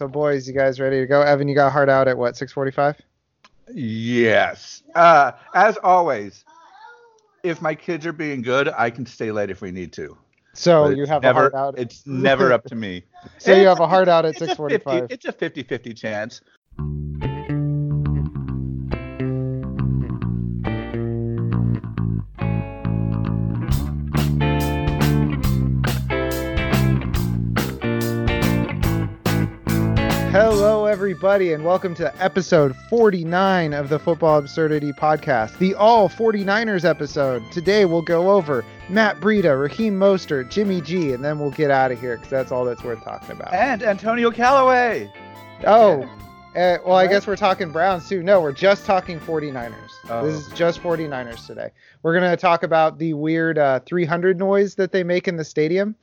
So, 0.00 0.08
boys, 0.08 0.48
you 0.48 0.54
guys 0.54 0.80
ready 0.80 0.98
to 1.00 1.06
go? 1.06 1.20
Evan, 1.20 1.46
you 1.46 1.54
got 1.54 1.72
hard 1.72 1.90
out 1.90 2.08
at 2.08 2.16
what, 2.16 2.34
6:45? 2.34 2.96
Yes. 3.74 4.82
Uh, 4.94 5.32
as 5.52 5.76
always, 5.82 6.42
if 7.42 7.60
my 7.60 7.74
kids 7.74 8.06
are 8.06 8.12
being 8.14 8.40
good, 8.40 8.70
I 8.70 8.88
can 8.88 9.04
stay 9.04 9.30
late 9.30 9.50
if 9.50 9.60
we 9.60 9.70
need 9.70 9.92
to. 9.92 10.16
So 10.54 10.84
But 10.84 10.96
you 10.96 11.04
have 11.04 11.22
never, 11.22 11.48
a 11.48 11.50
hard 11.50 11.54
out. 11.54 11.78
It's 11.78 12.06
never 12.06 12.50
up 12.50 12.64
to 12.68 12.74
me. 12.74 13.04
so 13.38 13.54
you 13.54 13.66
have 13.66 13.80
a 13.80 13.86
hard 13.86 14.08
out 14.08 14.24
at 14.24 14.40
it's 14.40 14.40
a 14.40 14.56
6:45. 14.56 15.10
50 15.10 15.14
It's 15.14 15.26
a 15.26 15.32
50-50 15.34 15.94
chance. 15.94 16.40
Everybody, 31.20 31.52
and 31.52 31.62
welcome 31.66 31.94
to 31.94 32.10
episode 32.24 32.74
49 32.88 33.74
of 33.74 33.90
the 33.90 33.98
Football 33.98 34.38
Absurdity 34.38 34.90
Podcast, 34.90 35.58
the 35.58 35.74
All 35.74 36.08
49ers 36.08 36.86
episode. 36.86 37.42
Today 37.52 37.84
we'll 37.84 38.00
go 38.00 38.30
over 38.30 38.64
Matt 38.88 39.20
Breida, 39.20 39.60
Raheem 39.60 40.00
Mostert, 40.00 40.48
Jimmy 40.48 40.80
G, 40.80 41.12
and 41.12 41.22
then 41.22 41.38
we'll 41.38 41.50
get 41.50 41.70
out 41.70 41.92
of 41.92 42.00
here 42.00 42.16
because 42.16 42.30
that's 42.30 42.50
all 42.50 42.64
that's 42.64 42.82
worth 42.82 43.04
talking 43.04 43.32
about. 43.32 43.52
And 43.52 43.82
Antonio 43.82 44.30
Callaway. 44.30 45.12
Oh, 45.66 46.04
uh, 46.56 46.78
well, 46.86 46.96
I 46.96 47.06
guess 47.06 47.26
we're 47.26 47.36
talking 47.36 47.70
Browns 47.70 48.08
too. 48.08 48.22
No, 48.22 48.40
we're 48.40 48.52
just 48.52 48.86
talking 48.86 49.20
49ers. 49.20 49.74
Oh. 50.08 50.24
This 50.24 50.36
is 50.36 50.50
just 50.54 50.82
49ers 50.82 51.46
today. 51.46 51.70
We're 52.02 52.18
going 52.18 52.30
to 52.30 52.36
talk 52.38 52.62
about 52.62 52.96
the 52.96 53.12
weird 53.12 53.58
uh, 53.58 53.80
300 53.80 54.38
noise 54.38 54.74
that 54.76 54.90
they 54.90 55.04
make 55.04 55.28
in 55.28 55.36
the 55.36 55.44
stadium. 55.44 55.96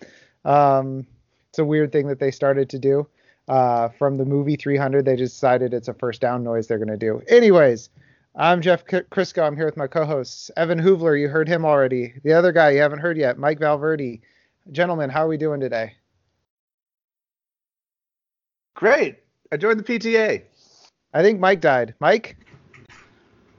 Um, 0.46 1.08
it's 1.50 1.58
a 1.58 1.66
weird 1.66 1.92
thing 1.92 2.06
that 2.06 2.20
they 2.20 2.30
started 2.30 2.70
to 2.70 2.78
do. 2.78 3.08
Uh, 3.48 3.88
from 3.90 4.18
the 4.18 4.26
movie 4.26 4.58
300, 4.58 5.06
they 5.06 5.16
just 5.16 5.36
decided 5.36 5.74
it's 5.74 5.88
a 5.88 5.94
first 5.94 6.20
down 6.20 6.44
noise 6.44 6.68
they're 6.68 6.78
going 6.78 6.88
to 6.90 6.98
do. 6.98 7.22
Anyways, 7.30 7.90
I'm 8.36 8.62
Jeff 8.62 8.86
K- 8.86 9.04
Crisco. 9.10 9.46
I'm 9.46 9.56
here 9.56 9.66
with 9.66 9.78
my 9.78 9.88
co 9.88 10.06
hosts. 10.06 10.52
Evan 10.58 10.80
Hoovler, 10.80 11.20
you 11.20 11.30
heard 11.30 11.48
him 11.48 11.66
already. 11.66 12.14
The 12.24 12.34
other 12.34 12.52
guy 12.52 12.72
you 12.72 12.82
haven't 12.82 13.00
heard 13.00 13.18
yet, 13.18 13.38
Mike 13.38 13.60
Valverde. 13.60 14.20
Gentlemen, 14.72 15.10
how 15.10 15.26
are 15.26 15.30
we 15.30 15.38
doing 15.38 15.62
today? 15.62 15.94
Great. 18.76 19.18
I 19.52 19.58
joined 19.58 19.80
the 19.80 19.84
PTA. 19.84 20.44
I 21.14 21.24
think 21.24 21.40
Mike 21.40 21.62
died. 21.62 21.96
Mike? 22.00 22.36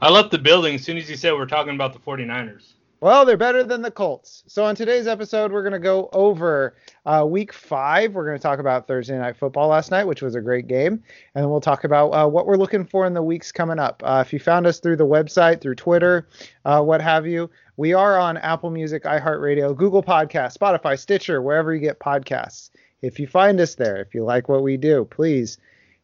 I 0.01 0.11
left 0.11 0.31
the 0.31 0.39
building 0.39 0.77
as 0.77 0.85
soon 0.85 0.97
as 0.97 1.09
you 1.11 1.17
said 1.17 1.33
we're 1.33 1.47
talking 1.47 1.75
about 1.75 1.93
the 1.93 1.99
49ers. 1.99 2.75
Well, 3.01 3.25
they're 3.25 3.37
better 3.37 3.63
than 3.63 3.83
the 3.83 3.93
Colts. 3.93 4.43
So 4.49 4.65
on 4.65 4.75
today's 4.75 5.07
episode, 5.07 5.53
we're 5.53 5.63
going 5.63 5.73
to 5.73 5.79
go 5.79 6.09
over 6.13 6.75
uh, 7.07 7.25
Week 7.29 7.53
Five. 7.53 8.13
We're 8.13 8.27
going 8.27 8.37
to 8.37 8.43
talk 8.43 8.59
about 8.59 8.89
Thursday 8.89 9.17
Night 9.17 9.37
Football 9.37 9.69
last 9.69 9.93
night, 9.93 10.05
which 10.05 10.21
was 10.21 10.35
a 10.35 10.41
great 10.41 10.67
game, 10.67 10.95
and 11.35 11.45
then 11.45 11.49
we'll 11.49 11.61
talk 11.61 11.85
about 11.85 12.09
uh, 12.09 12.27
what 12.27 12.47
we're 12.47 12.57
looking 12.57 12.85
for 12.85 13.07
in 13.07 13.15
the 13.15 13.23
weeks 13.23 13.53
coming 13.53 13.79
up. 13.79 14.03
Uh, 14.05 14.25
if 14.27 14.33
you 14.33 14.41
found 14.41 14.67
us 14.67 14.81
through 14.81 14.97
the 14.97 15.07
website, 15.07 15.61
through 15.61 15.77
Twitter, 15.77 16.27
uh, 16.65 16.83
what 16.83 17.01
have 17.01 17.25
you, 17.25 17.49
we 17.77 17.95
are 17.95 18.19
on 18.19 18.37
Apple 18.37 18.71
Music, 18.71 19.05
iHeartRadio, 19.05 19.77
Google 19.77 20.03
Podcasts, 20.03 20.59
Spotify, 20.59 20.99
Stitcher, 20.99 21.41
wherever 21.41 21.73
you 21.73 21.81
get 21.81 22.01
podcasts. 22.01 22.71
If 23.01 23.21
you 23.21 23.29
find 23.29 23.61
us 23.61 23.77
there, 23.77 23.99
if 23.99 24.13
you 24.13 24.25
like 24.25 24.49
what 24.49 24.65
we 24.65 24.77
do, 24.77 25.05
please 25.05 25.59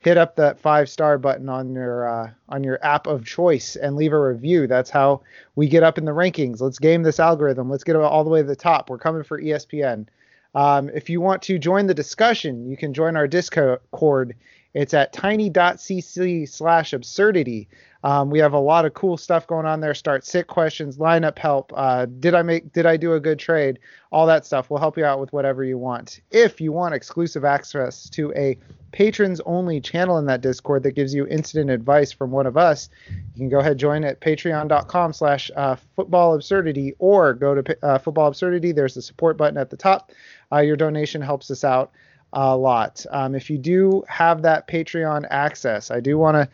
hit 0.05 0.19
up 0.19 0.37
that 0.37 0.61
five 0.61 0.89
star 0.89 1.17
button 1.17 1.49
on 1.49 1.73
your 1.73 2.07
uh, 2.07 2.31
on 2.51 2.63
your 2.63 2.79
app 2.85 3.07
of 3.07 3.25
choice 3.25 3.75
and 3.75 3.97
leave 3.97 4.13
a 4.13 4.21
review. 4.21 4.67
That's 4.67 4.91
how 4.91 5.23
we 5.57 5.67
get 5.67 5.83
up 5.83 5.97
in 5.97 6.05
the 6.05 6.13
rankings. 6.13 6.61
Let's 6.61 6.79
game 6.79 7.03
this 7.03 7.19
algorithm. 7.19 7.71
Let's 7.71 7.85
get 7.85 7.97
all 7.97 8.23
the 8.23 8.31
way 8.31 8.43
to 8.43 8.47
the 8.47 8.55
top. 8.55 8.91
We're 8.91 8.99
coming 8.99 9.25
for 9.25 9.41
ESPN. 9.41 10.07
Um, 10.55 10.89
if 10.91 11.11
you 11.11 11.21
want 11.21 11.43
to 11.43 11.59
join 11.59 11.87
the 11.87 11.95
discussion, 11.95 12.69
you 12.69 12.77
can 12.77 12.95
join 12.95 13.17
our 13.17 13.27
Discord. 13.27 14.37
It's 14.75 14.95
at 14.95 15.13
tiny.cc 15.13 16.49
slash 16.49 16.93
absurdity. 16.93 17.69
Um, 18.05 18.29
we 18.29 18.39
have 18.39 18.53
a 18.53 18.59
lot 18.59 18.85
of 18.85 18.93
cool 18.93 19.17
stuff 19.17 19.47
going 19.47 19.65
on 19.65 19.81
there. 19.81 19.95
Start 19.95 20.27
sit 20.27 20.47
questions, 20.47 20.99
lineup 20.99 21.39
help. 21.39 21.73
Uh, 21.75 22.05
did 22.05 22.35
I 22.35 22.43
make? 22.43 22.71
Did 22.75 22.85
I 22.85 22.99
do 22.99 23.15
a 23.15 23.21
good 23.21 23.39
trade? 23.39 23.79
All 24.13 24.27
that 24.27 24.45
stuff. 24.45 24.69
We'll 24.69 24.79
help 24.79 24.99
you 24.99 25.07
out 25.07 25.21
with 25.21 25.33
whatever 25.33 25.65
you 25.65 25.79
want. 25.79 26.21
If 26.31 26.61
you 26.61 26.71
want 26.71 26.95
exclusive 26.95 27.47
access 27.47 28.11
to 28.11 28.31
a 28.37 28.59
patrons 28.93 29.41
only 29.47 29.81
channel 29.81 30.19
in 30.19 30.27
that 30.27 30.43
Discord 30.43 30.83
that 30.83 30.93
gives 30.93 31.15
you 31.15 31.27
instant 31.29 31.71
advice 31.71 32.13
from 32.13 32.31
one 32.31 32.47
of 32.47 32.59
us, 32.59 32.91
you 33.09 33.39
can 33.39 33.49
go 33.49 33.61
ahead 33.61 33.79
join 33.79 34.05
at 34.05 34.21
patreon.com 34.21 35.15
slash 35.15 35.51
uh, 35.57 35.75
football 35.97 36.35
absurdity 36.35 36.95
or 36.99 37.33
go 37.33 37.55
to 37.55 37.79
uh, 37.83 37.97
football 37.97 38.29
absurdity. 38.29 38.73
There's 38.73 38.95
the 38.95 39.03
support 39.03 39.39
button 39.39 39.57
at 39.57 39.71
the 39.71 39.79
top. 39.79 40.13
Uh, 40.53 40.59
your 40.59 40.77
donation 40.77 41.23
helps 41.23 41.51
us 41.51 41.65
out 41.65 41.91
a 42.35 42.55
lot. 42.55 43.07
Um, 43.11 43.35
if 43.35 43.49
you 43.49 43.57
do 43.57 44.05
have 44.09 44.43
that 44.43 44.69
Patreon 44.69 45.27
access, 45.31 45.91
I 45.91 46.01
do 46.01 46.19
want 46.19 46.35
to 46.35 46.49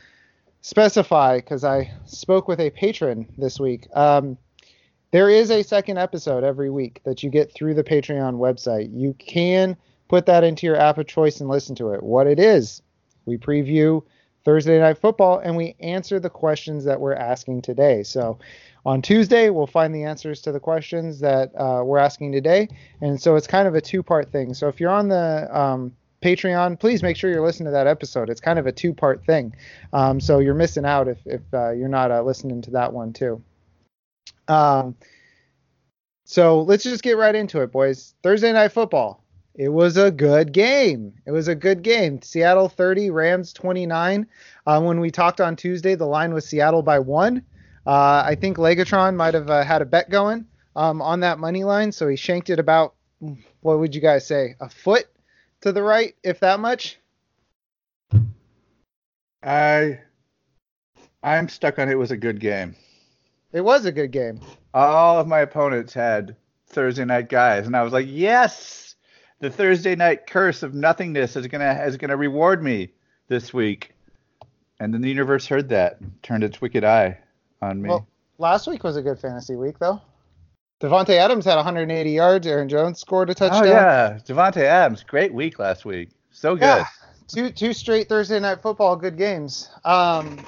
specify 0.62 1.36
because 1.36 1.64
I 1.64 1.92
spoke 2.06 2.48
with 2.48 2.60
a 2.60 2.70
patron 2.70 3.26
this 3.38 3.58
week. 3.58 3.86
Um, 3.94 4.36
there 5.10 5.28
is 5.28 5.50
a 5.50 5.62
second 5.62 5.98
episode 5.98 6.44
every 6.44 6.70
week 6.70 7.00
that 7.04 7.22
you 7.22 7.30
get 7.30 7.52
through 7.52 7.74
the 7.74 7.84
Patreon 7.84 8.36
website. 8.36 8.90
You 8.92 9.14
can 9.14 9.76
put 10.08 10.26
that 10.26 10.44
into 10.44 10.66
your 10.66 10.76
app 10.76 10.98
of 10.98 11.06
choice 11.06 11.40
and 11.40 11.48
listen 11.48 11.74
to 11.76 11.92
it. 11.92 12.02
What 12.02 12.26
it 12.26 12.38
is, 12.38 12.82
we 13.26 13.36
preview 13.36 14.02
Thursday 14.44 14.78
Night 14.78 14.98
Football 14.98 15.38
and 15.38 15.56
we 15.56 15.74
answer 15.80 16.20
the 16.20 16.30
questions 16.30 16.84
that 16.84 17.00
we're 17.00 17.14
asking 17.14 17.62
today. 17.62 18.02
So 18.02 18.38
on 18.86 19.02
Tuesday, 19.02 19.50
we'll 19.50 19.66
find 19.66 19.94
the 19.94 20.04
answers 20.04 20.40
to 20.42 20.52
the 20.52 20.60
questions 20.60 21.20
that 21.20 21.52
uh, 21.56 21.82
we're 21.84 21.98
asking 21.98 22.32
today. 22.32 22.68
And 23.00 23.20
so 23.20 23.36
it's 23.36 23.46
kind 23.46 23.68
of 23.68 23.74
a 23.74 23.80
two 23.80 24.02
part 24.02 24.30
thing. 24.30 24.54
So 24.54 24.68
if 24.68 24.80
you're 24.80 24.90
on 24.90 25.08
the 25.08 25.48
um, 25.56 25.92
Patreon, 26.22 26.78
please 26.78 27.02
make 27.02 27.16
sure 27.16 27.30
you're 27.30 27.44
listening 27.44 27.66
to 27.66 27.72
that 27.72 27.86
episode. 27.86 28.28
It's 28.28 28.40
kind 28.40 28.58
of 28.58 28.66
a 28.66 28.72
two 28.72 28.92
part 28.92 29.24
thing. 29.24 29.54
Um, 29.92 30.20
so 30.20 30.38
you're 30.38 30.54
missing 30.54 30.84
out 30.84 31.08
if, 31.08 31.18
if 31.26 31.40
uh, 31.52 31.70
you're 31.70 31.88
not 31.88 32.10
uh, 32.10 32.22
listening 32.22 32.62
to 32.62 32.70
that 32.72 32.92
one 32.92 33.12
too. 33.12 33.42
Um, 34.48 34.96
so 36.24 36.62
let's 36.62 36.84
just 36.84 37.02
get 37.02 37.16
right 37.16 37.34
into 37.34 37.62
it, 37.62 37.72
boys. 37.72 38.14
Thursday 38.22 38.52
Night 38.52 38.72
Football. 38.72 39.24
It 39.54 39.68
was 39.68 39.96
a 39.96 40.10
good 40.10 40.52
game. 40.52 41.12
It 41.26 41.32
was 41.32 41.48
a 41.48 41.54
good 41.54 41.82
game. 41.82 42.22
Seattle 42.22 42.68
30, 42.68 43.10
Rams 43.10 43.52
29. 43.52 44.26
Uh, 44.66 44.80
when 44.80 45.00
we 45.00 45.10
talked 45.10 45.40
on 45.40 45.56
Tuesday, 45.56 45.94
the 45.94 46.06
line 46.06 46.32
was 46.32 46.46
Seattle 46.46 46.82
by 46.82 46.98
one. 46.98 47.42
Uh, 47.86 48.22
I 48.24 48.36
think 48.40 48.58
Legatron 48.58 49.16
might 49.16 49.34
have 49.34 49.50
uh, 49.50 49.64
had 49.64 49.82
a 49.82 49.84
bet 49.84 50.08
going 50.08 50.46
um, 50.76 51.02
on 51.02 51.20
that 51.20 51.38
money 51.38 51.64
line, 51.64 51.92
so 51.92 52.06
he 52.08 52.16
shanked 52.16 52.50
it 52.50 52.58
about, 52.58 52.94
what 53.60 53.80
would 53.80 53.94
you 53.94 54.00
guys 54.00 54.26
say, 54.26 54.54
a 54.60 54.68
foot 54.68 55.06
to 55.62 55.72
the 55.72 55.82
right, 55.82 56.14
if 56.22 56.40
that 56.40 56.60
much? 56.60 56.98
I 59.42 60.00
I'm 61.22 61.48
stuck 61.48 61.78
on 61.78 61.88
it 61.88 61.98
was 61.98 62.10
a 62.10 62.16
good 62.16 62.40
game. 62.40 62.76
It 63.52 63.62
was 63.62 63.84
a 63.84 63.92
good 63.92 64.12
game. 64.12 64.40
All 64.72 65.18
of 65.18 65.26
my 65.26 65.40
opponents 65.40 65.92
had 65.92 66.36
Thursday 66.66 67.04
night 67.04 67.28
guys, 67.28 67.66
and 67.66 67.76
I 67.76 67.82
was 67.82 67.92
like, 67.92 68.06
yes, 68.08 68.94
the 69.40 69.50
Thursday 69.50 69.96
night 69.96 70.26
curse 70.26 70.62
of 70.62 70.74
nothingness 70.74 71.36
is 71.36 71.46
gonna 71.46 71.82
is 71.84 71.96
gonna 71.96 72.16
reward 72.16 72.62
me 72.62 72.92
this 73.28 73.52
week. 73.52 73.92
And 74.78 74.94
then 74.94 75.02
the 75.02 75.08
universe 75.08 75.46
heard 75.46 75.68
that, 75.70 75.98
turned 76.22 76.42
its 76.42 76.60
wicked 76.60 76.84
eye 76.84 77.18
on 77.60 77.82
me. 77.82 77.90
Well, 77.90 78.06
last 78.38 78.66
week 78.66 78.82
was 78.82 78.96
a 78.96 79.02
good 79.02 79.18
fantasy 79.18 79.56
week, 79.56 79.78
though. 79.78 80.00
Davante 80.80 81.10
Adams 81.10 81.44
had 81.44 81.56
180 81.56 82.10
yards. 82.10 82.46
Aaron 82.46 82.68
Jones 82.68 82.98
scored 82.98 83.28
a 83.30 83.34
touchdown. 83.34 83.62
oh 83.64 83.70
yeah, 83.70 84.18
Davante 84.26 84.62
Adams, 84.62 85.02
great 85.02 85.32
week 85.32 85.58
last 85.58 85.84
week, 85.84 86.08
so 86.30 86.54
good. 86.54 86.62
Yeah, 86.62 86.84
two 87.28 87.50
two 87.50 87.72
straight 87.72 88.08
Thursday 88.08 88.40
night 88.40 88.62
football 88.62 88.96
good 88.96 89.16
games. 89.16 89.70
Um, 89.84 90.44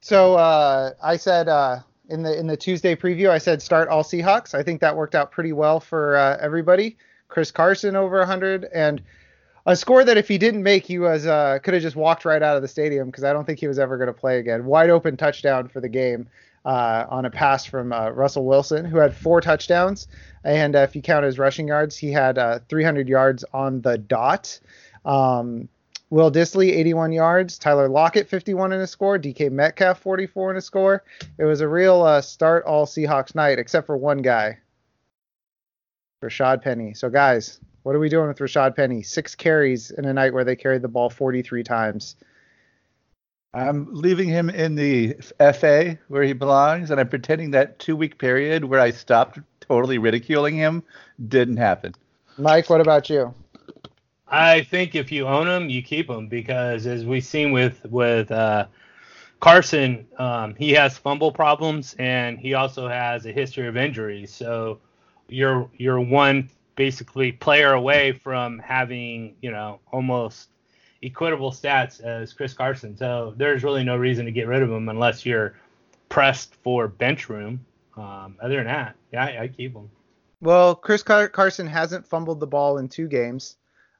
so 0.00 0.36
uh, 0.36 0.92
I 1.02 1.16
said 1.16 1.48
uh, 1.48 1.80
in 2.08 2.22
the 2.22 2.38
in 2.38 2.46
the 2.46 2.56
Tuesday 2.56 2.96
preview, 2.96 3.28
I 3.28 3.38
said 3.38 3.60
start 3.60 3.88
all 3.88 4.02
Seahawks. 4.02 4.54
I 4.54 4.62
think 4.62 4.80
that 4.80 4.96
worked 4.96 5.14
out 5.14 5.30
pretty 5.30 5.52
well 5.52 5.80
for 5.80 6.16
uh, 6.16 6.38
everybody. 6.40 6.96
Chris 7.28 7.50
Carson 7.50 7.94
over 7.94 8.18
100 8.18 8.64
and 8.72 9.02
a 9.66 9.76
score 9.76 10.02
that 10.02 10.16
if 10.16 10.26
he 10.26 10.38
didn't 10.38 10.62
make, 10.62 10.86
he 10.86 10.98
was 10.98 11.26
uh, 11.26 11.58
could 11.62 11.74
have 11.74 11.82
just 11.82 11.94
walked 11.96 12.24
right 12.24 12.42
out 12.42 12.56
of 12.56 12.62
the 12.62 12.68
stadium 12.68 13.08
because 13.08 13.22
I 13.22 13.34
don't 13.34 13.44
think 13.44 13.60
he 13.60 13.68
was 13.68 13.78
ever 13.78 13.98
going 13.98 14.06
to 14.06 14.14
play 14.14 14.38
again. 14.38 14.64
Wide 14.64 14.88
open 14.88 15.18
touchdown 15.18 15.68
for 15.68 15.80
the 15.80 15.90
game. 15.90 16.26
Uh, 16.68 17.06
on 17.08 17.24
a 17.24 17.30
pass 17.30 17.64
from 17.64 17.94
uh, 17.94 18.10
Russell 18.10 18.44
Wilson, 18.44 18.84
who 18.84 18.98
had 18.98 19.16
four 19.16 19.40
touchdowns. 19.40 20.06
And 20.44 20.76
uh, 20.76 20.80
if 20.80 20.94
you 20.94 21.00
count 21.00 21.24
his 21.24 21.38
rushing 21.38 21.66
yards, 21.66 21.96
he 21.96 22.12
had 22.12 22.36
uh, 22.36 22.58
300 22.68 23.08
yards 23.08 23.42
on 23.54 23.80
the 23.80 23.96
dot. 23.96 24.60
Um, 25.06 25.70
Will 26.10 26.30
Dissly, 26.30 26.68
81 26.68 27.12
yards. 27.12 27.58
Tyler 27.58 27.88
Lockett, 27.88 28.28
51 28.28 28.74
in 28.74 28.82
a 28.82 28.86
score. 28.86 29.18
DK 29.18 29.50
Metcalf, 29.50 29.98
44 30.00 30.50
in 30.50 30.56
a 30.58 30.60
score. 30.60 31.04
It 31.38 31.44
was 31.44 31.62
a 31.62 31.68
real 31.68 32.02
uh, 32.02 32.20
start 32.20 32.66
all 32.66 32.84
Seahawks 32.84 33.34
night, 33.34 33.58
except 33.58 33.86
for 33.86 33.96
one 33.96 34.18
guy, 34.18 34.58
Rashad 36.22 36.60
Penny. 36.60 36.92
So, 36.92 37.08
guys, 37.08 37.60
what 37.82 37.94
are 37.94 37.98
we 37.98 38.10
doing 38.10 38.28
with 38.28 38.40
Rashad 38.40 38.76
Penny? 38.76 39.02
Six 39.02 39.34
carries 39.34 39.90
in 39.90 40.04
a 40.04 40.12
night 40.12 40.34
where 40.34 40.44
they 40.44 40.54
carried 40.54 40.82
the 40.82 40.88
ball 40.88 41.08
43 41.08 41.62
times. 41.62 42.16
I'm 43.54 43.88
leaving 43.92 44.28
him 44.28 44.50
in 44.50 44.74
the 44.74 45.16
FA 45.38 45.98
where 46.08 46.22
he 46.22 46.32
belongs, 46.32 46.90
and 46.90 47.00
I'm 47.00 47.08
pretending 47.08 47.50
that 47.52 47.78
two 47.78 47.96
week 47.96 48.18
period 48.18 48.64
where 48.64 48.80
I 48.80 48.90
stopped 48.90 49.38
totally 49.60 49.98
ridiculing 49.98 50.56
him 50.56 50.82
didn't 51.28 51.56
happen. 51.56 51.94
Mike, 52.36 52.68
what 52.70 52.80
about 52.80 53.08
you? 53.08 53.34
I 54.28 54.62
think 54.62 54.94
if 54.94 55.10
you 55.10 55.26
own 55.26 55.48
him, 55.48 55.70
you 55.70 55.82
keep 55.82 56.10
him 56.10 56.28
because 56.28 56.86
as 56.86 57.04
we've 57.04 57.24
seen 57.24 57.50
with 57.50 57.84
with 57.86 58.30
uh, 58.30 58.66
Carson, 59.40 60.06
um, 60.18 60.54
he 60.54 60.72
has 60.72 60.98
fumble 60.98 61.32
problems 61.32 61.96
and 61.98 62.38
he 62.38 62.54
also 62.54 62.88
has 62.88 63.24
a 63.24 63.32
history 63.32 63.66
of 63.66 63.76
injuries. 63.76 64.32
So 64.32 64.80
you're 65.28 65.70
you're 65.76 66.00
one 66.00 66.50
basically 66.76 67.32
player 67.32 67.72
away 67.72 68.12
from 68.12 68.58
having 68.58 69.36
you 69.40 69.50
know 69.50 69.80
almost 69.90 70.50
equitable 71.02 71.50
stats 71.50 72.02
as 72.02 72.32
Chris 72.32 72.54
Carson. 72.54 72.96
So 72.96 73.34
there's 73.36 73.62
really 73.62 73.84
no 73.84 73.96
reason 73.96 74.26
to 74.26 74.32
get 74.32 74.46
rid 74.46 74.62
of 74.62 74.70
him 74.70 74.88
unless 74.88 75.24
you're 75.24 75.54
pressed 76.08 76.54
for 76.56 76.88
bench 76.88 77.28
room. 77.28 77.64
Um, 77.96 78.36
other 78.40 78.56
than 78.56 78.66
that, 78.66 78.94
yeah, 79.12 79.24
I, 79.24 79.42
I 79.42 79.48
keep 79.48 79.74
him. 79.74 79.90
Well, 80.40 80.74
Chris 80.74 81.02
Car- 81.02 81.28
Carson 81.28 81.66
hasn't 81.66 82.06
fumbled 82.06 82.38
the 82.38 82.46
ball 82.46 82.78
in 82.78 82.88
two 82.88 83.08
games. 83.08 83.56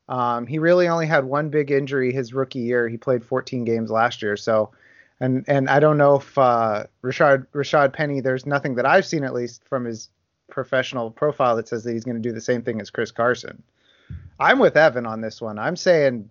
Um, 0.09 0.47
he 0.47 0.59
really 0.59 0.89
only 0.89 1.07
had 1.07 1.25
one 1.25 1.51
big 1.51 1.71
injury 1.71 2.13
his 2.13 2.33
rookie 2.33 2.61
year. 2.61 2.89
He 2.89 2.97
played 2.97 3.25
14 3.25 3.65
games 3.65 3.91
last 3.91 4.23
year, 4.23 4.37
so 4.37 4.71
and 5.21 5.45
and 5.49 5.69
I 5.69 5.81
don't 5.81 5.99
know 5.99 6.17
if 6.17 6.39
uh, 6.39 6.85
Rashad 7.03 7.47
Rashad 7.49 7.93
Penny. 7.93 8.21
There's 8.21 8.47
nothing 8.47 8.77
that 8.77 8.87
I've 8.87 9.05
seen 9.05 9.25
at 9.25 9.35
least 9.35 9.65
from 9.69 9.85
his 9.85 10.09
professional 10.49 11.11
profile 11.11 11.57
that 11.57 11.69
says 11.69 11.85
that 11.85 11.93
he's 11.93 12.05
going 12.05 12.17
to 12.17 12.27
do 12.27 12.33
the 12.33 12.41
same 12.41 12.63
thing 12.63 12.81
as 12.81 12.89
Chris 12.89 13.11
Carson. 13.11 13.63
I'm 14.41 14.59
with 14.59 14.77
Evan 14.77 15.05
on 15.05 15.21
this 15.21 15.41
one. 15.41 15.59
I'm 15.59 15.77
saying, 15.77 16.31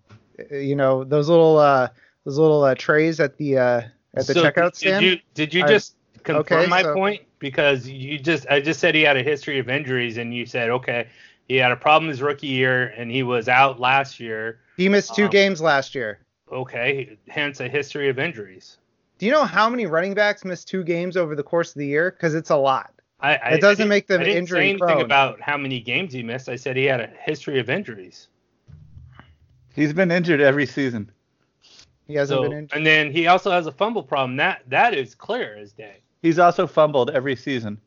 you 0.51 0.75
know, 0.75 1.03
those 1.03 1.29
little 1.29 1.57
uh, 1.57 1.89
those 2.25 2.37
little 2.37 2.63
uh, 2.63 2.75
trays 2.75 3.19
at 3.19 3.37
the 3.37 3.57
uh, 3.57 3.81
at 4.15 4.27
the 4.27 4.33
So 4.33 4.43
checkout 4.43 4.71
did 4.71 4.75
stand. 4.75 5.05
you 5.05 5.19
did 5.33 5.53
you 5.53 5.63
I- 5.63 5.67
just 5.67 5.95
confirm 6.23 6.59
okay, 6.59 6.67
my 6.67 6.81
so- 6.83 6.93
point? 6.93 7.21
Because 7.39 7.87
you 7.87 8.17
just 8.17 8.47
I 8.49 8.59
just 8.59 8.79
said 8.79 8.95
he 8.95 9.01
had 9.03 9.15
a 9.15 9.21
history 9.23 9.59
of 9.59 9.69
injuries, 9.69 10.17
and 10.17 10.33
you 10.33 10.45
said 10.47 10.69
okay, 10.71 11.07
he 11.47 11.55
had 11.57 11.71
a 11.71 11.75
problem 11.75 12.09
his 12.09 12.21
rookie 12.21 12.47
year, 12.47 12.87
and 12.97 13.11
he 13.11 13.21
was 13.21 13.47
out 13.47 13.79
last 13.79 14.19
year. 14.19 14.59
he 14.75 14.89
missed 14.89 15.13
two 15.13 15.25
um, 15.25 15.29
games 15.29 15.61
last 15.61 15.93
year. 15.93 16.19
Okay, 16.51 17.17
hence 17.27 17.59
a 17.59 17.67
history 17.67 18.09
of 18.09 18.17
injuries. 18.17 18.77
Do 19.19 19.25
you 19.27 19.31
know 19.31 19.43
how 19.45 19.69
many 19.69 19.85
running 19.85 20.13
backs 20.15 20.43
miss 20.45 20.63
two 20.63 20.83
games 20.83 21.15
over 21.17 21.35
the 21.35 21.43
course 21.43 21.69
of 21.69 21.79
the 21.79 21.85
year? 21.87 22.09
Because 22.11 22.33
it's 22.33 22.49
a 22.49 22.55
lot. 22.55 22.91
I, 23.19 23.35
I 23.35 23.49
It 23.51 23.61
doesn't 23.61 23.85
I 23.85 23.87
make 23.89 24.07
them 24.07 24.21
I 24.21 24.25
didn't 24.25 24.37
injury 24.39 24.59
say 24.59 24.69
anything 24.69 24.79
prone. 24.87 25.01
about 25.01 25.39
how 25.41 25.57
many 25.57 25.79
games 25.79 26.13
he 26.13 26.23
missed. 26.23 26.49
I 26.49 26.55
said 26.55 26.75
he 26.77 26.85
had 26.85 27.01
a 27.01 27.09
history 27.21 27.59
of 27.59 27.69
injuries. 27.69 28.29
He's 29.77 29.93
been 29.93 30.11
injured 30.11 30.41
every 30.41 30.65
season. 30.65 31.09
He 32.07 32.15
hasn't 32.15 32.37
So, 32.37 32.43
been 32.49 32.57
injured. 32.57 32.75
and 32.77 32.85
then 32.85 33.11
he 33.11 33.27
also 33.27 33.51
has 33.51 33.67
a 33.67 33.71
fumble 33.71 34.03
problem. 34.03 34.35
That 34.37 34.63
that 34.67 34.93
is 34.93 35.13
clear 35.15 35.55
as 35.55 35.71
day. 35.71 35.97
He's 36.21 36.39
also 36.39 36.65
fumbled 36.67 37.11
every 37.11 37.35
season. 37.35 37.79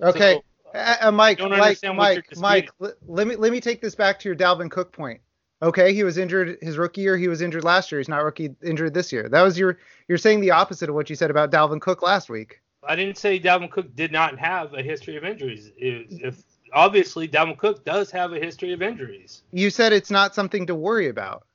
Okay, 0.00 0.34
So, 0.34 0.44
uh, 0.78 0.96
uh, 1.00 1.10
Mike, 1.10 1.38
don't 1.38 1.50
Mike, 1.50 1.60
understand 1.62 1.96
what 1.96 2.14
you're 2.14 2.22
Mike, 2.36 2.70
Mike. 2.80 2.90
l- 2.90 2.92
let 3.06 3.26
me 3.26 3.34
let 3.36 3.50
me 3.50 3.60
take 3.60 3.80
this 3.80 3.94
back 3.94 4.18
to 4.20 4.28
your 4.28 4.36
Dalvin 4.36 4.70
Cook 4.70 4.92
point. 4.92 5.20
Okay, 5.62 5.92
he 5.94 6.04
was 6.04 6.18
injured 6.18 6.58
his 6.60 6.76
rookie 6.78 7.00
year. 7.00 7.16
He 7.16 7.26
was 7.28 7.40
injured 7.40 7.64
last 7.64 7.90
year. 7.90 7.98
He's 7.98 8.08
not 8.08 8.22
rookie 8.22 8.54
injured 8.62 8.92
this 8.94 9.10
year. 9.10 9.28
That 9.28 9.42
was 9.42 9.58
your 9.58 9.78
you're 10.06 10.18
saying 10.18 10.40
the 10.40 10.50
opposite 10.50 10.88
of 10.90 10.94
what 10.94 11.08
you 11.08 11.16
said 11.16 11.30
about 11.30 11.50
Dalvin 11.50 11.80
Cook 11.80 12.02
last 12.02 12.28
week. 12.28 12.60
I 12.86 12.94
didn't 12.94 13.16
say 13.18 13.40
Dalvin 13.40 13.70
Cook 13.70 13.94
did 13.96 14.12
not 14.12 14.38
have 14.38 14.74
a 14.74 14.82
history 14.82 15.16
of 15.16 15.24
injuries. 15.24 15.72
If, 15.76 16.06
if 16.22 16.42
obviously 16.72 17.28
Dalvin 17.28 17.56
Cook 17.56 17.84
does 17.84 18.10
have 18.10 18.32
a 18.32 18.38
history 18.38 18.72
of 18.72 18.82
injuries. 18.82 19.42
You 19.52 19.70
said 19.70 19.92
it's 19.92 20.10
not 20.10 20.34
something 20.34 20.66
to 20.66 20.74
worry 20.74 21.08
about. 21.08 21.46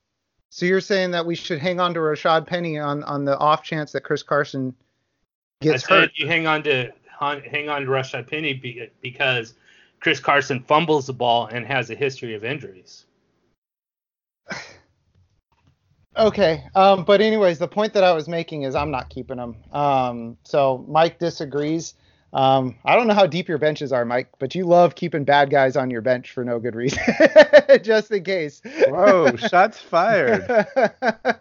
So 0.50 0.66
you're 0.66 0.82
saying 0.82 1.12
that 1.12 1.26
we 1.26 1.36
should 1.36 1.60
hang 1.60 1.80
on 1.80 1.94
to 1.96 2.00
Rashad 2.00 2.46
Penny 2.46 2.78
on 2.78 3.04
on 3.04 3.26
the 3.26 3.38
off 3.38 3.64
chance 3.64 3.92
that 3.94 4.02
Chris 4.02 4.22
Carson 4.22 4.76
gets 5.62 5.84
I 5.86 5.88
said 5.88 6.00
hurt. 6.00 6.12
you 6.16 6.28
hang 6.28 6.46
on 6.46 6.64
to 6.64 6.92
hang 7.20 7.70
on 7.70 7.82
to 7.82 7.88
Rashad 7.88 8.30
Penny 8.30 8.54
be- 8.54 8.90
because 9.02 9.56
Chris 10.00 10.20
Carson 10.20 10.60
fumbles 10.60 11.08
the 11.08 11.14
ball 11.14 11.48
and 11.48 11.66
has 11.66 11.90
a 11.90 11.96
history 11.96 12.36
of 12.36 12.44
injuries. 12.44 13.06
Okay. 16.16 16.64
Um, 16.76 17.06
but 17.06 17.22
anyways, 17.22 17.58
the 17.58 17.68
point 17.68 17.94
that 17.94 18.04
I 18.04 18.12
was 18.12 18.28
making 18.28 18.64
is 18.64 18.76
I'm 18.76 18.92
not 18.92 19.10
keeping 19.10 19.40
him. 19.40 19.56
Um, 19.72 20.38
so 20.44 20.86
Mike 20.88 21.18
disagrees. 21.18 21.96
Um, 22.34 22.76
I 22.84 22.96
don't 22.96 23.06
know 23.06 23.14
how 23.14 23.28
deep 23.28 23.48
your 23.48 23.60
benches 23.60 23.92
are, 23.92 24.06
Mike, 24.06 24.28
but 24.40 24.56
you 24.56 24.66
love 24.66 24.96
keeping 24.96 25.24
bad 25.24 25.52
guys 25.52 25.76
on 25.76 25.92
your 25.92 26.02
bench 26.02 26.32
for 26.32 26.44
no 26.44 26.60
good 26.60 26.74
reason, 26.74 27.04
just 27.84 28.10
in 28.12 28.24
case. 28.24 28.62
Whoa, 28.88 29.36
shots 29.36 29.80
fired. 29.80 30.44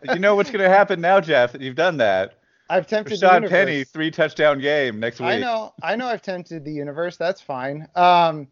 You 0.04 0.18
know 0.18 0.34
what's 0.34 0.50
going 0.50 0.62
to 0.62 0.68
happen 0.68 1.00
now, 1.00 1.20
Jeff, 1.20 1.52
that 1.52 1.60
you've 1.60 1.76
done 1.76 1.96
that? 1.98 2.34
I've 2.68 2.86
tempted 2.86 3.20
the 3.20 3.26
Rashad 3.26 3.34
universe. 3.34 3.50
Penny, 3.50 3.84
three 3.84 4.10
touchdown 4.10 4.58
game 4.58 4.98
next 5.00 5.20
week. 5.20 5.28
I 5.28 5.38
know, 5.38 5.72
I 5.82 5.96
know, 5.96 6.06
I've 6.06 6.22
tempted 6.22 6.64
the 6.64 6.72
universe. 6.72 7.16
That's 7.16 7.40
fine. 7.40 7.86
Um, 7.94 8.48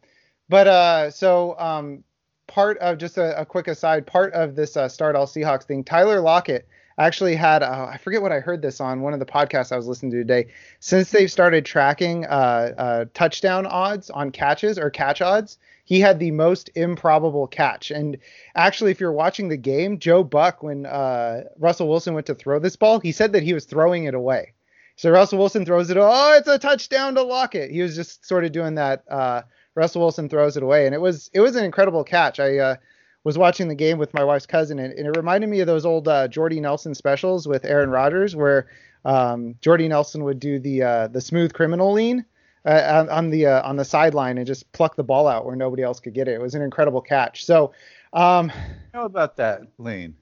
but 0.48 0.66
uh, 0.66 1.10
so 1.10 1.58
um, 1.58 2.04
part 2.46 2.78
of 2.78 2.98
just 2.98 3.18
a, 3.18 3.38
a 3.40 3.44
quick 3.44 3.68
aside, 3.68 4.06
part 4.06 4.32
of 4.32 4.54
this 4.54 4.76
uh, 4.76 4.88
start 4.88 5.16
all 5.16 5.26
Seahawks 5.26 5.64
thing, 5.64 5.84
Tyler 5.84 6.20
Lockett 6.20 6.68
actually 7.06 7.34
had 7.34 7.62
uh, 7.62 7.88
I 7.90 7.98
forget 7.98 8.22
what 8.22 8.32
I 8.32 8.40
heard 8.40 8.62
this 8.62 8.80
on 8.80 9.00
one 9.00 9.12
of 9.12 9.20
the 9.20 9.26
podcasts 9.26 9.72
I 9.72 9.76
was 9.76 9.86
listening 9.86 10.12
to 10.12 10.18
today. 10.18 10.48
Since 10.80 11.10
they've 11.10 11.30
started 11.30 11.64
tracking 11.64 12.26
uh, 12.26 12.74
uh, 12.76 13.04
touchdown 13.14 13.66
odds 13.66 14.10
on 14.10 14.30
catches 14.30 14.78
or 14.78 14.90
catch 14.90 15.20
odds, 15.20 15.58
he 15.84 16.00
had 16.00 16.18
the 16.18 16.30
most 16.30 16.70
improbable 16.74 17.46
catch. 17.46 17.90
And 17.90 18.18
actually, 18.54 18.90
if 18.90 19.00
you're 19.00 19.12
watching 19.12 19.48
the 19.48 19.56
game, 19.56 19.98
Joe 19.98 20.22
Buck, 20.22 20.62
when 20.62 20.86
uh, 20.86 21.44
Russell 21.58 21.88
Wilson 21.88 22.14
went 22.14 22.26
to 22.26 22.34
throw 22.34 22.58
this 22.58 22.76
ball, 22.76 23.00
he 23.00 23.12
said 23.12 23.32
that 23.32 23.42
he 23.42 23.54
was 23.54 23.64
throwing 23.64 24.04
it 24.04 24.14
away. 24.14 24.52
So 24.96 25.10
Russell 25.10 25.38
Wilson 25.38 25.64
throws 25.64 25.88
it. 25.88 25.96
Oh, 25.98 26.34
it's 26.36 26.48
a 26.48 26.58
touchdown 26.58 27.14
to 27.14 27.22
Lockett. 27.22 27.70
He 27.70 27.80
was 27.80 27.96
just 27.96 28.26
sort 28.26 28.44
of 28.44 28.52
doing 28.52 28.74
that. 28.74 29.04
Uh, 29.10 29.42
Russell 29.74 30.02
Wilson 30.02 30.28
throws 30.28 30.56
it 30.58 30.62
away, 30.62 30.84
and 30.84 30.94
it 30.94 31.00
was 31.00 31.30
it 31.32 31.40
was 31.40 31.56
an 31.56 31.64
incredible 31.64 32.04
catch. 32.04 32.38
I 32.38 32.58
uh, 32.58 32.76
was 33.24 33.36
watching 33.36 33.68
the 33.68 33.74
game 33.74 33.98
with 33.98 34.14
my 34.14 34.24
wife's 34.24 34.46
cousin, 34.46 34.78
and, 34.78 34.92
and 34.94 35.06
it 35.06 35.16
reminded 35.16 35.48
me 35.50 35.60
of 35.60 35.66
those 35.66 35.84
old 35.84 36.08
uh, 36.08 36.28
Jordy 36.28 36.60
Nelson 36.60 36.94
specials 36.94 37.46
with 37.46 37.64
Aaron 37.64 37.90
Rodgers, 37.90 38.34
where 38.34 38.68
um, 39.04 39.54
Jordy 39.60 39.88
Nelson 39.88 40.24
would 40.24 40.40
do 40.40 40.58
the 40.58 40.82
uh, 40.82 41.08
the 41.08 41.20
smooth 41.20 41.52
criminal 41.52 41.92
lean 41.92 42.24
uh, 42.64 42.82
on, 43.00 43.08
on 43.08 43.30
the 43.30 43.46
uh, 43.46 43.68
on 43.68 43.76
the 43.76 43.84
sideline 43.84 44.38
and 44.38 44.46
just 44.46 44.70
pluck 44.72 44.96
the 44.96 45.04
ball 45.04 45.26
out 45.26 45.44
where 45.44 45.56
nobody 45.56 45.82
else 45.82 46.00
could 46.00 46.14
get 46.14 46.28
it. 46.28 46.34
It 46.34 46.40
was 46.40 46.54
an 46.54 46.62
incredible 46.62 47.00
catch. 47.00 47.44
So, 47.44 47.72
um, 48.12 48.52
know 48.94 49.04
about 49.04 49.36
that 49.36 49.62
lean? 49.78 50.16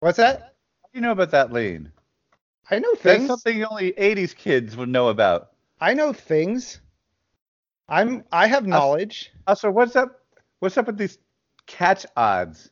what's 0.00 0.18
that? 0.18 0.54
What 0.80 0.92
do 0.92 0.98
you 0.98 1.00
know 1.00 1.12
about 1.12 1.30
that 1.30 1.52
lean? 1.52 1.90
I 2.70 2.78
know 2.78 2.94
things. 2.94 3.28
That's 3.28 3.42
something 3.42 3.64
only 3.64 3.92
80s 3.92 4.34
kids 4.34 4.76
would 4.76 4.88
know 4.88 5.08
about. 5.08 5.50
I 5.80 5.94
know 5.94 6.12
things. 6.12 6.80
I'm 7.88 8.24
I 8.32 8.46
have 8.46 8.66
knowledge. 8.66 9.32
Also, 9.46 9.70
what's 9.70 9.96
up? 9.96 10.20
What's 10.60 10.78
up 10.78 10.86
with 10.86 10.96
these 10.96 11.18
catch 11.66 12.06
odds? 12.16 12.70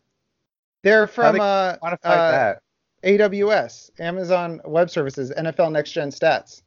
They're 0.83 1.07
from 1.07 1.41
uh, 1.41 1.77
uh, 1.83 1.97
that. 2.03 2.63
AWS, 3.05 3.91
Amazon 4.01 4.61
Web 4.65 4.91
Services, 4.91 5.33
NFL 5.37 5.73
Next 5.73 5.93
Gen 5.93 6.11
Stats. 6.11 6.63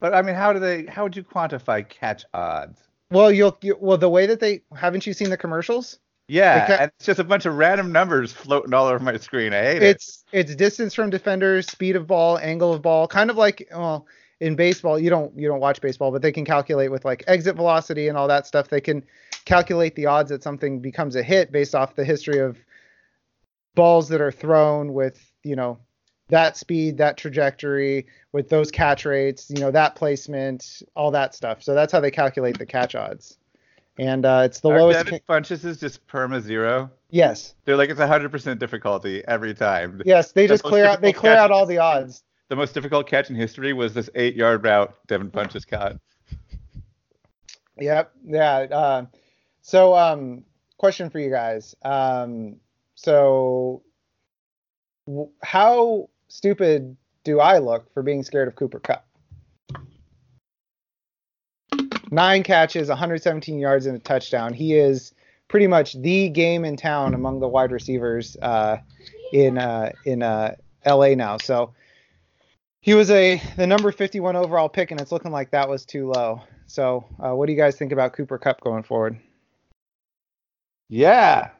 But 0.00 0.14
I 0.14 0.22
mean, 0.22 0.34
how 0.34 0.52
do 0.52 0.58
they? 0.58 0.84
How 0.86 1.04
would 1.04 1.16
you 1.16 1.24
quantify 1.24 1.88
catch 1.88 2.24
odds? 2.34 2.80
Well, 3.10 3.30
you'll 3.30 3.56
you, 3.62 3.76
well 3.80 3.98
the 3.98 4.08
way 4.08 4.26
that 4.26 4.40
they 4.40 4.62
haven't 4.74 5.06
you 5.06 5.12
seen 5.12 5.30
the 5.30 5.36
commercials? 5.36 5.98
Yeah, 6.28 6.66
ca- 6.66 6.76
and 6.80 6.92
it's 6.96 7.06
just 7.06 7.20
a 7.20 7.24
bunch 7.24 7.46
of 7.46 7.54
random 7.54 7.92
numbers 7.92 8.32
floating 8.32 8.74
all 8.74 8.86
over 8.86 8.98
my 8.98 9.16
screen. 9.16 9.52
I 9.52 9.62
hate 9.62 9.76
it. 9.76 9.82
It's 9.84 10.24
it's 10.32 10.54
distance 10.54 10.92
from 10.92 11.10
defenders, 11.10 11.66
speed 11.68 11.96
of 11.96 12.06
ball, 12.06 12.38
angle 12.38 12.72
of 12.72 12.82
ball, 12.82 13.06
kind 13.06 13.30
of 13.30 13.36
like 13.36 13.68
well 13.70 14.06
in 14.40 14.54
baseball 14.54 14.98
you 14.98 15.08
don't 15.08 15.36
you 15.38 15.48
don't 15.48 15.60
watch 15.60 15.80
baseball, 15.80 16.10
but 16.10 16.22
they 16.22 16.32
can 16.32 16.44
calculate 16.44 16.90
with 16.90 17.04
like 17.04 17.24
exit 17.26 17.56
velocity 17.56 18.08
and 18.08 18.18
all 18.18 18.28
that 18.28 18.46
stuff. 18.46 18.68
They 18.68 18.80
can 18.80 19.04
calculate 19.46 19.94
the 19.94 20.04
odds 20.06 20.28
that 20.28 20.42
something 20.42 20.80
becomes 20.80 21.16
a 21.16 21.22
hit 21.22 21.50
based 21.50 21.74
off 21.74 21.94
the 21.94 22.04
history 22.04 22.38
of 22.40 22.58
balls 23.74 24.08
that 24.08 24.20
are 24.20 24.32
thrown 24.32 24.92
with 24.92 25.18
you 25.42 25.56
know 25.56 25.78
that 26.28 26.56
speed, 26.56 26.98
that 26.98 27.16
trajectory, 27.16 28.06
with 28.32 28.48
those 28.48 28.70
catch 28.70 29.04
rates, 29.06 29.48
you 29.48 29.60
know 29.60 29.70
that 29.70 29.94
placement, 29.94 30.82
all 30.94 31.12
that 31.12 31.34
stuff. 31.34 31.62
So 31.62 31.72
that's 31.74 31.92
how 31.92 32.00
they 32.00 32.10
calculate 32.10 32.58
the 32.58 32.66
catch 32.66 32.94
odds. 32.94 33.38
And 33.98 34.26
uh, 34.26 34.42
it's 34.44 34.60
the 34.60 34.68
Our 34.70 34.80
lowest. 34.82 35.04
Devin 35.06 35.20
Funchess 35.26 35.64
is 35.64 35.78
just 35.80 36.06
perma 36.06 36.40
zero. 36.42 36.90
yes, 37.10 37.54
They're 37.64 37.78
like 37.78 37.88
it's 37.88 37.98
100% 37.98 38.58
difficulty 38.58 39.24
every 39.26 39.54
time. 39.54 40.02
yes, 40.04 40.32
they 40.32 40.46
The 40.46 40.54
just 40.54 40.64
clear 40.64 40.84
out. 40.84 41.00
They 41.00 41.14
clear 41.14 41.32
out 41.34 41.50
all 41.50 41.64
the 41.64 41.78
odds. 41.78 42.22
The 42.48 42.56
most 42.56 42.74
difficult 42.74 43.06
catch 43.08 43.30
in 43.30 43.36
history 43.36 43.72
was 43.72 43.94
this 43.94 44.10
eight-yard 44.14 44.62
route 44.64 44.94
Devin 45.06 45.30
Funchess 45.30 45.66
caught. 45.66 45.96
Yep. 47.78 48.12
Yeah. 48.26 48.56
Uh, 48.70 49.06
so, 49.66 49.96
um, 49.96 50.44
question 50.78 51.10
for 51.10 51.18
you 51.18 51.28
guys. 51.28 51.74
Um, 51.82 52.60
so, 52.94 53.82
w- 55.08 55.30
how 55.42 56.08
stupid 56.28 56.96
do 57.24 57.40
I 57.40 57.58
look 57.58 57.92
for 57.92 58.04
being 58.04 58.22
scared 58.22 58.46
of 58.46 58.54
Cooper 58.54 58.78
Kupp? 58.78 59.04
Nine 62.12 62.44
catches, 62.44 62.88
117 62.88 63.58
yards, 63.58 63.86
and 63.86 63.96
a 63.96 63.98
touchdown. 63.98 64.54
He 64.54 64.74
is 64.74 65.12
pretty 65.48 65.66
much 65.66 66.00
the 66.00 66.28
game 66.28 66.64
in 66.64 66.76
town 66.76 67.12
among 67.12 67.40
the 67.40 67.48
wide 67.48 67.72
receivers 67.72 68.36
uh, 68.42 68.76
in 69.32 69.58
uh, 69.58 69.90
in 70.04 70.22
uh, 70.22 70.54
LA 70.86 71.16
now. 71.16 71.38
So 71.38 71.74
he 72.82 72.94
was 72.94 73.10
a 73.10 73.42
the 73.56 73.66
number 73.66 73.90
51 73.90 74.36
overall 74.36 74.68
pick, 74.68 74.92
and 74.92 75.00
it's 75.00 75.10
looking 75.10 75.32
like 75.32 75.50
that 75.50 75.68
was 75.68 75.84
too 75.84 76.12
low. 76.12 76.42
So, 76.68 77.04
uh, 77.18 77.34
what 77.34 77.46
do 77.46 77.52
you 77.52 77.58
guys 77.58 77.74
think 77.74 77.90
about 77.90 78.12
Cooper 78.12 78.38
Kupp 78.38 78.60
going 78.60 78.84
forward? 78.84 79.18
Yeah, 80.88 81.50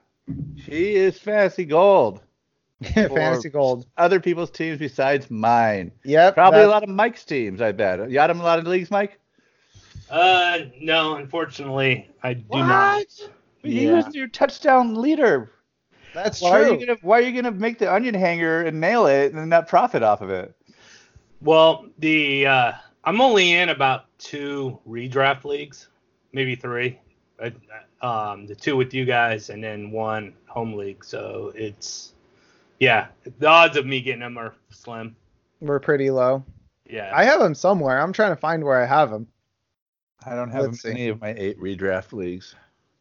She 0.64 0.94
is 0.94 1.18
fantasy 1.18 1.64
gold. 1.64 2.20
fantasy 2.94 3.48
gold. 3.48 3.86
Other 3.96 4.20
people's 4.20 4.50
teams 4.50 4.78
besides 4.78 5.30
mine. 5.30 5.92
Yep. 6.04 6.34
Probably 6.34 6.60
a 6.62 6.68
lot 6.68 6.82
of 6.82 6.88
Mike's 6.88 7.24
teams, 7.24 7.60
I 7.60 7.72
bet. 7.72 7.98
You 8.08 8.14
got 8.14 8.30
him 8.30 8.40
a 8.40 8.44
lot 8.44 8.58
of 8.58 8.66
leagues, 8.66 8.90
Mike? 8.90 9.18
Uh, 10.10 10.58
no, 10.80 11.16
unfortunately, 11.16 12.08
I 12.22 12.34
do 12.34 12.46
not. 12.58 13.06
He 13.62 13.86
Yeah. 13.86 13.94
was 13.94 14.14
your 14.14 14.28
touchdown 14.28 14.94
leader. 15.00 15.50
That's 16.14 16.40
Why 16.40 16.50
are 16.60 16.64
true. 16.64 16.78
you 16.78 16.86
gonna 16.86 16.98
Why 17.02 17.18
are 17.18 17.22
you 17.22 17.42
gonna 17.42 17.54
make 17.54 17.78
the 17.78 17.92
onion 17.92 18.14
hanger 18.14 18.62
and 18.62 18.80
nail 18.80 19.06
it 19.06 19.32
and 19.32 19.50
not 19.50 19.68
profit 19.68 20.02
off 20.02 20.20
of 20.20 20.30
it? 20.30 20.54
Well, 21.40 21.86
the 21.98 22.46
uh, 22.46 22.72
I'm 23.04 23.20
only 23.20 23.52
in 23.54 23.68
about 23.70 24.04
two 24.18 24.78
redraft 24.88 25.44
leagues, 25.44 25.88
maybe 26.32 26.54
three. 26.54 26.98
I, 27.40 27.52
um, 28.00 28.46
the 28.46 28.54
two 28.54 28.76
with 28.76 28.94
you 28.94 29.04
guys, 29.04 29.50
and 29.50 29.62
then 29.62 29.90
one 29.90 30.34
home 30.46 30.74
league. 30.74 31.04
So 31.04 31.52
it's 31.54 32.12
yeah, 32.78 33.08
the 33.38 33.46
odds 33.46 33.76
of 33.76 33.86
me 33.86 34.00
getting 34.00 34.20
them 34.20 34.38
are 34.38 34.54
slim. 34.70 35.16
We're 35.60 35.80
pretty 35.80 36.10
low. 36.10 36.44
Yeah. 36.88 37.10
I 37.14 37.24
have 37.24 37.40
them 37.40 37.54
somewhere. 37.54 38.00
I'm 38.00 38.12
trying 38.12 38.32
to 38.32 38.36
find 38.36 38.62
where 38.62 38.80
I 38.80 38.86
have 38.86 39.10
them. 39.10 39.26
I 40.24 40.34
don't 40.34 40.50
have 40.50 40.62
Let's 40.62 40.82
see. 40.82 40.90
any 40.90 41.08
of 41.08 41.20
my 41.20 41.34
eight 41.36 41.58
redraft 41.60 42.12
leagues. 42.12 42.54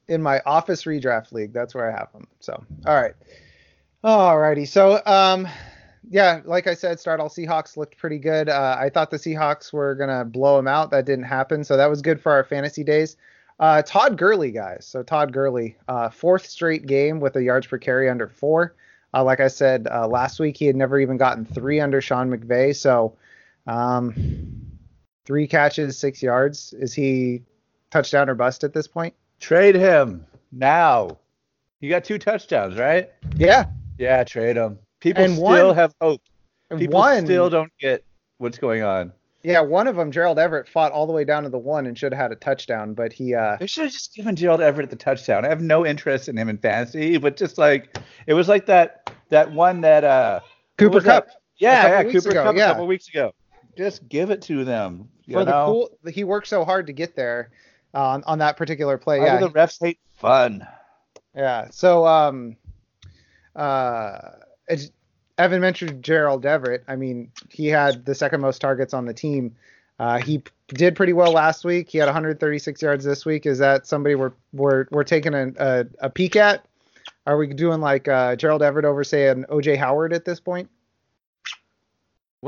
in 0.08 0.22
my 0.22 0.42
office 0.46 0.84
redraft 0.84 1.32
league. 1.32 1.54
That's 1.54 1.74
where 1.75 1.92
I 1.92 1.98
have 1.98 2.12
them. 2.13 2.27
So, 2.39 2.63
all 2.86 3.01
right. 3.01 3.13
Alrighty. 4.04 4.68
So, 4.68 5.01
um, 5.06 5.48
yeah, 6.10 6.42
like 6.46 6.68
I 6.68 6.75
said, 6.75 7.00
start 7.00 7.20
all 7.20 7.30
Seahawks 7.30 7.77
looked 7.77 7.98
pretty 7.98 8.20
good. 8.20 8.48
Uh, 8.48 8.77
I 8.80 8.89
thought 8.89 9.10
the 9.10 9.18
Seahawks 9.18 9.74
were 9.74 9.96
gonna 9.96 10.24
blow 10.24 10.58
them 10.58 10.68
out. 10.68 10.92
That 10.92 11.06
didn't 11.06 11.25
happen. 11.25 11.63
So 11.63 11.75
that 11.77 11.89
was 11.89 12.01
good 12.01 12.22
for 12.22 12.32
our 12.32 12.44
fantasy 12.44 12.84
days. 12.84 13.18
Uh, 13.60 13.82
Todd 13.82 14.18
Gurley, 14.18 14.52
guys. 14.52 14.86
So 14.86 15.02
Todd 15.04 15.32
Gurley, 15.32 15.78
uh, 15.88 16.10
fourth 16.10 16.46
straight 16.48 16.86
game 16.86 17.20
with 17.20 17.36
a 17.38 17.44
yards 17.44 17.68
per 17.68 17.78
carry 17.78 18.10
under 18.10 18.28
four. 18.28 18.76
Uh, 19.14 19.24
like 19.24 19.40
I 19.40 19.48
said 19.48 19.88
uh, 19.90 20.08
last 20.08 20.40
week, 20.40 20.58
he 20.58 20.66
had 20.66 20.76
never 20.76 21.00
even 21.00 21.16
gotten 21.18 21.46
three 21.46 21.80
under 21.80 22.02
Sean 22.02 22.30
McVay. 22.30 22.76
So, 22.76 23.16
um, 23.66 24.14
three 25.26 25.48
catches, 25.48 25.98
six 25.98 26.22
yards. 26.22 26.74
Is 26.74 26.94
he 26.94 27.44
touchdown 27.92 28.30
or 28.30 28.36
bust 28.36 28.66
at 28.66 28.74
this 28.74 28.88
point? 28.88 29.14
Trade 29.40 29.76
him 29.76 30.26
now. 30.52 31.18
You 31.80 31.90
got 31.90 32.04
two 32.04 32.18
touchdowns, 32.18 32.78
right? 32.78 33.10
Yeah, 33.38 33.66
Yeah, 33.98 34.24
trade 34.26 34.58
him. 34.58 34.80
People 35.00 35.24
And 35.24 35.34
still 35.34 35.44
one- 35.68 35.76
have 35.76 35.94
hope. 36.02 36.22
People 36.76 36.96
one, 37.00 37.26
still 37.26 37.50
don't 37.50 37.72
get 37.80 38.04
what's 38.38 38.58
going 38.58 38.82
on. 38.82 39.14
Yeah, 39.46 39.62
one 39.62 39.88
of 39.88 39.96
them, 39.96 40.12
Gerald 40.12 40.40
Everett, 40.40 40.68
fought 40.68 40.92
all 40.92 41.06
the 41.06 41.14
way 41.14 41.24
down 41.24 41.44
to 41.44 41.50
the 41.50 41.60
one 41.60 41.86
and 41.86 41.96
should 41.96 42.12
have 42.12 42.20
had 42.20 42.32
a 42.32 42.36
touchdown, 42.36 42.96
but 42.96 43.14
he, 43.14 43.36
uh, 43.36 43.58
They 43.60 43.68
should 43.68 43.84
have 43.84 43.94
just 43.94 44.16
given 44.16 44.36
Gerald 44.36 44.60
Everett 44.60 44.90
the 44.90 44.96
touchdown. 44.96 45.46
I 45.46 45.50
have 45.50 45.62
no 45.62 45.86
interest 45.86 46.28
in 46.28 46.36
him 46.36 46.50
in 46.50 46.58
fantasy, 46.58 47.18
but 47.18 47.38
just 47.38 47.60
like 47.60 47.96
it 48.25 48.34
was 48.34 48.50
like 48.50 48.66
that 48.66 49.12
that 49.30 49.52
one 49.52 49.82
that 49.82 50.04
uh 50.04 50.40
Cooper 50.78 50.96
was 50.96 51.04
that? 51.04 51.28
Kupp 51.28 51.38
Yeah, 51.58 51.88
yeah, 51.88 52.12
Cooper 52.12 52.32
ago, 52.32 52.44
Kupp 52.44 52.56
yeah. 52.56 52.66
a 52.66 52.72
couple 52.72 52.88
weeks 52.88 53.08
ago. 53.08 53.34
Just 53.78 54.10
give 54.10 54.32
it 54.32 54.42
to 54.44 54.66
them. 54.66 55.10
You 55.25 55.34
for 55.36 55.46
the 55.46 55.52
know? 55.52 55.66
cool. 55.66 56.12
He 56.12 56.24
worked 56.24 56.48
so 56.48 56.66
hard 56.66 56.88
to 56.88 56.94
get 56.94 57.16
there 57.16 57.52
uh, 57.94 58.02
on 58.02 58.24
on 58.24 58.40
that 58.40 58.58
particular 58.58 58.98
play. 58.98 59.20
Why 59.20 59.28
Yeah, 59.28 59.38
the 59.38 59.52
refs 59.52 59.78
hate 59.80 60.00
fun? 60.14 60.66
yeah. 61.36 61.68
So, 61.70 62.08
um, 62.08 62.58
uh, 63.56 64.18
it's, 64.68 64.90
Evan 65.38 65.62
mentioned 65.62 66.04
Gerald 66.04 66.46
Everett. 66.46 66.84
I 66.88 66.96
mean, 66.96 67.32
he 67.50 67.68
had 67.68 68.06
the 68.06 68.15
second 68.15 68.42
most 68.42 68.60
targets 68.60 68.94
on 68.94 69.06
the 69.06 69.13
team. 69.13 69.56
Uh, 70.00 70.20
he 70.20 70.39
p- 70.39 70.51
did 70.70 70.96
pretty 70.96 71.13
well 71.13 71.32
last 71.32 71.65
week. 71.65 71.89
He 71.89 71.98
had 71.98 72.06
136 72.06 72.82
yards 72.82 73.04
this 73.06 73.25
week. 73.25 73.46
Is 73.46 73.58
that 73.60 73.88
somebody 73.88 74.15
we're 74.15 74.34
we're 74.54 74.88
we're 74.92 75.04
taking 75.04 75.34
a 75.34 75.51
a, 75.58 75.86
a 76.00 76.10
peek 76.10 76.36
at? 76.36 76.65
Are 77.27 77.38
we 77.38 77.48
doing 77.48 77.82
like 77.82 78.08
uh, 78.08 78.36
Gerald 78.36 78.62
Everett 78.62 78.86
over 78.86 79.04
say 79.04 79.30
an 79.30 79.46
OJ 79.50 79.77
Howard 79.77 80.13
at 80.13 80.25
this 80.25 80.39
point? 80.39 80.70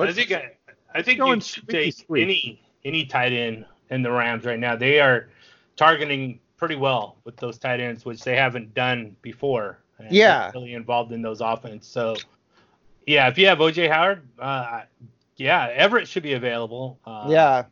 I 0.09 0.13
think 0.13 0.31
I, 0.31 0.51
I 0.93 1.01
think 1.01 1.19
going 1.19 1.39
you 1.39 1.45
should 1.45 1.67
take 1.67 1.93
squeak. 1.95 2.23
any 2.23 2.61
any 2.85 3.05
tight 3.05 3.33
end 3.33 3.65
in 3.89 4.01
the 4.01 4.11
Rams 4.11 4.45
right 4.45 4.59
now. 4.59 4.75
They 4.75 4.99
are 4.99 5.29
targeting 5.75 6.39
pretty 6.57 6.75
well 6.75 7.17
with 7.23 7.37
those 7.37 7.57
tight 7.57 7.79
ends, 7.79 8.05
which 8.05 8.23
they 8.23 8.35
haven't 8.35 8.73
done 8.73 9.15
before. 9.21 9.79
Yeah. 10.11 10.51
really 10.53 10.73
involved 10.73 11.11
in 11.11 11.21
those 11.21 11.41
offense. 11.41 11.87
So 11.87 12.15
yeah, 13.07 13.27
if 13.29 13.37
you 13.37 13.47
have 13.47 13.57
OJ 13.57 13.89
Howard, 13.89 14.27
uh, 14.37 14.81
yeah, 15.37 15.69
Everett 15.73 16.07
should 16.07 16.23
be 16.23 16.33
available. 16.33 16.99
Uh, 17.05 17.25
yeah. 17.29 17.63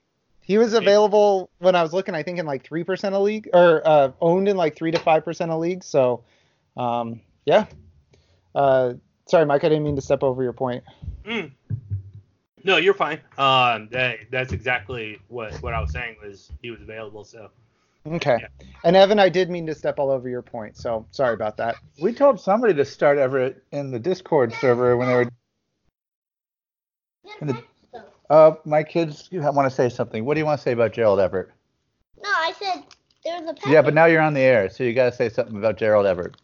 He 0.41 0.57
was 0.57 0.73
it- 0.73 0.81
available 0.81 1.49
when 1.59 1.75
I 1.75 1.83
was 1.83 1.93
looking, 1.93 2.15
I 2.15 2.23
think 2.23 2.39
in 2.39 2.45
like 2.45 2.67
3% 2.67 3.13
of 3.13 3.21
league 3.21 3.49
or 3.53 3.81
uh, 3.85 4.11
owned 4.21 4.47
in 4.47 4.57
like 4.57 4.75
3 4.75 4.91
to 4.91 4.97
5% 4.97 5.49
of 5.49 5.59
leagues. 5.59 5.85
So, 5.85 6.23
um, 6.77 7.21
yeah. 7.45 7.65
Uh, 8.53 8.93
sorry, 9.27 9.45
Mike, 9.45 9.63
I 9.63 9.69
didn't 9.69 9.83
mean 9.83 9.95
to 9.95 10.01
step 10.01 10.23
over 10.23 10.41
your 10.41 10.53
point. 10.53 10.83
Mm. 11.25 11.51
No, 12.63 12.77
you're 12.77 12.93
fine. 12.93 13.19
Um, 13.37 13.89
that 13.91 14.19
that's 14.31 14.51
exactly 14.51 15.19
what 15.27 15.53
what 15.61 15.73
I 15.75 15.79
was 15.79 15.91
saying 15.91 16.15
was 16.23 16.51
he 16.63 16.71
was 16.71 16.81
available. 16.81 17.23
So 17.23 17.51
Okay. 18.07 18.37
Yeah. 18.41 18.67
And 18.83 18.95
Evan, 18.95 19.19
I 19.19 19.29
did 19.29 19.49
mean 19.49 19.65
to 19.65 19.75
step 19.75 19.97
all 19.97 20.11
over 20.11 20.29
your 20.29 20.43
point. 20.43 20.77
So 20.77 21.07
sorry 21.11 21.33
about 21.33 21.57
that. 21.57 21.75
We 21.99 22.13
told 22.13 22.39
somebody 22.39 22.73
to 22.75 22.85
start 22.85 23.17
Everett 23.17 23.63
in 23.71 23.91
the 23.91 23.99
Discord 23.99 24.53
server 24.53 24.95
when 24.95 25.07
they 25.07 25.15
were. 25.15 25.29
In 27.41 27.47
the, 27.47 27.63
uh, 28.29 28.55
my 28.65 28.83
kids 28.83 29.29
want 29.31 29.69
to 29.69 29.75
say 29.75 29.89
something. 29.89 30.23
What 30.23 30.35
do 30.35 30.39
you 30.39 30.45
want 30.45 30.59
to 30.59 30.63
say 30.63 30.71
about 30.71 30.93
Gerald 30.93 31.19
Everett? 31.19 31.49
No, 32.21 32.29
I 32.29 32.53
said 32.59 32.83
there 33.23 33.41
was 33.41 33.49
a 33.49 33.53
package. 33.53 33.71
Yeah, 33.71 33.81
but 33.81 33.93
now 33.95 34.05
you're 34.05 34.21
on 34.21 34.35
the 34.35 34.41
air, 34.41 34.69
so 34.69 34.83
you 34.83 34.93
got 34.93 35.09
to 35.09 35.15
say 35.15 35.29
something 35.29 35.57
about 35.57 35.77
Gerald 35.77 36.05
Everett. 36.05 36.35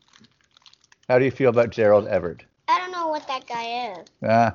How 1.08 1.20
do 1.20 1.26
you 1.26 1.32
feel 1.32 1.50
about 1.50 1.70
Gerald 1.70 2.08
Everett? 2.08 2.44
I 2.68 2.80
don't 2.80 2.92
know 2.92 3.10
what 3.10 3.28
that 3.28 3.46
guy 3.48 4.00
is. 4.00 4.08
Ah, 4.28 4.54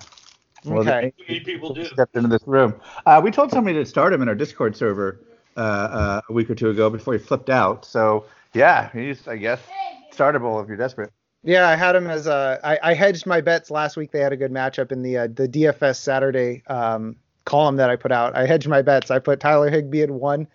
well, 0.65 0.81
Okay. 0.81 1.13
many 1.29 1.41
people 1.41 1.73
do. 1.73 1.85
stepped 1.85 2.17
into 2.17 2.29
this 2.29 2.43
room. 2.47 2.75
Uh, 3.05 3.21
we 3.23 3.31
told 3.31 3.51
somebody 3.53 3.77
to 3.79 3.87
start 3.87 4.13
him 4.13 4.23
in 4.23 4.29
our 4.29 4.35
Discord 4.35 4.77
server 4.77 5.21
uh, 5.57 5.61
uh, 5.61 6.21
a 6.29 6.33
week 6.33 6.51
or 6.51 6.55
two 6.55 6.71
ago 6.71 6.91
before 6.91 7.15
he 7.15 7.19
flipped 7.19 7.51
out. 7.51 7.85
So 7.85 8.27
yeah, 8.55 8.91
he's 8.93 9.27
I 9.27 9.37
guess 9.37 9.61
startable 10.13 10.63
if 10.63 10.69
you're 10.69 10.77
desperate. 10.77 11.13
Yeah, 11.43 11.69
I 11.69 11.77
had 11.77 11.95
him 11.95 12.09
as 12.09 12.27
a. 12.27 12.59
I, 12.65 12.91
I 12.91 12.95
hedged 12.95 13.25
my 13.25 13.41
bets 13.41 13.71
last 13.71 13.97
week. 13.97 14.11
They 14.11 14.19
had 14.19 14.33
a 14.33 14.37
good 14.37 14.51
matchup 14.51 14.91
in 14.91 15.03
the 15.03 15.19
uh, 15.19 15.29
the 15.29 15.49
DFS 15.49 15.97
Saturday 15.97 16.65
um, 16.67 17.17
column 17.45 17.77
that 17.77 17.89
I 17.89 17.97
put 17.97 18.11
out. 18.11 18.37
I 18.37 18.47
hedged 18.47 18.69
my 18.69 18.83
bets. 18.83 19.11
I 19.11 19.21
put 19.21 19.39
Tyler 19.39 19.71
Higbee 19.71 20.03
at 20.03 20.11
one. 20.11 20.49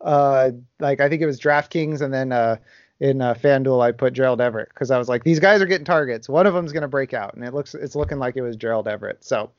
Uh, 0.00 0.52
like 0.80 1.00
I 1.00 1.08
think 1.08 1.20
it 1.20 1.26
was 1.26 1.38
DraftKings, 1.38 2.00
and 2.00 2.14
then 2.14 2.32
uh, 2.32 2.56
in 2.98 3.20
uh, 3.20 3.34
FanDuel 3.34 3.82
I 3.82 3.92
put 3.92 4.14
Gerald 4.14 4.40
Everett 4.40 4.70
because 4.70 4.90
I 4.90 4.96
was 4.96 5.08
like, 5.08 5.22
these 5.22 5.38
guys 5.38 5.60
are 5.60 5.66
getting 5.66 5.84
targets. 5.84 6.28
One 6.28 6.46
of 6.46 6.54
them's 6.54 6.72
gonna 6.72 6.88
break 6.88 7.12
out, 7.12 7.34
and 7.34 7.44
it 7.44 7.52
looks 7.52 7.74
it's 7.74 7.94
looking 7.94 8.18
like 8.18 8.36
it 8.36 8.42
was 8.42 8.56
Gerald 8.56 8.88
Everett. 8.88 9.24
So. 9.24 9.50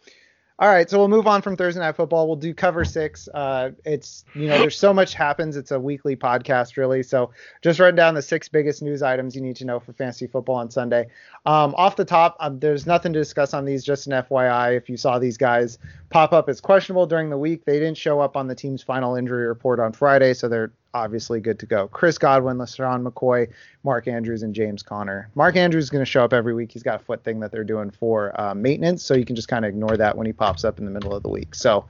All 0.61 0.67
right, 0.67 0.89
so 0.89 0.99
we'll 0.99 1.07
move 1.07 1.25
on 1.25 1.41
from 1.41 1.55
Thursday 1.55 1.79
Night 1.79 1.95
Football. 1.95 2.27
We'll 2.27 2.35
do 2.35 2.53
cover 2.53 2.83
six. 2.83 3.29
Uh, 3.33 3.71
it's 3.85 4.25
you 4.35 4.49
know 4.49 4.57
there's 4.57 4.77
so 4.77 4.93
much 4.93 5.13
happens. 5.13 5.55
It's 5.55 5.71
a 5.71 5.79
weekly 5.79 6.17
podcast 6.17 6.75
really. 6.75 7.01
So 7.01 7.31
just 7.61 7.79
run 7.79 7.95
down 7.95 8.13
the 8.13 8.21
six 8.21 8.49
biggest 8.49 8.81
news 8.81 9.01
items 9.01 9.37
you 9.37 9.41
need 9.41 9.55
to 9.55 9.65
know 9.65 9.79
for 9.79 9.93
fantasy 9.93 10.27
football 10.27 10.55
on 10.55 10.69
Sunday. 10.69 11.07
Um, 11.45 11.73
off 11.77 11.95
the 11.95 12.03
top, 12.03 12.35
um, 12.41 12.59
there's 12.59 12.85
nothing 12.85 13.13
to 13.13 13.19
discuss 13.19 13.53
on 13.53 13.63
these. 13.63 13.85
Just 13.85 14.07
an 14.07 14.11
FYI, 14.11 14.75
if 14.75 14.89
you 14.89 14.97
saw 14.97 15.17
these 15.17 15.37
guys 15.37 15.79
pop 16.09 16.33
up 16.33 16.49
as 16.49 16.59
questionable 16.59 17.05
during 17.05 17.29
the 17.29 17.37
week, 17.37 17.63
they 17.63 17.79
didn't 17.79 17.97
show 17.97 18.19
up 18.19 18.35
on 18.35 18.47
the 18.47 18.55
team's 18.55 18.83
final 18.83 19.15
injury 19.15 19.47
report 19.47 19.79
on 19.79 19.93
Friday, 19.93 20.33
so 20.33 20.49
they're 20.49 20.73
obviously 20.93 21.39
good 21.39 21.59
to 21.59 21.65
go. 21.65 21.87
Chris 21.87 22.17
Godwin, 22.17 22.57
LeSean 22.57 23.07
McCoy, 23.07 23.49
Mark 23.83 24.07
Andrews, 24.07 24.43
and 24.43 24.53
James 24.53 24.83
Conner. 24.83 25.29
Mark 25.35 25.55
Andrews 25.55 25.85
is 25.85 25.89
going 25.89 26.03
to 26.03 26.09
show 26.09 26.23
up 26.23 26.33
every 26.33 26.53
week. 26.53 26.71
He's 26.71 26.83
got 26.83 27.01
a 27.01 27.03
foot 27.03 27.23
thing 27.23 27.39
that 27.41 27.51
they're 27.51 27.63
doing 27.63 27.91
for 27.91 28.39
uh, 28.39 28.53
maintenance, 28.53 29.03
so 29.03 29.13
you 29.13 29.25
can 29.25 29.35
just 29.35 29.47
kind 29.47 29.65
of 29.65 29.69
ignore 29.69 29.97
that 29.97 30.17
when 30.17 30.25
he 30.25 30.33
pops 30.33 30.63
up 30.63 30.79
in 30.79 30.85
the 30.85 30.91
middle 30.91 31.13
of 31.13 31.23
the 31.23 31.29
week. 31.29 31.55
So, 31.55 31.85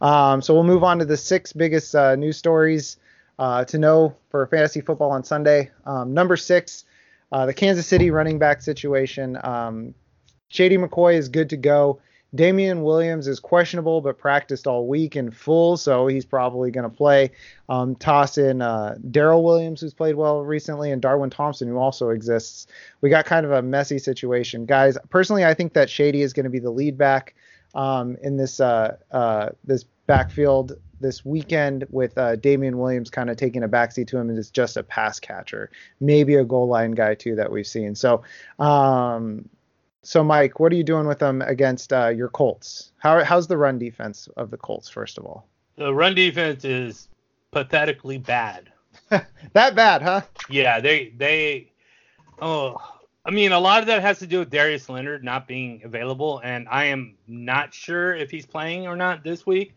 um, 0.00 0.42
so 0.42 0.54
we'll 0.54 0.64
move 0.64 0.84
on 0.84 0.98
to 0.98 1.04
the 1.04 1.16
six 1.16 1.52
biggest 1.52 1.94
uh, 1.94 2.16
news 2.16 2.36
stories 2.36 2.96
uh, 3.38 3.64
to 3.66 3.78
know 3.78 4.16
for 4.30 4.46
fantasy 4.46 4.80
football 4.80 5.10
on 5.10 5.24
Sunday. 5.24 5.70
Um, 5.86 6.14
number 6.14 6.36
six, 6.36 6.84
uh, 7.32 7.46
the 7.46 7.54
Kansas 7.54 7.86
City 7.86 8.10
running 8.10 8.38
back 8.38 8.62
situation. 8.62 9.38
Um, 9.42 9.94
Shady 10.48 10.76
McCoy 10.76 11.14
is 11.14 11.28
good 11.28 11.50
to 11.50 11.56
go. 11.56 12.00
Damien 12.34 12.82
Williams 12.82 13.26
is 13.26 13.40
questionable, 13.40 14.00
but 14.00 14.18
practiced 14.18 14.66
all 14.66 14.86
week 14.86 15.16
in 15.16 15.30
full, 15.30 15.76
so 15.76 16.06
he's 16.06 16.24
probably 16.24 16.70
going 16.70 16.88
to 16.88 16.96
play. 16.96 17.32
Um, 17.68 17.96
toss 17.96 18.38
in 18.38 18.62
uh, 18.62 18.96
Darrel 19.10 19.42
Williams, 19.42 19.80
who's 19.80 19.94
played 19.94 20.14
well 20.14 20.42
recently, 20.42 20.92
and 20.92 21.02
Darwin 21.02 21.30
Thompson, 21.30 21.68
who 21.68 21.78
also 21.78 22.10
exists. 22.10 22.66
We 23.00 23.10
got 23.10 23.24
kind 23.24 23.44
of 23.44 23.52
a 23.52 23.62
messy 23.62 23.98
situation, 23.98 24.64
guys. 24.64 24.96
Personally, 25.08 25.44
I 25.44 25.54
think 25.54 25.72
that 25.72 25.90
Shady 25.90 26.22
is 26.22 26.32
going 26.32 26.44
to 26.44 26.50
be 26.50 26.60
the 26.60 26.70
lead 26.70 26.96
back 26.96 27.34
um, 27.74 28.16
in 28.22 28.36
this 28.36 28.60
uh, 28.60 28.96
uh, 29.10 29.50
this 29.64 29.84
backfield 30.06 30.76
this 31.00 31.24
weekend 31.24 31.86
with 31.90 32.16
uh, 32.18 32.36
Damien 32.36 32.78
Williams 32.78 33.10
kind 33.10 33.30
of 33.30 33.36
taking 33.36 33.62
a 33.62 33.68
backseat 33.68 34.06
to 34.08 34.18
him 34.18 34.36
as 34.36 34.50
just 34.50 34.76
a 34.76 34.82
pass 34.82 35.18
catcher, 35.18 35.70
maybe 35.98 36.34
a 36.34 36.44
goal 36.44 36.68
line 36.68 36.92
guy 36.92 37.14
too 37.14 37.36
that 37.36 37.50
we've 37.50 37.66
seen. 37.66 37.94
So, 37.94 38.22
um, 38.58 39.48
so 40.02 40.24
Mike, 40.24 40.60
what 40.60 40.72
are 40.72 40.76
you 40.76 40.84
doing 40.84 41.06
with 41.06 41.18
them 41.18 41.42
against 41.42 41.92
uh, 41.92 42.08
your 42.08 42.28
Colts? 42.28 42.92
How, 42.98 43.22
how's 43.24 43.46
the 43.46 43.56
run 43.56 43.78
defense 43.78 44.28
of 44.36 44.50
the 44.50 44.56
Colts 44.56 44.88
first 44.88 45.18
of 45.18 45.24
all? 45.24 45.46
The 45.76 45.92
run 45.92 46.14
defense 46.14 46.64
is 46.64 47.08
pathetically 47.50 48.18
bad. 48.18 48.72
That 49.52 49.74
bad, 49.74 50.02
huh? 50.02 50.20
Yeah, 50.48 50.78
they 50.78 51.12
they 51.16 51.72
oh 52.40 52.76
I 53.24 53.30
mean, 53.30 53.52
a 53.52 53.60
lot 53.60 53.80
of 53.80 53.86
that 53.88 54.00
has 54.02 54.18
to 54.20 54.26
do 54.26 54.38
with 54.38 54.50
Darius 54.50 54.88
Leonard 54.88 55.22
not 55.22 55.46
being 55.46 55.82
available, 55.84 56.40
and 56.42 56.66
I 56.70 56.86
am 56.86 57.16
not 57.28 57.74
sure 57.74 58.14
if 58.14 58.30
he's 58.30 58.46
playing 58.46 58.86
or 58.86 58.96
not 58.96 59.22
this 59.22 59.46
week, 59.46 59.74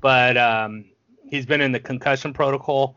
but 0.00 0.36
um, 0.36 0.84
he's 1.28 1.44
been 1.44 1.60
in 1.60 1.72
the 1.72 1.80
concussion 1.80 2.32
protocol. 2.32 2.96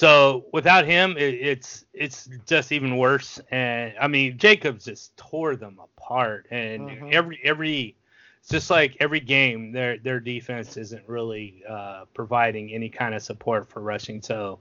So 0.00 0.46
without 0.54 0.86
him, 0.86 1.16
it, 1.18 1.34
it's 1.34 1.84
it's 1.92 2.28
just 2.46 2.72
even 2.72 2.96
worse. 2.96 3.40
And 3.50 3.94
I 4.00 4.08
mean, 4.08 4.38
Jacobs 4.38 4.86
just 4.86 5.16
tore 5.18 5.56
them 5.56 5.78
apart, 5.78 6.46
and 6.50 6.88
Mhm. 6.88 7.12
every 7.12 7.40
every 7.44 7.96
it's 8.40 8.48
just 8.48 8.70
like 8.70 8.96
every 9.00 9.20
game, 9.20 9.72
their 9.72 9.98
their 9.98 10.20
defense 10.20 10.78
isn't 10.78 11.06
really 11.08 11.62
uh, 11.68 12.06
providing 12.14 12.72
any 12.72 12.88
kind 12.88 13.14
of 13.14 13.22
support 13.22 13.68
for 13.68 13.82
rushing. 13.82 14.22
So 14.22 14.60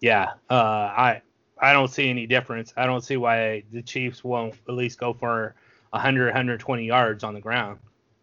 yeah, 0.00 0.34
uh, 0.50 0.54
I 0.54 1.22
I 1.60 1.72
don't 1.72 1.88
see 1.88 2.08
any 2.10 2.26
difference. 2.26 2.72
I 2.76 2.86
don't 2.86 3.02
see 3.02 3.16
why 3.16 3.64
the 3.72 3.82
Chiefs 3.82 4.24
won't 4.24 4.54
at 4.68 4.74
least 4.74 5.00
go 5.00 5.12
for 5.12 5.56
100 5.90 6.26
120 6.26 6.86
yards 6.86 7.24
on 7.24 7.34
the 7.34 7.40
ground. 7.40 7.80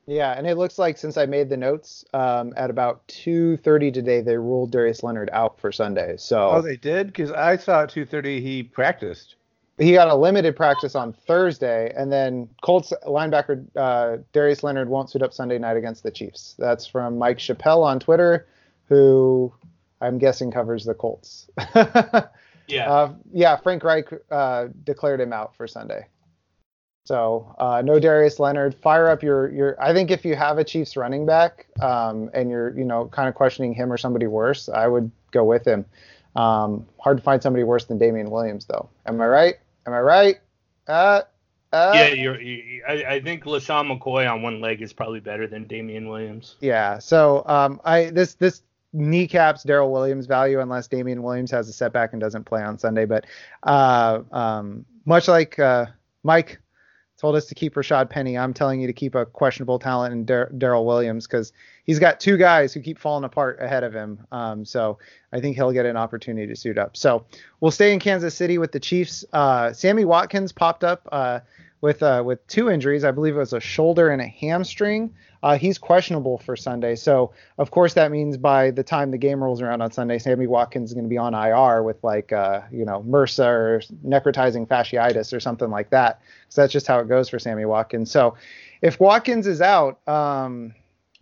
Yeah, 0.08 0.34
and 0.34 0.46
it 0.46 0.56
looks 0.56 0.78
like 0.78 0.98
since 0.98 1.18
I 1.18 1.26
made 1.26 1.50
the 1.50 1.58
notes, 1.58 2.06
um, 2.14 2.54
at 2.56 2.70
about 2.70 3.08
2:30 3.08 3.92
today, 3.92 4.22
they 4.22 4.38
ruled 4.38 4.72
Darius 4.72 5.02
Leonard 5.02 5.30
out 5.34 5.60
for 5.60 5.72
Sunday. 5.72 6.16
So 6.18 6.50
Oh, 6.52 6.62
they 6.62 6.78
did? 6.78 7.08
Because 7.08 7.32
I 7.32 7.58
saw 7.58 7.84
at 7.84 7.90
2:30 7.90 8.40
he 8.42 8.62
practiced. 8.64 9.36
he 9.78 9.92
got 9.94 10.08
a 10.08 10.16
limited 10.16 10.56
practice 10.56 10.96
on 10.96 11.12
Thursday, 11.12 11.92
and 11.98 12.12
then 12.12 12.48
Colts 12.62 12.94
linebacker 13.06 13.66
uh, 13.76 14.18
Darius 14.32 14.64
Leonard 14.64 14.90
won't 14.90 15.10
suit 15.10 15.22
up 15.24 15.34
Sunday 15.34 15.58
night 15.58 15.76
against 15.76 16.04
the 16.04 16.12
Chiefs. 16.12 16.56
That's 16.60 16.86
from 16.86 17.18
Mike 17.18 17.40
Chappell 17.40 17.84
on 17.84 18.00
Twitter, 18.00 18.48
who 18.88 19.52
I'm 20.02 20.18
guessing 20.20 20.52
covers 20.52 20.86
the 20.86 20.94
Colts. 20.94 21.50
Yeah. 22.68 22.92
Uh, 22.92 23.14
yeah, 23.32 23.56
Frank 23.58 23.84
Reich 23.84 24.10
uh, 24.32 24.70
declared 24.84 25.22
him 25.22 25.32
out 25.32 25.56
for 25.56 25.68
Sunday. 25.68 26.08
So 27.06 27.56
uh, 27.60 27.84
no 27.86 28.00
Darius 28.00 28.40
Leonard. 28.40 28.76
Fire 28.76 29.08
up 29.10 29.22
your 29.22 29.50
your. 29.50 29.82
I 29.82 29.94
think 29.94 30.10
if 30.10 30.26
you 30.26 30.36
have 30.36 30.58
a 30.58 30.64
Chiefs 30.64 30.98
running 30.98 31.26
back 31.26 31.68
um, 31.80 32.32
and 32.34 32.50
you're 32.50 32.76
you 32.78 32.84
know 32.84 33.06
kind 33.06 33.30
of 33.30 33.36
questioning 33.36 33.74
him 33.74 33.94
or 33.94 33.98
somebody 33.98 34.26
worse, 34.26 34.68
I 34.70 34.88
would 34.88 35.12
go 35.32 35.44
with 35.44 35.66
him. 35.66 35.86
Um, 36.36 36.86
hard 37.00 37.18
to 37.18 37.24
find 37.24 37.42
somebody 37.42 37.64
worse 37.64 37.86
than 37.86 38.00
Damien 38.00 38.32
Williams 38.32 38.66
though. 38.66 38.90
Am 39.06 39.22
I 39.22 39.28
right? 39.28 39.56
Am 39.86 39.94
I 39.94 40.00
right? 40.00 40.40
Uh, 40.88 41.22
uh, 41.72 41.92
yeah, 41.94 42.08
you're, 42.08 42.42
you, 42.42 42.84
I, 42.88 43.06
I 43.06 43.22
think 43.22 43.44
LeSean 43.44 44.00
McCoy 44.00 44.32
on 44.32 44.42
one 44.42 44.60
leg 44.60 44.82
is 44.82 44.94
probably 44.94 45.20
better 45.20 45.46
than 45.46 45.66
Damien 45.68 46.10
Williams. 46.10 46.56
Yeah. 46.60 47.00
So 47.00 47.44
um, 47.46 47.80
I 47.86 48.06
this 48.06 48.34
this 48.34 48.64
kneecaps 48.94 49.64
Darrel 49.64 49.92
Williams 49.92 50.26
value 50.26 50.60
unless 50.60 50.88
Damien 50.88 51.22
Williams 51.22 51.52
has 51.52 51.68
a 51.70 51.74
setback 51.74 52.14
and 52.14 52.22
doesn't 52.22 52.46
play 52.46 52.64
on 52.64 52.80
Sunday. 52.80 53.06
But 53.06 53.26
uh, 53.64 54.22
um, 54.32 54.86
much 55.06 55.28
like 55.28 55.60
uh, 55.60 55.88
Mike 56.24 56.60
told 57.18 57.36
us 57.36 57.46
to 57.46 57.56
keep 57.56 57.76
Rashad 57.76 58.10
Penny, 58.10 58.38
I'm 58.38 58.54
telling 58.54 58.82
you 58.82 58.88
to 58.88 58.94
keep 58.94 59.16
a 59.16 59.26
questionable 59.26 59.80
talent 59.80 60.14
in 60.14 60.26
Darrel 60.58 60.86
Williams 60.86 61.28
because 61.28 61.54
he's 61.86 62.00
got 62.00 62.20
two 62.20 62.38
guys 62.38 62.74
who 62.74 62.82
keep 62.82 63.00
falling 63.00 63.24
apart 63.24 63.58
ahead 63.62 63.84
of 63.84 63.94
him. 63.94 64.26
Um, 64.32 64.66
so 64.66 65.00
I 65.32 65.40
think 65.40 65.56
he'll 65.56 65.72
get 65.72 65.86
an 65.86 65.98
opportunity 65.98 66.48
to 66.48 66.56
suit 66.56 66.78
up. 66.78 66.98
So 66.98 67.26
we'll 67.62 67.72
stay 67.72 67.94
in 67.94 68.00
Kansas 68.00 68.36
City 68.36 68.58
with 68.58 68.72
the 68.72 68.80
Chiefs. 68.80 69.24
Uh, 69.32 69.72
Sammy 69.72 70.06
Watkins 70.06 70.52
popped 70.52 70.84
up. 70.84 71.08
Uh, 71.12 71.40
with 71.86 72.02
uh, 72.02 72.24
with 72.26 72.46
two 72.48 72.72
injuries. 72.72 73.04
I 73.04 73.12
believe 73.12 73.36
it 73.36 73.40
was 73.40 73.54
a 73.54 73.60
shoulder 73.60 74.10
and 74.10 74.20
a 74.20 74.26
hamstring. 74.26 75.14
Uh, 75.44 75.56
he's 75.56 75.78
questionable 75.78 76.40
for 76.40 76.56
Sunday. 76.56 76.96
So 76.96 77.32
of 77.60 77.70
course 77.70 77.94
that 77.94 78.12
means 78.12 78.38
by 78.38 78.72
the 78.72 78.82
time 78.82 79.12
the 79.12 79.20
game 79.20 79.44
rolls 79.44 79.62
around 79.62 79.84
on 79.84 79.92
Sunday, 79.92 80.18
Sammy 80.18 80.48
Watkins 80.48 80.90
is 80.90 80.94
going 80.96 81.06
to 81.06 81.10
be 81.10 81.20
on 81.20 81.36
IR 81.36 81.84
with 81.84 82.04
like 82.04 82.34
uh, 82.34 82.62
you 82.72 82.86
know 82.86 83.04
MRSA 83.08 83.46
or 83.46 83.82
necrotizing 84.04 84.68
fasciitis 84.68 85.32
or 85.32 85.40
something 85.40 85.70
like 85.70 85.92
that. 85.92 86.22
So 86.50 86.62
that's 86.62 86.74
just 86.74 86.88
how 86.88 87.00
it 87.02 87.08
goes 87.08 87.30
for 87.30 87.38
Sammy 87.38 87.66
Watkins. 87.66 88.10
So 88.10 88.36
if 88.82 89.00
Watkins 89.00 89.46
is 89.46 89.62
out. 89.62 90.00
Um, 90.08 90.74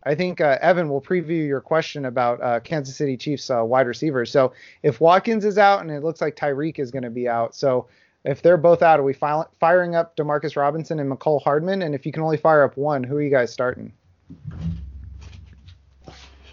I 0.06 0.16
think 0.16 0.42
uh, 0.42 0.58
Evan 0.60 0.90
will 0.90 1.02
preview 1.02 1.48
your 1.48 1.62
question 1.62 2.04
about 2.04 2.42
uh, 2.42 2.60
Kansas 2.60 2.98
City 2.98 3.16
Chiefs 3.16 3.50
uh, 3.50 3.64
wide 3.64 3.88
receivers. 3.88 4.30
So 4.30 4.52
if 4.82 5.00
Watkins 5.00 5.46
is 5.46 5.58
out, 5.58 5.80
and 5.80 5.90
it 5.90 6.04
looks 6.04 6.20
like 6.20 6.36
Tyreek 6.36 6.78
is 6.78 6.92
going 6.92 7.04
to 7.04 7.10
be 7.10 7.30
out, 7.30 7.56
so 7.56 7.88
if 8.26 8.42
they're 8.42 8.58
both 8.58 8.82
out, 8.82 9.00
are 9.00 9.04
we 9.04 9.14
fi- 9.14 9.46
firing 9.60 9.96
up 9.96 10.16
Demarcus 10.16 10.56
Robinson 10.56 11.00
and 11.00 11.12
Mecole 11.12 11.42
Hardman? 11.42 11.82
And 11.82 11.94
if 11.94 12.06
you 12.06 12.12
can 12.12 12.24
only 12.24 12.38
fire 12.38 12.64
up 12.64 12.78
one, 12.78 13.04
who 13.04 13.18
are 13.18 13.22
you 13.22 13.30
guys 13.30 13.52
starting? 13.52 13.92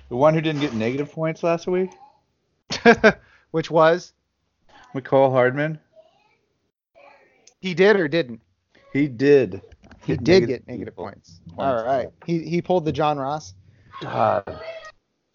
The 0.08 0.16
one 0.16 0.34
who 0.34 0.40
didn't 0.40 0.60
get 0.60 0.74
negative 0.74 1.12
points 1.12 1.42
last 1.42 1.66
week, 1.68 1.90
Which 3.52 3.70
was 3.70 4.12
Mecole 4.94 5.30
Hardman. 5.30 5.78
he 7.60 7.74
did 7.74 7.96
or 7.96 8.08
didn't? 8.08 8.40
He 8.92 9.06
did. 9.06 9.62
He 10.04 10.14
Get 10.14 10.24
did 10.24 10.32
negative 10.40 10.48
get 10.48 10.68
negative 10.68 10.96
points. 10.96 11.40
Points. 11.48 11.58
All 11.58 11.84
right. 11.84 12.08
He 12.26 12.40
he 12.48 12.60
pulled 12.62 12.84
the 12.84 12.92
John 12.92 13.18
Ross. 13.18 13.54
God. 14.00 14.60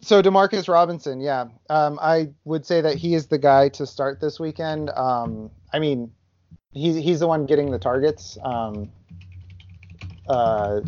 So 0.02 0.22
Demarcus 0.22 0.68
Robinson, 0.68 1.22
yeah, 1.22 1.46
um, 1.70 1.98
I 2.02 2.30
would 2.44 2.66
say 2.66 2.82
that 2.82 2.96
he 2.98 3.16
is 3.16 3.28
the 3.28 3.38
guy 3.38 3.70
to 3.70 3.86
start 3.88 4.20
this 4.20 4.40
weekend. 4.40 4.90
Um, 4.92 5.50
I 5.74 5.80
mean, 5.80 6.12
he's 6.76 6.96
he's 6.96 7.20
the 7.20 7.28
one 7.28 7.48
getting 7.48 7.72
the 7.72 7.80
targets. 7.80 8.38
Um, 8.44 8.92
uh, 10.30 10.82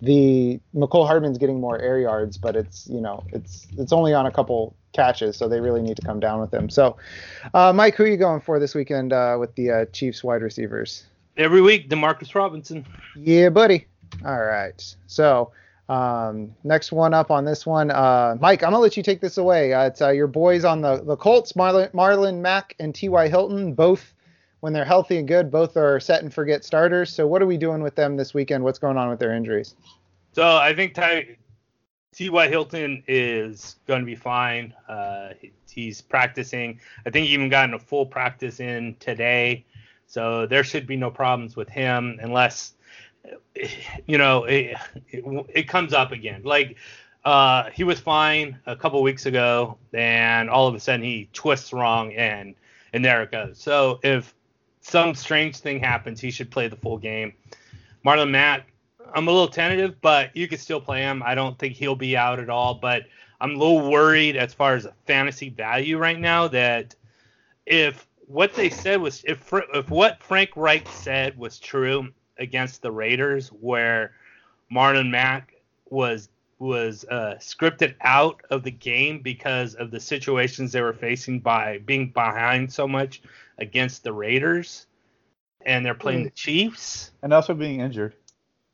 the 0.00 0.58
Mecole 0.74 1.06
Hardman's 1.06 1.38
getting 1.38 1.60
more 1.60 1.78
air 1.78 1.98
yards, 1.98 2.38
but 2.38 2.56
it's 2.56 2.88
you 2.88 3.00
know 3.00 3.22
it's 3.32 3.66
it's 3.76 3.92
only 3.92 4.14
on 4.14 4.24
a 4.24 4.30
couple 4.30 4.74
catches, 4.94 5.36
so 5.36 5.48
they 5.48 5.60
really 5.60 5.82
need 5.82 5.96
to 5.96 6.02
come 6.02 6.20
down 6.20 6.40
with 6.40 6.52
him. 6.52 6.70
So, 6.70 6.96
uh, 7.54 7.72
Mike, 7.72 7.94
who 7.94 8.04
are 8.04 8.08
you 8.08 8.16
going 8.16 8.40
for 8.40 8.58
this 8.58 8.74
weekend 8.74 9.12
uh, 9.12 9.36
with 9.38 9.54
the 9.54 9.70
uh, 9.70 9.84
Chiefs 9.86 10.24
wide 10.24 10.42
receivers? 10.42 11.04
Every 11.36 11.60
week, 11.60 11.88
Demarcus 11.88 12.34
Robinson. 12.34 12.86
Yeah, 13.16 13.48
buddy. 13.48 13.86
All 14.24 14.42
right. 14.42 14.96
So 15.06 15.52
um, 15.88 16.54
next 16.64 16.92
one 16.92 17.14
up 17.14 17.30
on 17.30 17.44
this 17.44 17.66
one, 17.66 17.90
uh, 17.90 18.36
Mike. 18.40 18.62
I'm 18.62 18.70
gonna 18.70 18.82
let 18.82 18.96
you 18.96 19.02
take 19.02 19.20
this 19.20 19.38
away. 19.38 19.72
Uh, 19.72 19.86
it's 19.86 20.00
uh, 20.02 20.10
your 20.10 20.26
boys 20.26 20.64
on 20.64 20.80
the 20.80 21.02
the 21.02 21.16
Colts, 21.16 21.52
Marlon, 21.52 21.90
Marlon 21.92 22.40
Mack 22.40 22.74
and 22.78 22.94
T.Y. 22.94 23.28
Hilton. 23.28 23.74
Both, 23.74 24.14
when 24.62 24.72
they're 24.72 24.84
healthy 24.84 25.18
and 25.18 25.26
good, 25.26 25.50
both 25.50 25.76
are 25.76 25.98
set 25.98 26.22
and 26.22 26.32
forget 26.32 26.64
starters. 26.64 27.12
So 27.12 27.26
what 27.26 27.42
are 27.42 27.46
we 27.46 27.56
doing 27.56 27.82
with 27.82 27.96
them 27.96 28.16
this 28.16 28.32
weekend? 28.32 28.62
What's 28.62 28.78
going 28.78 28.96
on 28.96 29.08
with 29.08 29.18
their 29.18 29.34
injuries? 29.34 29.74
So 30.34 30.56
I 30.56 30.72
think 30.72 30.94
Ty, 30.94 31.36
T.Y. 32.14 32.48
Hilton 32.48 33.02
is 33.08 33.74
going 33.88 33.98
to 33.98 34.06
be 34.06 34.14
fine. 34.14 34.72
Uh, 34.88 35.30
he's 35.68 36.00
practicing. 36.00 36.78
I 37.04 37.10
think 37.10 37.26
he 37.26 37.34
even 37.34 37.48
gotten 37.48 37.74
a 37.74 37.78
full 37.80 38.06
practice 38.06 38.60
in 38.60 38.94
today. 39.00 39.66
So 40.06 40.46
there 40.46 40.62
should 40.62 40.86
be 40.86 40.94
no 40.94 41.10
problems 41.10 41.56
with 41.56 41.68
him 41.68 42.20
unless, 42.22 42.74
you 44.06 44.16
know, 44.16 44.44
it, 44.44 44.76
it, 45.08 45.46
it 45.48 45.68
comes 45.68 45.92
up 45.92 46.12
again. 46.12 46.42
Like 46.44 46.76
uh, 47.24 47.64
he 47.72 47.82
was 47.82 47.98
fine 47.98 48.60
a 48.66 48.76
couple 48.76 49.02
weeks 49.02 49.26
ago, 49.26 49.76
and 49.92 50.48
all 50.48 50.68
of 50.68 50.76
a 50.76 50.80
sudden 50.80 51.04
he 51.04 51.28
twists 51.32 51.72
wrong, 51.72 52.12
and 52.12 52.54
and 52.92 53.04
there 53.04 53.22
it 53.22 53.32
goes. 53.32 53.58
So 53.58 53.98
if 54.04 54.32
some 54.82 55.14
strange 55.14 55.58
thing 55.58 55.80
happens, 55.80 56.20
he 56.20 56.30
should 56.30 56.50
play 56.50 56.68
the 56.68 56.76
full 56.76 56.98
game. 56.98 57.32
Marlon 58.04 58.30
Mack, 58.30 58.66
I'm 59.14 59.28
a 59.28 59.30
little 59.30 59.48
tentative, 59.48 60.00
but 60.00 60.36
you 60.36 60.48
could 60.48 60.60
still 60.60 60.80
play 60.80 61.00
him. 61.02 61.22
I 61.24 61.34
don't 61.34 61.58
think 61.58 61.74
he'll 61.74 61.96
be 61.96 62.16
out 62.16 62.38
at 62.38 62.50
all, 62.50 62.74
but 62.74 63.04
I'm 63.40 63.52
a 63.52 63.58
little 63.58 63.90
worried 63.90 64.36
as 64.36 64.52
far 64.52 64.74
as 64.74 64.86
fantasy 65.06 65.48
value 65.48 65.98
right 65.98 66.18
now 66.18 66.48
that 66.48 66.94
if 67.66 68.06
what 68.26 68.54
they 68.54 68.70
said 68.70 69.00
was 69.00 69.22
if 69.24 69.52
if 69.74 69.90
what 69.90 70.22
Frank 70.22 70.50
Reich 70.56 70.88
said 70.88 71.36
was 71.36 71.58
true 71.58 72.08
against 72.38 72.82
the 72.82 72.90
Raiders, 72.90 73.48
where 73.48 74.12
Marlon 74.72 75.10
Mack 75.10 75.54
was 75.90 76.28
was 76.62 77.04
uh, 77.10 77.34
scripted 77.40 77.94
out 78.00 78.40
of 78.50 78.62
the 78.62 78.70
game 78.70 79.20
because 79.20 79.74
of 79.74 79.90
the 79.90 80.00
situations 80.00 80.72
they 80.72 80.80
were 80.80 80.92
facing 80.92 81.40
by 81.40 81.78
being 81.78 82.10
behind 82.10 82.72
so 82.72 82.86
much 82.86 83.22
against 83.58 84.04
the 84.04 84.12
Raiders, 84.12 84.86
and 85.66 85.84
they're 85.84 85.94
playing 85.94 86.22
the 86.22 86.30
Chiefs. 86.30 87.10
And 87.22 87.32
also 87.32 87.52
being 87.54 87.80
injured. 87.80 88.14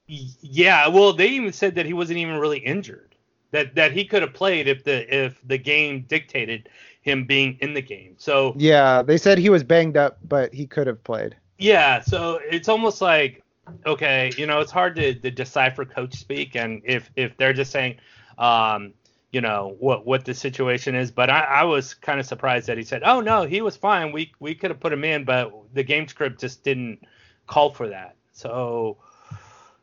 Yeah, 0.06 0.88
well, 0.88 1.12
they 1.12 1.28
even 1.28 1.52
said 1.52 1.74
that 1.74 1.86
he 1.86 1.92
wasn't 1.92 2.18
even 2.18 2.36
really 2.36 2.58
injured. 2.58 3.14
That 3.50 3.74
that 3.76 3.92
he 3.92 4.04
could 4.04 4.22
have 4.22 4.34
played 4.34 4.68
if 4.68 4.84
the 4.84 5.24
if 5.24 5.40
the 5.46 5.58
game 5.58 6.04
dictated 6.08 6.68
him 7.00 7.24
being 7.24 7.56
in 7.60 7.72
the 7.72 7.80
game. 7.80 8.14
So 8.18 8.54
Yeah, 8.58 9.02
they 9.02 9.16
said 9.16 9.38
he 9.38 9.48
was 9.48 9.64
banged 9.64 9.96
up, 9.96 10.18
but 10.28 10.52
he 10.52 10.66
could 10.66 10.86
have 10.86 11.02
played. 11.02 11.36
yeah, 11.58 12.00
so 12.00 12.40
it's 12.50 12.68
almost 12.68 13.00
like 13.00 13.42
okay, 13.86 14.32
you 14.36 14.46
know, 14.46 14.60
it's 14.60 14.72
hard 14.72 14.96
to, 14.96 15.14
to 15.14 15.30
decipher 15.30 15.84
coach 15.84 16.14
speak, 16.14 16.56
and 16.56 16.82
if 16.84 17.10
if 17.16 17.36
they're 17.36 17.52
just 17.52 17.70
saying, 17.70 17.96
um, 18.38 18.94
you 19.30 19.40
know, 19.40 19.76
what 19.78 20.06
what 20.06 20.24
the 20.24 20.34
situation 20.34 20.94
is. 20.94 21.10
But 21.10 21.30
I, 21.30 21.40
I 21.40 21.64
was 21.64 21.94
kind 21.94 22.20
of 22.20 22.26
surprised 22.26 22.66
that 22.68 22.78
he 22.78 22.84
said, 22.84 23.02
oh 23.04 23.20
no, 23.20 23.44
he 23.44 23.60
was 23.60 23.76
fine. 23.76 24.12
We 24.12 24.32
we 24.40 24.54
could 24.54 24.70
have 24.70 24.80
put 24.80 24.92
him 24.92 25.04
in, 25.04 25.24
but 25.24 25.52
the 25.74 25.82
game 25.82 26.08
script 26.08 26.40
just 26.40 26.62
didn't 26.64 27.06
call 27.46 27.72
for 27.72 27.88
that. 27.88 28.16
So 28.32 28.98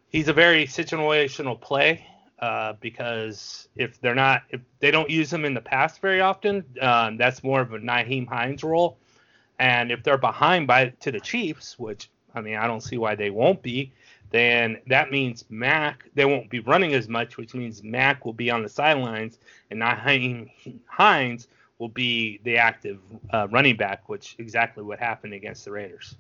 he's 0.10 0.28
a 0.28 0.34
very 0.34 0.66
situational 0.66 1.60
play 1.60 2.06
uh, 2.40 2.74
because 2.80 3.68
if 3.76 4.00
they're 4.02 4.16
not 4.16 4.44
if 4.50 4.62
they 4.80 4.92
don't 4.92 5.10
use 5.10 5.32
him 5.32 5.46
in 5.46 5.54
the 5.54 5.62
past 5.62 6.02
very 6.02 6.22
often, 6.22 6.64
um, 6.82 7.18
that's 7.18 7.44
more 7.44 7.62
of 7.62 7.74
a 7.74 7.80
Nyheim 7.80 8.28
Hines 8.28 8.64
role. 8.64 8.98
And 9.60 9.92
if 9.92 10.04
they're 10.04 10.18
behind 10.18 10.68
by 10.68 10.90
to 11.02 11.12
the 11.12 11.20
Chiefs, 11.20 11.80
which 11.80 12.10
I 12.36 12.42
mean, 12.42 12.56
I 12.56 12.68
don't 12.68 12.82
see 12.82 12.98
why 12.98 13.16
they 13.16 13.30
won't 13.30 13.62
be. 13.62 13.92
Then 14.32 14.80
that 14.88 15.12
means 15.12 15.46
Mack, 15.50 16.06
they 16.14 16.26
won't 16.26 16.50
be 16.50 16.60
running 16.60 16.94
as 16.94 17.08
much, 17.08 17.38
which 17.38 17.54
means 17.54 17.84
Mack 17.84 18.26
will 18.26 18.34
be 18.34 18.50
on 18.50 18.64
the 18.64 18.70
sidelines 18.70 19.40
and 19.70 19.80
not 19.80 20.00
Hines 20.88 21.48
will 21.80 21.90
be 21.90 22.40
the 22.44 22.58
active 22.58 23.00
uh, 23.32 23.48
running 23.52 23.76
back, 23.78 24.10
which 24.10 24.36
exactly 24.40 24.84
what 24.84 25.00
happened 25.00 25.34
against 25.34 25.66
the 25.66 25.72
Raiders. 25.72 26.16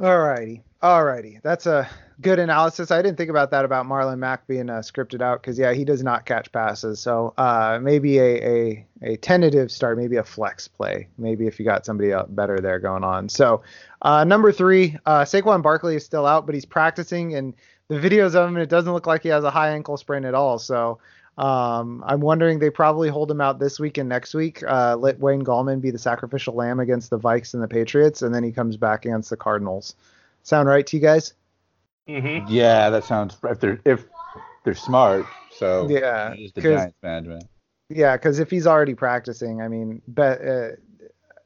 All 0.00 0.18
righty. 0.18 0.62
All 0.80 1.04
righty. 1.04 1.40
That's 1.42 1.66
a 1.66 1.86
good 2.22 2.38
analysis. 2.38 2.90
I 2.90 3.02
didn't 3.02 3.18
think 3.18 3.28
about 3.28 3.50
that 3.50 3.66
about 3.66 3.84
Marlon 3.84 4.18
Mack 4.18 4.46
being 4.46 4.70
uh, 4.70 4.78
scripted 4.78 5.20
out 5.20 5.42
because, 5.42 5.58
yeah, 5.58 5.74
he 5.74 5.84
does 5.84 6.02
not 6.02 6.24
catch 6.24 6.50
passes. 6.52 7.00
So 7.00 7.34
uh, 7.36 7.78
maybe 7.82 8.18
a, 8.18 8.48
a, 8.48 8.86
a, 9.02 9.16
tentative 9.18 9.70
start, 9.70 9.98
maybe 9.98 10.16
a 10.16 10.24
flex 10.24 10.68
play, 10.68 11.06
maybe 11.18 11.46
if 11.46 11.58
you 11.58 11.66
got 11.66 11.84
somebody 11.84 12.14
better 12.30 12.60
there 12.60 12.78
going 12.78 13.04
on. 13.04 13.28
So 13.28 13.62
uh, 14.00 14.24
number 14.24 14.52
three, 14.52 14.96
uh, 15.04 15.24
Saquon 15.24 15.62
Barkley 15.62 15.96
is 15.96 16.04
still 16.04 16.24
out, 16.24 16.46
but 16.46 16.54
he's 16.54 16.64
practicing, 16.64 17.34
and 17.34 17.52
the 17.88 17.96
videos 17.96 18.34
of 18.34 18.48
him, 18.48 18.56
it 18.56 18.70
doesn't 18.70 18.94
look 18.94 19.06
like 19.06 19.22
he 19.22 19.28
has 19.28 19.44
a 19.44 19.50
high 19.50 19.70
ankle 19.70 19.98
sprain 19.98 20.24
at 20.24 20.32
all. 20.34 20.58
So 20.58 20.98
um, 21.40 22.04
I'm 22.06 22.20
wondering 22.20 22.58
they 22.58 22.68
probably 22.68 23.08
hold 23.08 23.30
him 23.30 23.40
out 23.40 23.58
this 23.58 23.80
week 23.80 23.96
and 23.96 24.10
next 24.10 24.34
week. 24.34 24.62
Uh, 24.62 24.94
let 24.96 25.18
Wayne 25.18 25.42
Gallman 25.42 25.80
be 25.80 25.90
the 25.90 25.98
sacrificial 25.98 26.54
lamb 26.54 26.80
against 26.80 27.08
the 27.08 27.18
Vikes 27.18 27.54
and 27.54 27.62
the 27.62 27.68
Patriots, 27.68 28.20
and 28.20 28.34
then 28.34 28.44
he 28.44 28.52
comes 28.52 28.76
back 28.76 29.06
against 29.06 29.30
the 29.30 29.38
Cardinals. 29.38 29.94
Sound 30.42 30.68
right 30.68 30.86
to 30.86 30.96
you 30.98 31.02
guys? 31.02 31.32
Mm-hmm. 32.06 32.52
Yeah, 32.52 32.90
that 32.90 33.04
sounds 33.04 33.38
if 33.44 33.58
they're 33.58 33.80
if 33.86 34.04
they're 34.64 34.74
smart. 34.74 35.24
So 35.50 35.88
yeah, 35.88 36.34
the 36.54 36.60
Giants 36.60 36.96
management. 37.02 37.44
Yeah, 37.88 38.18
because 38.18 38.38
if 38.38 38.50
he's 38.50 38.66
already 38.66 38.94
practicing, 38.94 39.62
I 39.62 39.68
mean, 39.68 40.02
bet 40.08 40.46
uh, 40.46 40.68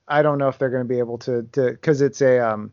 I 0.09 0.23
don't 0.23 0.39
know 0.39 0.49
if 0.49 0.59
they're 0.59 0.71
going 0.71 0.83
to 0.83 0.89
be 0.89 0.99
able 0.99 1.19
to 1.19 1.45
to 1.53 1.71
because 1.71 2.01
it's 2.01 2.21
a 2.21 2.41
um 2.41 2.73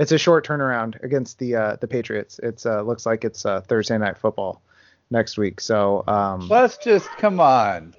it's 0.00 0.10
a 0.10 0.18
short 0.18 0.44
turnaround 0.44 1.00
against 1.04 1.38
the 1.38 1.54
uh, 1.54 1.76
the 1.80 1.86
Patriots. 1.86 2.40
It's 2.42 2.66
uh, 2.66 2.82
looks 2.82 3.06
like 3.06 3.24
it's 3.24 3.46
uh, 3.46 3.60
Thursday 3.60 3.98
night 3.98 4.18
football 4.18 4.62
next 5.10 5.38
week. 5.38 5.60
So 5.60 6.04
um, 6.06 6.48
let's 6.48 6.76
just 6.78 7.08
come 7.18 7.40
on. 7.40 7.94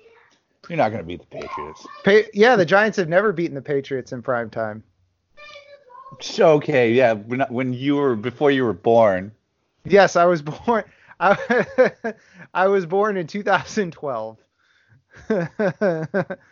You're 0.69 0.77
not 0.77 0.89
going 0.89 1.01
to 1.01 1.07
beat 1.07 1.21
the 1.21 1.27
Patriots. 1.27 1.87
Pa- 2.03 2.29
yeah, 2.33 2.55
the 2.55 2.65
Giants 2.65 2.97
have 2.97 3.07
never 3.07 3.31
beaten 3.31 3.55
the 3.55 3.61
Patriots 3.61 4.11
in 4.11 4.21
prime 4.21 4.49
time. 4.49 4.83
Okay, 6.39 6.91
yeah, 6.91 7.13
when, 7.13 7.41
when 7.49 7.73
you 7.73 7.95
were 7.95 8.15
before 8.15 8.51
you 8.51 8.63
were 8.63 8.73
born. 8.73 9.31
Yes, 9.85 10.15
I 10.15 10.25
was 10.25 10.41
born. 10.41 10.83
I, 11.19 11.93
I 12.53 12.67
was 12.67 12.85
born 12.85 13.17
in 13.17 13.27
2012. 13.27 14.37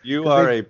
you 0.02 0.28
are 0.28 0.46
they, 0.46 0.58
a 0.60 0.66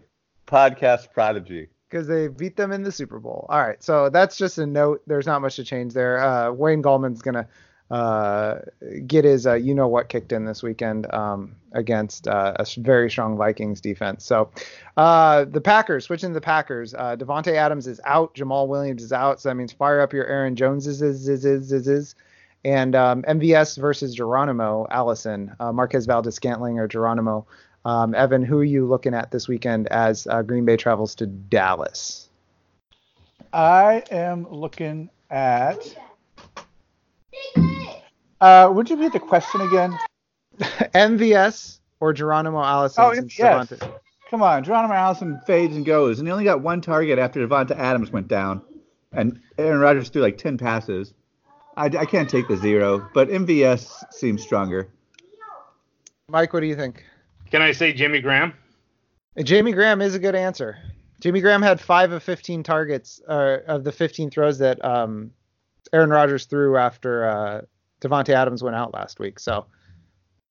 podcast 0.46 1.12
prodigy. 1.12 1.68
Because 1.88 2.07
they 2.07 2.29
beat 2.29 2.57
them 2.57 2.72
in 2.72 2.83
the 2.83 2.92
Super 2.92 3.18
Bowl. 3.18 3.46
All 3.49 3.61
right, 3.61 3.83
so 3.83 4.11
that's 4.11 4.37
just 4.37 4.59
a 4.59 4.66
note. 4.66 5.03
There's 5.07 5.27
not 5.27 5.40
much 5.40 5.57
to 5.57 5.64
change 5.64 5.94
there. 5.94 6.22
Uh, 6.22 6.53
Wayne 6.53 6.83
Gallman's 6.83 7.22
gonna 7.22 7.49
uh, 7.90 8.59
get 9.07 9.25
his 9.25 9.46
uh, 9.46 9.55
you 9.55 9.75
know 9.75 9.87
what 9.87 10.09
kicked 10.09 10.33
in 10.33 10.44
this 10.44 10.62
weekend 10.62 11.12
um, 11.14 11.55
against 11.72 12.27
uh, 12.27 12.55
a 12.57 12.66
very 12.79 13.11
strong 13.11 13.37
Vikings 13.37 13.81
defense. 13.81 14.25
So 14.25 14.51
uh, 14.96 15.44
the 15.44 15.61
Packers 15.61 16.05
switching 16.05 16.31
to 16.31 16.35
the 16.35 16.40
Packers. 16.40 16.94
Uh, 16.94 17.16
Davante 17.16 17.53
Adams 17.53 17.87
is 17.87 18.01
out. 18.05 18.35
Jamaal 18.35 18.66
Williams 18.66 19.03
is 19.03 19.12
out. 19.12 19.40
So 19.40 19.49
that 19.49 19.55
means 19.55 19.72
fire 19.72 20.01
up 20.01 20.12
your 20.12 20.27
Aaron 20.27 20.57
Joneses 20.57 21.03
is 21.03 21.29
is 21.29 21.44
is 21.44 21.72
is. 21.72 21.88
is. 21.88 22.14
And 22.64 22.96
um, 22.96 23.22
MVS 23.22 23.79
versus 23.79 24.12
Geronimo 24.12 24.88
Allison, 24.90 25.55
uh, 25.61 25.70
Marquez 25.70 26.07
Valdes 26.07 26.35
Scantling 26.35 26.81
or 26.81 26.88
Geronimo. 26.88 27.46
Um, 27.85 28.12
Evan, 28.16 28.42
who 28.42 28.59
are 28.59 28.64
you 28.64 28.88
looking 28.88 29.14
at 29.14 29.31
this 29.31 29.46
weekend 29.46 29.87
as 29.88 30.27
Green 30.46 30.64
Bay 30.64 30.77
travels 30.77 31.14
to 31.16 31.27
Dallas? 31.27 32.29
I 33.53 34.03
am 34.11 34.51
looking 34.51 35.11
at 35.31 35.96
uh, 38.40 38.70
would 38.72 38.90
you 38.90 38.96
read 38.96 39.12
the 39.12 39.20
question 39.20 39.61
again? 39.61 39.96
MVS 40.59 41.81
or 42.01 42.12
Geronimo 42.12 42.62
Allison? 42.62 43.05
Oh, 43.05 43.12
yes. 43.12 43.72
Come 44.31 44.42
on, 44.42 44.64
Geronimo 44.64 44.94
Allison 44.94 45.40
fades 45.46 45.77
and 45.77 45.85
goes, 45.85 46.18
and 46.18 46.27
he 46.27 46.33
only 46.33 46.44
got 46.44 46.61
one 46.61 46.81
target 46.81 47.18
after 47.18 47.46
Davante 47.46 47.77
Adams 47.77 48.11
went 48.11 48.27
down, 48.27 48.61
and 49.12 49.40
Aaron 49.57 49.79
Rodgers 49.79 50.09
threw 50.09 50.20
like 50.20 50.37
ten 50.37 50.59
passes. 50.59 51.14
I, 51.77 51.87
I 51.87 52.07
can't 52.07 52.29
take 52.29 52.49
the 52.49 52.57
zero, 52.57 53.09
but 53.14 53.29
MVS 53.29 54.12
seems 54.12 54.42
stronger. 54.42 54.88
Mike, 56.29 56.53
what 56.53 56.61
do 56.61 56.66
you 56.66 56.75
think? 56.75 57.05
Can 57.51 57.62
I 57.62 57.70
say 57.70 57.92
Jimmy 57.92 58.20
Graham? 58.20 58.53
Jimmy 59.44 59.72
Graham 59.72 60.01
is 60.01 60.14
a 60.14 60.18
good 60.18 60.35
answer. 60.35 60.79
Jimmy 61.20 61.40
Graham 61.40 61.62
had 61.62 61.81
five 61.81 62.12
of 62.12 62.22
15 62.22 62.62
targets 62.62 63.20
uh, 63.29 63.59
of 63.66 63.85
the 63.85 63.92
15 63.92 64.31
throws 64.31 64.59
that 64.59 64.85
um, 64.85 65.31
Aaron 65.92 66.11
Rodgers 66.11 66.46
threw 66.46 66.77
after 66.77 67.29
uh, 67.29 67.61
Davante 68.01 68.31
Adams 68.31 68.63
went 68.63 68.77
out 68.77 68.95
last 68.95 69.19
week. 69.19 69.39
So 69.39 69.67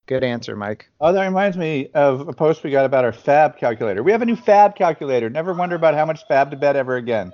good 0.06 0.24
answer, 0.24 0.56
Mike. 0.56 0.88
Oh, 1.00 1.12
that 1.12 1.24
reminds 1.24 1.56
me 1.56 1.90
of 1.94 2.28
a 2.28 2.32
post 2.32 2.64
we 2.64 2.70
got 2.70 2.84
about 2.84 3.04
our 3.04 3.12
Fab 3.12 3.56
calculator. 3.56 4.02
We 4.02 4.12
have 4.12 4.22
a 4.22 4.26
new 4.26 4.36
Fab 4.36 4.76
calculator. 4.76 5.30
Never 5.30 5.52
wonder 5.52 5.76
about 5.76 5.94
how 5.94 6.06
much 6.06 6.26
Fab 6.26 6.50
to 6.50 6.56
bet 6.56 6.76
ever 6.76 6.96
again. 6.96 7.32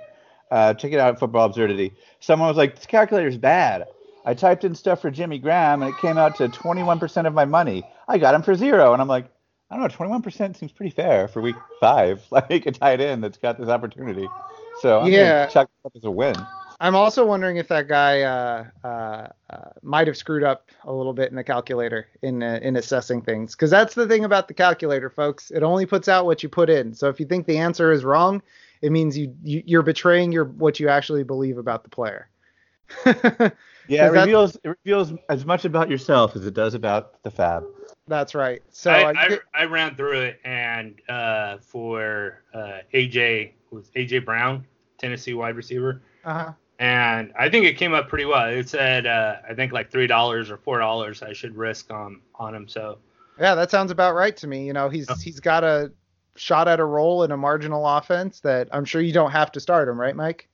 Uh, 0.51 0.73
check 0.73 0.91
it 0.91 0.99
out, 0.99 1.19
Football 1.19 1.45
Absurdity. 1.45 1.93
Someone 2.19 2.47
was 2.47 2.57
like, 2.57 2.75
"This 2.75 2.85
calculator's 2.85 3.37
bad." 3.37 3.87
I 4.25 4.33
typed 4.33 4.63
in 4.63 4.75
stuff 4.75 5.01
for 5.01 5.11
Jimmy 5.11 5.37
Graham, 5.37 5.81
and 5.81 5.93
it 5.93 5.97
came 5.99 6.17
out 6.17 6.35
to 6.37 6.47
21% 6.47 7.27
of 7.27 7.33
my 7.33 7.45
money. 7.45 7.83
I 8.07 8.17
got 8.17 8.35
him 8.35 8.41
for 8.41 8.55
zero, 8.55 8.93
and 8.93 9.01
I'm 9.01 9.07
like, 9.07 9.29
I 9.69 9.75
don't 9.75 9.99
know, 9.99 10.05
21% 10.05 10.55
seems 10.55 10.71
pretty 10.71 10.91
fair 10.91 11.27
for 11.27 11.41
week 11.41 11.55
five, 11.79 12.21
like 12.31 12.65
a 12.65 12.71
tight 12.71 13.01
end 13.01 13.23
that's 13.23 13.37
got 13.37 13.57
this 13.57 13.69
opportunity. 13.69 14.27
So 14.81 15.01
I'm 15.01 15.11
yeah. 15.11 15.47
chuck 15.47 15.69
up 15.85 15.93
as 15.95 16.03
a 16.03 16.11
win. 16.11 16.35
I'm 16.83 16.97
also 16.97 17.25
wondering 17.25 17.55
if 17.55 17.69
that 17.69 17.87
guy 17.87 18.23
uh, 18.23 18.65
uh, 18.83 19.27
uh, 19.49 19.69
might 19.83 20.05
have 20.05 20.17
screwed 20.17 20.43
up 20.43 20.69
a 20.83 20.91
little 20.91 21.13
bit 21.13 21.29
in 21.29 21.37
the 21.37 21.43
calculator 21.43 22.09
in 22.21 22.43
uh, 22.43 22.59
in 22.61 22.75
assessing 22.75 23.21
things, 23.21 23.55
because 23.55 23.71
that's 23.71 23.95
the 23.95 24.05
thing 24.05 24.25
about 24.25 24.49
the 24.49 24.53
calculator, 24.53 25.09
folks. 25.09 25.49
It 25.49 25.63
only 25.63 25.85
puts 25.85 26.09
out 26.09 26.25
what 26.25 26.43
you 26.43 26.49
put 26.49 26.69
in. 26.69 26.93
So 26.93 27.07
if 27.07 27.21
you 27.21 27.25
think 27.25 27.47
the 27.47 27.57
answer 27.57 27.93
is 27.93 28.03
wrong, 28.03 28.41
it 28.81 28.91
means 28.91 29.17
you, 29.17 29.33
you 29.43 29.79
are 29.79 29.83
betraying 29.83 30.33
your 30.33 30.43
what 30.43 30.77
you 30.77 30.89
actually 30.89 31.23
believe 31.23 31.57
about 31.57 31.85
the 31.85 31.89
player. 31.89 32.27
yeah, 33.05 34.07
it 34.07 34.11
reveals 34.11 34.57
it 34.57 34.75
reveals 34.83 35.13
as 35.29 35.45
much 35.45 35.63
about 35.63 35.89
yourself 35.89 36.35
as 36.35 36.45
it 36.45 36.53
does 36.53 36.73
about 36.73 37.23
the 37.23 37.31
fab. 37.31 37.63
That's 38.09 38.35
right. 38.35 38.61
So 38.71 38.91
I, 38.91 39.13
I, 39.13 39.37
I 39.55 39.63
ran 39.63 39.95
through 39.95 40.19
it, 40.19 40.41
and 40.43 40.99
uh, 41.07 41.59
for 41.59 42.41
uh, 42.53 42.79
AJ 42.93 43.53
was 43.71 43.89
AJ 43.95 44.25
Brown, 44.25 44.65
Tennessee 44.97 45.33
wide 45.33 45.55
receiver. 45.55 46.01
Uh-huh 46.25 46.51
and 46.79 47.31
I 47.37 47.49
think 47.49 47.65
it 47.65 47.77
came 47.77 47.93
up 47.93 48.09
pretty 48.09 48.25
well. 48.25 48.47
It 48.47 48.69
said 48.69 49.05
uh, 49.05 49.37
I 49.47 49.53
think 49.53 49.71
like 49.71 49.91
three 49.91 50.07
dollars 50.07 50.49
or 50.49 50.57
four 50.57 50.79
dollars 50.79 51.21
I 51.21 51.33
should 51.33 51.55
risk 51.55 51.91
on 51.91 52.21
on 52.35 52.55
him. 52.55 52.67
So 52.67 52.97
yeah, 53.39 53.55
that 53.55 53.71
sounds 53.71 53.91
about 53.91 54.15
right 54.15 54.35
to 54.37 54.47
me. 54.47 54.65
You 54.65 54.73
know, 54.73 54.89
he's 54.89 55.09
oh. 55.09 55.15
he's 55.15 55.39
got 55.39 55.63
a 55.63 55.91
shot 56.35 56.67
at 56.67 56.79
a 56.79 56.85
role 56.85 57.23
in 57.23 57.31
a 57.31 57.37
marginal 57.37 57.87
offense 57.87 58.39
that 58.41 58.67
I'm 58.71 58.85
sure 58.85 59.01
you 59.01 59.13
don't 59.13 59.31
have 59.31 59.51
to 59.53 59.59
start 59.59 59.87
him, 59.87 59.99
right, 59.99 60.15
Mike? 60.15 60.47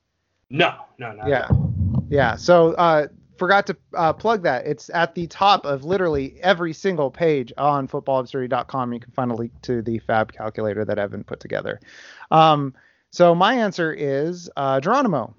No, 0.50 0.74
no, 0.98 1.12
no. 1.12 1.26
Yeah, 1.26 1.48
yeah. 2.08 2.36
So 2.36 2.72
uh, 2.72 3.06
forgot 3.38 3.66
to 3.68 3.76
uh, 3.94 4.12
plug 4.12 4.42
that. 4.42 4.66
It's 4.66 4.90
at 4.90 5.14
the 5.14 5.26
top 5.26 5.64
of 5.64 5.84
literally 5.84 6.38
every 6.42 6.72
single 6.72 7.10
page 7.10 7.52
on 7.56 7.88
footballabsurdity.com. 7.88 8.92
You 8.92 9.00
can 9.00 9.12
find 9.12 9.30
a 9.30 9.34
link 9.34 9.52
to 9.62 9.80
the 9.82 9.98
Fab 10.00 10.32
calculator 10.32 10.84
that 10.84 10.98
Evan 10.98 11.24
put 11.24 11.40
together. 11.40 11.80
Um, 12.30 12.74
so 13.10 13.34
my 13.34 13.54
answer 13.54 13.92
is 13.92 14.50
uh, 14.56 14.80
Geronimo. 14.80 15.34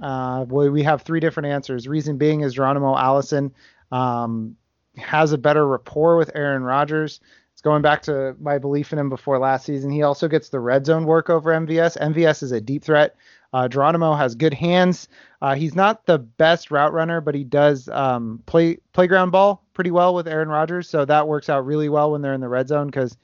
Uh, 0.00 0.44
we 0.48 0.82
have 0.82 1.02
three 1.02 1.20
different 1.20 1.48
answers. 1.48 1.88
Reason 1.88 2.16
being 2.18 2.42
is 2.42 2.54
Geronimo 2.54 2.96
Allison 2.96 3.52
um, 3.90 4.56
has 4.96 5.32
a 5.32 5.38
better 5.38 5.66
rapport 5.66 6.16
with 6.16 6.30
Aaron 6.34 6.62
Rodgers. 6.62 7.20
It's 7.52 7.62
going 7.62 7.82
back 7.82 8.02
to 8.02 8.36
my 8.38 8.58
belief 8.58 8.92
in 8.92 9.00
him 9.00 9.08
before 9.08 9.38
last 9.38 9.66
season. 9.66 9.90
He 9.90 10.02
also 10.02 10.28
gets 10.28 10.48
the 10.48 10.60
red 10.60 10.86
zone 10.86 11.06
work 11.06 11.28
over 11.28 11.50
MVS. 11.50 11.98
MVS 11.98 12.44
is 12.44 12.52
a 12.52 12.60
deep 12.60 12.84
threat. 12.84 13.16
Uh, 13.52 13.66
Geronimo 13.66 14.14
has 14.14 14.34
good 14.34 14.54
hands. 14.54 15.08
Uh, 15.42 15.54
he's 15.54 15.74
not 15.74 16.06
the 16.06 16.18
best 16.18 16.70
route 16.70 16.92
runner, 16.92 17.20
but 17.20 17.34
he 17.34 17.42
does 17.44 17.88
um, 17.88 18.42
play 18.46 18.78
playground 18.92 19.30
ball 19.30 19.64
pretty 19.74 19.90
well 19.90 20.14
with 20.14 20.28
Aaron 20.28 20.48
Rodgers. 20.48 20.88
So 20.88 21.04
that 21.04 21.26
works 21.26 21.48
out 21.48 21.66
really 21.66 21.88
well 21.88 22.12
when 22.12 22.22
they're 22.22 22.34
in 22.34 22.40
the 22.40 22.48
red 22.48 22.68
zone 22.68 22.86
because 22.86 23.16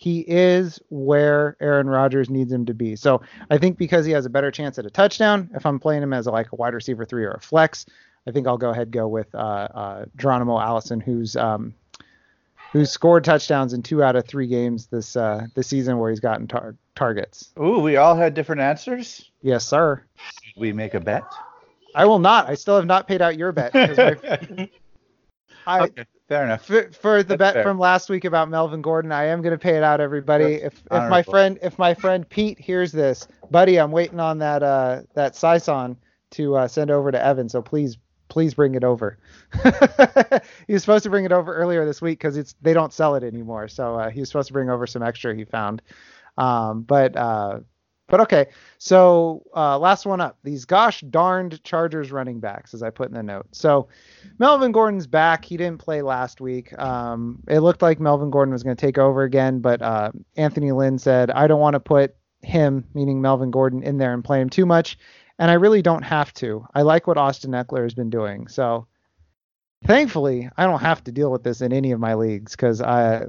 he 0.00 0.20
is 0.20 0.80
where 0.88 1.58
Aaron 1.60 1.86
Rodgers 1.86 2.30
needs 2.30 2.50
him 2.50 2.64
to 2.64 2.72
be. 2.72 2.96
So 2.96 3.20
I 3.50 3.58
think 3.58 3.76
because 3.76 4.06
he 4.06 4.12
has 4.12 4.24
a 4.24 4.30
better 4.30 4.50
chance 4.50 4.78
at 4.78 4.86
a 4.86 4.90
touchdown, 4.90 5.50
if 5.54 5.66
I'm 5.66 5.78
playing 5.78 6.02
him 6.02 6.14
as 6.14 6.26
a, 6.26 6.30
like 6.30 6.50
a 6.52 6.56
wide 6.56 6.72
receiver 6.72 7.04
three 7.04 7.22
or 7.22 7.32
a 7.32 7.40
flex, 7.40 7.84
I 8.26 8.30
think 8.30 8.46
I'll 8.46 8.56
go 8.56 8.70
ahead 8.70 8.92
go 8.92 9.06
with 9.08 9.34
uh, 9.34 9.38
uh, 9.38 10.04
Geronimo 10.16 10.58
Allison, 10.58 11.00
who's 11.00 11.36
um, 11.36 11.74
who's 12.72 12.90
scored 12.90 13.24
touchdowns 13.24 13.74
in 13.74 13.82
two 13.82 14.02
out 14.02 14.16
of 14.16 14.26
three 14.26 14.46
games 14.46 14.86
this 14.86 15.16
uh, 15.16 15.46
this 15.54 15.66
season 15.66 15.98
where 15.98 16.08
he's 16.08 16.20
gotten 16.20 16.48
tar- 16.48 16.76
targets. 16.94 17.52
Ooh, 17.60 17.80
we 17.80 17.96
all 17.96 18.16
had 18.16 18.32
different 18.32 18.62
answers. 18.62 19.30
Yes, 19.42 19.66
sir. 19.66 20.02
we 20.56 20.72
make 20.72 20.94
a 20.94 21.00
bet? 21.00 21.24
I 21.94 22.06
will 22.06 22.20
not. 22.20 22.48
I 22.48 22.54
still 22.54 22.76
have 22.76 22.86
not 22.86 23.06
paid 23.06 23.20
out 23.20 23.36
your 23.36 23.52
bet. 23.52 23.74
My, 23.74 24.70
I, 25.66 25.80
okay. 25.80 26.04
Fair 26.30 26.44
enough. 26.44 26.64
For, 26.64 26.92
for 26.92 27.22
the 27.24 27.36
That's 27.36 27.38
bet 27.38 27.54
fair. 27.54 27.62
from 27.64 27.80
last 27.80 28.08
week 28.08 28.24
about 28.24 28.48
Melvin 28.48 28.82
Gordon, 28.82 29.10
I 29.10 29.24
am 29.24 29.42
going 29.42 29.50
to 29.50 29.58
pay 29.58 29.76
it 29.76 29.82
out, 29.82 30.00
everybody. 30.00 30.58
That's 30.58 30.76
if 30.76 30.82
if 30.88 31.10
my 31.10 31.24
friend 31.24 31.58
if 31.60 31.76
my 31.76 31.92
friend 31.92 32.28
Pete 32.28 32.56
hears 32.56 32.92
this, 32.92 33.26
buddy, 33.50 33.80
I'm 33.80 33.90
waiting 33.90 34.20
on 34.20 34.38
that 34.38 34.62
uh, 34.62 35.02
that 35.14 35.32
Sison 35.32 35.96
to 36.30 36.54
uh, 36.54 36.68
send 36.68 36.92
over 36.92 37.10
to 37.10 37.20
Evan. 37.20 37.48
So 37.48 37.60
please, 37.60 37.98
please 38.28 38.54
bring 38.54 38.76
it 38.76 38.84
over. 38.84 39.18
he 40.68 40.72
was 40.72 40.84
supposed 40.84 41.02
to 41.02 41.10
bring 41.10 41.24
it 41.24 41.32
over 41.32 41.52
earlier 41.52 41.84
this 41.84 42.00
week 42.00 42.20
because 42.20 42.36
it's 42.36 42.54
they 42.62 42.74
don't 42.74 42.92
sell 42.92 43.16
it 43.16 43.24
anymore. 43.24 43.66
So 43.66 43.96
uh, 43.96 44.10
he 44.10 44.20
was 44.20 44.28
supposed 44.28 44.46
to 44.46 44.52
bring 44.52 44.70
over 44.70 44.86
some 44.86 45.02
extra 45.02 45.34
he 45.34 45.44
found. 45.44 45.82
Um, 46.38 46.82
but 46.82 47.16
uh, 47.16 47.58
but 48.10 48.20
okay. 48.20 48.46
So 48.78 49.42
uh, 49.56 49.78
last 49.78 50.04
one 50.04 50.20
up. 50.20 50.38
These 50.44 50.64
gosh 50.66 51.00
darned 51.02 51.62
Chargers 51.64 52.12
running 52.12 52.40
backs, 52.40 52.74
as 52.74 52.82
I 52.82 52.90
put 52.90 53.08
in 53.08 53.14
the 53.14 53.22
note. 53.22 53.46
So 53.52 53.88
Melvin 54.38 54.72
Gordon's 54.72 55.06
back. 55.06 55.44
He 55.44 55.56
didn't 55.56 55.78
play 55.78 56.02
last 56.02 56.40
week. 56.40 56.78
Um, 56.78 57.42
it 57.48 57.60
looked 57.60 57.82
like 57.82 58.00
Melvin 58.00 58.30
Gordon 58.30 58.52
was 58.52 58.62
going 58.62 58.76
to 58.76 58.86
take 58.86 58.98
over 58.98 59.22
again, 59.22 59.60
but 59.60 59.80
uh, 59.80 60.12
Anthony 60.36 60.72
Lynn 60.72 60.98
said, 60.98 61.30
I 61.30 61.46
don't 61.46 61.60
want 61.60 61.74
to 61.74 61.80
put 61.80 62.16
him, 62.42 62.84
meaning 62.94 63.20
Melvin 63.22 63.50
Gordon, 63.50 63.82
in 63.82 63.98
there 63.98 64.12
and 64.12 64.24
play 64.24 64.40
him 64.40 64.50
too 64.50 64.66
much. 64.66 64.98
And 65.38 65.50
I 65.50 65.54
really 65.54 65.80
don't 65.80 66.02
have 66.02 66.34
to. 66.34 66.66
I 66.74 66.82
like 66.82 67.06
what 67.06 67.16
Austin 67.16 67.52
Ekeler 67.52 67.84
has 67.84 67.94
been 67.94 68.10
doing. 68.10 68.48
So 68.48 68.86
thankfully, 69.86 70.50
I 70.56 70.66
don't 70.66 70.80
have 70.80 71.02
to 71.04 71.12
deal 71.12 71.30
with 71.30 71.42
this 71.42 71.60
in 71.62 71.72
any 71.72 71.92
of 71.92 72.00
my 72.00 72.14
leagues 72.14 72.52
because 72.52 72.82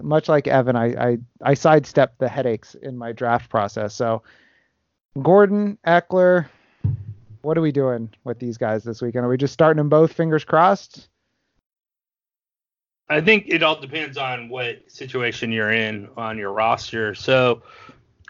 much 0.04 0.28
like 0.28 0.48
Evan, 0.48 0.76
I, 0.76 1.12
I, 1.12 1.18
I 1.42 1.54
sidestepped 1.54 2.20
the 2.20 2.28
headaches 2.28 2.76
in 2.76 2.98
my 2.98 3.14
draft 3.14 3.50
process. 3.50 3.94
So 3.96 4.24
Gordon, 5.20 5.78
Ekeler, 5.86 6.48
what 7.42 7.58
are 7.58 7.62
we 7.62 7.72
doing 7.72 8.10
with 8.24 8.40
these 8.40 8.58
guys 8.58 8.84
this 8.84 9.02
weekend? 9.02 9.26
Are 9.26 9.30
we 9.30 9.38
just 9.38 9.54
starting 9.54 9.78
them 9.78 9.90
both, 9.90 10.14
fingers 10.14 10.46
crossed? 10.46 11.10
I 13.10 13.20
think 13.20 13.46
it 13.48 13.62
all 13.62 13.80
depends 13.80 14.18
on 14.18 14.48
what 14.48 14.90
situation 14.90 15.52
you're 15.52 15.74
in 15.74 16.08
on 16.16 16.38
your 16.38 16.54
roster. 16.54 17.14
So 17.14 17.62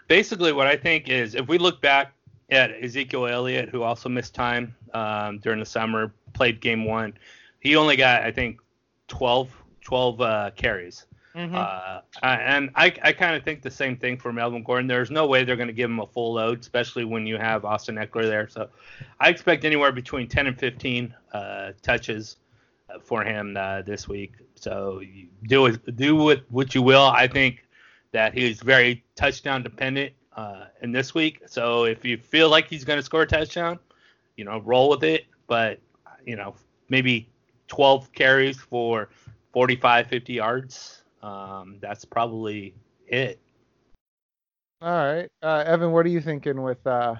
basically, 0.08 0.52
what 0.52 0.66
I 0.66 0.76
think 0.76 1.08
is 1.08 1.36
if 1.36 1.46
we 1.46 1.56
look 1.56 1.80
back 1.80 2.14
at 2.50 2.72
Ezekiel 2.82 3.28
Elliott, 3.28 3.68
who 3.68 3.82
also 3.82 4.08
missed 4.08 4.34
time 4.34 4.74
um, 4.92 5.38
during 5.38 5.60
the 5.60 5.66
summer, 5.66 6.12
played 6.32 6.60
game 6.60 6.84
one, 6.84 7.14
he 7.60 7.76
only 7.76 7.94
got, 7.94 8.24
I 8.24 8.32
think, 8.32 8.58
12, 9.06 9.50
12 9.82 10.20
uh, 10.20 10.50
carries. 10.56 11.06
Mm-hmm. 11.34 11.54
Uh, 11.54 12.00
and 12.22 12.70
I, 12.74 12.94
I 13.02 13.12
kind 13.12 13.34
of 13.34 13.42
think 13.42 13.62
the 13.62 13.70
same 13.70 13.96
thing 13.96 14.18
for 14.18 14.32
Melvin 14.32 14.62
Gordon. 14.62 14.86
There's 14.86 15.10
no 15.10 15.26
way 15.26 15.44
they're 15.44 15.56
going 15.56 15.68
to 15.68 15.74
give 15.74 15.88
him 15.88 16.00
a 16.00 16.06
full 16.06 16.34
load, 16.34 16.60
especially 16.60 17.04
when 17.04 17.26
you 17.26 17.38
have 17.38 17.64
Austin 17.64 17.96
Ekeler 17.96 18.24
there. 18.24 18.48
So 18.48 18.68
I 19.18 19.30
expect 19.30 19.64
anywhere 19.64 19.92
between 19.92 20.28
10 20.28 20.48
and 20.48 20.58
15 20.58 21.14
uh, 21.32 21.72
touches 21.80 22.36
uh, 22.90 22.98
for 23.00 23.24
him 23.24 23.56
uh, 23.56 23.82
this 23.82 24.08
week. 24.08 24.34
So 24.56 25.00
do 25.46 25.76
do 25.76 26.16
with 26.16 26.40
what 26.50 26.74
you 26.74 26.82
will. 26.82 27.06
I 27.06 27.26
think 27.26 27.64
that 28.12 28.34
he's 28.34 28.60
very 28.60 29.02
touchdown 29.16 29.62
dependent 29.62 30.12
uh, 30.36 30.66
in 30.82 30.92
this 30.92 31.14
week. 31.14 31.40
So 31.46 31.84
if 31.84 32.04
you 32.04 32.18
feel 32.18 32.50
like 32.50 32.68
he's 32.68 32.84
going 32.84 32.98
to 32.98 33.02
score 33.02 33.22
a 33.22 33.26
touchdown, 33.26 33.78
you 34.36 34.44
know, 34.44 34.60
roll 34.60 34.90
with 34.90 35.02
it. 35.02 35.24
But 35.46 35.80
you 36.26 36.36
know, 36.36 36.54
maybe 36.90 37.28
12 37.68 38.12
carries 38.12 38.58
for 38.58 39.08
45, 39.52 40.06
50 40.06 40.32
yards 40.34 41.01
um, 41.22 41.78
that's 41.80 42.04
probably 42.04 42.74
it. 43.06 43.40
All 44.80 44.90
right, 44.90 45.28
uh, 45.42 45.64
Evan, 45.66 45.92
what 45.92 46.04
are 46.06 46.10
you 46.10 46.20
thinking 46.20 46.62
with 46.62 46.84
uh, 46.86 47.14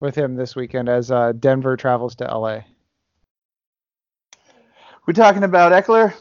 with 0.00 0.14
him 0.14 0.36
this 0.36 0.54
weekend 0.54 0.88
as 0.88 1.10
uh, 1.10 1.32
Denver 1.32 1.76
travels 1.76 2.14
to 2.16 2.24
LA? 2.24 2.60
We're 5.06 5.14
talking 5.14 5.44
about 5.44 5.72
Ekeler. 5.72 6.12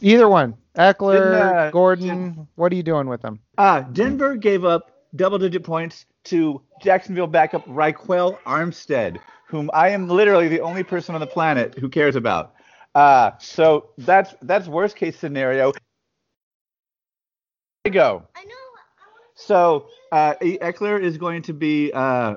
Either 0.00 0.28
one, 0.28 0.56
Ekeler, 0.76 1.34
uh, 1.34 1.70
Gordon. 1.70 2.46
what 2.54 2.72
are 2.72 2.76
you 2.76 2.82
doing 2.82 3.08
with 3.08 3.20
them? 3.20 3.40
Uh, 3.58 3.80
Denver 3.80 4.36
gave 4.36 4.64
up 4.64 4.92
double-digit 5.16 5.64
points 5.64 6.06
to 6.24 6.62
Jacksonville 6.80 7.26
backup 7.26 7.66
Ryquell 7.66 8.38
Armstead, 8.42 9.18
whom 9.48 9.70
I 9.74 9.88
am 9.88 10.08
literally 10.08 10.46
the 10.48 10.60
only 10.60 10.84
person 10.84 11.14
on 11.14 11.20
the 11.20 11.26
planet 11.26 11.76
who 11.78 11.88
cares 11.88 12.14
about. 12.16 12.54
Uh, 12.94 13.32
so 13.38 13.90
that's 13.98 14.34
that's 14.42 14.68
worst 14.68 14.96
case 14.96 15.18
scenario 15.18 15.72
go. 17.90 18.22
I 18.36 18.44
know. 18.44 18.54
So 19.34 19.86
uh, 20.12 20.34
Ekeler 20.42 21.00
is 21.00 21.16
going 21.16 21.42
to 21.42 21.52
be 21.52 21.92
uh, 21.92 22.36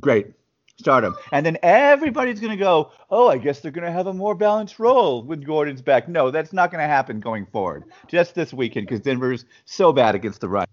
great. 0.00 0.34
Start 0.78 1.04
him. 1.04 1.14
And 1.32 1.46
then 1.46 1.56
everybody's 1.62 2.40
going 2.40 2.50
to 2.50 2.62
go, 2.62 2.90
oh, 3.08 3.28
I 3.28 3.38
guess 3.38 3.60
they're 3.60 3.70
going 3.70 3.86
to 3.86 3.92
have 3.92 4.08
a 4.08 4.12
more 4.12 4.34
balanced 4.34 4.78
role 4.78 5.22
when 5.22 5.40
Gordon's 5.40 5.82
back. 5.82 6.08
No, 6.08 6.30
that's 6.30 6.52
not 6.52 6.70
going 6.70 6.82
to 6.82 6.88
happen 6.88 7.20
going 7.20 7.46
forward. 7.46 7.84
Just 8.08 8.34
this 8.34 8.52
weekend 8.52 8.86
because 8.86 9.00
Denver's 9.00 9.44
so 9.64 9.92
bad 9.92 10.14
against 10.14 10.40
the 10.40 10.48
run. 10.48 10.66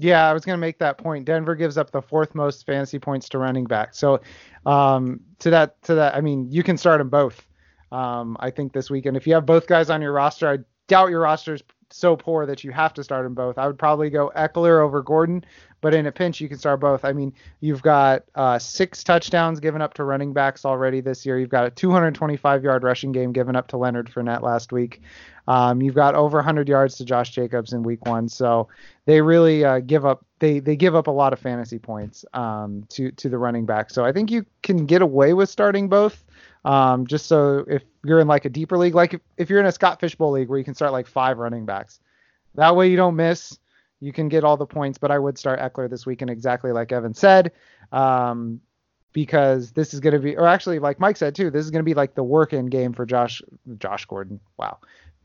Yeah, 0.00 0.28
I 0.28 0.32
was 0.32 0.44
going 0.44 0.56
to 0.56 0.60
make 0.60 0.78
that 0.78 0.96
point. 0.96 1.24
Denver 1.24 1.54
gives 1.54 1.76
up 1.76 1.90
the 1.90 2.00
fourth 2.00 2.34
most 2.34 2.64
fantasy 2.64 2.98
points 2.98 3.28
to 3.30 3.38
running 3.38 3.64
back. 3.64 3.94
So 3.94 4.20
um, 4.64 5.20
to 5.40 5.50
that, 5.50 5.80
to 5.82 5.94
that, 5.96 6.14
I 6.14 6.20
mean, 6.20 6.50
you 6.50 6.62
can 6.62 6.78
start 6.78 6.98
them 6.98 7.08
both. 7.08 7.46
Um, 7.92 8.36
I 8.40 8.50
think 8.50 8.72
this 8.72 8.90
weekend, 8.90 9.16
if 9.16 9.26
you 9.26 9.34
have 9.34 9.44
both 9.44 9.66
guys 9.66 9.90
on 9.90 10.00
your 10.00 10.12
roster, 10.12 10.48
I 10.48 10.58
doubt 10.86 11.10
your 11.10 11.20
roster 11.20 11.54
is 11.54 11.62
so 11.90 12.16
poor 12.16 12.46
that 12.46 12.64
you 12.64 12.70
have 12.72 12.94
to 12.94 13.04
start 13.04 13.24
them 13.24 13.34
both. 13.34 13.58
I 13.58 13.66
would 13.66 13.78
probably 13.78 14.10
go 14.10 14.30
Ekeler 14.36 14.80
over 14.82 15.02
Gordon, 15.02 15.44
but 15.80 15.94
in 15.94 16.06
a 16.06 16.12
pinch 16.12 16.40
you 16.40 16.48
can 16.48 16.58
start 16.58 16.80
both. 16.80 17.04
I 17.04 17.12
mean, 17.12 17.32
you've 17.60 17.82
got 17.82 18.24
uh, 18.34 18.58
six 18.58 19.02
touchdowns 19.04 19.60
given 19.60 19.80
up 19.80 19.94
to 19.94 20.04
running 20.04 20.32
backs 20.32 20.64
already 20.64 21.00
this 21.00 21.24
year. 21.24 21.38
You've 21.38 21.48
got 21.48 21.66
a 21.66 21.70
225 21.70 22.64
yard 22.64 22.82
rushing 22.82 23.12
game 23.12 23.32
given 23.32 23.56
up 23.56 23.68
to 23.68 23.76
Leonard 23.76 24.10
Fournette 24.10 24.42
last 24.42 24.72
week. 24.72 25.02
Um, 25.46 25.80
you've 25.80 25.94
got 25.94 26.14
over 26.14 26.38
100 26.38 26.68
yards 26.68 26.96
to 26.96 27.04
Josh 27.06 27.30
Jacobs 27.30 27.72
in 27.72 27.82
week 27.82 28.04
one, 28.04 28.28
so 28.28 28.68
they 29.06 29.22
really 29.22 29.64
uh, 29.64 29.80
give 29.80 30.04
up. 30.04 30.24
They 30.40 30.60
they 30.60 30.76
give 30.76 30.94
up 30.94 31.06
a 31.06 31.10
lot 31.10 31.32
of 31.32 31.38
fantasy 31.38 31.78
points 31.78 32.24
um, 32.34 32.84
to 32.90 33.10
to 33.12 33.30
the 33.30 33.38
running 33.38 33.64
back. 33.64 33.90
So 33.90 34.04
I 34.04 34.12
think 34.12 34.30
you 34.30 34.44
can 34.62 34.84
get 34.84 35.00
away 35.00 35.32
with 35.32 35.48
starting 35.48 35.88
both. 35.88 36.22
Um, 36.68 37.06
just 37.06 37.24
so 37.24 37.64
if 37.66 37.82
you're 38.04 38.20
in 38.20 38.28
like 38.28 38.44
a 38.44 38.50
deeper 38.50 38.76
league, 38.76 38.94
like 38.94 39.14
if, 39.14 39.22
if 39.38 39.48
you're 39.48 39.58
in 39.58 39.64
a 39.64 39.72
Scott 39.72 40.00
Fishbowl 40.00 40.32
league 40.32 40.50
where 40.50 40.58
you 40.58 40.64
can 40.66 40.74
start 40.74 40.92
like 40.92 41.06
five 41.06 41.38
running 41.38 41.64
backs, 41.64 41.98
that 42.56 42.76
way 42.76 42.90
you 42.90 42.96
don't 42.96 43.16
miss. 43.16 43.58
You 44.00 44.12
can 44.12 44.28
get 44.28 44.44
all 44.44 44.58
the 44.58 44.66
points, 44.66 44.98
but 44.98 45.10
I 45.10 45.18
would 45.18 45.38
start 45.38 45.60
Ekeler 45.60 45.88
this 45.88 46.04
weekend 46.04 46.30
exactly 46.30 46.70
like 46.70 46.92
Evan 46.92 47.14
said, 47.14 47.52
um, 47.90 48.60
because 49.14 49.72
this 49.72 49.94
is 49.94 50.00
going 50.00 50.12
to 50.12 50.18
be, 50.18 50.36
or 50.36 50.46
actually 50.46 50.78
like 50.78 51.00
Mike 51.00 51.16
said 51.16 51.34
too, 51.34 51.50
this 51.50 51.64
is 51.64 51.70
going 51.70 51.80
to 51.80 51.88
be 51.88 51.94
like 51.94 52.14
the 52.14 52.22
work-in 52.22 52.66
game 52.66 52.92
for 52.92 53.06
Josh 53.06 53.40
Josh 53.78 54.04
Gordon. 54.04 54.38
Wow, 54.58 54.76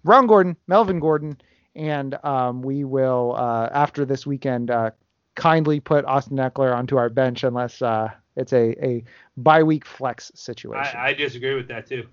Ron 0.06 0.28
Gordon, 0.28 0.56
Melvin 0.68 1.02
Gordon, 1.02 1.38
and 1.76 2.18
um, 2.24 2.62
we 2.62 2.86
will 2.86 3.36
uh, 3.38 3.68
after 3.74 4.06
this 4.06 4.26
weekend 4.26 4.72
uh, 4.72 4.92
kindly 5.36 5.80
put 5.80 6.06
Austin 6.06 6.38
Ekeler 6.38 6.76
onto 6.76 6.98
our 6.98 7.10
bench 7.10 7.44
unless 7.44 7.82
uh, 7.82 8.10
it's 8.36 8.54
a 8.54 8.86
a 8.86 9.04
bye 9.38 9.64
week 9.64 9.86
flex 9.86 10.32
situation. 10.36 10.98
I, 10.98 11.10
I, 11.10 11.14
disagree 11.14 11.56
with 11.56 11.68
that 11.68 11.88
too. 11.88 12.08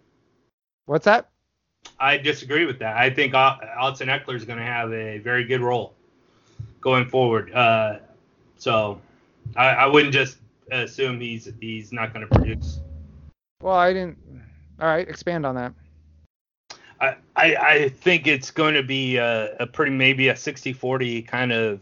What's 0.87 1.05
that? 1.05 1.29
I 1.99 2.17
disagree 2.17 2.67
with 2.67 2.79
that. 2.81 2.97
I 2.97 3.11
think 3.11 3.35
Austin 3.35 4.09
Ekeler 4.09 4.35
is 4.35 4.45
going 4.45 4.59
to 4.59 4.65
have 4.65 4.93
a 4.93 5.19
very 5.19 5.45
good 5.45 5.61
role 5.61 5.95
going 6.81 7.07
forward. 7.07 7.53
Uh, 7.53 7.99
so 8.59 9.01
I, 9.57 9.69
I 9.69 9.87
wouldn't 9.87 10.13
just 10.13 10.39
assume 10.71 11.21
he's 11.21 11.51
he's 11.61 11.93
not 11.93 12.13
going 12.13 12.27
to 12.27 12.35
produce. 12.35 12.81
Well, 13.63 13.77
I 13.77 13.93
didn't. 13.93 14.19
All 14.81 14.87
right, 14.87 15.07
expand 15.07 15.45
on 15.45 15.55
that. 15.57 15.75
I, 17.01 17.17
I, 17.37 17.57
I 17.57 17.89
think 17.89 18.27
it's 18.27 18.51
going 18.51 18.75
to 18.75 18.83
be 18.83 19.17
a, 19.17 19.57
a 19.57 19.67
pretty 19.67 19.93
maybe 19.93 20.29
a 20.29 20.35
60-40 20.35 21.27
kind 21.27 21.53
of 21.53 21.81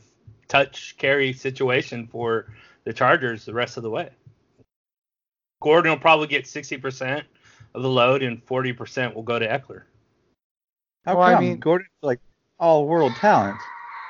touch 0.49 0.97
carry 0.99 1.33
situation 1.33 2.07
for 2.07 2.47
the 2.85 2.93
Chargers 2.93 3.45
the 3.45 3.55
rest 3.55 3.77
of 3.77 3.83
the 3.83 3.91
way. 3.91 4.11
Gordon 5.61 5.91
will 5.91 5.99
probably 5.99 6.27
get 6.27 6.45
60% 6.45 7.23
of 7.75 7.83
the 7.83 7.89
load, 7.89 8.23
and 8.23 8.45
40% 8.47 9.15
will 9.15 9.23
go 9.23 9.39
to 9.39 9.47
Ekeler. 9.47 9.83
How 11.05 11.17
well, 11.17 11.29
come? 11.29 11.37
I 11.37 11.41
mean, 11.41 11.59
Gordon's 11.59 11.91
like 12.03 12.21
all 12.59 12.87
world 12.87 13.15
talent. 13.17 13.59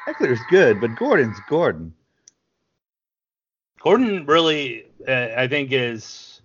Ekeler's 0.06 0.40
good, 0.50 0.80
but 0.80 0.94
Gordon's 0.96 1.38
Gordon. 1.48 1.92
Gordon 3.80 4.26
really, 4.26 4.86
uh, 5.06 5.28
I 5.36 5.48
think, 5.48 5.72
is 5.72 6.40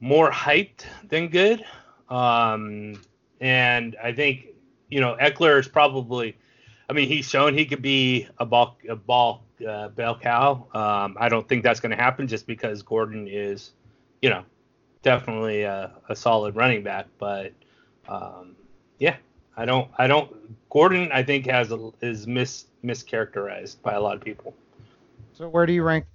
more 0.00 0.30
hyped 0.30 0.84
than 1.08 1.28
good. 1.28 1.64
Um, 2.08 3.00
and 3.40 3.96
I 4.02 4.12
think, 4.12 4.46
you 4.88 5.00
know, 5.00 5.16
Ekeler 5.20 5.58
is 5.58 5.68
probably, 5.68 6.36
I 6.90 6.92
mean, 6.92 7.08
he's 7.08 7.28
shown 7.28 7.56
he 7.56 7.64
could 7.64 7.82
be 7.82 8.26
a 8.38 8.44
ball, 8.44 8.76
a 8.88 8.96
ball 8.96 9.44
uh, 9.66 9.88
bell 9.88 10.18
cow. 10.18 10.66
Um, 10.74 11.16
I 11.18 11.28
don't 11.28 11.48
think 11.48 11.62
that's 11.62 11.80
going 11.80 11.96
to 11.96 12.02
happen 12.02 12.26
just 12.26 12.46
because 12.46 12.82
Gordon 12.82 13.28
is 13.28 13.70
you 14.20 14.30
know, 14.30 14.44
definitely 15.02 15.62
a, 15.62 15.92
a 16.08 16.16
solid 16.16 16.56
running 16.56 16.82
back. 16.82 17.06
But 17.18 17.52
um, 18.08 18.56
yeah, 18.98 19.16
I 19.56 19.64
don't, 19.64 19.90
I 19.98 20.06
don't. 20.06 20.30
Gordon, 20.70 21.10
I 21.12 21.22
think 21.22 21.46
has 21.46 21.72
a, 21.72 21.90
is 22.00 22.26
mis 22.26 22.66
mischaracterized 22.84 23.82
by 23.82 23.94
a 23.94 24.00
lot 24.00 24.16
of 24.16 24.22
people. 24.22 24.54
So 25.32 25.48
where 25.48 25.66
do 25.66 25.72
you 25.72 25.82
rank 25.82 26.06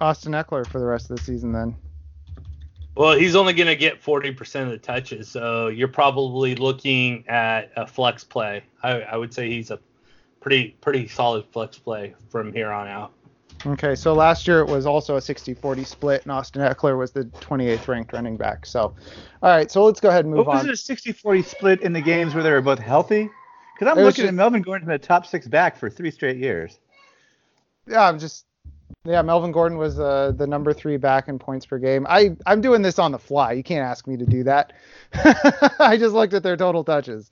Austin 0.00 0.32
Ekeler 0.32 0.66
for 0.66 0.78
the 0.78 0.86
rest 0.86 1.10
of 1.10 1.16
the 1.16 1.22
season 1.22 1.52
then? 1.52 1.76
Well, 2.94 3.16
he's 3.18 3.34
only 3.36 3.54
going 3.54 3.68
to 3.68 3.76
get 3.76 4.02
40% 4.02 4.62
of 4.64 4.70
the 4.70 4.78
touches, 4.78 5.28
so 5.28 5.68
you're 5.68 5.88
probably 5.88 6.54
looking 6.54 7.26
at 7.26 7.70
a 7.76 7.86
flex 7.86 8.22
play. 8.22 8.62
I, 8.82 9.00
I 9.00 9.16
would 9.16 9.32
say 9.32 9.48
he's 9.48 9.70
a 9.70 9.78
pretty 10.40 10.76
pretty 10.80 11.06
solid 11.08 11.46
flex 11.52 11.78
play 11.78 12.14
from 12.28 12.52
here 12.52 12.70
on 12.70 12.88
out. 12.88 13.12
Okay, 13.64 13.94
so 13.94 14.12
last 14.12 14.46
year 14.48 14.58
it 14.58 14.66
was 14.66 14.86
also 14.86 15.16
a 15.16 15.20
60-40 15.20 15.86
split, 15.86 16.22
and 16.24 16.32
Austin 16.32 16.60
Ekeler 16.62 16.98
was 16.98 17.12
the 17.12 17.24
28th 17.26 17.86
ranked 17.86 18.12
running 18.12 18.36
back. 18.36 18.66
So, 18.66 18.80
all 18.80 18.94
right, 19.50 19.70
so 19.70 19.84
let's 19.84 20.00
go 20.00 20.08
ahead 20.08 20.24
and 20.24 20.34
move 20.34 20.46
What 20.46 20.54
was 20.56 20.64
on. 20.64 20.68
it 20.68 20.72
a 20.72 21.12
60-40 21.12 21.44
split 21.44 21.80
in 21.82 21.92
the 21.92 22.00
games 22.00 22.34
where 22.34 22.42
they 22.42 22.50
were 22.50 22.60
both 22.60 22.80
healthy? 22.80 23.30
Because 23.74 23.90
I'm 23.92 23.98
It 23.98 24.02
looking 24.02 24.22
just- 24.24 24.28
at 24.28 24.34
Melvin 24.34 24.62
Gordon 24.62 24.88
in 24.88 24.92
the 24.92 24.98
top 24.98 25.26
six 25.26 25.46
back 25.46 25.76
for 25.76 25.88
three 25.88 26.10
straight 26.10 26.38
years. 26.38 26.78
Yeah, 27.86 28.02
I'm 28.06 28.18
just 28.18 28.46
yeah. 29.04 29.22
Melvin 29.22 29.52
Gordon 29.52 29.78
was 29.78 29.98
uh, 29.98 30.32
the 30.36 30.46
number 30.46 30.72
three 30.72 30.96
back 30.96 31.28
in 31.28 31.38
points 31.38 31.66
per 31.66 31.78
game. 31.78 32.06
I 32.08 32.36
I'm 32.46 32.60
doing 32.60 32.82
this 32.82 32.98
on 32.98 33.12
the 33.12 33.18
fly. 33.18 33.52
You 33.52 33.62
can't 33.62 33.86
ask 33.86 34.06
me 34.06 34.16
to 34.16 34.26
do 34.26 34.44
that. 34.44 34.72
I 35.78 35.96
just 35.98 36.14
looked 36.14 36.34
at 36.34 36.42
their 36.42 36.56
total 36.56 36.84
touches. 36.84 37.30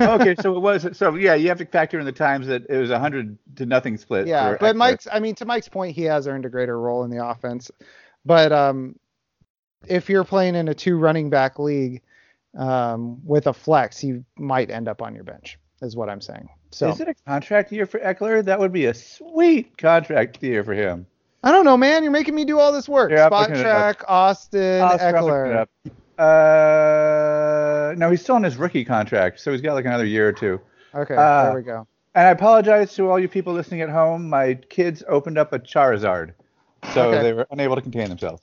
okay, 0.00 0.34
so 0.40 0.56
it 0.56 0.60
was 0.60 0.96
so 0.96 1.14
yeah. 1.14 1.34
You 1.34 1.48
have 1.48 1.58
to 1.58 1.66
factor 1.66 1.98
in 1.98 2.06
the 2.06 2.12
times 2.12 2.46
that 2.46 2.66
it 2.68 2.76
was 2.76 2.90
a 2.90 2.98
hundred 2.98 3.38
to 3.56 3.66
nothing 3.66 3.96
split. 3.96 4.26
yeah, 4.26 4.56
but. 4.58 4.76
Mike's 4.76 5.06
I 5.12 5.20
mean 5.20 5.34
to 5.36 5.44
Mike's 5.44 5.68
point, 5.68 5.94
he 5.94 6.04
has 6.04 6.26
earned 6.26 6.46
a 6.46 6.50
greater 6.50 6.78
role 6.78 7.04
in 7.04 7.10
the 7.10 7.24
offense. 7.24 7.70
But 8.24 8.52
um, 8.52 8.96
if 9.86 10.08
you're 10.08 10.24
playing 10.24 10.54
in 10.54 10.68
a 10.68 10.74
two 10.74 10.96
running 10.96 11.30
back 11.30 11.58
league 11.58 12.02
um, 12.56 13.24
with 13.24 13.46
a 13.46 13.52
flex, 13.52 14.02
you 14.02 14.24
might 14.36 14.70
end 14.70 14.88
up 14.88 15.02
on 15.02 15.14
your 15.14 15.24
bench. 15.24 15.58
Is 15.82 15.96
what 15.96 16.10
I'm 16.10 16.20
saying. 16.20 16.48
So 16.72 16.90
Is 16.90 17.00
it 17.00 17.08
a 17.08 17.14
contract 17.26 17.72
year 17.72 17.86
for 17.86 17.98
Ekeler? 18.00 18.44
That 18.44 18.58
would 18.60 18.72
be 18.72 18.86
a 18.86 18.94
sweet 18.94 19.76
contract 19.78 20.42
year 20.42 20.62
for 20.62 20.74
him. 20.74 21.06
I 21.42 21.50
don't 21.50 21.64
know, 21.64 21.76
man. 21.76 22.02
You're 22.02 22.12
making 22.12 22.34
me 22.34 22.44
do 22.44 22.58
all 22.58 22.70
this 22.70 22.86
work. 22.88 23.10
Spotrac, 23.10 24.02
Austin, 24.06 24.82
I'll 24.82 24.98
Ekeler. 24.98 25.66
Uh, 26.18 27.94
no, 27.96 28.10
he's 28.10 28.20
still 28.22 28.34
on 28.34 28.42
his 28.42 28.56
rookie 28.56 28.84
contract, 28.84 29.40
so 29.40 29.50
he's 29.52 29.62
got 29.62 29.72
like 29.74 29.86
another 29.86 30.04
year 30.04 30.28
or 30.28 30.32
two. 30.32 30.60
Okay, 30.94 31.14
Uh, 31.14 31.44
there 31.44 31.54
we 31.54 31.62
go. 31.62 31.86
And 32.14 32.26
I 32.26 32.30
apologize 32.30 32.94
to 32.96 33.08
all 33.08 33.18
you 33.18 33.28
people 33.28 33.52
listening 33.54 33.80
at 33.80 33.88
home. 33.88 34.28
My 34.28 34.54
kids 34.54 35.02
opened 35.08 35.38
up 35.38 35.52
a 35.52 35.58
Charizard, 35.58 36.32
so 36.92 37.08
Okay. 37.10 37.22
they 37.22 37.32
were 37.32 37.46
unable 37.52 37.76
to 37.76 37.82
contain 37.82 38.08
themselves. 38.08 38.42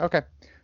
Okay. 0.00 0.20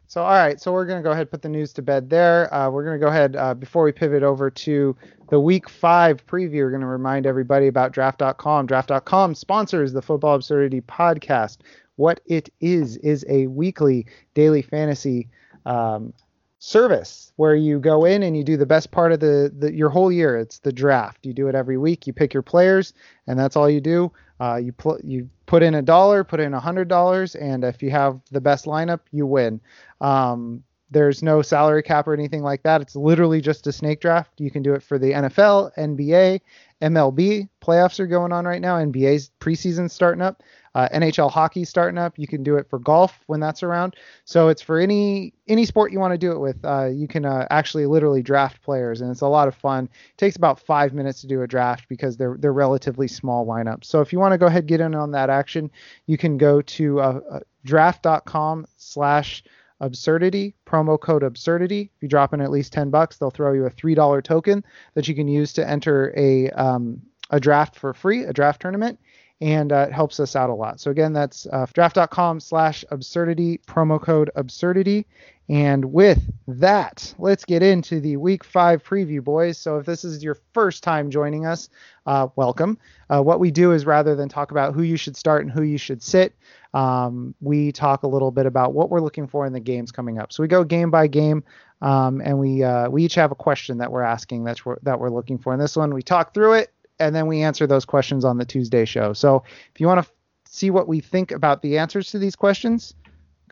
So, 0.06 0.22
all 0.22 0.32
right. 0.34 0.60
So, 0.60 0.70
we're 0.72 0.84
going 0.84 0.98
to 1.00 1.02
go 1.02 1.12
ahead 1.12 1.22
and 1.22 1.30
put 1.30 1.40
the 1.42 1.48
news 1.48 1.72
to 1.74 1.82
bed 1.82 2.10
there. 2.10 2.52
Uh, 2.52 2.68
we're 2.68 2.84
going 2.84 2.98
to 3.00 3.04
go 3.04 3.08
ahead, 3.10 3.36
uh, 3.36 3.54
before 3.54 3.84
we 3.84 3.92
pivot 3.92 4.22
over 4.22 4.50
to 4.50 4.94
the 5.28 5.40
week 5.40 5.68
five 5.68 6.26
preview, 6.26 6.62
we're 6.62 6.70
going 6.70 6.80
to 6.80 6.86
remind 6.86 7.26
everybody 7.26 7.66
about 7.66 7.92
draft.com. 7.92 8.66
Draft.com 8.66 9.34
sponsors 9.34 9.92
the 9.92 10.02
Football 10.02 10.34
Absurdity 10.36 10.80
podcast. 10.82 11.58
What 11.96 12.20
it 12.26 12.50
is, 12.60 12.96
is 12.98 13.24
a 13.28 13.46
weekly 13.46 14.06
daily 14.34 14.62
fantasy 14.62 15.28
um, 15.64 16.12
service 16.58 17.32
where 17.36 17.54
you 17.54 17.78
go 17.78 18.04
in 18.04 18.22
and 18.22 18.36
you 18.36 18.42
do 18.42 18.56
the 18.56 18.66
best 18.66 18.90
part 18.90 19.12
of 19.12 19.20
the, 19.20 19.52
the 19.56 19.72
your 19.72 19.90
whole 19.90 20.10
year. 20.10 20.36
It's 20.36 20.58
the 20.58 20.72
draft. 20.72 21.24
You 21.24 21.32
do 21.32 21.48
it 21.48 21.54
every 21.54 21.78
week. 21.78 22.06
You 22.06 22.12
pick 22.12 22.32
your 22.32 22.42
players, 22.42 22.92
and 23.26 23.38
that's 23.38 23.56
all 23.56 23.68
you 23.68 23.80
do. 23.80 24.10
Uh, 24.40 24.56
you 24.56 24.72
pl- 24.72 25.00
you 25.04 25.28
put 25.46 25.62
in 25.62 25.74
a 25.74 25.82
dollar, 25.82 26.24
put 26.24 26.40
in 26.40 26.54
a 26.54 26.60
hundred 26.60 26.88
dollars, 26.88 27.34
and 27.34 27.64
if 27.64 27.82
you 27.82 27.90
have 27.90 28.20
the 28.30 28.40
best 28.40 28.64
lineup, 28.64 29.00
you 29.12 29.26
win. 29.26 29.60
Um, 30.00 30.64
there's 30.94 31.22
no 31.22 31.42
salary 31.42 31.82
cap 31.82 32.06
or 32.06 32.14
anything 32.14 32.42
like 32.42 32.62
that. 32.62 32.80
It's 32.80 32.94
literally 32.94 33.40
just 33.40 33.66
a 33.66 33.72
snake 33.72 34.00
draft. 34.00 34.40
You 34.40 34.50
can 34.50 34.62
do 34.62 34.74
it 34.74 34.82
for 34.82 34.96
the 34.96 35.10
NFL, 35.10 35.76
NBA, 35.76 36.40
MLB. 36.80 37.48
Playoffs 37.60 37.98
are 37.98 38.06
going 38.06 38.32
on 38.32 38.44
right 38.46 38.62
now. 38.62 38.76
NBA's 38.76 39.30
preseason 39.40 39.90
starting 39.90 40.22
up. 40.22 40.42
Uh, 40.76 40.88
NHL 40.92 41.30
hockey 41.30 41.64
starting 41.64 41.98
up. 41.98 42.16
You 42.16 42.26
can 42.26 42.42
do 42.42 42.56
it 42.56 42.68
for 42.68 42.78
golf 42.78 43.18
when 43.26 43.40
that's 43.40 43.62
around. 43.62 43.96
So 44.24 44.48
it's 44.48 44.62
for 44.62 44.78
any 44.78 45.34
any 45.48 45.64
sport 45.66 45.92
you 45.92 46.00
want 46.00 46.12
to 46.12 46.18
do 46.18 46.32
it 46.32 46.38
with. 46.38 46.64
Uh, 46.64 46.86
you 46.86 47.08
can 47.08 47.24
uh, 47.24 47.46
actually 47.50 47.86
literally 47.86 48.22
draft 48.22 48.62
players, 48.62 49.00
and 49.00 49.10
it's 49.10 49.20
a 49.20 49.26
lot 49.26 49.48
of 49.48 49.54
fun. 49.54 49.84
It 49.84 50.18
takes 50.18 50.36
about 50.36 50.60
five 50.60 50.94
minutes 50.94 51.20
to 51.22 51.26
do 51.26 51.42
a 51.42 51.46
draft 51.46 51.88
because 51.88 52.16
they're 52.16 52.36
they're 52.38 52.52
relatively 52.52 53.08
small 53.08 53.46
lineups. 53.46 53.84
So 53.84 54.00
if 54.00 54.12
you 54.12 54.20
want 54.20 54.32
to 54.32 54.38
go 54.38 54.46
ahead 54.46 54.66
get 54.66 54.80
in 54.80 54.94
on 54.94 55.10
that 55.12 55.30
action, 55.30 55.70
you 56.06 56.16
can 56.16 56.38
go 56.38 56.62
to 56.62 57.00
uh, 57.00 57.20
uh, 57.30 57.40
draft.com 57.64 58.66
slash 58.76 59.42
absurdity 59.80 60.54
promo 60.66 61.00
code 61.00 61.22
absurdity. 61.22 61.90
If 61.96 62.02
you 62.02 62.08
drop 62.08 62.32
in 62.32 62.40
at 62.40 62.50
least 62.50 62.72
10 62.72 62.90
bucks 62.90 63.18
they'll 63.18 63.30
throw 63.30 63.52
you 63.52 63.66
a 63.66 63.70
$3 63.70 64.22
token 64.22 64.64
that 64.94 65.08
you 65.08 65.14
can 65.14 65.28
use 65.28 65.52
to 65.54 65.68
enter 65.68 66.12
a 66.16 66.50
um, 66.50 67.02
a 67.30 67.40
draft 67.40 67.76
for 67.76 67.92
free 67.94 68.24
a 68.24 68.32
draft 68.32 68.60
tournament 68.60 68.98
and 69.40 69.72
uh, 69.72 69.86
it 69.88 69.92
helps 69.92 70.20
us 70.20 70.36
out 70.36 70.50
a 70.50 70.54
lot. 70.54 70.80
So 70.80 70.90
again 70.90 71.12
that's 71.12 71.46
uh, 71.46 71.66
draft.com 71.72 72.40
slash 72.40 72.84
absurdity 72.90 73.60
promo 73.66 74.00
code 74.00 74.30
absurdity 74.36 75.06
and 75.48 75.92
with 75.92 76.22
that 76.48 77.14
let's 77.18 77.44
get 77.44 77.62
into 77.62 78.00
the 78.00 78.16
week 78.16 78.42
five 78.42 78.82
preview 78.82 79.22
boys 79.22 79.58
so 79.58 79.78
if 79.78 79.86
this 79.86 80.04
is 80.04 80.22
your 80.22 80.38
first 80.52 80.82
time 80.82 81.10
joining 81.10 81.44
us 81.44 81.68
uh, 82.06 82.28
welcome 82.36 82.78
uh, 83.10 83.20
what 83.20 83.40
we 83.40 83.50
do 83.50 83.72
is 83.72 83.84
rather 83.84 84.14
than 84.14 84.28
talk 84.28 84.50
about 84.50 84.74
who 84.74 84.82
you 84.82 84.96
should 84.96 85.16
start 85.16 85.42
and 85.42 85.52
who 85.52 85.62
you 85.62 85.78
should 85.78 86.02
sit 86.02 86.34
um, 86.74 87.36
we 87.40 87.70
talk 87.70 88.02
a 88.02 88.08
little 88.08 88.32
bit 88.32 88.46
about 88.46 88.74
what 88.74 88.90
we're 88.90 89.00
looking 89.00 89.28
for 89.28 89.46
in 89.46 89.52
the 89.52 89.60
games 89.60 89.92
coming 89.92 90.18
up. 90.18 90.32
So 90.32 90.42
we 90.42 90.48
go 90.48 90.64
game 90.64 90.90
by 90.90 91.06
game, 91.06 91.44
um, 91.80 92.20
and 92.20 92.38
we 92.38 92.64
uh, 92.64 92.90
we 92.90 93.04
each 93.04 93.14
have 93.14 93.30
a 93.30 93.36
question 93.36 93.78
that 93.78 93.90
we're 93.90 94.02
asking 94.02 94.44
that's 94.44 94.66
we're, 94.66 94.78
that 94.82 94.98
we're 94.98 95.10
looking 95.10 95.38
for. 95.38 95.54
In 95.54 95.60
this 95.60 95.76
one, 95.76 95.94
we 95.94 96.02
talk 96.02 96.34
through 96.34 96.54
it, 96.54 96.72
and 96.98 97.14
then 97.14 97.28
we 97.28 97.42
answer 97.42 97.66
those 97.66 97.84
questions 97.84 98.24
on 98.24 98.38
the 98.38 98.44
Tuesday 98.44 98.84
show. 98.84 99.12
So 99.12 99.44
if 99.72 99.80
you 99.80 99.86
want 99.86 99.98
to 99.98 100.08
f- 100.08 100.12
see 100.46 100.70
what 100.70 100.88
we 100.88 101.00
think 101.00 101.30
about 101.30 101.62
the 101.62 101.78
answers 101.78 102.10
to 102.10 102.18
these 102.18 102.34
questions, 102.34 102.94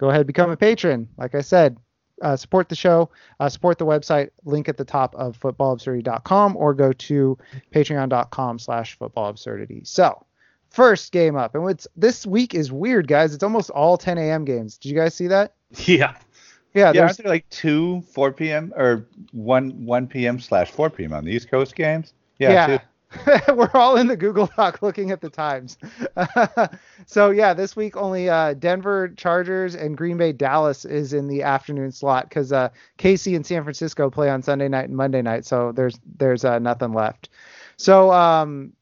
go 0.03 0.11
ahead 0.11 0.27
become 0.27 0.51
a 0.51 0.57
patron. 0.57 1.09
Like 1.17 1.37
I 1.37 1.43
said, 1.43 1.77
uh, 2.23 2.35
support 2.35 2.69
the 2.69 2.75
show, 2.75 3.09
uh, 3.39 3.49
support 3.49 3.79
the 3.79 3.87
website. 3.87 4.31
Link 4.45 4.69
at 4.69 4.77
the 4.77 4.85
top 4.85 5.15
of 5.15 5.39
footballabsurdity.com, 5.39 6.57
or 6.57 6.75
go 6.75 6.93
to 6.93 7.39
patreon.com/slash 7.73 8.99
footballabsurdity. 8.99 9.87
So 9.87 10.27
first 10.71 11.13
game 11.13 11.37
up. 11.37 11.55
And 11.55 11.63
what's 11.63 11.87
this 11.95 12.27
week 12.27 12.53
is 12.53 12.73
weird, 12.73 13.07
guys. 13.07 13.33
It's 13.33 13.45
almost 13.45 13.71
all 13.71 13.97
10 13.97 14.19
a.m. 14.19 14.45
games. 14.45 14.77
Did 14.77 14.89
you 14.91 14.97
guys 14.97 15.15
see 15.15 15.29
that? 15.29 15.55
Yeah. 15.87 16.17
Yeah, 16.75 16.93
Yeah, 16.95 17.03
aren't 17.03 17.19
there 17.19 17.31
like 17.31 17.49
two 17.51 18.01
4 18.13 18.33
p.m. 18.33 18.73
or 18.75 19.07
1 19.33 19.85
1 19.85 20.07
p.m. 20.09 20.41
slash 20.41 20.71
4 20.71 20.89
p.m. 20.91 21.13
on 21.13 21.25
the 21.27 21.31
East 21.31 21.51
Coast 21.51 21.77
games? 21.77 22.15
Yeah. 22.39 22.67
two. 22.67 22.85
We're 23.55 23.71
all 23.75 23.97
in 23.97 24.07
the 24.07 24.17
Google 24.17 24.51
Doc 24.57 24.83
looking 24.83 25.11
at 25.11 25.21
the 25.21 25.31
times. 25.31 25.79
so 27.07 27.31
yeah, 27.31 27.55
this 27.55 27.77
week 27.77 27.97
only 27.97 28.29
uh, 28.29 28.55
Denver 28.55 29.09
Chargers 29.17 29.75
and 29.75 29.97
Green 29.97 30.17
Bay 30.17 30.33
Dallas 30.33 30.85
is 30.85 31.13
in 31.13 31.29
the 31.29 31.43
afternoon 31.43 31.93
slot 31.93 32.29
because 32.29 32.53
uh, 32.53 32.71
KC 32.99 33.37
and 33.37 33.47
San 33.47 33.63
Francisco 33.63 34.11
play 34.11 34.31
on 34.31 34.43
Sunday 34.43 34.69
night 34.69 34.89
and 34.89 34.97
Monday 34.97 35.23
night. 35.23 35.45
So 35.45 35.73
there's 35.73 35.99
there's 36.19 36.45
uh, 36.45 36.59
nothing 36.59 36.93
left. 36.93 37.29
So 37.77 38.13
um, 38.13 38.73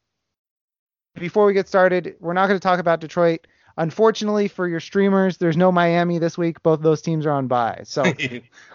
before 1.14 1.46
we 1.46 1.52
get 1.52 1.68
started, 1.68 2.16
we're 2.20 2.32
not 2.32 2.46
going 2.46 2.58
to 2.58 2.62
talk 2.62 2.80
about 2.80 3.00
Detroit. 3.00 3.46
Unfortunately 3.76 4.48
for 4.48 4.68
your 4.68 4.80
streamers, 4.80 5.36
there's 5.36 5.56
no 5.56 5.72
Miami 5.72 6.18
this 6.18 6.36
week. 6.36 6.62
Both 6.62 6.82
those 6.82 7.02
teams 7.02 7.26
are 7.26 7.32
on 7.32 7.46
bye. 7.46 7.82
So 7.84 8.04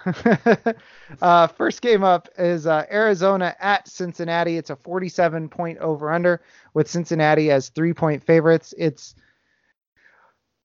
uh, 1.21 1.47
first 1.47 1.81
game 1.81 2.03
up 2.03 2.29
is 2.38 2.67
uh, 2.67 2.86
Arizona 2.91 3.55
at 3.60 3.88
Cincinnati. 3.88 4.58
It's 4.58 4.69
a 4.69 4.75
47 4.75 5.49
point 5.49 5.79
over 5.79 6.12
under 6.12 6.41
with 6.73 6.89
Cincinnati 6.89 7.51
as 7.51 7.69
three 7.69 7.93
point 7.93 8.23
favorites. 8.23 8.73
It's 8.77 9.15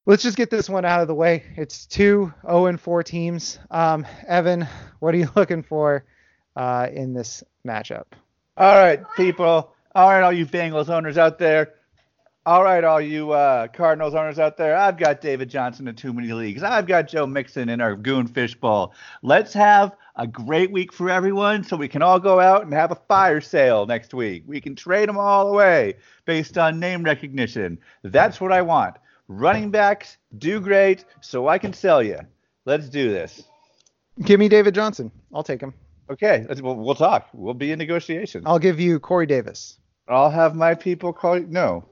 let's 0.07 0.23
just 0.23 0.37
get 0.37 0.51
this 0.51 0.69
one 0.69 0.85
out 0.85 1.01
of 1.01 1.09
the 1.09 1.15
way. 1.15 1.45
It's 1.57 1.87
two 1.87 2.33
0 2.45 2.67
and 2.67 2.81
4 2.81 3.03
teams. 3.03 3.59
Um, 3.71 4.07
Evan, 4.27 4.67
what 4.99 5.15
are 5.15 5.19
you 5.19 5.29
looking 5.37 5.63
for 5.63 6.05
uh, 6.57 6.89
in 6.93 7.15
this 7.15 7.45
matchup? 7.67 8.05
All 8.57 8.75
right, 8.75 9.03
people. 9.17 9.75
All 9.95 10.09
right, 10.09 10.23
all 10.23 10.33
you 10.33 10.47
Bengals 10.47 10.89
owners 10.89 11.19
out 11.19 11.39
there. 11.39 11.75
All 12.47 12.65
right, 12.65 12.83
all 12.83 13.03
you 13.03 13.33
uh, 13.33 13.69
Cardinals 13.69 14.15
owners 14.15 14.39
out 14.39 14.57
there. 14.57 14.75
I've 14.75 14.97
got 14.97 15.21
David 15.21 15.51
Johnson 15.51 15.87
in 15.89 15.95
too 15.95 16.15
many 16.15 16.33
leagues. 16.33 16.63
I've 16.63 16.87
got 16.87 17.07
Joe 17.07 17.27
Mixon 17.27 17.69
in 17.69 17.83
our 17.83 17.95
Goonfish 17.95 18.59
Bowl. 18.59 18.95
Let's 19.23 19.53
have 19.53 19.95
a 20.17 20.27
great 20.27 20.73
week 20.73 20.91
for 20.91 21.11
everyone 21.11 21.63
so 21.63 21.77
we 21.77 21.87
can 21.87 22.01
all 22.01 22.19
go 22.19 22.41
out 22.41 22.63
and 22.63 22.73
have 22.73 22.93
a 22.93 23.01
fire 23.09 23.43
sale 23.43 23.85
next 23.85 24.15
week. 24.15 24.45
We 24.47 24.59
can 24.59 24.75
trade 24.75 25.07
them 25.07 25.19
all 25.19 25.49
away 25.49 25.97
based 26.25 26.57
on 26.57 26.81
name 26.81 27.03
recognition. 27.03 27.79
That's 28.05 28.41
what 28.41 28.53
I 28.53 28.63
want. 28.63 28.97
Running 29.29 29.71
backs 29.71 30.17
do 30.39 30.61
great 30.61 31.05
so 31.21 31.47
I 31.47 31.59
can 31.59 31.75
sell 31.75 32.03
you. 32.03 32.21
Let's 32.65 32.89
do 32.89 33.11
this. 33.11 33.45
Give 34.23 34.41
me 34.41 34.49
David 34.49 34.75
Johnson. 34.75 35.13
I'll 35.35 35.43
take 35.43 35.61
him. 35.61 35.75
Okay, 36.09 36.47
we'll, 36.63 36.77
we'll 36.77 36.95
talk. 36.95 37.29
We'll 37.35 37.53
be 37.53 37.71
in 37.71 37.79
negotiations. 37.79 38.45
I'll 38.47 38.59
give 38.59 38.81
you 38.81 38.99
Corey 38.99 39.27
Davis. 39.27 39.79
I'll 40.09 40.31
have 40.31 40.55
my 40.55 40.75
people 40.75 41.13
call 41.13 41.39
you. 41.39 41.47
No. 41.47 41.85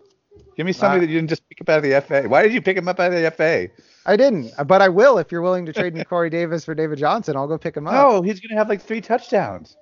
Give 0.57 0.67
me 0.67 0.73
somebody 0.73 0.99
Uh, 0.99 1.01
that 1.07 1.13
you 1.13 1.19
didn't 1.19 1.31
just 1.31 1.49
pick 1.49 1.61
up 1.61 1.69
out 1.69 1.79
of 1.79 1.83
the 1.85 2.01
FA. 2.01 2.29
Why 2.29 2.43
did 2.43 2.53
you 2.53 2.61
pick 2.61 2.77
him 2.77 2.89
up 2.89 2.99
out 2.99 3.13
of 3.13 3.21
the 3.21 3.31
FA? 3.31 3.69
I 4.07 4.17
didn't, 4.17 4.53
but 4.67 4.83
I 4.83 4.89
will 4.89 5.19
if 5.19 5.31
you're 5.31 5.43
willing 5.43 5.67
to 5.67 5.73
trade 5.73 5.95
me 5.95 6.03
Corey 6.09 6.31
Davis 6.31 6.65
for 6.65 6.75
David 6.75 6.99
Johnson. 6.99 7.37
I'll 7.37 7.47
go 7.47 7.59
pick 7.59 7.77
him 7.77 7.87
up. 7.87 7.95
No, 7.95 8.23
he's 8.23 8.41
going 8.41 8.51
to 8.51 8.57
have 8.57 8.69
like 8.69 8.81
three 8.83 9.01
touchdowns. 9.01 9.77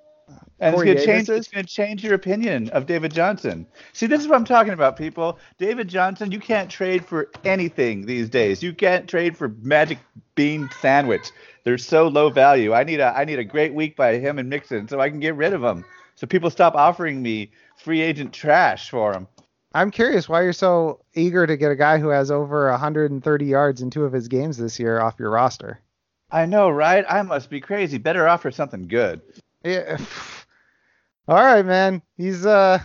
And 0.59 0.75
Corey 0.75 0.89
it's 0.91 1.05
going 1.05 1.19
to 1.19 1.25
change. 1.25 1.39
It's 1.39 1.47
going 1.47 1.65
to 1.65 1.71
change 1.71 2.03
your 2.03 2.13
opinion 2.13 2.69
of 2.69 2.85
David 2.85 3.13
Johnson. 3.13 3.65
See, 3.93 4.07
this 4.07 4.21
is 4.21 4.27
what 4.27 4.35
I'm 4.35 4.45
talking 4.45 4.73
about, 4.73 4.97
people. 4.97 5.39
David 5.57 5.87
Johnson, 5.87 6.31
you 6.31 6.39
can't 6.39 6.69
trade 6.69 7.05
for 7.05 7.29
anything 7.45 8.05
these 8.05 8.29
days. 8.29 8.61
You 8.61 8.73
can't 8.73 9.07
trade 9.07 9.37
for 9.37 9.49
Magic 9.61 9.99
Bean 10.35 10.69
sandwich. 10.81 11.31
They're 11.63 11.77
so 11.77 12.07
low 12.07 12.29
value. 12.29 12.73
I 12.73 12.83
need 12.83 12.99
a 12.99 13.17
I 13.17 13.25
need 13.25 13.39
a 13.39 13.43
great 13.43 13.73
week 13.73 13.95
by 13.95 14.17
him 14.17 14.39
and 14.39 14.49
Mixon 14.49 14.87
so 14.87 14.99
I 14.99 15.09
can 15.09 15.19
get 15.19 15.35
rid 15.35 15.53
of 15.53 15.61
them. 15.61 15.85
So 16.15 16.27
people 16.27 16.49
stop 16.49 16.75
offering 16.75 17.21
me 17.21 17.51
free 17.77 18.01
agent 18.01 18.33
trash 18.33 18.89
for 18.89 19.13
him. 19.13 19.27
I'm 19.77 19.91
curious 19.91 20.27
why 20.27 20.41
you're 20.41 20.53
so 20.53 21.01
eager 21.13 21.45
to 21.45 21.55
get 21.55 21.71
a 21.71 21.75
guy 21.75 21.99
who 21.99 22.07
has 22.09 22.31
over 22.31 22.69
130 22.71 23.45
yards 23.45 23.81
in 23.81 23.89
two 23.89 24.05
of 24.05 24.11
his 24.13 24.27
games 24.27 24.57
this 24.57 24.79
year 24.79 24.99
off 24.99 25.19
your 25.19 25.29
roster. 25.29 25.79
I 26.31 26.45
know, 26.45 26.69
right? 26.69 27.05
I 27.07 27.21
must 27.21 27.49
be 27.49 27.61
crazy. 27.61 27.97
Better 27.97 28.27
offer 28.27 28.49
something 28.51 28.87
good. 28.87 29.21
Yeah. 29.63 29.97
All 31.27 31.35
right, 31.35 31.65
man. 31.65 32.01
He's 32.17 32.45
uh 32.45 32.79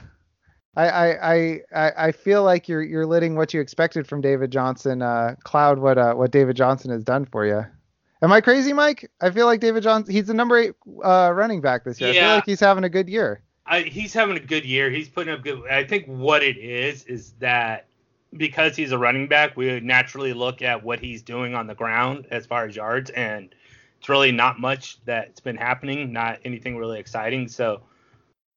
I, 0.74 0.88
I, 0.88 1.60
I, 1.74 1.92
I 2.06 2.12
feel 2.12 2.42
like 2.44 2.68
you're 2.68 2.82
you're 2.82 3.06
letting 3.06 3.36
what 3.36 3.52
you 3.52 3.60
expected 3.60 4.06
from 4.06 4.20
David 4.22 4.50
Johnson 4.50 5.02
uh, 5.02 5.36
cloud 5.44 5.78
what 5.78 5.98
uh, 5.98 6.14
what 6.14 6.30
David 6.30 6.56
Johnson 6.56 6.90
has 6.90 7.04
done 7.04 7.26
for 7.26 7.44
you. 7.46 7.64
Am 8.22 8.32
I 8.32 8.40
crazy, 8.40 8.72
Mike? 8.72 9.10
I 9.20 9.30
feel 9.30 9.46
like 9.46 9.60
David 9.60 9.82
Johnson. 9.82 10.14
He's 10.14 10.26
the 10.28 10.34
number 10.34 10.56
eight 10.58 10.72
uh, 11.04 11.30
running 11.34 11.60
back 11.60 11.84
this 11.84 12.00
year. 12.00 12.10
I 12.10 12.12
feel 12.14 12.22
Yeah. 12.22 12.34
like 12.34 12.46
he's 12.46 12.60
having 12.60 12.84
a 12.84 12.88
good 12.88 13.08
year. 13.08 13.42
I, 13.66 13.82
he's 13.82 14.12
having 14.12 14.36
a 14.36 14.40
good 14.40 14.64
year. 14.64 14.90
He's 14.90 15.08
putting 15.08 15.32
up 15.32 15.42
good. 15.42 15.62
I 15.70 15.84
think 15.84 16.06
what 16.06 16.42
it 16.42 16.56
is 16.56 17.04
is 17.04 17.32
that 17.38 17.86
because 18.36 18.76
he's 18.76 18.92
a 18.92 18.98
running 18.98 19.28
back, 19.28 19.56
we 19.56 19.78
naturally 19.80 20.32
look 20.32 20.62
at 20.62 20.82
what 20.82 21.00
he's 21.00 21.22
doing 21.22 21.54
on 21.54 21.66
the 21.66 21.74
ground 21.74 22.26
as 22.30 22.46
far 22.46 22.66
as 22.66 22.74
yards, 22.74 23.10
and 23.10 23.54
it's 23.98 24.08
really 24.08 24.32
not 24.32 24.58
much 24.58 24.98
that's 25.04 25.40
been 25.40 25.56
happening. 25.56 26.12
Not 26.12 26.40
anything 26.44 26.76
really 26.76 26.98
exciting. 26.98 27.46
So 27.48 27.82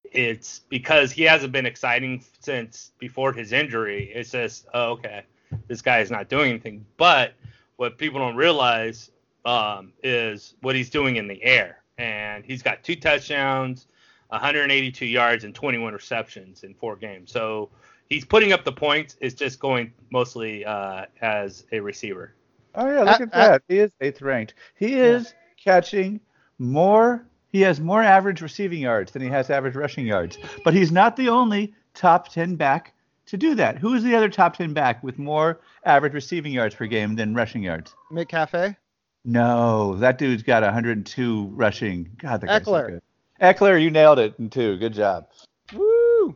it's 0.04 0.62
because 0.70 1.12
he 1.12 1.24
hasn't 1.24 1.52
been 1.52 1.66
exciting 1.66 2.24
since 2.40 2.92
before 2.98 3.34
his 3.34 3.52
injury. 3.52 4.12
It's 4.14 4.32
just 4.32 4.66
oh, 4.74 4.92
okay, 4.94 5.24
this 5.68 5.82
guy 5.82 6.00
is 6.00 6.10
not 6.10 6.30
doing 6.30 6.50
anything. 6.50 6.86
But 6.98 7.34
what 7.76 7.98
people 7.98 8.20
don't 8.20 8.36
realize 8.36 9.12
um, 9.46 9.94
is 10.02 10.56
what 10.62 10.76
he's 10.76 10.90
doing 10.90 11.18
in 11.18 11.28
the 11.28 11.44
air, 11.44 11.84
and 11.98 12.44
he's 12.44 12.64
got 12.64 12.84
two 12.84 12.96
touchdowns. 12.96 13.88
182 14.36 15.06
yards 15.06 15.44
and 15.44 15.54
21 15.56 15.94
receptions 15.94 16.64
in 16.64 16.74
four 16.74 16.96
games. 16.96 17.32
So 17.32 17.70
he's 18.10 18.26
putting 18.26 18.52
up 18.54 18.64
the 18.64 18.72
points. 18.72 19.18
It's 19.22 19.36
just 19.36 19.60
going 19.60 19.92
mostly 20.12 20.66
uh, 20.66 21.06
as 21.22 21.66
a 21.72 21.80
receiver. 21.80 22.34
Oh 22.76 22.88
yeah, 22.88 23.02
look 23.04 23.22
Uh, 23.22 23.24
at 23.24 23.34
uh, 23.34 23.48
that. 23.52 23.64
He 23.68 23.80
is 23.80 23.92
eighth 24.02 24.22
ranked. 24.22 24.54
He 24.76 24.96
is 25.00 25.34
catching 25.64 26.20
more. 26.60 27.26
He 27.52 27.62
has 27.62 27.80
more 27.80 28.04
average 28.04 28.42
receiving 28.42 28.82
yards 28.82 29.12
than 29.14 29.22
he 29.22 29.30
has 29.30 29.50
average 29.50 29.76
rushing 29.76 30.06
yards. 30.06 30.38
But 30.66 30.74
he's 30.74 30.92
not 30.92 31.16
the 31.16 31.30
only 31.30 31.74
top 31.94 32.28
ten 32.30 32.56
back 32.58 32.94
to 33.28 33.38
do 33.38 33.56
that. 33.56 33.78
Who 33.78 33.94
is 33.94 34.04
the 34.04 34.14
other 34.14 34.30
top 34.30 34.58
ten 34.58 34.74
back 34.74 35.02
with 35.04 35.18
more 35.18 35.62
average 35.86 36.14
receiving 36.14 36.52
yards 36.52 36.76
per 36.76 36.86
game 36.86 37.16
than 37.16 37.34
rushing 37.34 37.64
yards? 37.64 37.96
Mick 38.12 38.28
Cafe. 38.28 38.76
No, 39.24 39.96
that 39.96 40.20
dude's 40.20 40.44
got 40.44 40.62
102 40.62 41.46
rushing. 41.54 42.10
God, 42.18 42.42
that 42.42 42.48
guy's 42.48 42.64
so 42.66 42.72
Ekeler. 42.74 42.88
good. 42.90 43.02
Ekeler, 43.42 43.82
you 43.82 43.92
nailed 43.92 44.20
it 44.20 44.36
in 44.40 44.50
two. 44.50 44.78
Good 44.78 44.94
job. 44.94 45.28
Woo! 45.74 46.36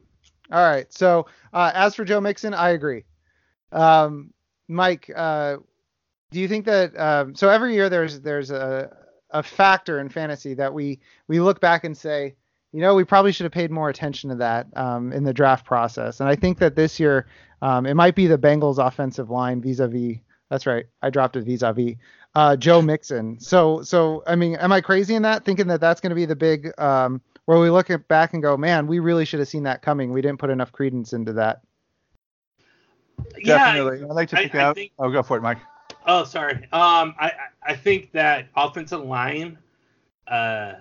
All 0.52 0.68
right. 0.70 0.92
So 0.92 1.28
uh, 1.54 1.72
as 1.74 1.96
for 1.96 2.04
Joe 2.04 2.22
Mixon, 2.22 2.54
I 2.54 2.70
agree. 2.70 3.06
Um, 3.72 4.34
Mike, 4.68 5.10
uh, 5.16 5.58
do 6.32 6.40
you 6.40 6.48
think 6.48 6.66
that 6.66 6.98
um, 7.00 7.36
so 7.36 7.50
every 7.50 7.74
year 7.74 7.90
there's 7.90 8.20
there's 8.22 8.52
a 8.52 8.96
a 9.32 9.44
factor 9.44 10.00
in 10.00 10.10
fantasy 10.10 10.54
that 10.56 10.74
we 10.74 11.00
we 11.28 11.40
look 11.40 11.60
back 11.60 11.84
and 11.84 11.96
say, 11.96 12.36
you 12.72 12.82
know, 12.82 12.96
we 12.96 13.04
probably 13.04 13.32
should 13.32 13.46
have 13.46 13.52
paid 13.52 13.72
more 13.72 13.90
attention 13.90 14.30
to 14.30 14.36
that 14.38 14.68
um, 14.76 15.12
in 15.12 15.24
the 15.24 15.34
draft 15.34 15.66
process. 15.66 16.20
And 16.20 16.30
I 16.30 16.36
think 16.36 16.60
that 16.60 16.76
this 16.76 17.00
year 17.00 17.28
um, 17.62 17.86
it 17.86 17.96
might 17.96 18.16
be 18.16 18.28
the 18.28 18.38
Bengals 18.38 18.86
offensive 18.86 19.30
line 19.30 19.62
vis-a-vis. 19.62 20.18
That's 20.50 20.66
right. 20.66 20.86
I 21.02 21.10
dropped 21.10 21.36
it 21.36 21.46
vis-a-vis 21.46 21.96
uh, 22.36 22.56
Joe 22.56 22.82
Mixon. 22.82 23.40
So 23.40 23.82
so 23.82 24.24
I 24.28 24.36
mean, 24.36 24.56
am 24.56 24.72
I 24.72 24.82
crazy 24.82 25.16
in 25.16 25.22
that 25.24 25.46
thinking 25.46 25.68
that 25.68 25.82
that's 25.82 26.02
going 26.02 26.10
to 26.10 26.16
be 26.16 26.26
the 26.26 26.36
big 26.36 26.72
um, 26.80 27.22
where 27.46 27.60
we 27.60 27.70
look 27.70 27.90
at 27.90 28.08
back 28.08 28.34
and 28.34 28.42
go, 28.44 28.58
man, 28.58 28.88
we 28.88 29.00
really 29.00 29.26
should 29.26 29.40
have 29.40 29.48
seen 29.50 29.64
that 29.64 29.82
coming. 29.82 30.12
We 30.12 30.22
didn't 30.22 30.40
put 30.40 30.50
enough 30.50 30.72
credence 30.72 31.14
into 31.14 31.34
that. 31.34 31.62
Definitely. 33.44 34.04
I'd 34.04 34.12
like 34.12 34.30
to 34.30 34.36
pick 34.38 34.56
I 34.56 34.60
out. 34.60 34.76
think- 34.76 34.92
oh, 35.00 35.12
go 35.12 35.24
for 35.24 35.38
it, 35.38 35.42
Mike. 35.42 35.58
Oh, 36.06 36.24
sorry. 36.24 36.56
Um, 36.72 37.16
I 37.20 37.28
I- 37.28 37.34
I 37.62 37.76
think 37.76 38.12
that 38.14 38.48
offensive 38.56 39.02
line, 39.04 39.58
uh, 40.28 40.74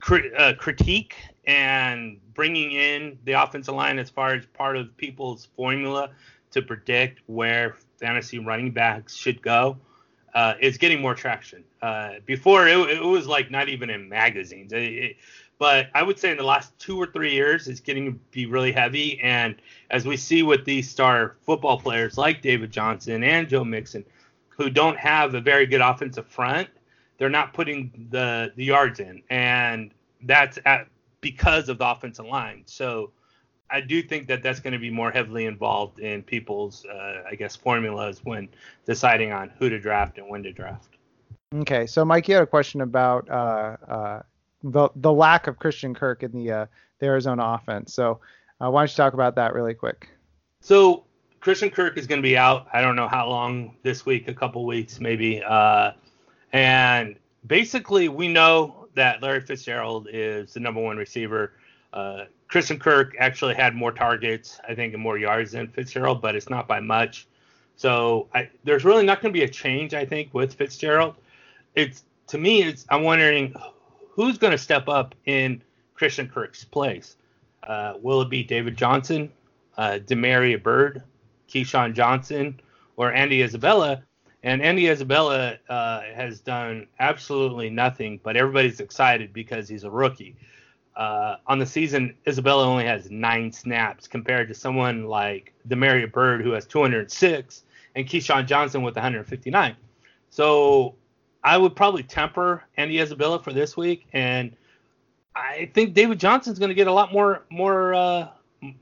crit, 0.00 0.32
uh, 0.36 0.54
critique 0.54 1.14
and 1.44 2.18
bringing 2.34 2.72
in 2.72 3.18
the 3.24 3.32
offensive 3.32 3.74
line 3.74 3.98
as 3.98 4.10
far 4.10 4.34
as 4.34 4.46
part 4.46 4.76
of 4.76 4.96
people's 4.96 5.46
formula 5.56 6.10
to 6.52 6.62
predict 6.62 7.20
where 7.26 7.76
fantasy 8.00 8.38
running 8.38 8.70
backs 8.72 9.14
should 9.14 9.40
go, 9.42 9.76
uh, 10.34 10.54
is 10.60 10.78
getting 10.78 11.00
more 11.00 11.14
traction. 11.14 11.62
Uh, 11.82 12.14
before 12.26 12.66
it, 12.66 12.78
it 12.90 13.02
was 13.02 13.26
like 13.26 13.50
not 13.50 13.68
even 13.68 13.90
in 13.90 14.08
magazines. 14.08 14.72
It- 14.72 14.82
it- 14.82 15.16
but 15.58 15.90
I 15.94 16.02
would 16.02 16.18
say 16.18 16.30
in 16.30 16.38
the 16.38 16.42
last 16.42 16.76
two 16.78 16.96
or 16.98 17.06
three 17.06 17.32
years, 17.32 17.68
it's 17.68 17.80
getting 17.80 18.06
to 18.06 18.12
be 18.30 18.46
really 18.46 18.72
heavy. 18.72 19.20
And 19.20 19.56
as 19.90 20.06
we 20.06 20.16
see 20.16 20.42
with 20.42 20.64
these 20.64 20.88
star 20.90 21.36
football 21.42 21.78
players 21.78 22.16
like 22.16 22.40
David 22.40 22.70
Johnson 22.70 23.22
and 23.22 23.46
Joe 23.46 23.62
Mixon, 23.62 24.02
who 24.48 24.70
don't 24.70 24.96
have 24.96 25.34
a 25.34 25.40
very 25.40 25.66
good 25.66 25.82
offensive 25.82 26.26
front, 26.26 26.68
they're 27.18 27.28
not 27.28 27.52
putting 27.52 28.08
the 28.10 28.52
the 28.56 28.64
yards 28.64 29.00
in, 29.00 29.22
and 29.28 29.90
that's 30.22 30.58
at 30.64 30.88
because 31.20 31.68
of 31.68 31.76
the 31.76 31.86
offensive 31.86 32.24
line. 32.24 32.62
So 32.64 33.10
I 33.70 33.80
do 33.80 34.02
think 34.02 34.26
that 34.28 34.42
that's 34.42 34.60
going 34.60 34.72
to 34.72 34.78
be 34.78 34.90
more 34.90 35.10
heavily 35.10 35.46
involved 35.46 36.00
in 36.00 36.22
people's, 36.22 36.84
uh, 36.86 37.22
I 37.30 37.34
guess, 37.36 37.54
formulas 37.54 38.20
when 38.24 38.48
deciding 38.84 39.32
on 39.32 39.50
who 39.58 39.68
to 39.68 39.78
draft 39.78 40.18
and 40.18 40.28
when 40.28 40.42
to 40.42 40.52
draft. 40.52 40.96
Okay, 41.54 41.86
so 41.86 42.04
Mike, 42.04 42.28
you 42.28 42.34
had 42.34 42.42
a 42.42 42.46
question 42.46 42.80
about 42.80 43.28
uh, 43.28 43.76
uh, 43.88 44.22
the 44.62 44.88
the 44.96 45.12
lack 45.12 45.46
of 45.46 45.58
Christian 45.58 45.94
Kirk 45.94 46.22
in 46.22 46.32
the 46.32 46.50
uh, 46.52 46.66
the 46.98 47.06
Arizona 47.06 47.44
offense. 47.44 47.92
So 47.92 48.20
uh, 48.60 48.70
why 48.70 48.82
don't 48.82 48.90
you 48.90 48.96
talk 48.96 49.14
about 49.14 49.34
that 49.36 49.54
really 49.54 49.74
quick? 49.74 50.08
So 50.60 51.04
Christian 51.40 51.70
Kirk 51.70 51.96
is 51.96 52.06
going 52.06 52.20
to 52.20 52.22
be 52.22 52.36
out. 52.36 52.68
I 52.72 52.80
don't 52.80 52.96
know 52.96 53.08
how 53.08 53.28
long 53.28 53.76
this 53.82 54.06
week, 54.06 54.28
a 54.28 54.34
couple 54.34 54.64
weeks 54.64 55.00
maybe. 55.00 55.42
Uh, 55.42 55.92
and 56.52 57.16
basically, 57.46 58.08
we 58.08 58.28
know 58.28 58.88
that 58.94 59.22
Larry 59.22 59.40
Fitzgerald 59.40 60.08
is 60.12 60.54
the 60.54 60.60
number 60.60 60.80
one 60.80 60.96
receiver. 60.96 61.54
Christian 62.50 62.80
Kirk 62.80 63.14
actually 63.18 63.54
had 63.54 63.76
more 63.76 63.92
targets, 63.92 64.60
I 64.68 64.74
think, 64.74 64.92
and 64.92 65.00
more 65.00 65.16
yards 65.16 65.52
than 65.52 65.68
Fitzgerald, 65.68 66.20
but 66.20 66.34
it's 66.34 66.50
not 66.50 66.66
by 66.66 66.80
much. 66.80 67.28
So 67.76 68.28
I, 68.34 68.50
there's 68.64 68.84
really 68.84 69.06
not 69.06 69.22
going 69.22 69.32
to 69.32 69.38
be 69.38 69.44
a 69.44 69.48
change, 69.48 69.94
I 69.94 70.04
think, 70.04 70.34
with 70.34 70.54
Fitzgerald. 70.54 71.14
It's 71.76 72.02
to 72.26 72.38
me, 72.38 72.62
it's 72.62 72.86
I'm 72.90 73.04
wondering 73.04 73.54
who's 74.10 74.36
going 74.36 74.50
to 74.50 74.58
step 74.58 74.88
up 74.88 75.14
in 75.26 75.62
Christian 75.94 76.28
Kirk's 76.28 76.64
place. 76.64 77.16
Uh, 77.62 77.94
will 78.02 78.20
it 78.20 78.28
be 78.28 78.42
David 78.42 78.76
Johnson, 78.76 79.30
uh, 79.78 79.98
Damiere 79.98 80.58
Byrd, 80.58 81.04
KeeSean 81.48 81.94
Johnson, 81.94 82.60
or 82.96 83.12
Andy 83.12 83.42
Isabella? 83.42 84.02
And 84.42 84.60
Andy 84.60 84.88
Isabella 84.88 85.58
uh, 85.68 86.00
has 86.14 86.40
done 86.40 86.88
absolutely 86.98 87.70
nothing, 87.70 88.18
but 88.24 88.36
everybody's 88.36 88.80
excited 88.80 89.32
because 89.32 89.68
he's 89.68 89.84
a 89.84 89.90
rookie. 89.90 90.34
Uh, 91.00 91.38
on 91.46 91.58
the 91.58 91.64
season, 91.64 92.14
Isabella 92.28 92.66
only 92.66 92.84
has 92.84 93.10
nine 93.10 93.50
snaps 93.50 94.06
compared 94.06 94.48
to 94.48 94.54
someone 94.54 95.06
like 95.06 95.54
Damiere 95.66 96.06
Byrd, 96.06 96.42
who 96.42 96.50
has 96.50 96.66
206, 96.66 97.62
and 97.96 98.06
KeeSean 98.06 98.46
Johnson 98.46 98.82
with 98.82 98.96
159. 98.96 99.76
So 100.28 100.94
I 101.42 101.56
would 101.56 101.74
probably 101.74 102.02
temper 102.02 102.64
Andy 102.76 103.00
Isabella 103.00 103.42
for 103.42 103.54
this 103.54 103.78
week, 103.78 104.08
and 104.12 104.54
I 105.34 105.70
think 105.72 105.94
David 105.94 106.20
Johnson's 106.20 106.58
going 106.58 106.68
to 106.68 106.74
get 106.74 106.86
a 106.86 106.92
lot 106.92 107.14
more 107.14 107.46
more 107.48 107.94
uh, 107.94 108.28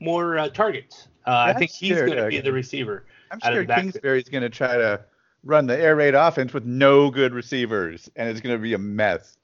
more 0.01 0.39
uh, 0.39 0.49
targets. 0.49 1.07
Uh, 1.25 1.45
I 1.47 1.53
think 1.53 1.71
he's 1.71 1.95
going 1.95 2.17
to 2.17 2.27
be 2.27 2.41
the 2.41 2.51
receiver. 2.51 3.05
I'm 3.31 3.39
sure. 3.39 3.63
Kingsbury's 3.63 4.27
going 4.27 4.43
to 4.43 4.49
try 4.49 4.75
to 4.75 5.05
run 5.45 5.67
the 5.67 5.79
air 5.79 5.95
raid 5.95 6.15
offense 6.15 6.51
with 6.51 6.65
no 6.65 7.09
good 7.09 7.33
receivers, 7.33 8.11
and 8.17 8.27
it's 8.27 8.41
going 8.41 8.57
to 8.57 8.61
be 8.61 8.73
a 8.73 8.77
mess. 8.77 9.37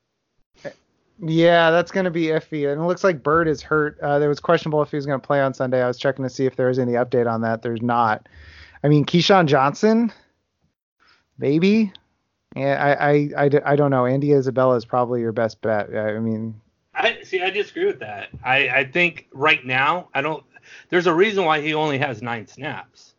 Yeah, 1.19 1.71
that's 1.71 1.91
going 1.91 2.03
to 2.03 2.11
be 2.11 2.25
iffy. 2.25 2.69
And 2.71 2.81
it 2.81 2.85
looks 2.85 3.03
like 3.03 3.23
Byrd 3.23 3.47
is 3.47 3.61
hurt. 3.61 3.99
Uh, 4.01 4.19
there 4.19 4.29
was 4.29 4.39
questionable 4.39 4.81
if 4.81 4.91
he 4.91 4.97
was 4.97 5.05
going 5.05 5.19
to 5.19 5.25
play 5.25 5.41
on 5.41 5.53
Sunday. 5.53 5.81
I 5.81 5.87
was 5.87 5.97
checking 5.97 6.23
to 6.23 6.29
see 6.29 6.45
if 6.45 6.55
there 6.55 6.67
was 6.67 6.79
any 6.79 6.93
update 6.93 7.31
on 7.31 7.41
that. 7.41 7.61
There's 7.61 7.81
not. 7.81 8.27
I 8.83 8.89
mean, 8.89 9.05
KeeSean 9.05 9.45
Johnson, 9.45 10.11
maybe. 11.37 11.91
Yeah, 12.55 12.97
I, 12.99 13.11
I, 13.11 13.45
I, 13.45 13.49
I 13.65 13.75
don't 13.75 13.91
know. 13.91 14.05
Andy 14.05 14.33
Isabella 14.33 14.75
is 14.75 14.85
probably 14.85 15.21
your 15.21 15.31
best 15.31 15.61
bet. 15.61 15.95
I 15.95 16.19
mean, 16.19 16.59
I 16.93 17.21
see. 17.23 17.41
I 17.41 17.49
disagree 17.49 17.85
with 17.85 17.99
that. 17.99 18.29
I, 18.43 18.69
I 18.69 18.85
think 18.85 19.27
right 19.33 19.65
now 19.65 20.09
I 20.13 20.21
don't. 20.21 20.43
There's 20.89 21.07
a 21.07 21.13
reason 21.13 21.45
why 21.45 21.61
he 21.61 21.73
only 21.73 21.97
has 21.97 22.21
nine 22.21 22.47
snaps. 22.47 23.13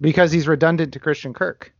because 0.00 0.32
he's 0.32 0.46
redundant 0.46 0.92
to 0.92 0.98
Christian 1.00 1.32
Kirk. 1.32 1.72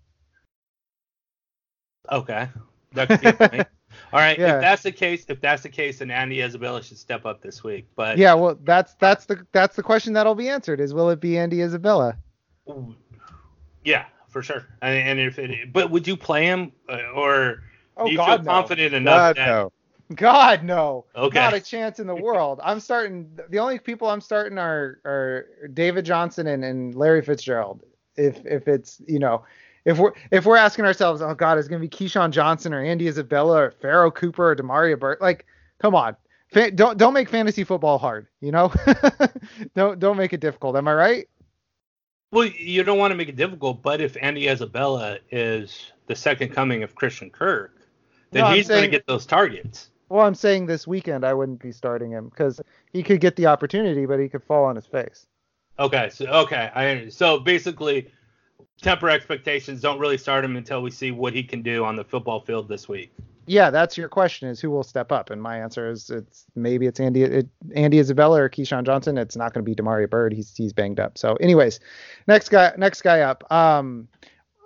Okay, 2.10 2.48
that 2.92 3.08
could 3.08 3.20
be 3.20 3.28
a 3.28 3.32
point. 3.32 3.68
All 4.12 4.20
right. 4.20 4.38
Yeah. 4.38 4.56
If 4.56 4.60
that's 4.60 4.82
the 4.82 4.92
case, 4.92 5.24
if 5.28 5.40
that's 5.40 5.62
the 5.62 5.68
case, 5.68 5.98
then 5.98 6.10
Andy 6.10 6.42
Isabella 6.42 6.82
should 6.82 6.98
step 6.98 7.26
up 7.26 7.42
this 7.42 7.64
week. 7.64 7.86
But 7.96 8.18
Yeah, 8.18 8.34
well, 8.34 8.58
that's 8.64 8.94
that's 8.94 9.26
the 9.26 9.46
that's 9.52 9.76
the 9.76 9.82
question 9.82 10.12
that'll 10.12 10.34
be 10.34 10.48
answered. 10.48 10.80
Is 10.80 10.94
will 10.94 11.10
it 11.10 11.20
be 11.20 11.38
Andy 11.38 11.62
Isabella? 11.62 12.16
yeah, 13.84 14.06
for 14.28 14.42
sure. 14.42 14.66
And, 14.82 15.08
and 15.08 15.20
if 15.20 15.38
it, 15.38 15.72
but 15.72 15.90
would 15.90 16.06
you 16.06 16.16
play 16.16 16.46
him 16.46 16.72
uh, 16.88 16.98
or 17.14 17.62
Oh 17.96 18.06
do 18.06 18.12
you 18.12 18.18
feel 18.18 18.26
God, 18.26 18.44
no. 18.44 18.50
confident 18.50 18.94
enough 18.94 19.14
God, 19.14 19.36
that 19.36 19.46
no. 19.46 19.72
God 20.14 20.64
no. 20.64 21.04
Okay. 21.16 21.38
Not 21.38 21.54
a 21.54 21.60
chance 21.60 21.98
in 21.98 22.06
the 22.06 22.14
world. 22.14 22.60
I'm 22.62 22.78
starting. 22.80 23.38
The 23.48 23.58
only 23.58 23.78
people 23.78 24.08
I'm 24.08 24.20
starting 24.20 24.58
are 24.58 25.00
are 25.04 25.46
David 25.74 26.04
Johnson 26.04 26.46
and, 26.46 26.64
and 26.64 26.94
Larry 26.94 27.22
Fitzgerald. 27.22 27.82
If 28.16 28.44
if 28.46 28.68
it's 28.68 29.00
you 29.06 29.18
know. 29.18 29.44
If 29.86 29.98
we're 29.98 30.12
if 30.30 30.44
we're 30.44 30.56
asking 30.56 30.84
ourselves, 30.84 31.22
oh 31.22 31.32
God, 31.32 31.58
is 31.58 31.66
it 31.66 31.70
gonna 31.70 31.80
be 31.80 31.88
KeeSean 31.88 32.30
Johnson 32.30 32.74
or 32.74 32.84
Andy 32.84 33.08
Isabella 33.08 33.62
or 33.62 33.70
Pharoh 33.70 34.10
Cooper 34.10 34.50
or 34.50 34.54
Damiere 34.54 34.96
Byrd? 34.96 35.18
Like, 35.20 35.46
come 35.78 35.94
on, 35.94 36.16
Fa- 36.48 36.70
don't 36.70 36.98
don't 36.98 37.14
make 37.14 37.28
fantasy 37.28 37.64
football 37.64 37.96
hard. 37.96 38.26
You 38.40 38.52
know, 38.52 38.72
don't 39.74 39.98
don't 39.98 40.16
make 40.16 40.32
it 40.32 40.40
difficult. 40.40 40.76
Am 40.76 40.88
I 40.88 40.94
right? 40.94 41.28
Well, 42.32 42.46
you 42.46 42.82
don't 42.82 42.98
want 42.98 43.12
to 43.12 43.16
make 43.16 43.28
it 43.28 43.36
difficult, 43.36 43.82
but 43.82 44.00
if 44.00 44.16
Andy 44.20 44.48
Isabella 44.48 45.18
is 45.30 45.92
the 46.06 46.16
second 46.16 46.50
coming 46.50 46.82
of 46.82 46.94
Christian 46.94 47.30
Kirk, 47.30 47.72
then 48.32 48.42
No, 48.42 48.50
he's 48.50 48.68
going 48.68 48.82
to 48.82 48.88
get 48.88 49.06
those 49.06 49.24
targets. 49.26 49.90
Well, 50.08 50.26
I'm 50.26 50.34
saying 50.34 50.66
this 50.66 50.86
weekend 50.86 51.24
I 51.24 51.32
wouldn't 51.32 51.60
be 51.60 51.70
starting 51.72 52.10
him 52.10 52.28
because 52.28 52.60
he 52.92 53.02
could 53.02 53.20
get 53.20 53.36
the 53.36 53.46
opportunity, 53.46 54.06
but 54.06 54.18
he 54.18 54.28
could 54.28 54.42
fall 54.42 54.64
on 54.64 54.76
his 54.76 54.86
face. 54.86 55.26
Okay, 55.78 56.10
so 56.10 56.26
okay, 56.26 56.70
I 56.74 57.08
so 57.10 57.38
basically 57.38 58.10
temper 58.82 59.08
expectations. 59.08 59.80
Don't 59.80 59.98
really 59.98 60.18
start 60.18 60.44
him 60.44 60.56
until 60.56 60.82
we 60.82 60.90
see 60.90 61.10
what 61.10 61.32
he 61.32 61.42
can 61.42 61.62
do 61.62 61.84
on 61.84 61.96
the 61.96 62.04
football 62.04 62.40
field 62.40 62.68
this 62.68 62.88
week. 62.88 63.12
Yeah, 63.46 63.70
that's 63.70 63.96
your 63.96 64.08
question: 64.08 64.48
is 64.48 64.60
who 64.60 64.70
will 64.70 64.82
step 64.82 65.12
up? 65.12 65.30
And 65.30 65.40
my 65.40 65.60
answer 65.60 65.88
is 65.88 66.10
it's 66.10 66.46
maybe 66.56 66.86
it's 66.86 66.98
Andy 66.98 67.22
it, 67.22 67.48
Andy 67.74 68.00
Isabella 68.00 68.42
or 68.42 68.48
KeeSean 68.48 68.84
Johnson. 68.84 69.18
It's 69.18 69.36
not 69.36 69.54
going 69.54 69.64
to 69.64 69.68
be 69.68 69.74
Damiere 69.74 70.08
Byrd. 70.08 70.32
He's 70.32 70.54
he's 70.56 70.72
banged 70.72 70.98
up. 70.98 71.16
So, 71.16 71.36
anyways, 71.36 71.78
next 72.26 72.48
guy 72.48 72.72
next 72.76 73.02
guy 73.02 73.20
up. 73.20 73.50
Um, 73.52 74.08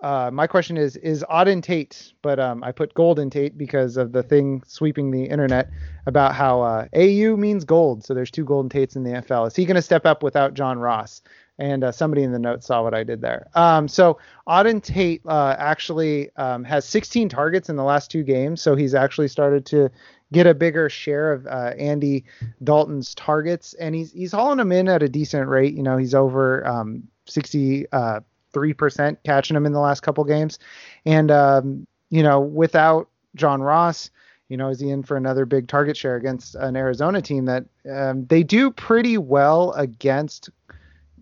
uh, 0.03 0.31
my 0.33 0.47
question 0.47 0.79
is 0.79 0.97
is 0.97 1.23
Auden 1.31 1.63
Tate, 1.63 2.15
but 2.23 2.41
um, 2.41 2.65
I 2.65 2.73
put 2.73 2.95
Golden 2.95 3.29
Tate 3.29 3.59
because 3.59 3.99
of 3.99 4.13
the 4.13 4.23
thing 4.23 4.63
sweeping 4.67 5.11
the 5.11 5.25
internet 5.25 5.69
about 6.07 6.35
how 6.35 6.63
uh, 6.63 6.87
AU 6.95 7.37
means 7.37 7.65
gold. 7.65 8.03
So 8.05 8.15
there's 8.15 8.31
two 8.31 8.45
Golden 8.45 8.71
Tates 8.71 8.97
in 8.97 9.03
the 9.03 9.11
NFL. 9.11 9.49
Is 9.49 9.57
he 9.57 9.67
going 9.67 9.77
to 9.77 9.83
step 9.83 10.07
up 10.07 10.23
without 10.23 10.55
John 10.55 10.79
Ross? 10.79 11.21
And 11.61 11.85
uh, 11.85 11.93
somebody 11.93 12.23
in 12.23 12.33
the 12.33 12.39
notes 12.39 12.67
saw 12.67 12.83
what 12.83 12.95
I 12.95 13.05
did 13.05 13.21
there. 13.21 13.47
Um, 13.55 13.87
so 13.87 14.19
Auden 14.49 14.83
Tate 14.83 15.21
uh, 15.27 15.55
actually 15.59 16.35
um, 16.37 16.65
has 16.65 16.87
16 16.87 17.29
targets 17.29 17.69
in 17.69 17.77
the 17.77 17.85
last 17.85 18.11
two 18.11 18.23
games. 18.23 18.63
So 18.63 18.75
he's 18.75 18.95
actually 18.95 19.29
started 19.29 19.67
to 19.67 19.91
get 20.33 20.47
a 20.47 20.55
bigger 20.55 20.89
share 20.89 21.33
of 21.33 21.47
uh, 21.47 21.75
Andy 21.79 22.25
Dalton's 22.65 23.15
targets, 23.15 23.75
and 23.75 23.95
he's 23.95 24.13
he's 24.13 24.33
hauling 24.33 24.59
them 24.59 24.73
in 24.73 24.89
at 24.89 25.03
a 25.03 25.09
decent 25.09 25.49
rate. 25.49 25.75
You 25.75 25.83
know, 25.83 25.97
he's 25.97 26.15
over 26.15 26.67
um, 26.67 27.03
60 27.27 27.87
uh, 27.93 28.21
percent 28.53 29.19
catching 29.25 29.55
them 29.55 29.67
in 29.67 29.73
the 29.73 29.81
last 29.81 30.01
couple 30.01 30.25
games, 30.25 30.59
and 31.05 31.31
um, 31.31 31.87
you 32.11 32.23
know, 32.23 32.41
without 32.41 33.09
John 33.35 33.63
Ross, 33.63 34.11
you 34.49 34.57
know, 34.57 34.69
is 34.69 34.81
he 34.81 34.91
in 34.91 35.03
for 35.03 35.17
another 35.17 35.47
big 35.47 35.69
target 35.69 35.97
share 35.97 36.17
against 36.17 36.55
an 36.55 36.77
Arizona 36.77 37.23
team 37.23 37.45
that 37.47 37.65
um, 37.91 38.27
they 38.27 38.43
do 38.43 38.71
pretty 38.71 39.19
well 39.19 39.73
against 39.73 40.51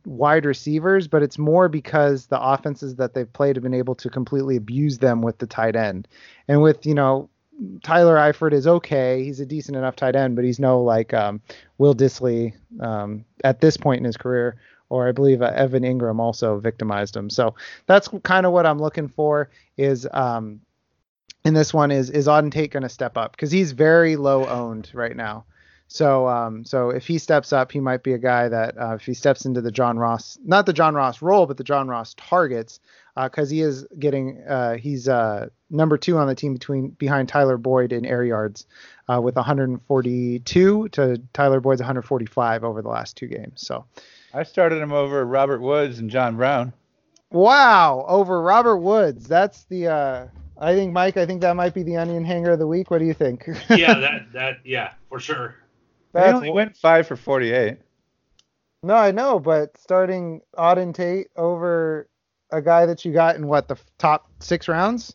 wide 0.04 0.44
receivers, 0.44 1.08
but 1.08 1.22
it's 1.22 1.38
more 1.38 1.68
because 1.68 2.26
the 2.26 2.40
offenses 2.40 2.96
that 2.96 3.14
they've 3.14 3.32
played 3.32 3.56
have 3.56 3.62
been 3.62 3.74
able 3.74 3.94
to 3.96 4.10
completely 4.10 4.56
abuse 4.56 4.98
them 4.98 5.22
with 5.22 5.38
the 5.38 5.46
tight 5.46 5.76
end. 5.76 6.08
And 6.48 6.62
with, 6.62 6.86
you 6.86 6.94
know, 6.94 7.28
Tyler 7.82 8.16
Eifert 8.16 8.52
is 8.52 8.66
okay. 8.66 9.24
He's 9.24 9.40
a 9.40 9.46
decent 9.46 9.76
enough 9.76 9.96
tight 9.96 10.16
end, 10.16 10.36
but 10.36 10.44
he's 10.44 10.60
no 10.60 10.80
like 10.80 11.12
um, 11.12 11.40
Will 11.78 11.94
Dissly 11.94 12.54
um, 12.80 13.24
at 13.44 13.60
this 13.60 13.76
point 13.76 13.98
in 13.98 14.04
his 14.04 14.16
career, 14.16 14.56
or 14.88 15.08
I 15.08 15.12
believe 15.12 15.42
uh, 15.42 15.52
Evan 15.54 15.82
Engram 15.82 16.20
also 16.20 16.58
victimized 16.58 17.16
him. 17.16 17.30
So 17.30 17.54
that's 17.86 18.08
kind 18.22 18.46
of 18.46 18.52
what 18.52 18.66
I'm 18.66 18.78
looking 18.78 19.08
for 19.08 19.50
is 19.76 20.06
um, 20.12 20.60
in 21.44 21.54
this 21.54 21.74
one 21.74 21.90
is 21.90 22.10
is 22.10 22.26
Auden 22.26 22.52
Tate 22.52 22.70
going 22.70 22.82
to 22.84 22.88
step 22.88 23.16
up 23.16 23.32
because 23.32 23.50
he's 23.50 23.72
very 23.72 24.16
low 24.16 24.46
owned 24.46 24.90
right 24.94 25.16
now. 25.16 25.44
So 25.88 26.28
um, 26.28 26.66
so 26.66 26.90
if 26.90 27.06
he 27.06 27.16
steps 27.16 27.52
up, 27.52 27.72
he 27.72 27.80
might 27.80 28.02
be 28.02 28.12
a 28.12 28.18
guy 28.18 28.48
that 28.48 28.76
uh, 28.78 28.94
if 28.94 29.06
he 29.06 29.14
steps 29.14 29.46
into 29.46 29.62
the 29.62 29.72
John 29.72 29.98
Ross, 29.98 30.38
not 30.44 30.66
the 30.66 30.74
John 30.74 30.94
Ross 30.94 31.22
role, 31.22 31.46
but 31.46 31.56
the 31.56 31.64
John 31.64 31.88
Ross 31.88 32.14
targets, 32.14 32.78
because 33.16 33.48
he 33.48 33.62
is 33.62 33.86
getting 33.98 34.42
uh, 34.46 34.76
he's 34.76 35.08
uh, 35.08 35.48
number 35.70 35.96
two 35.96 36.18
on 36.18 36.28
the 36.28 36.34
team 36.34 36.52
between 36.52 36.90
behind 36.90 37.30
Tyler 37.30 37.56
Boyd 37.56 37.92
in 37.92 38.04
air 38.04 38.22
yards 38.22 38.66
uh, 39.08 39.18
with 39.20 39.34
142 39.36 40.88
to 40.90 41.22
Tyler 41.32 41.60
Boyd's 41.60 41.80
145 41.80 42.64
over 42.64 42.82
the 42.82 42.88
last 42.88 43.16
two 43.16 43.26
games. 43.26 43.66
So 43.66 43.86
I 44.34 44.42
started 44.42 44.82
him 44.82 44.92
over 44.92 45.24
Robert 45.24 45.62
Woods 45.62 45.98
and 45.98 46.10
John 46.10 46.36
Brown. 46.36 46.74
wow, 47.30 48.04
over 48.06 48.42
Robert 48.42 48.78
Woods. 48.78 49.26
That's 49.26 49.64
the 49.64 49.88
uh, 49.88 50.26
I 50.58 50.74
think 50.74 50.92
Mike. 50.92 51.16
I 51.16 51.24
think 51.24 51.40
that 51.40 51.56
might 51.56 51.72
be 51.72 51.82
the 51.82 51.96
onion 51.96 52.26
hanger 52.26 52.52
of 52.52 52.58
the 52.58 52.66
week. 52.66 52.90
What 52.90 52.98
do 52.98 53.06
you 53.06 53.14
think? 53.14 53.48
yeah, 53.70 53.98
that 53.98 54.32
that 54.34 54.58
yeah, 54.64 54.92
for 55.08 55.18
sure. 55.18 55.56
He 56.12 56.18
That's- 56.20 56.34
only 56.34 56.50
went 56.50 56.76
five 56.76 57.06
for 57.06 57.16
48. 57.16 57.78
No, 58.82 58.94
I 58.94 59.10
know, 59.10 59.38
but 59.40 59.76
starting 59.76 60.40
Auden 60.56 60.94
Tate 60.94 61.28
over 61.36 62.08
a 62.50 62.62
guy 62.62 62.86
that 62.86 63.04
you 63.04 63.12
got 63.12 63.36
in 63.36 63.46
what 63.46 63.68
the 63.68 63.76
top 63.98 64.30
six 64.40 64.68
rounds? 64.68 65.14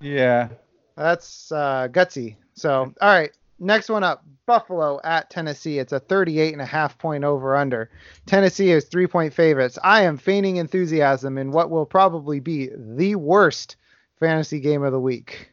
Yeah. 0.00 0.48
That's 0.96 1.50
uh, 1.50 1.88
gutsy. 1.90 2.36
So, 2.54 2.92
all 3.00 3.08
right, 3.14 3.30
next 3.58 3.88
one 3.88 4.04
up, 4.04 4.22
Buffalo 4.44 5.00
at 5.02 5.30
Tennessee. 5.30 5.78
It's 5.78 5.92
a 5.92 5.98
38 6.00 6.52
and 6.52 6.60
a 6.60 6.66
half 6.66 6.98
point 6.98 7.24
over 7.24 7.56
under. 7.56 7.90
Tennessee 8.26 8.70
is 8.70 8.84
three 8.84 9.06
point 9.06 9.32
favorites. 9.32 9.78
I 9.82 10.02
am 10.02 10.18
feigning 10.18 10.56
enthusiasm 10.56 11.38
in 11.38 11.52
what 11.52 11.70
will 11.70 11.86
probably 11.86 12.38
be 12.38 12.68
the 12.76 13.14
worst 13.16 13.76
fantasy 14.18 14.60
game 14.60 14.82
of 14.82 14.92
the 14.92 15.00
week. 15.00 15.50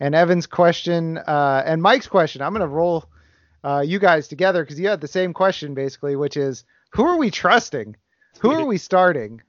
And 0.00 0.14
Evan's 0.14 0.46
question 0.46 1.18
uh, 1.18 1.62
and 1.64 1.80
Mike's 1.80 2.08
question, 2.08 2.42
I'm 2.42 2.52
gonna 2.52 2.66
roll 2.66 3.04
uh, 3.64 3.82
you 3.86 3.98
guys 3.98 4.28
together 4.28 4.62
because 4.62 4.78
you 4.78 4.88
had 4.88 5.00
the 5.00 5.08
same 5.08 5.32
question 5.32 5.74
basically, 5.74 6.16
which 6.16 6.36
is 6.36 6.64
who 6.90 7.04
are 7.04 7.16
we 7.16 7.30
trusting? 7.30 7.96
Who 8.40 8.52
are 8.52 8.64
we 8.64 8.78
starting? 8.78 9.42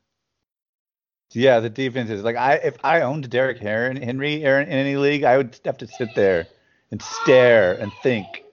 Yeah, 1.31 1.61
the 1.61 1.69
defense 1.69 2.09
is 2.09 2.23
like 2.23 2.35
I 2.35 2.55
if 2.55 2.77
I 2.83 3.01
owned 3.01 3.29
Derrick 3.29 3.59
Henry 3.59 3.99
Henry 4.01 4.43
in 4.43 4.67
any 4.67 4.97
league, 4.97 5.23
I 5.23 5.37
would 5.37 5.57
have 5.63 5.77
to 5.77 5.87
sit 5.87 6.09
there 6.15 6.47
and 6.91 7.01
stare 7.01 7.73
and 7.73 7.91
think 8.03 8.43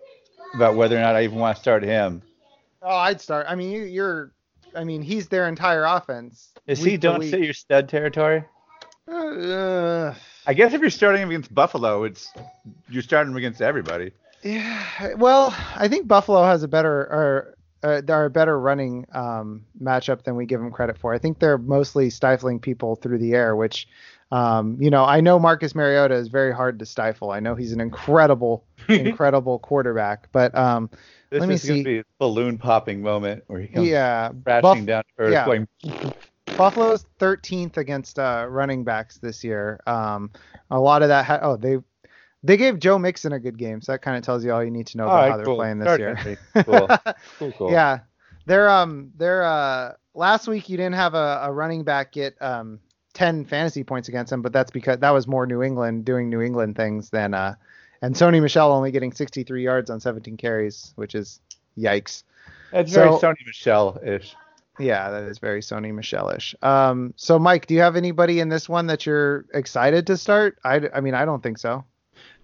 about 0.54 0.76
whether 0.76 0.96
or 0.96 1.00
not 1.00 1.16
I 1.16 1.24
even 1.24 1.38
want 1.38 1.56
to 1.56 1.60
start 1.62 1.82
him. 1.82 2.22
Oh, 2.80 2.94
I'd 2.94 3.20
start. 3.20 3.46
I 3.48 3.54
mean, 3.54 3.70
you, 3.70 3.82
you're. 3.82 4.32
I 4.74 4.84
mean, 4.84 5.02
he's 5.02 5.28
their 5.28 5.48
entire 5.48 5.84
offense. 5.84 6.52
Is 6.66 6.82
he 6.82 6.96
don't 6.96 7.22
sit 7.22 7.40
your 7.40 7.54
stud 7.54 7.88
territory? 7.88 8.44
Uh, 9.10 10.14
I 10.46 10.54
guess 10.54 10.74
if 10.74 10.80
you're 10.80 10.90
starting 10.90 11.22
him 11.22 11.30
against 11.30 11.52
Buffalo, 11.52 12.04
it's 12.04 12.32
you're 12.88 13.02
starting 13.02 13.32
him 13.32 13.38
against 13.38 13.60
everybody. 13.60 14.12
Yeah. 14.42 15.14
Well, 15.16 15.54
I 15.76 15.88
think 15.88 16.06
Buffalo 16.08 16.44
has 16.44 16.62
a 16.62 16.68
better 16.68 16.92
or 16.92 17.54
uh, 17.82 18.00
they're 18.00 18.24
a 18.24 18.30
better 18.30 18.58
running 18.58 19.06
um, 19.12 19.64
matchup 19.80 20.24
than 20.24 20.36
we 20.36 20.46
give 20.46 20.60
them 20.60 20.70
credit 20.70 20.98
for. 20.98 21.14
I 21.14 21.18
think 21.18 21.38
they're 21.38 21.58
mostly 21.58 22.10
stifling 22.10 22.58
people 22.58 22.96
through 22.96 23.18
the 23.18 23.34
air, 23.34 23.56
which. 23.56 23.88
Um, 24.30 24.76
you 24.78 24.90
know, 24.90 25.06
I 25.06 25.22
know 25.22 25.38
Marcus 25.38 25.74
Mariota 25.74 26.14
is 26.14 26.28
very 26.28 26.52
hard 26.52 26.78
to 26.80 26.84
stifle. 26.84 27.30
I 27.30 27.40
know 27.40 27.54
he's 27.54 27.72
an 27.72 27.80
incredible, 27.80 28.62
incredible 28.90 29.58
quarterback, 29.58 30.28
but 30.32 30.54
um, 30.54 30.90
This 31.30 31.40
Let 31.40 31.48
me 31.48 31.54
is 31.54 31.64
Gonna 31.64 31.82
be 31.82 31.98
a 32.00 32.04
balloon 32.18 32.58
popping 32.58 33.00
moment 33.00 33.44
where 33.46 33.58
he 33.58 33.68
comes 33.68 33.88
yeah, 33.88 34.30
crashing 34.44 34.60
Buff- 34.60 34.86
down 34.86 35.02
earth, 35.16 35.32
yeah. 35.32 35.46
going, 35.46 35.66
Buffalo's 36.58 37.06
13th 37.18 37.78
against 37.78 38.18
uh, 38.18 38.46
running 38.50 38.84
backs 38.84 39.16
this 39.16 39.42
year. 39.42 39.80
Um, 39.86 40.30
a 40.70 40.78
lot 40.78 41.00
of 41.02 41.08
that. 41.08 41.24
Ha- 41.24 41.40
oh, 41.40 41.56
they 41.56 41.78
they 42.48 42.56
gave 42.56 42.78
Joe 42.78 42.98
Mixon 42.98 43.34
a 43.34 43.38
good 43.38 43.58
game, 43.58 43.82
so 43.82 43.92
that 43.92 44.00
kind 44.00 44.16
of 44.16 44.24
tells 44.24 44.42
you 44.42 44.52
all 44.52 44.64
you 44.64 44.70
need 44.70 44.86
to 44.86 44.96
know 44.96 45.04
All 45.04 45.10
about 45.10 45.20
right, 45.20 45.30
how 45.32 45.36
they're 45.36 45.44
cool. 45.44 45.56
playing 45.56 45.78
this 45.80 45.98
year. 45.98 46.38
Cool. 46.64 46.88
cool, 47.38 47.52
cool. 47.52 47.70
Yeah, 47.70 47.98
they're 48.46 48.70
um 48.70 49.12
they're 49.18 49.44
uh 49.44 49.92
last 50.14 50.48
week 50.48 50.70
you 50.70 50.78
didn't 50.78 50.94
have 50.94 51.12
a, 51.12 51.40
a 51.42 51.52
running 51.52 51.84
back 51.84 52.12
get 52.12 52.40
um 52.40 52.80
10 53.12 53.44
fantasy 53.44 53.84
points 53.84 54.08
against 54.08 54.30
them, 54.30 54.40
but 54.40 54.54
that's 54.54 54.70
because 54.70 54.98
that 55.00 55.10
was 55.10 55.26
more 55.26 55.46
New 55.46 55.62
England 55.62 56.06
doing 56.06 56.30
New 56.30 56.40
England 56.40 56.74
things 56.74 57.10
than 57.10 57.34
uh 57.34 57.54
and 58.00 58.14
Sony 58.14 58.40
Michel 58.40 58.72
only 58.72 58.92
getting 58.92 59.12
63 59.12 59.62
yards 59.62 59.90
on 59.90 60.00
17 60.00 60.38
carries, 60.38 60.94
which 60.96 61.14
is 61.14 61.40
yikes. 61.76 62.22
That's 62.72 62.94
very 62.94 63.10
Sony 63.10 63.44
Michel-ish. 63.44 64.34
Yeah, 64.78 65.10
that 65.10 65.24
is 65.24 65.38
very 65.38 65.60
Sony 65.60 65.92
Michel-ish. 65.92 66.54
Um, 66.62 67.12
so 67.16 67.38
Mike, 67.38 67.66
do 67.66 67.74
you 67.74 67.80
have 67.80 67.96
anybody 67.96 68.40
in 68.40 68.48
this 68.48 68.68
one 68.68 68.86
that 68.86 69.04
you're 69.04 69.44
excited 69.52 70.06
to 70.06 70.16
start? 70.16 70.58
I, 70.64 70.80
I 70.94 71.00
mean, 71.00 71.14
I 71.14 71.24
don't 71.26 71.42
think 71.42 71.58
so. 71.58 71.84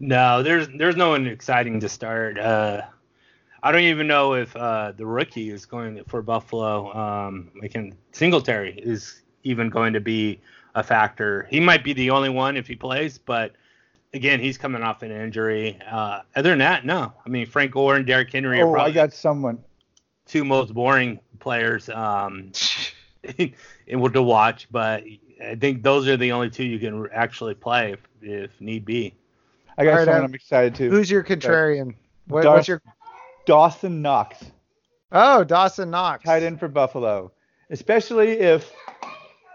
No, 0.00 0.42
there's 0.42 0.68
there's 0.76 0.96
no 0.96 1.10
one 1.10 1.26
exciting 1.26 1.80
to 1.80 1.88
start. 1.88 2.38
Uh, 2.38 2.82
I 3.62 3.72
don't 3.72 3.82
even 3.82 4.06
know 4.06 4.34
if 4.34 4.54
uh, 4.54 4.92
the 4.92 5.06
rookie 5.06 5.50
is 5.50 5.64
going 5.64 6.02
for 6.04 6.20
Buffalo. 6.22 6.92
Um, 6.94 7.50
I 7.62 7.68
can 7.68 7.96
Singletary 8.12 8.78
is 8.78 9.22
even 9.42 9.70
going 9.70 9.94
to 9.94 10.00
be 10.00 10.40
a 10.74 10.82
factor. 10.82 11.46
He 11.50 11.60
might 11.60 11.84
be 11.84 11.92
the 11.92 12.10
only 12.10 12.28
one 12.28 12.56
if 12.56 12.66
he 12.66 12.74
plays, 12.76 13.18
but 13.18 13.52
again, 14.12 14.40
he's 14.40 14.58
coming 14.58 14.82
off 14.82 15.02
an 15.02 15.10
injury. 15.10 15.78
Uh, 15.90 16.20
other 16.36 16.50
than 16.50 16.58
that, 16.58 16.84
no. 16.84 17.12
I 17.24 17.28
mean, 17.28 17.46
Frank 17.46 17.72
Gore 17.72 17.96
and 17.96 18.06
Derrick 18.06 18.32
Henry 18.32 18.60
are 18.60 18.66
Oh, 18.66 18.70
I 18.70 18.74
probably 18.74 18.92
got 18.92 19.12
someone. 19.12 19.62
two 20.26 20.44
most 20.44 20.74
boring 20.74 21.20
players 21.38 21.88
um, 21.88 22.52
in, 23.38 24.12
to 24.12 24.22
watch, 24.22 24.68
but 24.70 25.04
I 25.42 25.54
think 25.56 25.82
those 25.82 26.08
are 26.08 26.16
the 26.16 26.32
only 26.32 26.50
two 26.50 26.64
you 26.64 26.78
can 26.78 27.08
actually 27.12 27.54
play 27.54 27.92
if, 27.92 28.00
if 28.22 28.60
need 28.60 28.84
be. 28.84 29.14
I 29.76 29.84
got 29.84 29.90
All 29.90 29.96
right, 29.98 30.04
someone 30.04 30.22
uh, 30.22 30.24
I'm 30.26 30.34
excited 30.34 30.74
to. 30.76 30.90
Who's 30.90 31.10
your 31.10 31.24
contrarian? 31.24 31.94
What, 32.28 32.42
Darth- 32.42 32.56
what's 32.58 32.68
your 32.68 32.82
Dawson 33.46 34.02
Knox, 34.02 34.38
Oh, 35.12 35.44
Dawson 35.44 35.90
Knox. 35.90 36.24
tight 36.24 36.42
end 36.42 36.58
for 36.60 36.68
Buffalo. 36.68 37.32
Especially 37.70 38.32
if 38.32 38.72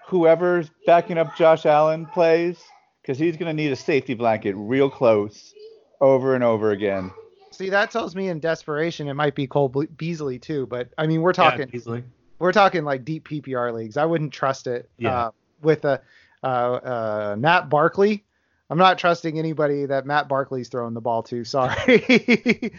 whoever's 0.08 0.70
backing 0.86 1.18
up 1.18 1.36
Josh 1.36 1.66
Allen 1.66 2.06
plays, 2.08 2.60
because 3.02 3.18
he's 3.18 3.38
going 3.38 3.48
to 3.50 3.54
need 3.64 3.72
a 3.72 3.76
safety 3.76 4.14
blanket 4.14 4.56
real 4.56 4.90
close 4.90 5.54
over 6.02 6.36
and 6.36 6.44
over 6.44 6.72
again. 6.72 7.12
See, 7.52 7.70
that 7.70 7.92
tells 7.92 8.16
me 8.16 8.30
in 8.30 8.40
desperation 8.40 9.08
it 9.08 9.14
might 9.16 9.36
be 9.36 9.48
Cole 9.48 9.70
Ble- 9.70 9.88
Beasley 9.98 10.40
too. 10.40 10.66
But 10.68 10.90
I 10.98 11.08
mean, 11.08 11.22
we're 11.22 11.34
talking 11.34 11.68
Yeah, 11.72 11.76
easily. 11.76 12.04
we're 12.40 12.54
talking 12.54 12.84
like 12.84 13.04
deep 13.06 13.28
PPR 13.28 13.74
leagues. 13.74 13.98
I 13.98 14.06
wouldn't 14.06 14.32
trust 14.32 14.68
it 14.68 14.90
Yeah. 14.98 15.18
uh, 15.26 15.32
with 15.62 15.84
a 15.86 16.02
uh, 16.44 16.46
uh, 16.46 17.36
Matt 17.38 17.70
Barkley. 17.70 18.24
I'm 18.70 18.78
not 18.78 18.98
trusting 19.00 19.40
anybody 19.40 19.86
that 19.86 20.06
Matt 20.06 20.28
Barkley's 20.28 20.70
throwing 20.70 20.94
the 20.94 21.02
ball 21.02 21.24
to. 21.24 21.44
Sorry, 21.44 22.04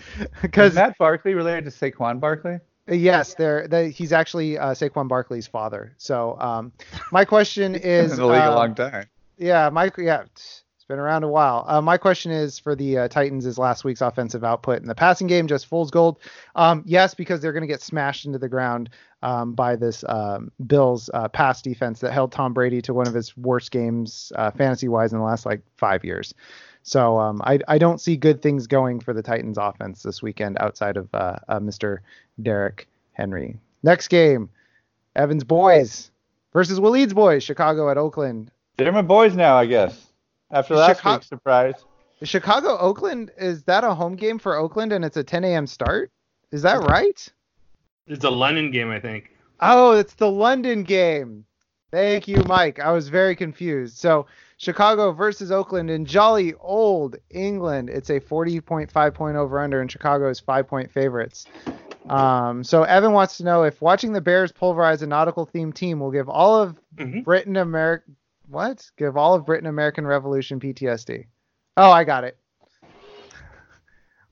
because 0.42 0.74
Matt 0.74 0.96
Barkley 0.98 1.34
related 1.34 1.64
to 1.64 1.70
Saquon 1.70 2.20
Barkley? 2.20 2.60
yes, 2.90 3.34
they're, 3.34 3.68
they, 3.68 3.90
he's 3.90 4.12
actually 4.12 4.58
uh, 4.58 4.70
Saquon 4.70 5.08
Barkley's 5.08 5.46
father. 5.46 5.92
So 5.96 6.38
um, 6.40 6.72
my 7.12 7.24
question 7.24 7.74
is, 7.76 8.12
in 8.12 8.18
the 8.18 8.26
league 8.26 8.38
a 8.38 8.52
uh, 8.52 8.54
long 8.54 8.74
time. 8.74 9.06
Yeah, 9.38 9.70
Mike. 9.70 9.94
Yeah, 9.96 10.22
it's 10.22 10.64
been 10.90 10.98
around 10.98 11.22
a 11.22 11.28
while. 11.28 11.64
Uh, 11.68 11.80
my 11.80 11.96
question 11.96 12.32
is 12.32 12.58
for 12.58 12.74
the 12.74 12.98
uh, 12.98 13.08
Titans: 13.08 13.46
Is 13.46 13.56
last 13.56 13.84
week's 13.84 14.02
offensive 14.02 14.44
output 14.44 14.82
in 14.82 14.88
the 14.88 14.94
passing 14.94 15.26
game 15.28 15.46
just 15.46 15.66
fool's 15.66 15.90
gold? 15.90 16.18
Um, 16.56 16.82
yes, 16.84 17.14
because 17.14 17.40
they're 17.40 17.52
going 17.52 17.62
to 17.62 17.68
get 17.68 17.80
smashed 17.80 18.26
into 18.26 18.38
the 18.38 18.48
ground 18.48 18.90
um, 19.22 19.54
by 19.54 19.76
this 19.76 20.04
um, 20.08 20.50
Bills 20.66 21.08
uh, 21.14 21.28
pass 21.28 21.62
defense 21.62 22.00
that 22.00 22.12
held 22.12 22.32
Tom 22.32 22.52
Brady 22.52 22.82
to 22.82 22.92
one 22.92 23.06
of 23.06 23.14
his 23.14 23.34
worst 23.36 23.70
games 23.70 24.32
uh, 24.34 24.50
fantasy-wise 24.50 25.12
in 25.12 25.18
the 25.18 25.24
last 25.24 25.46
like 25.46 25.62
five 25.76 26.04
years. 26.04 26.34
So 26.82 27.18
um, 27.18 27.40
I, 27.44 27.60
I 27.68 27.78
don't 27.78 28.00
see 28.00 28.16
good 28.16 28.42
things 28.42 28.66
going 28.66 29.00
for 29.00 29.14
the 29.14 29.22
Titans 29.22 29.58
offense 29.58 30.02
this 30.02 30.22
weekend 30.22 30.58
outside 30.58 30.96
of 30.96 31.08
uh, 31.14 31.38
Mr. 31.50 31.98
Derrick 32.42 32.88
Henry. 33.12 33.58
Next 33.82 34.08
game, 34.08 34.50
Evans 35.14 35.44
boys 35.44 36.10
versus 36.52 36.80
Waleed's 36.80 37.14
boys, 37.14 37.44
Chicago 37.44 37.90
at 37.90 37.96
Oakland. 37.96 38.50
They're 38.76 38.90
my 38.90 39.02
boys 39.02 39.36
now, 39.36 39.56
I 39.56 39.66
guess. 39.66 40.09
After 40.50 40.74
Is 40.74 40.80
last 40.80 40.96
Chicago- 40.98 41.16
week's 41.16 41.28
surprise. 41.28 41.74
Chicago 42.22 42.76
Oakland 42.78 43.30
is 43.38 43.62
that 43.64 43.82
a 43.84 43.94
home 43.94 44.14
game 44.16 44.38
for 44.38 44.56
Oakland 44.56 44.92
and 44.92 45.04
it's 45.04 45.16
a 45.16 45.24
10 45.24 45.44
a.m. 45.44 45.66
start? 45.66 46.10
Is 46.52 46.62
that 46.62 46.82
right? 46.82 47.32
It's 48.06 48.24
a 48.24 48.30
London 48.30 48.70
game, 48.70 48.90
I 48.90 49.00
think. 49.00 49.30
Oh, 49.60 49.92
it's 49.92 50.14
the 50.14 50.30
London 50.30 50.82
game. 50.82 51.44
Thank 51.92 52.28
you, 52.28 52.42
Mike. 52.46 52.78
I 52.78 52.92
was 52.92 53.08
very 53.08 53.34
confused. 53.34 53.96
So 53.98 54.26
Chicago 54.58 55.12
versus 55.12 55.50
Oakland 55.50 55.90
in 55.90 56.04
jolly 56.04 56.54
old 56.60 57.16
England. 57.30 57.88
It's 57.88 58.10
a 58.10 58.20
40.5 58.20 59.14
point 59.14 59.36
over 59.36 59.58
under, 59.60 59.80
and 59.80 59.90
Chicago 59.90 60.28
is 60.28 60.38
five 60.40 60.66
point 60.68 60.90
favorites. 60.92 61.46
Um, 62.08 62.64
so 62.64 62.82
Evan 62.84 63.12
wants 63.12 63.36
to 63.38 63.44
know 63.44 63.62
if 63.64 63.80
watching 63.80 64.12
the 64.12 64.20
Bears 64.20 64.52
pulverize 64.52 65.02
a 65.02 65.06
nautical 65.06 65.46
themed 65.46 65.74
team 65.74 66.00
will 66.00 66.10
give 66.10 66.28
all 66.28 66.60
of 66.60 66.76
Mhm. 66.96 67.24
Britain 67.24 67.56
American 67.56 68.16
what? 68.50 68.90
Give 68.96 69.16
all 69.16 69.34
of 69.34 69.46
Britain 69.46 69.66
American 69.68 70.06
Revolution 70.06 70.60
PTSD. 70.60 71.26
Oh, 71.76 71.90
I 71.90 72.04
got 72.04 72.24
it. 72.24 72.36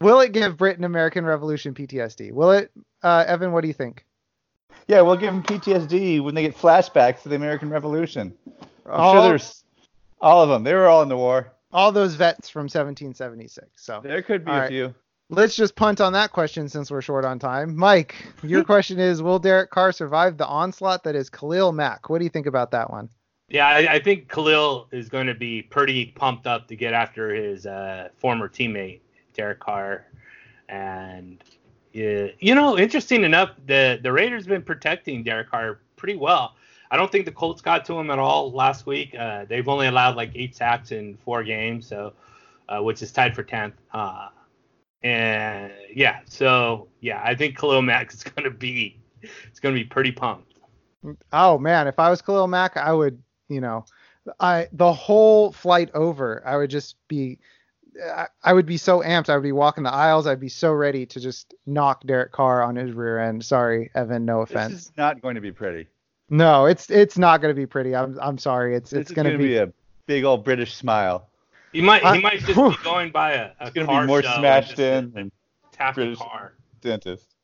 Will 0.01 0.21
it 0.21 0.33
give 0.33 0.57
Britain 0.57 0.85
American 0.85 1.25
Revolution 1.25 1.75
PTSD? 1.75 2.33
Will 2.33 2.53
it, 2.53 2.71
uh, 3.03 3.25
Evan? 3.27 3.53
What 3.53 3.63
do 3.63 3.69
you 3.69 3.75
think? 3.75 4.05
Yeah, 4.87 5.01
we'll 5.03 5.17
give 5.17 5.33
them 5.33 5.43
PTSD 5.43 6.23
when 6.23 6.35
they 6.35 6.43
get 6.43 6.57
flashbacks 6.57 7.23
to 7.23 7.29
the 7.29 7.37
American 7.37 7.69
Revolution. 7.69 8.33
I'm 8.87 9.01
all, 9.01 9.15
sure 9.15 9.23
there's 9.23 9.65
all 10.21 10.43
of 10.43 10.49
them. 10.49 10.63
They 10.63 10.73
were 10.75 10.87
all 10.87 11.03
in 11.03 11.09
the 11.09 11.17
war. 11.17 11.53
all 11.73 11.91
those 11.93 12.15
vets 12.15 12.49
from 12.49 12.65
1776. 12.65 13.67
So 13.77 14.01
There 14.03 14.23
could 14.23 14.45
be 14.45 14.51
All 14.53 14.57
a 14.57 14.61
right. 14.61 14.69
few. 14.69 14.95
let's 15.31 15.57
just 15.57 15.75
punt 15.75 16.01
on 16.01 16.13
that 16.15 16.33
question 16.33 16.69
since 16.69 16.91
we're 16.91 17.03
short 17.03 17.25
on 17.25 17.39
time. 17.39 17.77
Mike, 17.77 18.15
your 18.43 18.65
question 18.73 18.99
is: 19.01 19.21
Will 19.21 19.39
Derek 19.41 19.71
Carr 19.71 19.91
survive 19.93 20.37
the 20.39 20.47
onslaught 20.47 21.03
that 21.05 21.17
is 21.17 21.29
Khalil 21.29 21.73
Mack? 21.73 22.09
What 22.09 22.19
do 22.19 22.25
you 22.25 22.31
think 22.31 22.47
about 22.47 22.71
that 22.71 22.91
one? 22.91 23.11
Yeah, 23.49 23.67
I, 23.67 23.95
I 23.95 23.99
think 23.99 24.29
Khalil 24.29 24.89
is 24.91 25.09
going 25.09 25.27
to 25.27 25.35
be 25.35 25.63
pretty 25.63 26.07
pumped 26.07 26.47
up 26.47 26.69
to 26.69 26.77
get 26.77 26.93
after 26.93 27.35
his 27.35 27.67
uh, 27.67 28.09
former 28.19 28.49
teammate 28.49 29.01
Derek 29.33 29.61
Carr, 29.61 30.07
and 30.69 31.43
yeah, 31.93 32.27
you 32.41 32.55
know, 32.55 32.79
interesting 32.79 33.25
enough, 33.25 33.51
the 33.67 33.99
the 34.03 34.13
Raiders 34.13 34.45
have 34.45 34.51
been 34.51 34.63
protecting 34.63 35.23
Derek 35.23 35.51
Carr 35.51 35.81
pretty 35.97 36.17
well. 36.17 36.57
I 36.91 36.97
don't 36.97 37.11
think 37.11 37.25
the 37.25 37.33
Colts 37.33 37.61
got 37.61 37.85
to 37.87 37.99
him 37.99 38.11
at 38.11 38.19
all 38.19 38.51
last 38.53 38.87
week. 38.87 39.15
Uh, 39.15 39.45
they've 39.47 39.69
only 39.69 39.87
allowed 39.87 40.17
like 40.17 40.33
eight 40.35 40.55
sacks 40.57 40.93
in 40.93 41.17
four 41.19 41.43
games, 41.43 41.87
so 41.87 42.13
uh, 42.69 42.83
which 42.83 43.03
is 43.03 43.13
tied 43.13 43.35
for 43.35 43.43
tenth. 43.43 43.75
Uh, 43.93 44.29
and 45.03 45.73
yeah, 45.95 46.21
so 46.27 46.89
yeah, 47.01 47.21
I 47.25 47.35
think 47.35 47.59
Khalil 47.59 47.83
Mack 47.83 48.13
is 48.13 48.23
going 48.25 48.45
to 48.45 48.51
be 48.51 48.99
it's 49.23 49.61
going 49.61 49.75
to 49.75 49.81
be 49.81 49.89
pretty 49.89 50.13
pumped. 50.13 50.59
Oh 51.33 51.59
man, 51.59 51.87
if 51.87 51.99
I 51.99 52.11
was 52.11 52.23
Khalil 52.23 52.49
Mack, 52.49 52.77
I 52.77 52.93
would, 52.93 53.23
you 53.49 53.61
know, 53.61 53.85
I 54.41 54.69
the 54.73 54.93
whole 54.93 55.53
flight 55.53 55.91
over, 55.95 56.43
I 56.47 56.57
would 56.57 56.71
just 56.71 56.97
be, 57.09 57.39
I, 58.05 58.27
I 58.43 58.53
would 58.53 58.67
be 58.67 58.77
so 58.77 59.01
amped. 59.01 59.29
I 59.29 59.35
would 59.35 59.43
be 59.43 59.53
walking 59.53 59.85
the 59.85 59.93
aisles. 59.93 60.27
I'd 60.27 60.41
be 60.41 60.49
so 60.49 60.73
ready 60.73 61.07
to 61.07 61.21
just 61.21 61.55
knock 61.67 62.05
Derek 62.07 62.33
Carr 62.33 62.63
on 62.63 62.77
his 62.77 62.93
rear 62.93 63.19
end. 63.19 63.45
Sorry, 63.45 63.91
Evan, 63.95 64.25
no 64.25 64.43
offense. 64.43 64.73
This 64.73 64.83
is 64.87 64.93
not 64.97 65.21
going 65.23 65.35
to 65.37 65.41
be 65.41 65.53
pretty. 65.53 65.89
No, 66.31 66.67
it's 66.67 66.91
it's 66.91 67.17
not 67.17 67.41
going 67.41 67.55
to 67.55 67.59
be 67.61 67.67
pretty. 67.67 67.97
I'm 67.97 68.19
I'm 68.21 68.39
sorry. 68.39 68.77
It's 68.77 68.91
This 68.91 69.03
it's 69.03 69.13
going 69.13 69.31
to 69.31 69.39
be. 69.39 69.57
a 69.57 69.73
big 70.07 70.25
old 70.25 70.45
British 70.45 70.75
smile. 70.75 71.27
He 71.73 71.81
might 71.83 72.05
I- 72.05 72.17
he 72.17 72.23
might 72.23 72.41
just 72.41 72.55
Whew. 72.57 72.71
be 72.71 72.77
going 72.85 73.11
by 73.11 73.33
a, 73.33 73.45
a 73.61 73.67
It's 73.67 73.71
going 73.75 73.87
to 73.87 73.93
car 73.93 74.03
be 74.03 74.07
more 74.09 74.23
show 74.23 74.37
smashed 74.39 74.69
just 74.71 74.81
in 74.81 75.13
and 75.17 75.33
tap 75.73 75.95
the 75.95 76.03
British- 76.03 76.19
car. 76.19 76.53
dentist. 76.83 77.35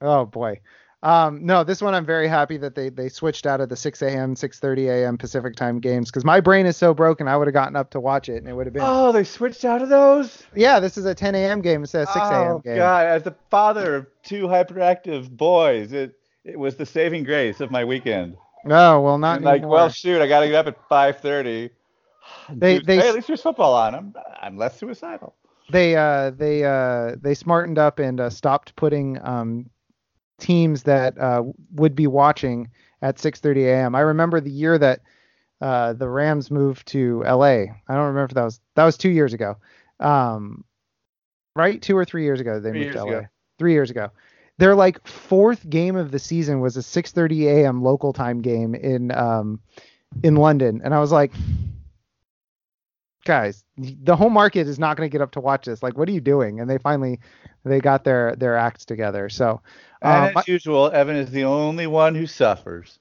Oh 0.00 0.24
boy. 0.26 0.60
Um, 1.04 1.44
no, 1.44 1.64
this 1.64 1.82
one 1.82 1.94
I'm 1.94 2.06
very 2.06 2.26
happy 2.28 2.56
that 2.56 2.74
they 2.74 2.88
they 2.88 3.08
switched 3.10 3.44
out 3.46 3.60
of 3.60 3.68
the 3.68 3.76
6 3.76 4.00
a.m. 4.02 4.34
6:30 4.34 4.88
a.m. 4.88 5.18
Pacific 5.18 5.54
time 5.54 5.78
games 5.78 6.10
because 6.10 6.24
my 6.24 6.40
brain 6.40 6.64
is 6.64 6.76
so 6.78 6.94
broken. 6.94 7.28
I 7.28 7.36
would 7.36 7.46
have 7.46 7.52
gotten 7.52 7.76
up 7.76 7.90
to 7.90 8.00
watch 8.00 8.28
it 8.30 8.36
and 8.38 8.48
it 8.48 8.54
would 8.54 8.66
have 8.66 8.72
been. 8.72 8.82
Oh, 8.84 9.12
they 9.12 9.22
switched 9.24 9.64
out 9.66 9.82
of 9.82 9.90
those? 9.90 10.42
Yeah, 10.54 10.80
this 10.80 10.96
is 10.96 11.04
a 11.04 11.14
10 11.14 11.34
a.m. 11.34 11.60
game 11.60 11.82
instead 11.82 12.04
of 12.04 12.08
6 12.08 12.26
a.m. 12.26 12.50
Oh, 12.52 12.58
game. 12.60 12.76
God, 12.78 13.06
as 13.06 13.22
the 13.22 13.34
father 13.50 13.96
of 13.96 14.06
two 14.22 14.46
hyperactive 14.46 15.28
boys, 15.30 15.92
it 15.92 16.14
it 16.44 16.58
was 16.58 16.76
the 16.76 16.86
saving 16.86 17.24
grace 17.24 17.60
of 17.60 17.70
my 17.70 17.84
weekend. 17.84 18.36
No, 18.64 19.02
well 19.02 19.18
not 19.18 19.42
like, 19.42 19.62
well, 19.62 19.90
shoot, 19.90 20.22
I 20.22 20.26
got 20.26 20.40
to 20.40 20.46
get 20.48 20.66
up 20.66 20.66
at 20.68 20.88
5:30. 20.88 21.70
They- 22.50 22.78
Dude, 22.78 22.86
they- 22.86 22.96
hey, 22.96 23.08
at 23.10 23.14
least 23.14 23.26
there's 23.26 23.42
football 23.42 23.74
on. 23.74 23.94
I'm 23.94 24.14
I'm 24.40 24.56
less 24.56 24.78
suicidal. 24.78 25.34
they 25.70 25.96
uh 25.96 26.30
they 26.30 26.64
uh 26.64 27.16
they 27.20 27.34
smartened 27.34 27.78
up 27.78 27.98
and 27.98 28.20
uh, 28.20 28.30
stopped 28.30 28.74
putting 28.76 29.18
um 29.22 29.68
teams 30.44 30.82
that 30.84 31.18
uh 31.18 31.42
would 31.72 31.94
be 31.96 32.06
watching 32.06 32.68
at 33.00 33.16
6:30 33.16 33.64
a.m. 33.66 33.94
I 33.94 34.00
remember 34.00 34.40
the 34.40 34.50
year 34.50 34.78
that 34.78 35.00
uh 35.60 35.94
the 35.94 36.08
Rams 36.08 36.50
moved 36.50 36.86
to 36.88 37.22
LA. 37.22 37.46
I 37.88 37.94
don't 37.94 38.08
remember 38.12 38.24
if 38.24 38.34
that 38.34 38.44
was 38.44 38.60
that 38.74 38.84
was 38.84 38.96
2 38.98 39.08
years 39.08 39.32
ago. 39.32 39.56
Um 40.00 40.64
right? 41.56 41.80
2 41.80 41.96
or 41.96 42.04
3 42.04 42.22
years 42.24 42.40
ago 42.40 42.60
they 42.60 42.70
Three 42.70 42.80
moved 42.84 42.92
to 42.92 43.04
LA. 43.04 43.18
ago. 43.18 43.26
3 43.58 43.72
years 43.72 43.90
ago. 43.90 44.10
Their 44.58 44.74
like 44.74 45.06
fourth 45.06 45.68
game 45.68 45.96
of 45.96 46.10
the 46.10 46.18
season 46.18 46.60
was 46.60 46.76
a 46.76 46.80
6:30 46.82 47.46
a.m. 47.48 47.82
local 47.82 48.12
time 48.12 48.40
game 48.40 48.74
in 48.74 49.10
um 49.12 49.60
in 50.22 50.36
London 50.36 50.80
and 50.84 50.94
I 50.94 51.00
was 51.00 51.10
like 51.12 51.32
guys, 53.24 53.64
the 53.76 54.16
home 54.16 54.32
market 54.32 54.68
is 54.68 54.78
not 54.78 54.96
going 54.96 55.08
to 55.08 55.12
get 55.12 55.20
up 55.20 55.32
to 55.32 55.40
watch 55.40 55.66
this. 55.66 55.82
Like, 55.82 55.98
what 55.98 56.08
are 56.08 56.12
you 56.12 56.20
doing? 56.20 56.60
And 56.60 56.68
they 56.68 56.78
finally, 56.78 57.20
they 57.64 57.80
got 57.80 58.04
their 58.04 58.36
their 58.36 58.56
acts 58.56 58.84
together. 58.84 59.28
So, 59.28 59.60
And 60.02 60.30
um, 60.30 60.36
as 60.36 60.48
usual, 60.48 60.90
Evan 60.92 61.16
is 61.16 61.30
the 61.30 61.44
only 61.44 61.86
one 61.86 62.14
who 62.14 62.26
suffers. 62.26 62.98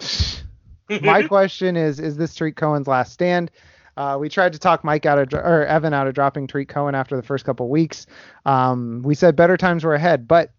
my 1.02 1.22
question 1.22 1.76
is, 1.76 2.00
is 2.00 2.16
this 2.16 2.34
Tarik 2.34 2.56
Cohen's 2.56 2.86
last 2.86 3.12
stand? 3.12 3.50
Uh, 3.96 4.16
we 4.18 4.28
tried 4.28 4.52
to 4.52 4.58
talk 4.58 4.82
Mike 4.82 5.04
out 5.04 5.18
of 5.18 5.32
or 5.34 5.66
Evan 5.66 5.92
out 5.92 6.06
of 6.06 6.14
dropping 6.14 6.46
Tarik 6.46 6.68
Cohen 6.68 6.94
after 6.94 7.16
the 7.16 7.22
first 7.22 7.44
couple 7.44 7.68
weeks. 7.68 8.06
Um, 8.46 9.02
we 9.04 9.14
said 9.14 9.36
better 9.36 9.56
times 9.56 9.84
were 9.84 9.94
ahead, 9.94 10.26
but 10.26 10.52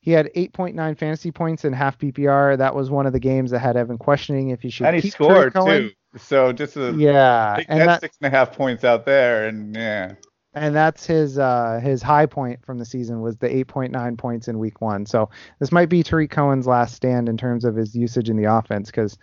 he 0.00 0.12
had 0.12 0.30
8.9 0.34 0.96
fantasy 0.98 1.32
points 1.32 1.64
in 1.64 1.72
half 1.72 1.98
PPR. 1.98 2.56
That 2.56 2.74
was 2.74 2.90
one 2.90 3.06
of 3.06 3.12
the 3.12 3.20
games 3.20 3.50
that 3.50 3.58
had 3.58 3.76
Evan 3.76 3.98
questioning 3.98 4.50
if 4.50 4.62
he 4.62 4.70
should 4.70 4.86
And 4.86 4.96
he 4.96 5.02
keep 5.02 5.12
scored 5.12 5.52
Tarik 5.52 5.54
Cohen. 5.54 5.82
too. 5.88 5.94
So 6.16 6.52
just 6.52 6.76
a 6.76 6.92
Yeah, 6.96 7.62
and 7.68 7.88
that 7.88 8.00
six 8.00 8.16
and 8.20 8.32
a 8.32 8.36
half 8.36 8.52
points 8.56 8.84
out 8.84 9.04
there, 9.04 9.46
and 9.46 9.74
yeah. 9.76 10.14
and 10.54 10.74
that's 10.74 11.04
his 11.04 11.38
uh 11.38 11.80
his 11.82 12.02
high 12.02 12.26
point 12.26 12.64
from 12.64 12.78
the 12.78 12.84
season 12.84 13.20
was 13.20 13.36
the 13.36 13.48
8.9 13.48 14.16
points 14.16 14.48
in 14.48 14.58
week 14.58 14.80
one. 14.80 15.04
So 15.06 15.28
this 15.60 15.70
might 15.70 15.88
be 15.88 16.02
Tarik 16.02 16.30
Cohen's 16.30 16.66
last 16.66 16.94
stand 16.94 17.28
in 17.28 17.36
terms 17.36 17.64
of 17.64 17.76
his 17.76 17.94
usage 17.94 18.30
in 18.30 18.36
the 18.36 18.44
offense 18.44 18.90
because 18.90 19.18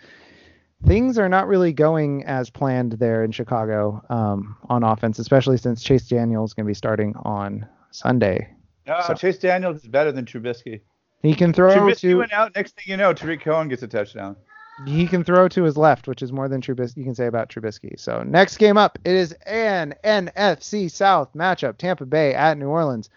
things 0.86 1.18
are 1.18 1.28
not 1.28 1.48
really 1.48 1.72
going 1.72 2.24
as 2.24 2.50
planned 2.50 2.92
there 2.92 3.24
in 3.24 3.32
Chicago 3.32 4.02
um, 4.10 4.56
on 4.68 4.84
offense, 4.84 5.18
especially 5.18 5.56
since 5.56 5.82
Chase 5.82 6.06
Daniels 6.06 6.50
is 6.50 6.54
going 6.54 6.66
to 6.66 6.70
be 6.70 6.74
starting 6.74 7.14
on 7.24 7.66
Sunday. 7.90 8.48
No, 8.86 9.00
So- 9.06 9.14
Chase 9.14 9.38
Daniels 9.38 9.78
is 9.78 9.88
better 9.88 10.12
than 10.12 10.24
Trubisky. 10.24 10.82
He 11.22 11.34
can 11.34 11.52
throw 11.52 11.74
Trubisky 11.74 12.00
to 12.00 12.14
went 12.18 12.32
out. 12.32 12.54
Next 12.54 12.76
thing 12.76 12.84
you 12.86 12.96
know, 12.96 13.12
Tarik 13.12 13.40
Cohen 13.40 13.68
gets 13.68 13.82
a 13.82 13.88
touchdown. 13.88 14.36
He 14.84 15.06
can 15.06 15.24
throw 15.24 15.48
to 15.48 15.62
his 15.62 15.76
left, 15.76 16.06
which 16.06 16.22
is 16.22 16.32
more 16.32 16.48
than 16.48 16.60
Trubisky 16.60 16.98
you 16.98 17.04
can 17.04 17.14
say 17.14 17.26
about 17.26 17.48
Trubisky. 17.48 17.98
So 17.98 18.22
next 18.22 18.58
game 18.58 18.76
up, 18.76 18.98
it 19.04 19.14
is 19.14 19.32
an 19.46 19.94
NFC 20.04 20.90
South 20.90 21.32
matchup: 21.34 21.78
Tampa 21.78 22.04
Bay 22.06 22.34
at 22.34 22.58
New 22.58 22.68
Orleans. 22.68 23.08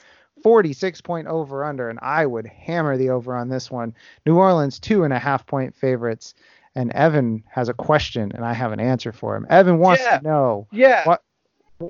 46 0.42 1.02
point 1.02 1.28
over 1.28 1.66
under, 1.66 1.90
and 1.90 2.00
I 2.02 2.26
would 2.26 2.46
hammer 2.46 2.96
the 2.96 3.10
over 3.10 3.36
on 3.36 3.50
this 3.50 3.70
one. 3.70 3.94
New 4.26 4.38
Orleans 4.38 4.80
two 4.80 5.04
and 5.04 5.12
a 5.12 5.20
half 5.20 5.46
point 5.46 5.76
favorites, 5.76 6.34
and 6.76 6.94
Evan 6.94 7.44
has 7.52 7.68
a 7.68 7.74
question, 7.74 8.32
and 8.34 8.46
I 8.46 8.54
have 8.54 8.72
an 8.72 8.80
answer 8.80 9.12
for 9.12 9.36
him. 9.36 9.46
Evan 9.50 9.80
wants 9.80 10.02
Yeah. 10.04 10.20
to 10.20 10.24
know 10.24 10.68
Yeah. 10.72 11.06
what. 11.06 11.22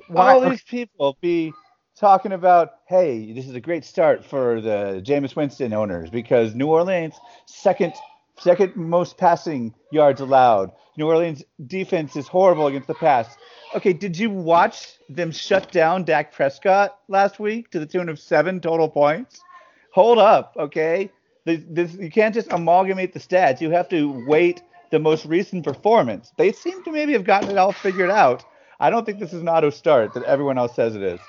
Why, 0.08 0.34
all 0.34 0.40
these 0.40 0.62
people 0.62 1.16
be 1.20 1.52
talking 1.96 2.32
about, 2.32 2.70
hey, 2.88 3.32
this 3.32 3.46
is 3.46 3.54
a 3.54 3.60
great 3.60 3.84
start 3.84 4.24
for 4.24 4.60
the 4.60 5.02
Jameis 5.04 5.36
Winston 5.36 5.72
owners 5.72 6.10
because 6.10 6.54
New 6.54 6.66
Orleans 6.68 7.14
second 7.46 7.92
second 8.40 8.76
most 8.76 9.16
passing 9.16 9.74
yards 9.92 10.20
allowed. 10.20 10.72
New 10.96 11.06
Orleans 11.06 11.44
defense 11.66 12.16
is 12.16 12.26
horrible 12.26 12.66
against 12.66 12.88
the 12.88 12.94
pass. 12.94 13.36
Okay, 13.74 13.92
did 13.92 14.18
you 14.18 14.30
watch 14.30 14.98
them 15.08 15.30
shut 15.30 15.70
down 15.70 16.04
Dak 16.04 16.32
Prescott 16.32 16.98
last 17.08 17.38
week 17.38 17.70
to 17.70 17.78
the 17.78 17.86
tune 17.86 18.08
of 18.08 18.18
seven 18.18 18.60
total 18.60 18.88
points? 18.88 19.40
Hold 19.92 20.18
up, 20.18 20.54
okay? 20.58 21.10
This, 21.44 21.62
this, 21.68 21.94
you 21.94 22.10
can't 22.10 22.34
just 22.34 22.52
amalgamate 22.52 23.12
the 23.12 23.20
stats. 23.20 23.60
You 23.60 23.70
have 23.70 23.88
to 23.90 24.26
weight 24.26 24.62
the 24.90 24.98
most 24.98 25.24
recent 25.24 25.64
performance. 25.64 26.32
They 26.36 26.52
seem 26.52 26.82
to 26.84 26.92
maybe 26.92 27.12
have 27.12 27.24
gotten 27.24 27.50
it 27.50 27.58
all 27.58 27.72
figured 27.72 28.10
out. 28.10 28.44
I 28.80 28.90
don't 28.90 29.04
think 29.04 29.20
this 29.20 29.32
is 29.32 29.40
an 29.40 29.48
auto 29.48 29.70
start 29.70 30.14
that 30.14 30.24
everyone 30.24 30.58
else 30.58 30.74
says 30.74 30.96
it 30.96 31.02
is. 31.02 31.20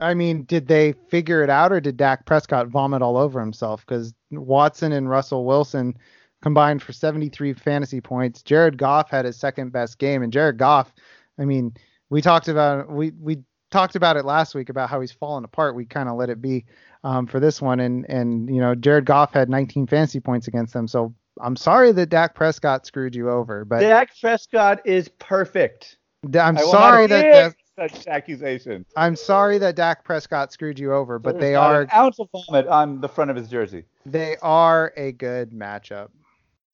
I 0.00 0.14
mean, 0.14 0.44
did 0.44 0.66
they 0.66 0.94
figure 1.08 1.42
it 1.42 1.50
out, 1.50 1.70
or 1.70 1.80
did 1.80 1.96
Dak 1.96 2.26
Prescott 2.26 2.68
vomit 2.68 3.02
all 3.02 3.16
over 3.16 3.38
himself? 3.38 3.84
Because 3.86 4.12
Watson 4.30 4.92
and 4.92 5.08
Russell 5.08 5.44
Wilson 5.44 5.96
combined 6.44 6.82
for 6.82 6.92
73 6.92 7.54
fantasy 7.54 8.02
points. 8.02 8.42
Jared 8.42 8.76
Goff 8.76 9.08
had 9.08 9.24
his 9.24 9.38
second 9.38 9.72
best 9.72 9.98
game, 9.98 10.22
and 10.22 10.30
Jared 10.30 10.58
Goff, 10.58 10.92
I 11.38 11.46
mean, 11.46 11.72
we 12.10 12.20
talked 12.20 12.48
about 12.48 12.90
we 12.90 13.12
we 13.12 13.38
talked 13.70 13.96
about 13.96 14.18
it 14.18 14.26
last 14.26 14.54
week 14.54 14.68
about 14.68 14.90
how 14.90 15.00
he's 15.00 15.10
fallen 15.10 15.44
apart. 15.44 15.74
We 15.74 15.86
kind 15.86 16.06
of 16.06 16.16
let 16.16 16.28
it 16.28 16.42
be 16.42 16.66
um, 17.02 17.26
for 17.26 17.40
this 17.40 17.62
one, 17.62 17.80
and 17.80 18.04
and 18.10 18.54
you 18.54 18.60
know, 18.60 18.74
Jared 18.74 19.06
Goff 19.06 19.32
had 19.32 19.48
19 19.48 19.86
fantasy 19.86 20.20
points 20.20 20.46
against 20.46 20.74
them. 20.74 20.86
So 20.86 21.14
I'm 21.40 21.56
sorry 21.56 21.92
that 21.92 22.10
Dak 22.10 22.34
Prescott 22.34 22.84
screwed 22.84 23.14
you 23.14 23.30
over, 23.30 23.64
but 23.64 23.80
Dak 23.80 24.10
Prescott 24.20 24.82
is 24.84 25.08
perfect. 25.18 25.96
I'm 26.34 26.58
I 26.58 26.60
sorry 26.60 27.06
that 27.06 27.54
such 27.78 28.06
accusations. 28.06 28.86
I'm 28.98 29.16
sorry 29.16 29.56
that 29.58 29.76
Dak 29.76 30.04
Prescott 30.04 30.52
screwed 30.52 30.78
you 30.78 30.92
over, 30.92 31.18
but 31.18 31.32
There's 31.32 31.42
they 31.42 31.54
are 31.54 31.82
an 31.82 31.88
ounce 31.92 32.20
of 32.20 32.28
vomit 32.30 32.66
on 32.66 33.00
the 33.00 33.08
front 33.08 33.30
of 33.30 33.36
his 33.36 33.48
jersey. 33.48 33.84
They 34.04 34.36
are 34.42 34.92
a 34.98 35.12
good 35.12 35.50
matchup. 35.52 36.10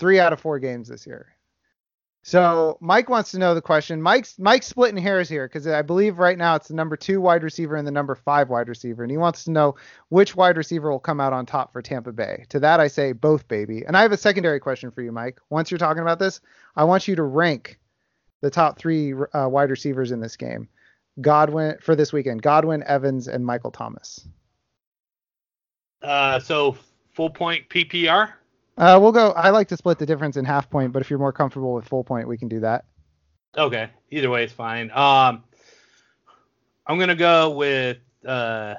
Three 0.00 0.18
out 0.18 0.32
of 0.32 0.40
four 0.40 0.58
games 0.58 0.88
this 0.88 1.06
year. 1.06 1.28
So 2.22 2.76
Mike 2.80 3.08
wants 3.08 3.30
to 3.30 3.38
know 3.38 3.54
the 3.54 3.62
question. 3.62 4.00
Mike's 4.00 4.38
Mike's 4.38 4.66
splitting 4.66 5.02
hairs 5.02 5.28
here 5.28 5.46
because 5.46 5.66
I 5.66 5.82
believe 5.82 6.18
right 6.18 6.36
now 6.36 6.54
it's 6.54 6.68
the 6.68 6.74
number 6.74 6.96
two 6.96 7.20
wide 7.20 7.42
receiver 7.42 7.76
and 7.76 7.86
the 7.86 7.92
number 7.92 8.14
five 8.14 8.48
wide 8.50 8.68
receiver, 8.68 9.02
and 9.02 9.10
he 9.10 9.16
wants 9.16 9.44
to 9.44 9.50
know 9.50 9.76
which 10.08 10.34
wide 10.34 10.56
receiver 10.56 10.90
will 10.90 10.98
come 10.98 11.20
out 11.20 11.32
on 11.32 11.46
top 11.46 11.72
for 11.72 11.80
Tampa 11.80 12.12
Bay. 12.12 12.44
To 12.48 12.60
that 12.60 12.80
I 12.80 12.88
say 12.88 13.12
both, 13.12 13.46
baby. 13.46 13.84
And 13.86 13.96
I 13.96 14.02
have 14.02 14.12
a 14.12 14.18
secondary 14.18 14.58
question 14.58 14.90
for 14.90 15.02
you, 15.02 15.12
Mike. 15.12 15.38
Once 15.48 15.70
you're 15.70 15.78
talking 15.78 16.02
about 16.02 16.18
this, 16.18 16.40
I 16.76 16.84
want 16.84 17.06
you 17.06 17.16
to 17.16 17.22
rank 17.22 17.78
the 18.40 18.50
top 18.50 18.78
three 18.78 19.12
uh, 19.12 19.48
wide 19.48 19.70
receivers 19.70 20.12
in 20.12 20.20
this 20.20 20.36
game. 20.36 20.68
Godwin 21.20 21.76
for 21.80 21.94
this 21.94 22.12
weekend. 22.12 22.42
Godwin, 22.42 22.82
Evans, 22.86 23.28
and 23.28 23.44
Michael 23.44 23.70
Thomas. 23.70 24.26
Uh, 26.02 26.38
so 26.38 26.76
full 27.12 27.30
point 27.30 27.68
PPR. 27.68 28.32
Uh, 28.80 28.98
we'll 28.98 29.12
go. 29.12 29.32
I 29.32 29.50
like 29.50 29.68
to 29.68 29.76
split 29.76 29.98
the 29.98 30.06
difference 30.06 30.38
in 30.38 30.46
half 30.46 30.70
point, 30.70 30.94
but 30.94 31.02
if 31.02 31.10
you're 31.10 31.18
more 31.18 31.34
comfortable 31.34 31.74
with 31.74 31.86
full 31.86 32.02
point, 32.02 32.26
we 32.26 32.38
can 32.38 32.48
do 32.48 32.60
that. 32.60 32.86
Okay, 33.54 33.90
either 34.10 34.30
way 34.30 34.44
is 34.44 34.52
fine. 34.52 34.90
Um, 34.92 35.44
I'm 36.86 36.98
gonna 36.98 37.14
go 37.14 37.50
with 37.50 37.98
uh, 38.26 38.76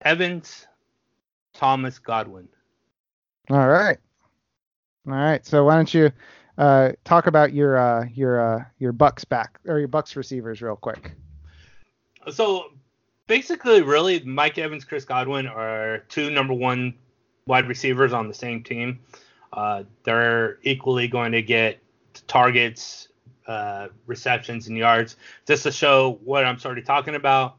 Evans, 0.00 0.66
Thomas, 1.54 2.00
Godwin. 2.00 2.48
All 3.50 3.68
right. 3.68 3.98
All 5.06 5.14
right. 5.14 5.46
So 5.46 5.64
why 5.64 5.76
don't 5.76 5.94
you 5.94 6.10
uh, 6.58 6.90
talk 7.04 7.28
about 7.28 7.52
your 7.52 7.78
uh, 7.78 8.04
your 8.12 8.40
uh, 8.40 8.64
your 8.80 8.90
Bucks 8.90 9.24
back 9.24 9.60
or 9.68 9.78
your 9.78 9.86
Bucks 9.86 10.16
receivers 10.16 10.60
real 10.60 10.74
quick? 10.74 11.12
So 12.32 12.72
basically, 13.28 13.80
really, 13.80 14.18
Mike 14.24 14.58
Evans, 14.58 14.84
Chris 14.84 15.04
Godwin 15.04 15.46
are 15.46 15.98
two 16.08 16.30
number 16.30 16.52
one 16.52 16.94
wide 17.48 17.66
receivers 17.66 18.12
on 18.12 18.28
the 18.28 18.34
same 18.34 18.62
team. 18.62 19.00
Uh, 19.52 19.82
they're 20.04 20.58
equally 20.62 21.08
going 21.08 21.32
to 21.32 21.42
get 21.42 21.80
targets, 22.28 23.08
uh, 23.46 23.88
receptions, 24.06 24.68
and 24.68 24.76
yards. 24.76 25.16
Just 25.46 25.64
to 25.64 25.72
show 25.72 26.20
what 26.22 26.44
I'm 26.44 26.58
sort 26.58 26.78
of 26.78 26.84
talking 26.84 27.16
about 27.16 27.56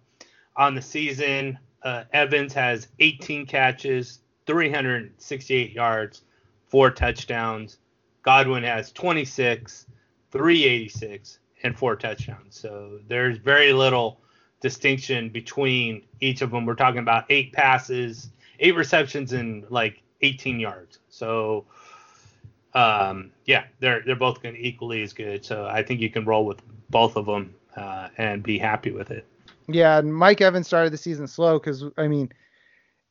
on 0.56 0.76
the 0.76 0.82
season, 0.82 1.58
uh, 1.84 2.04
Evans 2.14 2.54
has 2.54 2.88
18 3.00 3.46
catches, 3.46 4.20
368 4.46 5.74
yards, 5.74 6.22
four 6.68 6.92
touchdowns. 6.92 7.80
Godwin 8.22 8.64
has 8.64 8.92
26, 8.92 9.88
386, 10.32 11.40
and 11.64 11.78
four 11.78 11.96
touchdowns. 11.96 12.58
So 12.60 13.00
there's 13.08 13.38
very 13.38 13.74
little 13.74 14.22
distinction 14.62 15.30
between 15.30 16.04
each 16.20 16.42
of 16.42 16.52
them. 16.52 16.66
We're 16.66 16.76
talking 16.76 17.00
about 17.00 17.26
eight 17.30 17.54
passes, 17.54 18.30
eight 18.60 18.76
receptions, 18.76 19.34
and 19.34 19.66
like 19.70 20.02
18 20.22 20.60
yards. 20.60 21.00
So 21.10 21.66
um, 22.74 23.32
yeah, 23.46 23.66
they're 23.80 24.02
they're 24.06 24.16
both 24.16 24.42
going 24.42 24.56
equally 24.56 25.02
as 25.02 25.14
good. 25.14 25.44
So 25.44 25.66
I 25.66 25.84
think 25.84 26.02
you 26.02 26.10
can 26.10 26.26
roll 26.26 26.46
with 26.46 26.62
both 26.90 27.16
of 27.16 27.26
them 27.26 27.54
uh, 27.76 28.10
and 28.18 28.44
be 28.44 28.58
happy 28.58 28.92
with 28.92 29.12
it. 29.12 29.26
Yeah, 29.68 30.00
and 30.00 30.14
Mike 30.14 30.42
Evans 30.42 30.68
started 30.68 30.94
the 30.94 30.98
season 30.98 31.28
slow 31.28 31.60
because 31.60 31.84
I 31.98 32.08
mean, 32.08 32.32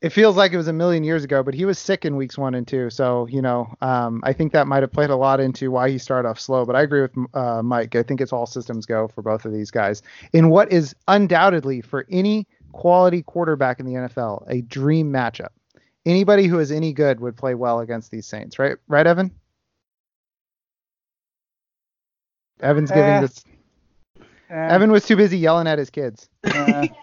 it 0.00 0.10
feels 0.10 0.36
like 0.36 0.52
it 0.52 0.56
was 0.56 0.68
a 0.68 0.72
million 0.72 1.02
years 1.02 1.24
ago, 1.24 1.42
but 1.42 1.54
he 1.54 1.64
was 1.64 1.78
sick 1.78 2.04
in 2.04 2.16
weeks 2.16 2.38
one 2.38 2.54
and 2.54 2.66
two. 2.66 2.88
So 2.90 3.26
you 3.26 3.42
know, 3.42 3.74
um, 3.80 4.20
I 4.24 4.32
think 4.32 4.52
that 4.52 4.68
might 4.68 4.82
have 4.82 4.92
played 4.92 5.10
a 5.10 5.16
lot 5.16 5.40
into 5.40 5.70
why 5.72 5.90
he 5.90 5.98
started 5.98 6.28
off 6.28 6.38
slow. 6.38 6.64
But 6.64 6.76
I 6.76 6.82
agree 6.82 7.02
with 7.02 7.16
uh, 7.34 7.62
Mike. 7.62 7.96
I 7.96 8.04
think 8.04 8.20
it's 8.20 8.32
all 8.32 8.46
systems 8.46 8.86
go 8.86 9.08
for 9.08 9.22
both 9.22 9.44
of 9.44 9.52
these 9.52 9.72
guys 9.72 10.02
in 10.32 10.50
what 10.50 10.70
is 10.72 10.94
undoubtedly 11.08 11.80
for 11.80 12.06
any 12.10 12.46
quality 12.78 13.22
quarterback 13.24 13.80
in 13.80 13.86
the 13.86 13.94
NFL 13.94 14.44
a 14.48 14.60
dream 14.62 15.12
matchup. 15.12 15.48
Anybody 16.06 16.46
who 16.46 16.60
is 16.60 16.70
any 16.70 16.92
good 16.92 17.18
would 17.18 17.36
play 17.36 17.56
well 17.56 17.80
against 17.80 18.12
these 18.12 18.24
Saints, 18.24 18.56
right? 18.58 18.76
Right, 18.86 19.04
Evan? 19.04 19.32
Evan's 22.60 22.90
giving 22.90 23.10
Eh. 23.14 23.20
this. 23.20 23.44
Eh, 24.50 24.54
Evan 24.54 24.92
was 24.92 25.04
too 25.04 25.16
busy 25.16 25.38
yelling 25.38 25.66
at 25.66 25.78
his 25.78 25.90
kids. 25.90 26.28
eh. 26.44 26.86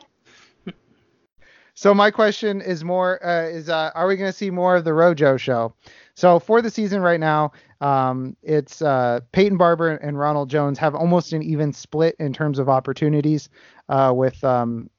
So 1.77 1.93
my 1.93 2.09
question 2.09 2.61
is 2.61 2.85
more 2.85 3.19
uh, 3.25 3.49
is 3.49 3.67
uh, 3.67 3.91
are 3.95 4.07
we 4.07 4.15
going 4.15 4.29
to 4.31 4.37
see 4.37 4.49
more 4.49 4.77
of 4.77 4.85
the 4.85 4.93
Rojo 4.93 5.35
show? 5.35 5.75
So 6.13 6.39
for 6.39 6.61
the 6.61 6.69
season 6.69 7.01
right 7.01 7.19
now, 7.19 7.51
um, 7.81 8.37
it's 8.41 8.81
uh, 8.81 9.19
Peyton 9.33 9.57
Barber 9.57 9.89
and 9.89 10.17
Ronald 10.17 10.49
Jones 10.49 10.79
have 10.79 10.95
almost 10.95 11.33
an 11.33 11.43
even 11.43 11.73
split 11.73 12.15
in 12.17 12.31
terms 12.31 12.59
of 12.59 12.69
opportunities, 12.69 13.49
uh, 13.89 14.13
with 14.15 14.41
um, 14.41 14.89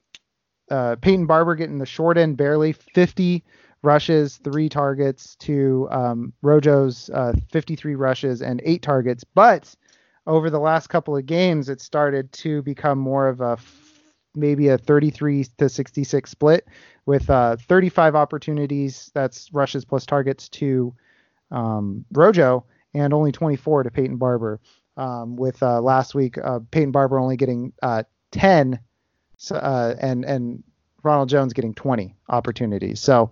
uh, 0.70 0.96
Peyton 0.96 1.26
Barber 1.26 1.54
getting 1.54 1.78
the 1.78 1.86
short 1.86 2.18
end 2.18 2.36
barely 2.36 2.72
50 2.72 3.44
rushes, 3.82 4.38
three 4.38 4.68
targets 4.68 5.36
to 5.36 5.88
um, 5.90 6.32
Rojo's 6.42 7.10
uh, 7.10 7.32
53 7.50 7.94
rushes 7.94 8.42
and 8.42 8.60
eight 8.64 8.82
targets. 8.82 9.24
But 9.24 9.74
over 10.26 10.50
the 10.50 10.58
last 10.58 10.88
couple 10.88 11.16
of 11.16 11.26
games, 11.26 11.68
it 11.68 11.80
started 11.80 12.32
to 12.32 12.62
become 12.62 12.98
more 12.98 13.28
of 13.28 13.40
a 13.40 13.58
maybe 14.34 14.68
a 14.68 14.76
33 14.76 15.46
to 15.58 15.68
66 15.68 16.30
split 16.30 16.68
with 17.06 17.30
uh, 17.30 17.56
35 17.56 18.14
opportunities. 18.14 19.10
That's 19.14 19.52
rushes 19.52 19.84
plus 19.84 20.04
targets 20.04 20.48
to 20.50 20.94
um, 21.50 22.04
Rojo 22.12 22.66
and 22.92 23.14
only 23.14 23.32
24 23.32 23.84
to 23.84 23.90
Peyton 23.90 24.16
Barber. 24.16 24.60
Um, 24.98 25.36
with 25.36 25.62
uh, 25.62 25.80
last 25.80 26.14
week, 26.14 26.38
uh, 26.38 26.60
Peyton 26.70 26.90
Barber 26.90 27.18
only 27.18 27.36
getting 27.36 27.72
uh, 27.82 28.04
10 28.32 28.80
so, 29.36 29.56
uh, 29.56 29.94
and 30.00 30.24
and 30.24 30.62
Ronald 31.02 31.28
Jones 31.28 31.52
getting 31.52 31.74
20 31.74 32.14
opportunities. 32.28 33.00
So 33.00 33.30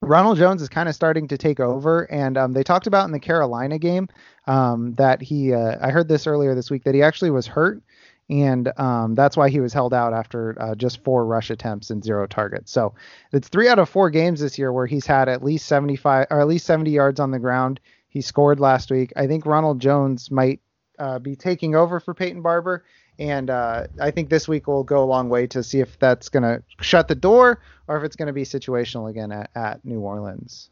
Ronald 0.00 0.38
Jones 0.38 0.62
is 0.62 0.68
kind 0.68 0.88
of 0.88 0.94
starting 0.94 1.28
to 1.28 1.38
take 1.38 1.60
over, 1.60 2.02
and 2.10 2.36
um, 2.36 2.52
they 2.52 2.62
talked 2.62 2.86
about 2.86 3.06
in 3.06 3.12
the 3.12 3.18
Carolina 3.18 3.78
game 3.78 4.08
um, 4.46 4.94
that 4.94 5.20
he. 5.20 5.52
Uh, 5.52 5.76
I 5.80 5.90
heard 5.90 6.08
this 6.08 6.26
earlier 6.26 6.54
this 6.54 6.70
week 6.70 6.84
that 6.84 6.94
he 6.94 7.02
actually 7.02 7.30
was 7.30 7.46
hurt, 7.46 7.82
and 8.30 8.70
um, 8.78 9.14
that's 9.14 9.36
why 9.36 9.48
he 9.48 9.58
was 9.58 9.72
held 9.72 9.92
out 9.92 10.12
after 10.12 10.60
uh, 10.60 10.74
just 10.74 11.02
four 11.02 11.26
rush 11.26 11.50
attempts 11.50 11.90
and 11.90 12.04
zero 12.04 12.26
targets. 12.26 12.70
So 12.70 12.94
it's 13.32 13.48
three 13.48 13.68
out 13.68 13.78
of 13.78 13.88
four 13.88 14.10
games 14.10 14.40
this 14.40 14.58
year 14.58 14.72
where 14.72 14.86
he's 14.86 15.06
had 15.06 15.28
at 15.28 15.42
least 15.42 15.66
75 15.66 16.26
or 16.30 16.40
at 16.40 16.46
least 16.46 16.66
70 16.66 16.90
yards 16.90 17.18
on 17.18 17.30
the 17.30 17.38
ground. 17.38 17.80
He 18.08 18.20
scored 18.20 18.60
last 18.60 18.90
week. 18.90 19.12
I 19.16 19.26
think 19.26 19.46
Ronald 19.46 19.80
Jones 19.80 20.30
might 20.30 20.60
uh, 20.98 21.18
be 21.18 21.36
taking 21.36 21.74
over 21.74 22.00
for 22.00 22.14
Peyton 22.14 22.42
Barber. 22.42 22.84
And 23.18 23.50
uh, 23.50 23.88
I 24.00 24.10
think 24.10 24.30
this 24.30 24.46
week 24.46 24.66
will 24.66 24.84
go 24.84 25.02
a 25.02 25.06
long 25.06 25.28
way 25.28 25.46
to 25.48 25.62
see 25.62 25.80
if 25.80 25.98
that's 25.98 26.28
going 26.28 26.44
to 26.44 26.62
shut 26.80 27.08
the 27.08 27.16
door 27.16 27.60
or 27.88 27.96
if 27.96 28.04
it's 28.04 28.16
going 28.16 28.28
to 28.28 28.32
be 28.32 28.44
situational 28.44 29.10
again 29.10 29.32
at, 29.32 29.50
at 29.56 29.84
New 29.84 30.00
Orleans. 30.00 30.70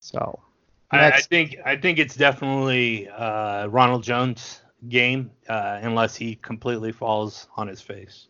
So 0.00 0.40
I, 0.90 1.12
I 1.12 1.20
think 1.20 1.56
I 1.64 1.76
think 1.76 1.98
it's 1.98 2.16
definitely 2.16 3.08
uh, 3.08 3.66
Ronald 3.66 4.02
Jones 4.02 4.60
game 4.88 5.30
uh, 5.48 5.78
unless 5.82 6.16
he 6.16 6.34
completely 6.36 6.90
falls 6.90 7.46
on 7.56 7.68
his 7.68 7.80
face. 7.80 8.26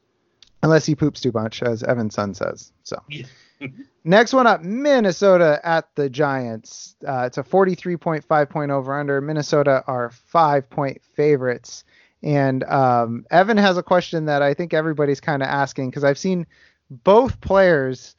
Unless 0.62 0.86
he 0.86 0.94
poops 0.94 1.20
too 1.20 1.32
much, 1.32 1.62
as 1.62 1.82
Evan's 1.82 2.14
son 2.14 2.34
says. 2.34 2.72
So. 2.84 3.02
Next 4.04 4.32
one 4.32 4.46
up, 4.46 4.62
Minnesota 4.62 5.60
at 5.62 5.88
the 5.94 6.10
Giants. 6.10 6.96
Uh, 7.06 7.24
it's 7.26 7.38
a 7.38 7.42
43.5 7.42 8.50
point 8.50 8.70
over 8.72 8.98
under. 8.98 9.20
Minnesota 9.20 9.84
are 9.86 10.10
five 10.10 10.68
point 10.68 11.00
favorites. 11.14 11.84
And 12.22 12.62
um, 12.64 13.26
Evan 13.30 13.56
has 13.56 13.76
a 13.76 13.82
question 13.82 14.26
that 14.26 14.42
I 14.42 14.54
think 14.54 14.72
everybody's 14.72 15.20
kind 15.20 15.42
of 15.42 15.48
asking 15.48 15.90
because 15.90 16.04
I've 16.04 16.18
seen 16.18 16.46
both 16.90 17.40
players. 17.40 18.14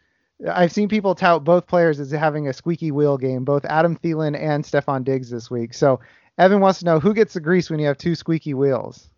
I've 0.50 0.72
seen 0.72 0.90
people 0.90 1.16
tout 1.16 1.44
both 1.44 1.68
players 1.68 2.00
as 2.00 2.12
having 2.12 2.48
a 2.48 2.54
squeaky 2.54 2.92
wheel 2.92 3.18
game, 3.18 3.46
both 3.46 3.64
Adam 3.66 3.96
Thielen 3.96 4.38
and 4.38 4.64
Stefon 4.64 5.04
Diggs 5.04 5.30
this 5.30 5.50
week. 5.50 5.74
So 5.74 6.02
Evan 6.38 6.60
wants 6.60 6.80
to 6.80 6.86
know 6.86 7.00
who 7.00 7.14
gets 7.14 7.34
the 7.34 7.40
grease 7.40 7.70
when 7.70 7.80
you 7.80 7.88
have 7.88 7.98
two 7.98 8.16
squeaky 8.16 8.54
wheels. 8.54 9.10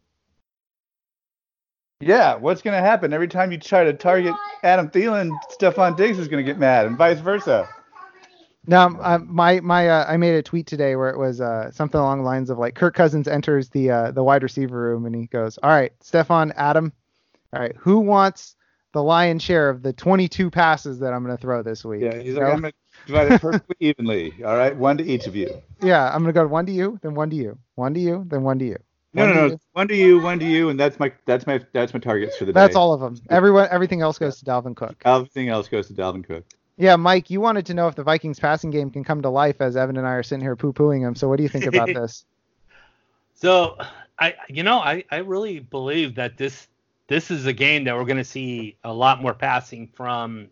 Yeah, 2.01 2.35
what's 2.35 2.61
going 2.61 2.75
to 2.75 2.87
happen 2.87 3.13
every 3.13 3.29
time 3.29 3.51
you 3.51 3.57
try 3.57 3.85
to 3.85 3.93
target 3.93 4.35
Adam 4.63 4.89
Thielen? 4.89 5.31
Stefon 5.49 5.95
Diggs 5.95 6.19
is 6.19 6.27
going 6.27 6.45
to 6.45 6.51
get 6.51 6.59
mad, 6.59 6.85
and 6.85 6.97
vice 6.97 7.19
versa. 7.19 7.67
Now, 8.67 8.87
uh, 8.99 9.19
my 9.25 9.59
my 9.61 9.89
uh, 9.89 10.05
I 10.07 10.17
made 10.17 10.35
a 10.35 10.43
tweet 10.43 10.67
today 10.67 10.95
where 10.95 11.09
it 11.09 11.17
was 11.17 11.41
uh, 11.41 11.71
something 11.71 11.99
along 11.99 12.19
the 12.19 12.25
lines 12.25 12.49
of 12.49 12.57
like 12.57 12.75
Kirk 12.75 12.95
Cousins 12.95 13.27
enters 13.27 13.69
the 13.69 13.91
uh, 13.91 14.11
the 14.11 14.23
wide 14.23 14.43
receiver 14.43 14.79
room 14.79 15.05
and 15.05 15.15
he 15.15 15.27
goes, 15.27 15.57
"All 15.61 15.69
right, 15.69 15.91
Stefon, 15.99 16.51
Adam, 16.55 16.91
all 17.53 17.61
right, 17.61 17.75
who 17.77 17.99
wants 17.99 18.55
the 18.93 19.03
lion's 19.03 19.43
share 19.43 19.69
of 19.69 19.83
the 19.83 19.91
22 19.93 20.49
passes 20.49 20.99
that 20.99 21.13
I'm 21.13 21.23
going 21.23 21.35
to 21.35 21.41
throw 21.41 21.61
this 21.63 21.83
week?" 21.85 22.01
Yeah, 22.01 22.15
he's 22.17 22.27
You 22.27 22.33
like, 22.35 22.43
know? 22.43 22.51
I'm 22.53 22.61
going 22.61 22.73
to 22.73 23.07
divide 23.07 23.31
it 23.31 23.41
perfectly 23.41 23.75
evenly. 23.79 24.33
All 24.43 24.55
right, 24.57 24.75
one 24.75 24.97
to 24.97 25.03
each 25.03 25.27
of 25.27 25.35
you. 25.35 25.61
yeah, 25.81 26.05
I'm 26.07 26.23
going 26.23 26.33
to 26.33 26.39
go 26.39 26.47
one 26.47 26.65
to 26.65 26.71
you, 26.71 26.99
then 27.01 27.13
one 27.13 27.29
to 27.29 27.35
you, 27.35 27.57
one 27.75 27.93
to 27.93 27.99
you, 27.99 28.25
then 28.27 28.43
one 28.43 28.59
to 28.59 28.65
you. 28.65 28.77
No, 29.13 29.25
One 29.25 29.33
no, 29.35 29.41
no. 29.41 29.47
you. 29.47 29.59
One 29.71 29.87
to 29.87 29.95
you, 29.95 30.19
one 30.19 30.39
to 30.39 30.45
you, 30.45 30.69
and 30.69 30.77
that's 30.79 30.99
my 30.99 31.11
that's 31.25 31.47
my 31.47 31.61
that's 31.71 31.93
my 31.93 31.99
targets 32.01 32.35
for 32.35 32.43
the 32.43 32.51
day. 32.51 32.59
That's 32.59 32.75
all 32.75 32.93
of 32.93 32.99
them. 32.99 33.15
Everyone, 33.29 33.67
everything 33.71 34.01
else 34.01 34.17
goes 34.17 34.39
to 34.39 34.45
Dalvin 34.45 34.75
Cook. 34.75 35.01
Everything 35.05 35.47
else 35.47 35.69
goes 35.69 35.87
to 35.87 35.93
Dalvin 35.93 36.25
Cook. 36.25 36.43
Yeah, 36.77 36.97
Mike, 36.97 37.29
you 37.29 37.39
wanted 37.39 37.65
to 37.67 37.73
know 37.73 37.87
if 37.87 37.95
the 37.95 38.03
Vikings 38.03 38.39
passing 38.39 38.69
game 38.69 38.89
can 38.89 39.03
come 39.03 39.21
to 39.21 39.29
life 39.29 39.61
as 39.61 39.77
Evan 39.77 39.97
and 39.97 40.05
I 40.05 40.11
are 40.11 40.23
sitting 40.23 40.43
here 40.43 40.55
poo-pooing 40.55 41.01
him. 41.01 41.15
So 41.15 41.29
what 41.29 41.37
do 41.37 41.43
you 41.43 41.49
think 41.49 41.65
about 41.65 41.87
this? 41.93 42.25
So 43.35 43.77
I 44.19 44.35
you 44.49 44.63
know 44.63 44.79
I, 44.79 45.03
I 45.11 45.17
really 45.17 45.59
believe 45.59 46.15
that 46.15 46.37
this 46.37 46.67
this 47.07 47.31
is 47.31 47.45
a 47.45 47.53
game 47.53 47.83
that 47.83 47.95
we're 47.95 48.05
going 48.05 48.17
to 48.17 48.23
see 48.23 48.77
a 48.83 48.93
lot 48.93 49.21
more 49.21 49.33
passing 49.33 49.87
from 49.87 50.47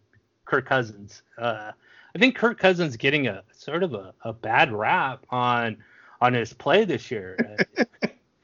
Kirk 0.46 0.68
Cousins. 0.68 1.24
Uh, 1.38 1.72
I 2.16 2.20
think 2.20 2.36
Kirk 2.36 2.60
Cousins 2.60 2.96
getting 2.96 3.28
a 3.28 3.44
sort 3.54 3.82
of 3.82 3.94
a, 3.94 4.14
a 4.22 4.34
bad 4.34 4.72
rap 4.72 5.26
on 5.30 5.78
on 6.22 6.34
his 6.34 6.54
play 6.54 6.86
this 6.86 7.10
year. 7.10 7.58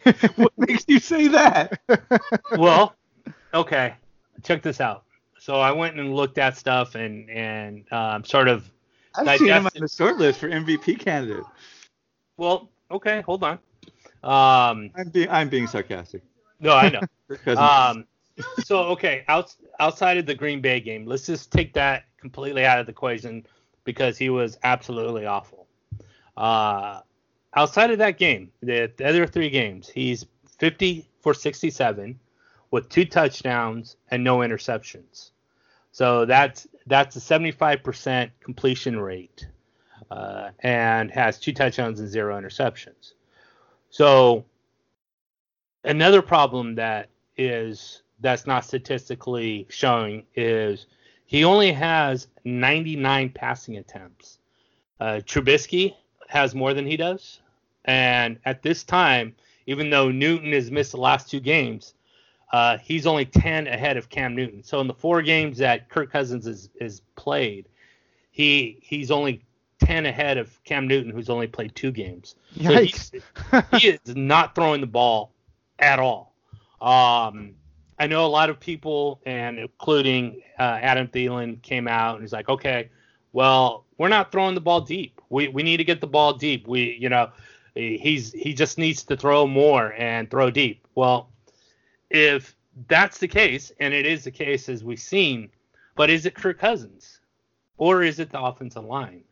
what 0.36 0.54
makes 0.58 0.86
you 0.88 1.00
say 1.00 1.28
that? 1.28 1.80
well, 2.58 2.96
okay, 3.54 3.94
check 4.44 4.62
this 4.62 4.82
out. 4.82 5.04
So 5.40 5.60
I 5.60 5.72
went 5.72 6.00
and 6.00 6.14
looked 6.14 6.38
at 6.38 6.58
stuff 6.58 6.96
and 6.96 7.30
and 7.30 7.92
um, 7.92 8.24
sort 8.24 8.48
of 8.48 8.70
I've 9.16 9.40
seen 9.40 9.48
him 9.48 9.66
on 9.66 9.72
the 9.76 9.88
short 9.88 10.18
list 10.18 10.40
for 10.40 10.50
MVP 10.50 11.00
candidate. 11.00 11.46
well, 12.38 12.70
okay, 12.92 13.22
hold 13.22 13.44
on. 13.44 13.60
Um, 14.24 14.92
I'm 14.96 15.10
being 15.12 15.30
I'm 15.30 15.50
being 15.50 15.68
sarcastic. 15.68 16.22
no, 16.60 16.74
I 16.74 16.90
know. 16.90 17.02
Um, 17.46 18.06
so 18.64 18.86
okay, 18.86 19.24
out, 19.28 19.54
outside 19.80 20.18
of 20.18 20.26
the 20.26 20.34
Green 20.34 20.62
Bay 20.62 20.80
game, 20.80 21.06
let's 21.06 21.28
just 21.28 21.52
take 21.52 21.74
that 21.74 22.06
completely 22.20 22.66
out 22.66 22.80
of 22.80 22.88
the 22.88 22.92
equation 22.92 23.46
because 23.84 24.18
he 24.18 24.30
was 24.30 24.58
absolutely 24.64 25.26
awful. 25.26 25.68
Uh, 26.36 27.02
outside 27.56 27.92
of 27.92 28.00
that 28.00 28.18
game, 28.18 28.52
the, 28.62 28.92
the 28.98 29.08
other 29.08 29.28
three 29.28 29.50
games, 29.50 29.90
he's 29.90 30.26
50 30.58 31.08
for 31.22 31.34
67 31.34 32.20
with 32.72 32.90
two 32.90 33.06
touchdowns 33.06 33.96
and 34.12 34.24
no 34.24 34.40
interceptions. 34.40 35.32
So 35.92 36.26
that's 36.26 36.68
that's 36.86 37.16
a 37.16 37.20
75% 37.20 38.32
completion 38.42 39.00
rate, 39.00 39.48
uh, 40.10 40.50
and 40.60 41.12
has 41.12 41.40
two 41.40 41.54
touchdowns 41.54 42.00
and 42.00 42.10
zero 42.10 42.40
interceptions. 42.40 43.14
So 43.90 44.46
another 45.84 46.22
problem 46.22 46.76
that 46.76 47.10
is 47.38 48.04
that's 48.20 48.46
not 48.46 48.66
statistically 48.66 49.66
showing 49.70 50.26
is 50.36 50.88
he 51.26 51.44
only 51.44 51.72
has 51.72 52.28
99 52.44 53.30
passing 53.30 53.78
attempts. 53.78 54.40
Uh, 55.00 55.22
Trubisky 55.26 55.96
has 56.28 56.54
more 56.54 56.74
than 56.74 56.86
he 56.86 56.98
does, 56.98 57.40
and 57.86 58.40
at 58.46 58.62
this 58.62 58.84
time, 58.84 59.36
even 59.66 59.90
though 59.90 60.12
Newton 60.12 60.52
has 60.54 60.72
missed 60.72 60.92
the 60.92 60.98
last 60.98 61.30
two 61.30 61.40
games, 61.40 61.94
uh, 62.52 62.78
he's 62.80 63.06
only 63.06 63.26
10 63.26 63.68
ahead 63.68 63.98
of 63.98 64.10
Cam 64.10 64.36
Newton. 64.36 64.64
So 64.64 64.80
in 64.80 64.88
the 64.88 64.94
four 64.94 65.22
games 65.22 65.58
that 65.60 65.90
Kirk 65.90 66.12
Cousins 66.12 66.48
is, 66.48 66.70
is 66.80 67.02
played, 67.16 67.68
he 68.32 68.80
he's 68.82 69.12
only 69.12 69.44
10 69.82 70.06
ahead 70.06 70.38
of 70.38 70.62
Cam 70.64 70.88
Newton, 70.88 71.12
who's 71.12 71.30
only 71.30 71.48
played 71.48 71.76
two 71.76 71.92
games. 71.92 72.36
So 72.56 72.62
he's- 72.84 73.12
he 73.80 73.88
is 73.90 74.16
not 74.16 74.56
throwing 74.56 74.82
the 74.82 74.88
ball 74.88 75.32
at 75.80 76.00
all. 76.00 76.34
Um, 76.82 77.56
I 77.98 78.08
know 78.08 78.26
a 78.26 78.28
lot 78.28 78.50
of 78.50 78.60
people, 78.60 79.20
and 79.26 79.60
including 79.60 80.42
uh, 80.58 80.64
Adam 80.82 81.08
Thielen, 81.08 81.62
came 81.62 81.88
out 81.88 82.16
and 82.16 82.24
he's 82.24 82.32
like, 82.34 82.48
okay, 82.50 82.90
well, 83.34 83.86
we're 83.98 84.08
not 84.08 84.32
throwing 84.32 84.56
the 84.56 84.62
ball 84.62 84.82
deep. 84.82 85.20
We 85.30 85.50
we 85.50 85.62
need 85.64 85.78
to 85.78 85.84
get 85.84 86.00
the 86.02 86.08
ball 86.08 86.34
deep. 86.34 86.68
We 86.68 86.98
you 87.00 87.10
know, 87.10 87.30
he's 87.76 88.32
he 88.34 88.54
just 88.54 88.78
needs 88.78 89.04
to 89.04 89.18
throw 89.18 89.46
more 89.46 89.94
and 89.98 90.30
throw 90.32 90.50
deep. 90.50 90.88
Well, 90.96 91.29
if 92.10 92.56
that's 92.88 93.18
the 93.18 93.28
case, 93.28 93.72
and 93.80 93.94
it 93.94 94.06
is 94.06 94.24
the 94.24 94.32
case 94.32 94.70
as 94.70 94.84
we've 94.84 95.00
seen, 95.00 95.50
but 95.96 96.10
is 96.10 96.26
it 96.26 96.34
Kirk 96.36 96.60
Cousins 96.60 97.20
or 97.78 98.04
is 98.04 98.20
it 98.20 98.30
the 98.30 98.42
offensive 98.42 98.86
line? 98.86 99.24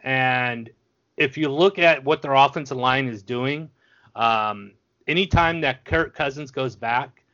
And 0.00 0.70
if 1.16 1.36
you 1.36 1.48
look 1.48 1.78
at 1.78 2.04
what 2.04 2.22
their 2.22 2.34
offensive 2.34 2.76
line 2.76 3.08
is 3.08 3.22
doing, 3.22 3.70
um, 4.14 4.72
anytime 5.06 5.60
that 5.62 5.84
Kirk 5.84 6.14
Cousins 6.14 6.50
goes 6.50 6.76
back, 6.76 7.24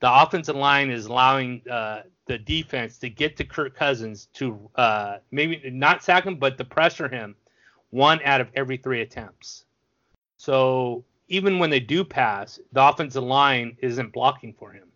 the 0.00 0.22
offensive 0.22 0.56
line 0.56 0.90
is 0.90 1.06
allowing 1.06 1.62
uh, 1.68 2.02
the 2.26 2.38
defense 2.38 2.98
to 2.98 3.10
get 3.10 3.36
to 3.36 3.44
Kirk 3.44 3.74
Cousins 3.74 4.28
to 4.34 4.58
uh, 4.76 5.18
maybe 5.30 5.70
not 5.70 6.02
sack 6.02 6.24
him, 6.24 6.36
but 6.36 6.56
to 6.58 6.64
pressure 6.64 7.08
him 7.08 7.34
one 7.90 8.20
out 8.24 8.40
of 8.40 8.48
every 8.54 8.76
three 8.76 9.00
attempts. 9.00 9.64
So 10.36 11.04
even 11.30 11.58
when 11.58 11.70
they 11.70 11.80
do 11.80 12.04
pass, 12.04 12.60
the 12.72 12.86
offensive 12.86 13.22
line 13.22 13.76
isn't 13.80 14.12
blocking 14.12 14.52
for 14.52 14.72
him. 14.72 14.88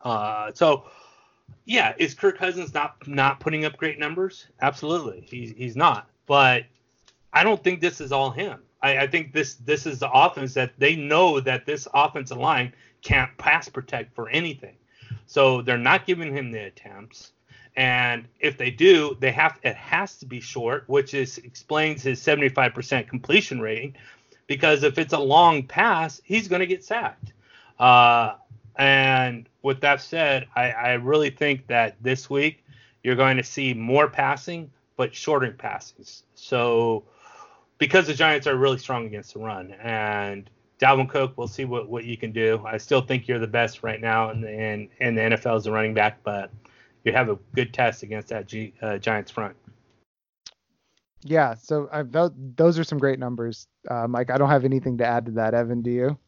Uh, 0.00 0.50
so 0.54 0.84
yeah, 1.66 1.94
is 1.98 2.14
Kirk 2.14 2.38
Cousins 2.38 2.74
not 2.74 3.06
not 3.06 3.38
putting 3.38 3.64
up 3.64 3.76
great 3.76 3.98
numbers? 3.98 4.46
Absolutely, 4.60 5.20
he's 5.30 5.52
he's 5.52 5.76
not. 5.76 6.08
But 6.26 6.64
I 7.32 7.44
don't 7.44 7.62
think 7.62 7.80
this 7.80 8.00
is 8.00 8.10
all 8.10 8.30
him. 8.30 8.60
I, 8.82 8.98
I 8.98 9.06
think 9.06 9.32
this 9.32 9.54
this 9.54 9.86
is 9.86 9.98
the 9.98 10.10
offense 10.10 10.54
that 10.54 10.72
they 10.78 10.96
know 10.96 11.38
that 11.40 11.66
this 11.66 11.86
offensive 11.94 12.38
line 12.38 12.72
can't 13.02 13.36
pass 13.36 13.68
protect 13.68 14.14
for 14.14 14.28
anything. 14.30 14.76
So 15.26 15.60
they're 15.62 15.78
not 15.78 16.06
giving 16.06 16.34
him 16.34 16.50
the 16.50 16.64
attempts. 16.66 17.32
And 17.76 18.26
if 18.40 18.58
they 18.58 18.70
do, 18.70 19.16
they 19.20 19.30
have 19.32 19.58
it 19.62 19.76
has 19.76 20.18
to 20.18 20.26
be 20.26 20.40
short, 20.40 20.84
which 20.88 21.14
is 21.14 21.38
explains 21.38 22.02
his 22.02 22.20
75% 22.20 23.06
completion 23.06 23.60
rating. 23.60 23.94
Because 24.50 24.82
if 24.82 24.98
it's 24.98 25.12
a 25.12 25.18
long 25.18 25.62
pass, 25.62 26.20
he's 26.24 26.48
going 26.48 26.58
to 26.58 26.66
get 26.66 26.82
sacked. 26.82 27.34
Uh, 27.78 28.34
and 28.74 29.48
with 29.62 29.80
that 29.82 30.00
said, 30.00 30.48
I, 30.56 30.72
I 30.72 30.92
really 30.94 31.30
think 31.30 31.68
that 31.68 31.94
this 32.00 32.28
week 32.28 32.64
you're 33.04 33.14
going 33.14 33.36
to 33.36 33.44
see 33.44 33.74
more 33.74 34.10
passing, 34.10 34.68
but 34.96 35.14
shorter 35.14 35.52
passes. 35.52 36.24
So 36.34 37.04
because 37.78 38.08
the 38.08 38.14
Giants 38.14 38.48
are 38.48 38.56
really 38.56 38.78
strong 38.78 39.06
against 39.06 39.34
the 39.34 39.38
run, 39.38 39.70
and 39.80 40.50
Dalvin 40.80 41.08
Cook, 41.08 41.34
we'll 41.36 41.46
see 41.46 41.64
what, 41.64 41.88
what 41.88 42.02
you 42.02 42.16
can 42.16 42.32
do. 42.32 42.60
I 42.66 42.76
still 42.76 43.02
think 43.02 43.28
you're 43.28 43.38
the 43.38 43.46
best 43.46 43.84
right 43.84 44.00
now 44.00 44.30
in 44.30 44.40
the, 44.40 44.52
in, 44.52 44.88
in 44.98 45.14
the 45.14 45.20
NFL 45.20 45.58
as 45.58 45.68
a 45.68 45.70
running 45.70 45.94
back, 45.94 46.24
but 46.24 46.50
you 47.04 47.12
have 47.12 47.28
a 47.28 47.38
good 47.54 47.72
test 47.72 48.02
against 48.02 48.26
that 48.30 48.48
G, 48.48 48.74
uh, 48.82 48.98
Giants 48.98 49.30
front. 49.30 49.54
Yeah, 51.22 51.54
so 51.54 51.88
I, 51.92 52.02
tho- 52.02 52.34
those 52.36 52.78
are 52.78 52.84
some 52.84 52.98
great 52.98 53.18
numbers, 53.18 53.66
uh, 53.90 54.06
Mike. 54.08 54.30
I 54.30 54.38
don't 54.38 54.48
have 54.48 54.64
anything 54.64 54.98
to 54.98 55.06
add 55.06 55.26
to 55.26 55.32
that. 55.32 55.54
Evan, 55.54 55.82
do 55.82 55.90
you? 55.90 56.18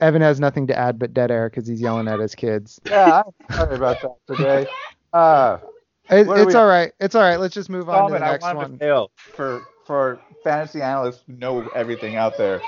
Evan 0.00 0.22
has 0.22 0.40
nothing 0.40 0.66
to 0.68 0.78
add 0.78 0.98
but 0.98 1.12
dead 1.12 1.30
air 1.30 1.50
because 1.50 1.66
he's 1.68 1.80
yelling 1.80 2.08
at 2.08 2.18
his 2.18 2.34
kids. 2.34 2.80
yeah, 2.90 3.22
I'm 3.26 3.54
sorry 3.54 3.76
about 3.76 4.00
that 4.02 4.36
today. 4.36 4.66
Uh, 5.12 5.58
It, 6.08 6.28
it's 6.28 6.46
we- 6.46 6.54
all 6.54 6.66
right. 6.68 6.92
It's 7.00 7.16
all 7.16 7.22
right. 7.22 7.36
Let's 7.40 7.52
just 7.52 7.68
move 7.68 7.88
on 7.88 8.06
to 8.06 8.12
the 8.12 8.20
I 8.24 8.30
next 8.30 8.44
want 8.44 8.58
one. 8.58 8.72
to 8.74 8.78
fail 8.78 9.10
for 9.32 9.66
for 9.86 10.20
fantasy 10.44 10.80
analysts 10.80 11.24
who 11.26 11.32
know 11.32 11.66
everything 11.74 12.14
out 12.14 12.36
there 12.38 12.62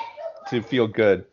to 0.51 0.61
feel 0.61 0.89
good. 0.89 1.25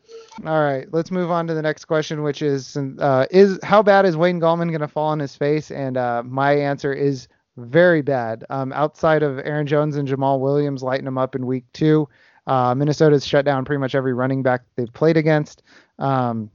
All 0.43 0.61
right, 0.61 0.85
let's 0.91 1.11
move 1.11 1.31
on 1.31 1.47
to 1.47 1.53
the 1.53 1.61
next 1.61 1.85
question, 1.85 2.21
which 2.21 2.41
is 2.41 2.75
uh, 2.75 3.25
is 3.31 3.57
how 3.63 3.81
bad 3.81 4.05
is 4.05 4.17
Wayne 4.17 4.39
Gallman 4.41 4.67
going 4.67 4.81
to 4.81 4.87
fall 4.87 5.07
on 5.07 5.19
his 5.19 5.35
face? 5.35 5.71
And 5.71 5.95
uh, 5.95 6.23
my 6.25 6.51
answer 6.53 6.91
is 6.91 7.29
very 7.57 8.01
bad. 8.01 8.43
Um, 8.49 8.73
outside 8.73 9.23
of 9.23 9.39
Aaron 9.39 9.65
Jones 9.65 9.95
and 9.95 10.07
Jamaal 10.07 10.41
Williams 10.41 10.83
lighting 10.83 11.05
them 11.05 11.17
up 11.17 11.35
in 11.35 11.45
week 11.45 11.63
two, 11.71 12.09
uh, 12.47 12.75
Minnesota's 12.75 13.25
shut 13.25 13.45
down 13.45 13.63
pretty 13.63 13.79
much 13.79 13.95
every 13.95 14.13
running 14.13 14.43
back 14.43 14.63
they've 14.75 14.91
played 14.91 15.15
against. 15.15 15.63
Um, 15.99 16.51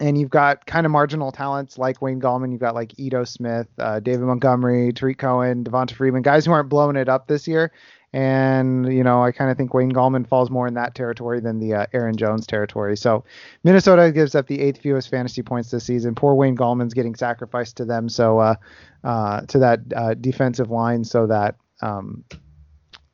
and 0.00 0.18
you've 0.18 0.30
got 0.30 0.66
kind 0.66 0.84
of 0.84 0.92
marginal 0.92 1.32
talents 1.32 1.78
like 1.78 2.02
Wayne 2.02 2.20
Gallman. 2.20 2.50
You've 2.50 2.60
got 2.60 2.74
like 2.74 2.98
Ito 2.98 3.24
Smith, 3.24 3.68
uh, 3.78 4.00
David 4.00 4.26
Montgomery, 4.26 4.92
Tarik 4.92 5.18
Cohen, 5.18 5.64
Devonta 5.64 5.92
Freeman, 5.92 6.22
guys 6.22 6.44
who 6.44 6.52
aren't 6.52 6.68
blowing 6.68 6.96
it 6.96 7.08
up 7.08 7.26
this 7.26 7.48
year. 7.48 7.72
And, 8.14 8.92
you 8.92 9.02
know, 9.02 9.22
I 9.22 9.32
kind 9.32 9.50
of 9.50 9.56
think 9.56 9.72
Wayne 9.72 9.90
Gallman 9.90 10.28
falls 10.28 10.50
more 10.50 10.68
in 10.68 10.74
that 10.74 10.94
territory 10.94 11.40
than 11.40 11.58
the 11.58 11.74
uh, 11.74 11.86
Aaron 11.94 12.16
Jones 12.16 12.46
territory. 12.46 12.96
So 12.96 13.24
Minnesota 13.64 14.12
gives 14.12 14.34
up 14.34 14.46
the 14.48 14.60
eighth 14.60 14.80
fewest 14.80 15.08
fantasy 15.08 15.42
points 15.42 15.70
this 15.70 15.84
season. 15.84 16.14
Poor 16.14 16.34
Wayne 16.34 16.56
Gallman's 16.56 16.92
getting 16.92 17.14
sacrificed 17.14 17.78
to 17.78 17.86
them. 17.86 18.10
So, 18.10 18.38
uh, 18.38 18.56
uh, 19.04 19.42
to 19.42 19.58
that 19.58 19.80
uh, 19.96 20.14
defensive 20.14 20.70
line 20.70 21.04
so 21.04 21.26
that 21.26 21.56
um, 21.80 22.24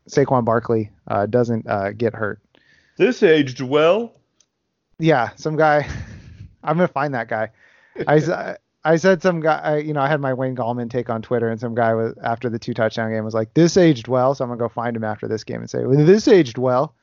Saquon 0.09 0.45
Barkley 0.45 0.91
uh, 1.07 1.27
doesn't 1.27 1.67
uh, 1.69 1.93
get 1.93 2.15
hurt. 2.15 2.41
This 2.97 3.23
aged 3.23 3.61
well. 3.61 4.13
Yeah, 4.99 5.31
some 5.37 5.57
guy. 5.57 5.89
I'm 6.65 6.77
gonna 6.77 6.89
find 6.89 7.15
that 7.15 7.29
guy. 7.29 7.51
I 8.07 8.57
I 8.85 8.97
said 8.97 9.23
some 9.23 9.41
guy. 9.41 9.59
I, 9.59 9.77
you 9.79 9.93
know, 9.93 10.01
I 10.01 10.09
had 10.09 10.21
my 10.21 10.35
Wayne 10.35 10.57
Gallman 10.57 10.91
take 10.91 11.11
on 11.11 11.23
Twitter, 11.23 11.49
and 11.49 11.61
some 11.61 11.75
guy 11.75 11.95
was 11.95 12.15
after 12.23 12.49
the 12.49 12.59
two 12.59 12.75
touchdown 12.75 13.11
game 13.11 13.25
was 13.25 13.35
like, 13.35 13.55
"This 13.55 13.77
aged 13.77 14.09
well," 14.09 14.35
so 14.35 14.45
I'm 14.45 14.51
gonna 14.51 14.59
go 14.59 14.69
find 14.69 14.97
him 14.97 15.05
after 15.05 15.27
this 15.27 15.45
game 15.45 15.61
and 15.61 15.69
say, 15.69 15.85
well, 15.85 16.05
"This 16.05 16.29
aged 16.29 16.59
well." 16.59 16.95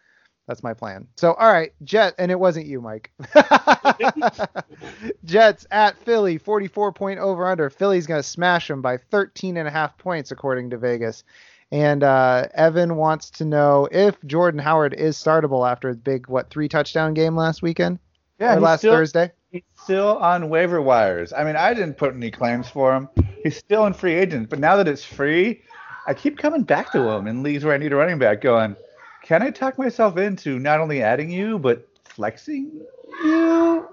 That's 0.47 0.61
my 0.61 0.73
plan. 0.73 1.07
So, 1.15 1.33
all 1.33 1.51
right, 1.51 1.73
Jet, 1.83 2.13
and 2.19 2.31
it 2.31 2.39
wasn't 2.39 2.67
you, 2.67 2.79
Mike. 2.79 3.11
Jets 5.25 5.65
at 5.71 5.97
Philly, 5.97 6.37
44 6.37 6.93
point 6.93 7.19
over 7.19 7.47
under. 7.47 7.69
Philly's 7.71 8.05
going 8.05 8.19
to 8.21 8.27
smash 8.27 8.67
them 8.67 8.81
by 8.81 8.97
13 8.97 9.57
and 9.57 9.67
a 9.67 9.71
half 9.71 9.97
points, 9.97 10.29
according 10.29 10.69
to 10.69 10.77
Vegas. 10.77 11.23
And 11.71 12.03
uh, 12.03 12.47
Evan 12.53 12.95
wants 12.95 13.31
to 13.31 13.45
know 13.45 13.89
if 13.91 14.21
Jordan 14.23 14.59
Howard 14.59 14.93
is 14.93 15.17
startable 15.17 15.69
after 15.69 15.87
his 15.87 15.97
big, 15.97 16.27
what, 16.27 16.51
three 16.51 16.69
touchdown 16.69 17.15
game 17.15 17.35
last 17.35 17.63
weekend? 17.63 17.97
Yeah, 18.39 18.55
or 18.55 18.59
last 18.59 18.81
still, 18.81 18.93
Thursday? 18.93 19.31
He's 19.55 19.63
still 19.81 20.17
on 20.17 20.49
waiver 20.49 20.81
wires. 20.81 21.31
I 21.31 21.45
mean, 21.45 21.55
I 21.55 21.73
didn't 21.73 21.93
put 21.93 22.13
any 22.13 22.29
claims 22.29 22.67
for 22.67 22.93
him. 22.93 23.07
He's 23.41 23.55
still 23.55 23.85
in 23.85 23.93
free 23.93 24.13
agent, 24.13 24.49
but 24.49 24.59
now 24.59 24.75
that 24.75 24.85
it's 24.85 25.05
free, 25.05 25.61
I 26.05 26.13
keep 26.13 26.37
coming 26.37 26.63
back 26.63 26.91
to 26.91 26.99
him 26.99 27.25
in 27.25 27.41
leagues 27.41 27.63
where 27.63 27.73
I 27.73 27.77
need 27.77 27.93
a 27.93 27.95
running 27.95 28.19
back 28.19 28.41
going, 28.41 28.75
can 29.23 29.41
I 29.41 29.51
talk 29.51 29.77
myself 29.77 30.17
into 30.17 30.59
not 30.59 30.81
only 30.81 31.01
adding 31.01 31.31
you, 31.31 31.57
but 31.57 31.87
flexing 32.03 32.81
you? 33.23 33.87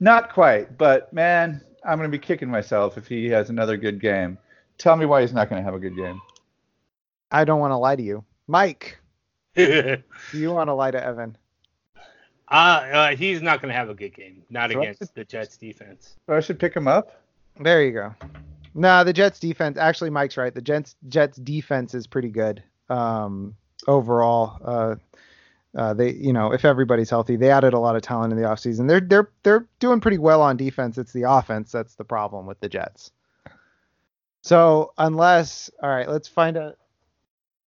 Not 0.00 0.32
quite, 0.32 0.76
but 0.76 1.12
man, 1.12 1.60
I'm 1.84 1.98
going 1.98 2.10
to 2.10 2.18
be 2.18 2.18
kicking 2.18 2.50
myself 2.50 2.98
if 2.98 3.06
he 3.06 3.28
has 3.28 3.48
another 3.48 3.76
good 3.76 4.00
game. 4.00 4.38
Tell 4.76 4.96
me 4.96 5.06
why 5.06 5.20
he's 5.20 5.32
not 5.32 5.48
going 5.48 5.62
to 5.62 5.64
have 5.64 5.74
a 5.74 5.78
good 5.78 5.94
game. 5.94 6.20
I 7.30 7.44
don't 7.44 7.60
want 7.60 7.70
to 7.70 7.76
lie 7.76 7.94
to 7.94 8.02
you. 8.02 8.24
Mike, 8.48 8.98
do 9.54 10.02
you 10.32 10.50
want 10.50 10.66
to 10.66 10.74
lie 10.74 10.90
to 10.90 11.00
Evan? 11.00 11.36
Uh, 12.50 12.54
uh, 12.54 13.16
he's 13.16 13.42
not 13.42 13.60
going 13.62 13.70
to 13.72 13.78
have 13.78 13.88
a 13.88 13.94
good 13.94 14.14
game. 14.14 14.42
Not 14.50 14.72
So 14.72 14.80
against 14.80 14.98
should- 15.00 15.14
the 15.14 15.24
Jets 15.24 15.56
defense. 15.56 16.16
So 16.26 16.34
I 16.34 16.40
should 16.40 16.58
pick 16.58 16.74
him 16.74 16.88
up. 16.88 17.22
There 17.60 17.82
you 17.84 17.92
go. 17.92 18.14
Nah, 18.74 19.04
the 19.04 19.12
Jets 19.12 19.38
defense. 19.38 19.76
Actually, 19.76 20.10
Mike's 20.10 20.36
right. 20.36 20.54
The 20.54 20.62
Jets 20.62 20.94
Jets 21.08 21.38
defense 21.38 21.94
is 21.94 22.06
pretty 22.06 22.30
good 22.30 22.62
um, 22.88 23.54
overall. 23.86 24.58
Uh, 24.64 24.96
uh, 25.76 25.94
they, 25.94 26.12
you 26.12 26.32
know, 26.32 26.52
if 26.52 26.64
everybody's 26.64 27.10
healthy, 27.10 27.36
they 27.36 27.50
added 27.50 27.74
a 27.74 27.78
lot 27.78 27.94
of 27.96 28.02
talent 28.02 28.32
in 28.32 28.40
the 28.40 28.46
offseason. 28.48 28.88
They're 28.88 29.00
they're 29.00 29.30
they're 29.42 29.66
doing 29.80 30.00
pretty 30.00 30.18
well 30.18 30.40
on 30.42 30.56
defense. 30.56 30.98
It's 30.98 31.12
the 31.12 31.30
offense 31.30 31.70
that's 31.72 31.94
the 31.96 32.04
problem 32.04 32.46
with 32.46 32.58
the 32.60 32.68
Jets. 32.68 33.12
So 34.42 34.92
unless, 34.98 35.70
all 35.82 35.90
right, 35.90 36.08
let's 36.08 36.28
find 36.28 36.56
a 36.56 36.74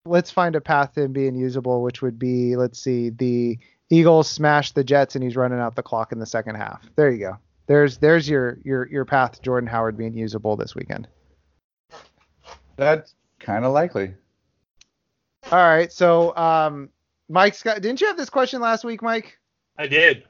let's 0.05 0.31
find 0.31 0.55
a 0.55 0.61
path 0.61 0.93
to 0.95 1.03
him 1.03 1.13
being 1.13 1.35
usable, 1.35 1.81
which 1.81 2.01
would 2.01 2.17
be, 2.19 2.55
let's 2.57 2.79
see, 2.79 3.09
the 3.09 3.57
Eagles 3.93 4.29
smash 4.29 4.71
the 4.71 4.83
Jets 4.83 5.15
and 5.15 5.23
he's 5.23 5.35
running 5.35 5.59
out 5.59 5.75
the 5.75 5.83
clock 5.83 6.11
in 6.11 6.19
the 6.19 6.25
second 6.25 6.55
half. 6.55 6.81
There 6.95 7.11
you 7.11 7.19
go. 7.19 7.37
There's 7.67 7.97
there's 7.97 8.27
your 8.27 8.57
your 8.63 8.87
your 8.89 9.05
path 9.05 9.33
to 9.33 9.41
Jordan 9.41 9.67
Howard 9.67 9.97
being 9.97 10.13
usable 10.13 10.55
this 10.57 10.75
weekend. 10.75 11.07
That's 12.75 13.13
kind 13.39 13.65
of 13.65 13.71
likely. 13.71 14.13
All 15.51 15.59
right, 15.59 15.91
so 15.91 16.35
um, 16.35 16.89
Mike's 17.29 17.61
got. 17.61 17.81
Didn't 17.81 18.01
you 18.01 18.07
have 18.07 18.17
this 18.17 18.29
question 18.29 18.61
last 18.61 18.83
week, 18.83 19.01
Mike? 19.01 19.37
I 19.77 19.87
did. 19.87 20.23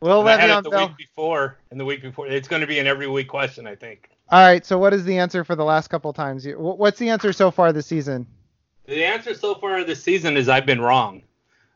Will 0.00 0.20
And 0.20 0.28
I 0.28 0.46
had 0.46 0.58
it 0.58 0.64
the 0.64 0.70
Bell. 0.70 0.88
week 0.88 0.96
before 0.96 1.58
and 1.70 1.78
the 1.80 1.84
week 1.84 2.02
before. 2.02 2.26
It's 2.26 2.48
going 2.48 2.60
to 2.60 2.66
be 2.66 2.78
an 2.78 2.86
every 2.86 3.06
week 3.06 3.28
question, 3.28 3.66
I 3.66 3.74
think. 3.74 4.10
All 4.30 4.40
right, 4.46 4.64
so 4.64 4.78
what 4.78 4.92
is 4.92 5.04
the 5.04 5.18
answer 5.18 5.44
for 5.44 5.54
the 5.54 5.64
last 5.64 5.88
couple 5.88 6.12
times? 6.12 6.44
You- 6.44 6.58
What's 6.58 6.98
the 6.98 7.10
answer 7.10 7.32
so 7.32 7.50
far 7.50 7.72
this 7.72 7.86
season? 7.86 8.26
The 8.86 9.04
answer 9.04 9.34
so 9.34 9.54
far 9.54 9.82
this 9.84 10.02
season 10.02 10.36
is 10.36 10.48
I've 10.48 10.66
been 10.66 10.80
wrong, 10.80 11.22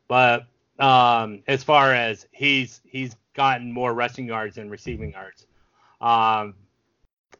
but 0.09 0.47
um, 0.79 1.43
as 1.47 1.62
far 1.62 1.93
as 1.93 2.26
he's 2.33 2.81
he's 2.85 3.16
gotten 3.35 3.72
more 3.72 3.93
rushing 3.95 4.26
yards 4.26 4.57
than 4.57 4.70
receiving 4.70 5.12
yards, 5.12 5.47
um, 6.01 6.55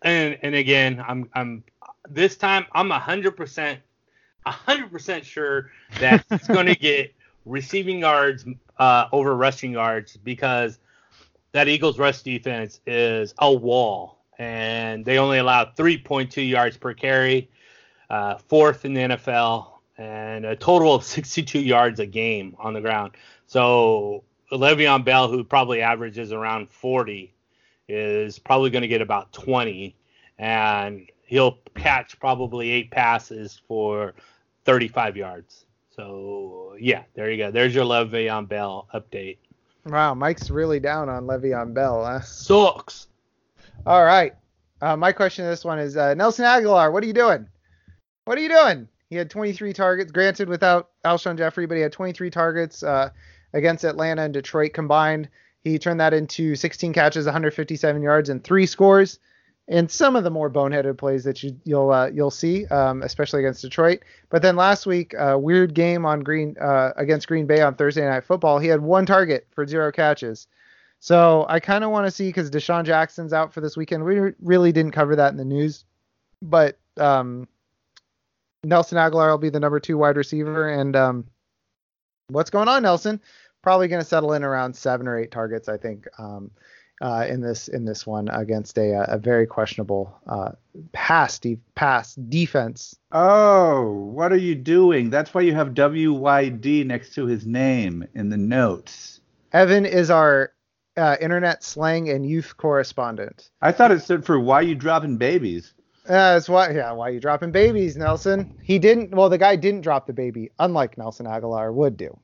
and 0.03 0.39
and 0.43 0.55
again 0.55 1.03
I'm 1.07 1.29
I'm 1.35 1.65
this 2.09 2.37
time 2.37 2.67
I'm 2.73 2.91
hundred 2.91 3.37
percent 3.37 3.81
hundred 4.47 4.91
percent 4.91 5.25
sure 5.25 5.71
that 6.01 6.25
he's 6.29 6.47
going 6.49 6.67
to 6.67 6.75
get 6.75 7.13
receiving 7.45 8.01
yards 8.01 8.45
uh, 8.79 9.07
over 9.13 9.37
rushing 9.37 9.73
yards 9.73 10.17
because 10.17 10.79
that 11.53 11.69
Eagles 11.69 11.99
rush 11.99 12.23
defense 12.23 12.81
is 12.87 13.35
a 13.39 13.53
wall, 13.53 14.19
and 14.39 15.05
they 15.05 15.19
only 15.19 15.39
allow 15.39 15.65
3.2 15.65 16.49
yards 16.49 16.77
per 16.77 16.93
carry 16.95 17.51
uh, 18.11 18.37
fourth 18.37 18.85
in 18.85 18.95
the 18.95 19.01
NFL, 19.01 19.78
and 19.99 20.47
a 20.47 20.57
total 20.57 20.95
of 20.95 21.05
62 21.05 21.61
yards 21.61 22.01
a 22.01 22.07
game 22.07 22.57
on 22.59 22.73
the 22.73 22.81
ground. 22.81 23.13
So 23.47 24.25
Le'Veon 24.53 25.05
Bell, 25.05 25.29
who 25.29 25.45
probably 25.45 25.83
averages 25.83 26.33
around 26.33 26.71
40, 26.71 27.35
is 27.89 28.39
probably 28.39 28.71
going 28.71 28.83
to 28.83 28.89
get 28.89 29.03
about 29.03 29.33
20, 29.33 29.95
and 30.39 31.09
he'll 31.25 31.59
catch 31.75 32.19
probably 32.21 32.71
eight 32.71 32.91
passes 32.91 33.61
for 33.67 34.15
35 34.65 35.17
yards. 35.17 35.65
So 35.95 36.77
yeah, 36.79 37.03
there 37.15 37.31
you 37.31 37.39
go. 37.39 37.51
There's 37.51 37.75
your 37.75 37.85
Le'Veon 37.85 38.49
Bell 38.49 38.89
update. 38.95 39.39
Wow, 39.85 40.15
Mike's 40.15 40.51
really 40.51 40.81
down 40.81 41.09
on 41.09 41.27
Le'Veon 41.27 41.75
Bell. 41.75 42.05
Huh? 42.05 42.21
Sucks. 42.21 43.09
All 43.87 44.05
right. 44.05 44.35
Uh, 44.81 44.97
my 44.97 45.13
question 45.13 45.45
to 45.45 45.51
this 45.51 45.65
one 45.65 45.79
is 45.79 45.97
uh, 45.97 46.15
Nelson 46.15 46.45
Agholor. 46.45 46.93
What 46.93 47.03
are 47.03 47.07
you 47.07 47.13
doing? 47.13 47.49
What 48.25 48.39
are 48.39 48.41
you 48.41 48.49
doing? 48.49 48.87
He 49.11 49.17
had 49.17 49.31
23 49.31 49.73
targets, 49.73 50.13
granted 50.13 50.49
without 50.49 50.91
Alshon 51.05 51.39
Jeffery, 51.39 51.67
but 51.67 51.77
he 51.77 51.83
had 51.83 51.93
23 51.93 52.31
targets 52.31 52.83
uh, 52.83 53.11
against 53.55 53.85
Atlanta 53.85 54.23
and 54.23 54.35
Detroit 54.35 54.75
combined. 54.75 55.29
He 55.63 55.79
turned 55.79 56.01
that 56.01 56.15
into 56.15 56.55
16 56.55 56.93
catches, 56.93 57.25
157 57.25 58.03
yards, 58.03 58.29
and 58.29 58.45
three 58.45 58.67
scores. 58.67 59.19
And 59.67 59.91
some 59.91 60.17
of 60.17 60.25
the 60.25 60.31
more 60.31 60.49
boneheaded 60.51 60.97
plays 60.97 61.25
that 61.25 61.43
you, 61.43 61.59
you'll 61.65 61.91
uh, 61.91 62.09
you'll 62.09 62.31
see, 62.31 62.67
um, 62.69 63.03
especially 63.03 63.41
against 63.41 63.61
Detroit. 63.61 64.01
But 64.31 64.41
then 64.41 64.57
last 64.57 64.87
week, 64.87 65.15
uh, 65.15 65.37
weird 65.39 65.75
game 65.75 66.07
on 66.07 66.21
Green 66.21 66.57
uh, 66.59 66.93
against 66.97 67.29
Green 67.29 67.47
Bay 67.47 67.61
on 67.61 67.75
Thursday 67.75 68.07
Night 68.07 68.25
Football. 68.25 68.61
He 68.61 68.69
had 68.69 68.81
one 68.81 69.05
target 69.05 69.47
for 69.51 69.67
zero 69.67 69.93
catches. 69.93 70.47
So 71.01 71.45
I 71.49 71.61
kind 71.61 71.85
of 71.85 71.91
want 71.91 72.07
to 72.07 72.11
see 72.11 72.29
because 72.29 72.51
DeSean 72.51 72.85
Jackson's 72.85 73.35
out 73.35 73.53
for 73.53 73.61
this 73.61 73.77
weekend. 73.77 74.05
We 74.05 74.33
really 74.41 74.73
didn't 74.73 74.93
cover 74.93 75.17
that 75.17 75.33
in 75.33 75.37
the 75.37 75.45
news, 75.45 75.85
but 76.41 76.79
um, 76.97 77.47
Nelson 78.65 78.99
Agholor 78.99 79.31
will 79.31 79.39
be 79.39 79.51
the 79.51 79.61
number 79.61 79.81
two 79.81 79.99
wide 79.99 80.17
receiver. 80.17 80.69
And 80.69 80.97
um, 80.97 81.25
what's 82.29 82.51
going 82.51 82.69
on, 82.69 82.83
Nelson? 82.83 83.21
Probably 83.63 83.89
going 83.89 84.03
to 84.03 84.09
settle 84.09 84.33
in 84.33 84.45
around 84.45 84.75
seven 84.75 85.07
or 85.09 85.19
eight 85.19 85.31
targets, 85.31 85.69
I 85.69 85.77
think, 85.77 86.07
um, 86.19 86.51
uh, 87.01 87.27
in 87.29 87.41
this 87.41 87.69
in 87.69 87.85
this 87.85 88.07
one 88.07 88.29
against 88.29 88.77
a 88.79 89.05
a 89.13 89.19
very 89.19 89.47
questionable 89.47 90.19
uh, 90.27 90.53
pass 90.93 91.39
de- 91.39 91.59
pass 91.75 92.15
defense. 92.15 92.97
Oh, 93.13 93.93
what 94.13 94.33
are 94.33 94.39
you 94.39 94.55
doing? 94.55 95.11
That's 95.11 95.33
why 95.33 95.43
you 95.43 95.55
have 95.55 95.71
WYD 95.71 96.87
next 96.87 97.15
to 97.15 97.27
his 97.27 97.47
name 97.47 98.07
in 98.15 98.31
the 98.31 98.37
notes. 98.37 99.21
Evan 99.53 99.87
is 99.87 100.11
our 100.11 100.53
uh, 100.97 101.17
internet 101.21 101.63
slang 101.63 102.09
and 102.11 102.29
youth 102.29 102.57
correspondent. 102.57 103.51
I 103.63 103.73
thought 103.73 103.93
it 103.93 104.03
stood 104.03 104.25
for 104.25 104.39
why 104.39 104.63
you 104.63 104.75
dropping 104.75 105.17
babies. 105.17 105.73
Uh, 106.09 106.33
that's 106.35 106.49
why, 106.49 106.71
yeah, 106.71 106.91
why 106.93 107.11
you 107.11 107.21
dropping 107.21 107.53
babies, 107.53 107.95
Nelson? 107.97 108.59
He 108.63 108.79
didn't. 108.79 109.11
Well, 109.11 109.29
the 109.29 109.37
guy 109.37 109.57
didn't 109.57 109.83
drop 109.83 110.07
the 110.07 110.15
baby, 110.15 110.51
unlike 110.59 110.97
Nelson 110.97 111.27
Agholor 111.27 111.73
would 111.75 111.99
do. 111.99 112.19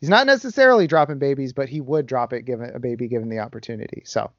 He's 0.00 0.10
not 0.10 0.26
necessarily 0.26 0.86
dropping 0.86 1.18
babies, 1.18 1.54
but 1.54 1.70
he 1.70 1.80
would 1.80 2.06
drop 2.06 2.34
it 2.34 2.42
given 2.42 2.74
a 2.74 2.78
baby 2.78 3.08
given 3.08 3.30
the 3.30 3.38
opportunity. 3.38 4.02
So, 4.04 4.30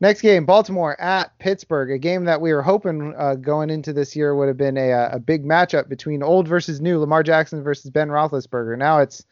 next 0.00 0.20
game, 0.20 0.46
Baltimore 0.46 1.00
at 1.00 1.36
Pittsburgh, 1.40 1.90
a 1.90 1.98
game 1.98 2.24
that 2.26 2.40
we 2.40 2.52
were 2.52 2.62
hoping 2.62 3.12
uh, 3.18 3.34
going 3.34 3.70
into 3.70 3.92
this 3.92 4.14
year 4.14 4.36
would 4.36 4.48
have 4.48 4.56
been 4.56 4.76
a 4.76 4.92
a 5.12 5.18
big 5.18 5.44
matchup 5.44 5.88
between 5.88 6.22
old 6.22 6.46
versus 6.46 6.80
new, 6.80 7.00
Lamar 7.00 7.24
Jackson 7.24 7.64
versus 7.64 7.90
Ben 7.90 8.08
Roethlisberger. 8.08 8.78
Now 8.78 9.00
it's 9.00 9.24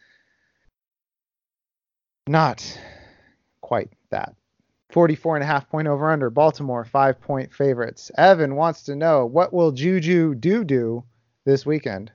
not 2.26 2.76
quite 3.61 3.91
that. 4.11 4.34
44 4.93 5.36
and 5.36 5.43
a 5.45 5.47
half 5.47 5.68
point 5.68 5.88
over 5.88 6.11
under. 6.11 6.30
Baltimore 6.30 6.84
five 6.84 7.20
point 7.20 7.53
favorites. 7.53 8.11
Evan 8.16 8.57
wants 8.57 8.82
to 8.84 8.97
know 8.97 9.26
what 9.26 9.53
will 9.53 9.72
Juju 9.72 10.34
do 10.34 10.64
do 10.64 11.05
this 11.45 11.64
weekend? 11.64 12.12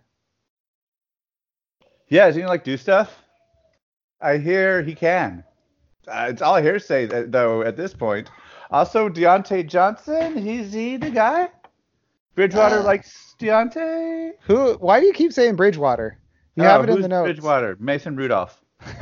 Yeah, 2.08 2.28
does 2.28 2.36
he 2.36 2.46
like 2.46 2.64
do 2.64 2.78
stuff? 2.78 3.22
I 4.22 4.38
hear 4.38 4.82
he 4.82 4.96
can. 4.96 5.44
Uh, 6.08 6.28
it's 6.30 6.42
all 6.42 6.62
hearsay 6.62 7.06
though 7.28 7.62
at 7.64 7.78
this 7.78 7.94
point. 7.94 8.30
Also, 8.72 9.10
Diontae 9.10 9.68
Johnson, 9.68 10.38
he's 10.38 10.74
he 10.74 10.98
the 10.98 11.10
guy? 11.12 11.50
Bridgewater 12.36 12.80
Uh. 12.80 12.84
likes 12.84 13.36
Diontae. 13.40 14.32
Who? 14.42 14.74
Why 14.74 15.00
do 15.00 15.06
you 15.06 15.14
keep 15.14 15.34
saying 15.34 15.56
Bridgewater? 15.56 16.20
You 16.56 16.64
Oh, 16.64 16.68
have 16.68 16.84
it 16.84 16.90
in 16.90 17.02
the 17.02 17.08
notes. 17.08 17.28
Bridgewater, 17.28 17.76
Mason 17.80 18.16
Rudolph. 18.16 18.62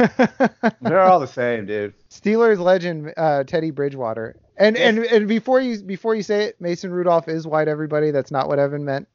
They're 0.82 1.02
all 1.02 1.20
the 1.20 1.28
same, 1.28 1.66
dude. 1.66 1.94
Steelers 2.10 2.60
legend 2.60 3.14
uh, 3.18 3.44
Teddy 3.44 3.72
Bridgewater. 3.72 4.36
And 4.58 4.76
Yes. 4.78 4.88
and 4.90 5.00
and 5.06 5.28
before 5.28 5.60
you 5.62 5.82
before 5.82 6.14
you 6.16 6.22
say 6.24 6.44
it, 6.46 6.62
Mason 6.62 6.92
Rudolph 6.92 7.28
is 7.28 7.48
white. 7.48 7.68
Everybody, 7.68 8.12
that's 8.12 8.30
not 8.32 8.48
what 8.48 8.60
Evan 8.60 8.86
meant. 8.86 9.08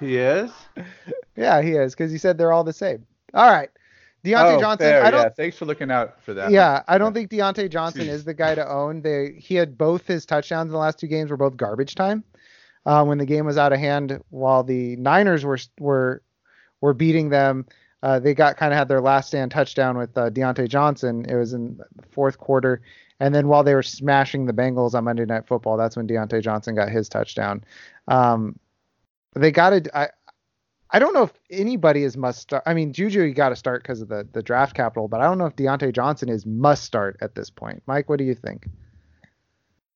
He 0.00 0.16
is. 0.16 0.50
yeah, 1.36 1.62
he 1.62 1.72
is 1.72 1.94
because 1.94 2.10
he 2.10 2.18
said 2.18 2.36
they're 2.38 2.52
all 2.52 2.64
the 2.64 2.72
same. 2.72 3.06
All 3.34 3.48
right, 3.50 3.68
Diontae 4.24 4.56
oh, 4.56 4.60
Johnson. 4.60 4.86
fair, 4.88 5.04
I 5.04 5.10
don't. 5.10 5.22
yeah. 5.22 5.28
Thanks 5.28 5.56
for 5.56 5.66
looking 5.66 5.90
out 5.90 6.20
for 6.22 6.34
that. 6.34 6.50
Yeah, 6.50 6.82
I 6.88 6.98
don't 6.98 7.14
think 7.14 7.30
Diontae 7.30 7.70
Johnson 7.70 8.08
is 8.08 8.24
the 8.24 8.34
guy 8.34 8.54
to 8.54 8.68
own. 8.68 9.02
They 9.02 9.34
he 9.38 9.54
had 9.54 9.78
both 9.78 10.06
his 10.06 10.26
touchdowns 10.26 10.66
in 10.68 10.72
the 10.72 10.78
last 10.78 10.98
two 10.98 11.06
games 11.06 11.30
were 11.30 11.36
both 11.36 11.56
garbage 11.56 11.94
time. 11.94 12.24
Uh, 12.86 13.04
when 13.04 13.18
the 13.18 13.26
game 13.26 13.44
was 13.44 13.58
out 13.58 13.72
of 13.72 13.78
hand, 13.78 14.20
while 14.30 14.64
the 14.64 14.96
Niners 14.96 15.44
were 15.44 15.58
were 15.78 16.22
were 16.80 16.94
beating 16.94 17.28
them, 17.28 17.66
uh, 18.02 18.18
they 18.18 18.34
got 18.34 18.56
kind 18.56 18.72
of 18.72 18.78
had 18.78 18.88
their 18.88 19.00
last 19.00 19.28
stand 19.28 19.50
touchdown 19.50 19.98
with 19.98 20.16
uh, 20.16 20.30
Diontae 20.30 20.68
Johnson. 20.68 21.24
It 21.28 21.34
was 21.34 21.52
in 21.52 21.76
the 21.76 22.06
fourth 22.10 22.38
quarter, 22.38 22.80
and 23.20 23.34
then 23.34 23.48
while 23.48 23.64
they 23.64 23.74
were 23.74 23.82
smashing 23.82 24.46
the 24.46 24.52
Bengals 24.52 24.94
on 24.94 25.04
Monday 25.04 25.24
Night 25.24 25.46
Football, 25.46 25.76
that's 25.76 25.96
when 25.96 26.06
Diontae 26.06 26.42
Johnson 26.42 26.74
got 26.74 26.90
his 26.90 27.08
touchdown. 27.08 27.64
Um, 28.06 28.58
they 29.34 29.50
got 29.50 29.70
to. 29.70 29.98
I 29.98 30.08
I 30.90 30.98
don't 30.98 31.12
know 31.12 31.24
if 31.24 31.32
anybody 31.50 32.04
is 32.04 32.16
must 32.16 32.40
start. 32.40 32.62
I 32.66 32.72
mean, 32.72 32.92
Juju 32.92 33.22
you 33.22 33.34
got 33.34 33.50
to 33.50 33.56
start 33.56 33.82
because 33.82 34.00
of 34.00 34.08
the 34.08 34.26
the 34.32 34.42
draft 34.42 34.74
capital, 34.74 35.08
but 35.08 35.20
I 35.20 35.24
don't 35.24 35.38
know 35.38 35.46
if 35.46 35.56
Diontae 35.56 35.92
Johnson 35.92 36.28
is 36.28 36.46
must 36.46 36.84
start 36.84 37.16
at 37.20 37.34
this 37.34 37.50
point. 37.50 37.82
Mike, 37.86 38.08
what 38.08 38.18
do 38.18 38.24
you 38.24 38.34
think? 38.34 38.68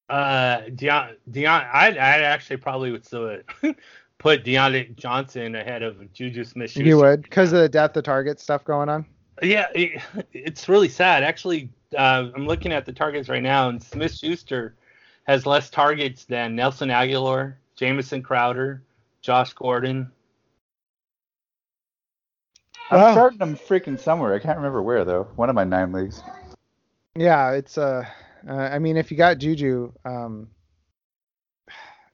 Uh, 0.09 0.62
Deon, 0.68 1.16
Deon, 1.30 1.66
I'd, 1.72 1.96
I'd 1.96 2.22
actually 2.22 2.59
probably 2.59 2.92
would 2.92 3.07
still 3.07 3.38
put 4.23 4.45
Diontae 4.45 4.95
Johnson 4.97 5.57
ahead 5.57 5.83
of 5.83 6.12
Juju 6.12 6.45
Smith-Schuster. 6.45 6.89
You 6.89 6.97
would 6.99 7.23
because 7.23 7.53
of 7.53 7.59
the 7.59 7.68
depth 7.68 7.97
of 7.97 8.05
target 8.05 8.39
stuff 8.39 8.64
going 8.64 8.89
on. 8.89 9.05
Yeah, 9.43 9.66
it, 9.75 10.01
it's 10.33 10.68
really 10.68 10.89
sad. 10.89 11.25
Actually, 11.25 11.68
uh, 11.99 12.31
I'm 12.35 12.47
looking 12.47 12.73
at 12.73 12.87
the 12.87 12.93
targets 12.93 13.29
right 13.29 13.43
now, 13.43 13.68
and 13.68 13.83
Smith 13.83 14.14
Schuster 14.14 14.77
has 15.25 15.45
less 15.45 15.70
targets 15.70 16.25
than 16.25 16.55
Nelson 16.55 16.89
Agholor, 16.89 17.55
Jamison 17.75 18.23
Crowder, 18.23 18.83
Josh 19.23 19.53
Gordon. 19.55 20.11
I'm 22.91 23.01
Wow. 23.01 23.12
starting 23.12 23.39
them 23.39 23.57
freaking 23.57 23.99
somewhere. 23.99 24.35
I 24.35 24.39
can't 24.39 24.57
remember 24.57 24.83
where 24.83 25.05
though. 25.05 25.25
One 25.35 25.49
of 25.49 25.57
my 25.57 25.64
nine 25.64 25.93
leagues. 25.93 26.23
Yeah, 27.16 27.53
it's 27.53 27.77
uh, 27.77 28.05
uh 28.49 28.53
I 28.53 28.79
mean, 28.79 28.97
if 28.97 29.11
you 29.11 29.16
got 29.16 29.39
Juju, 29.39 29.93
um, 30.05 30.49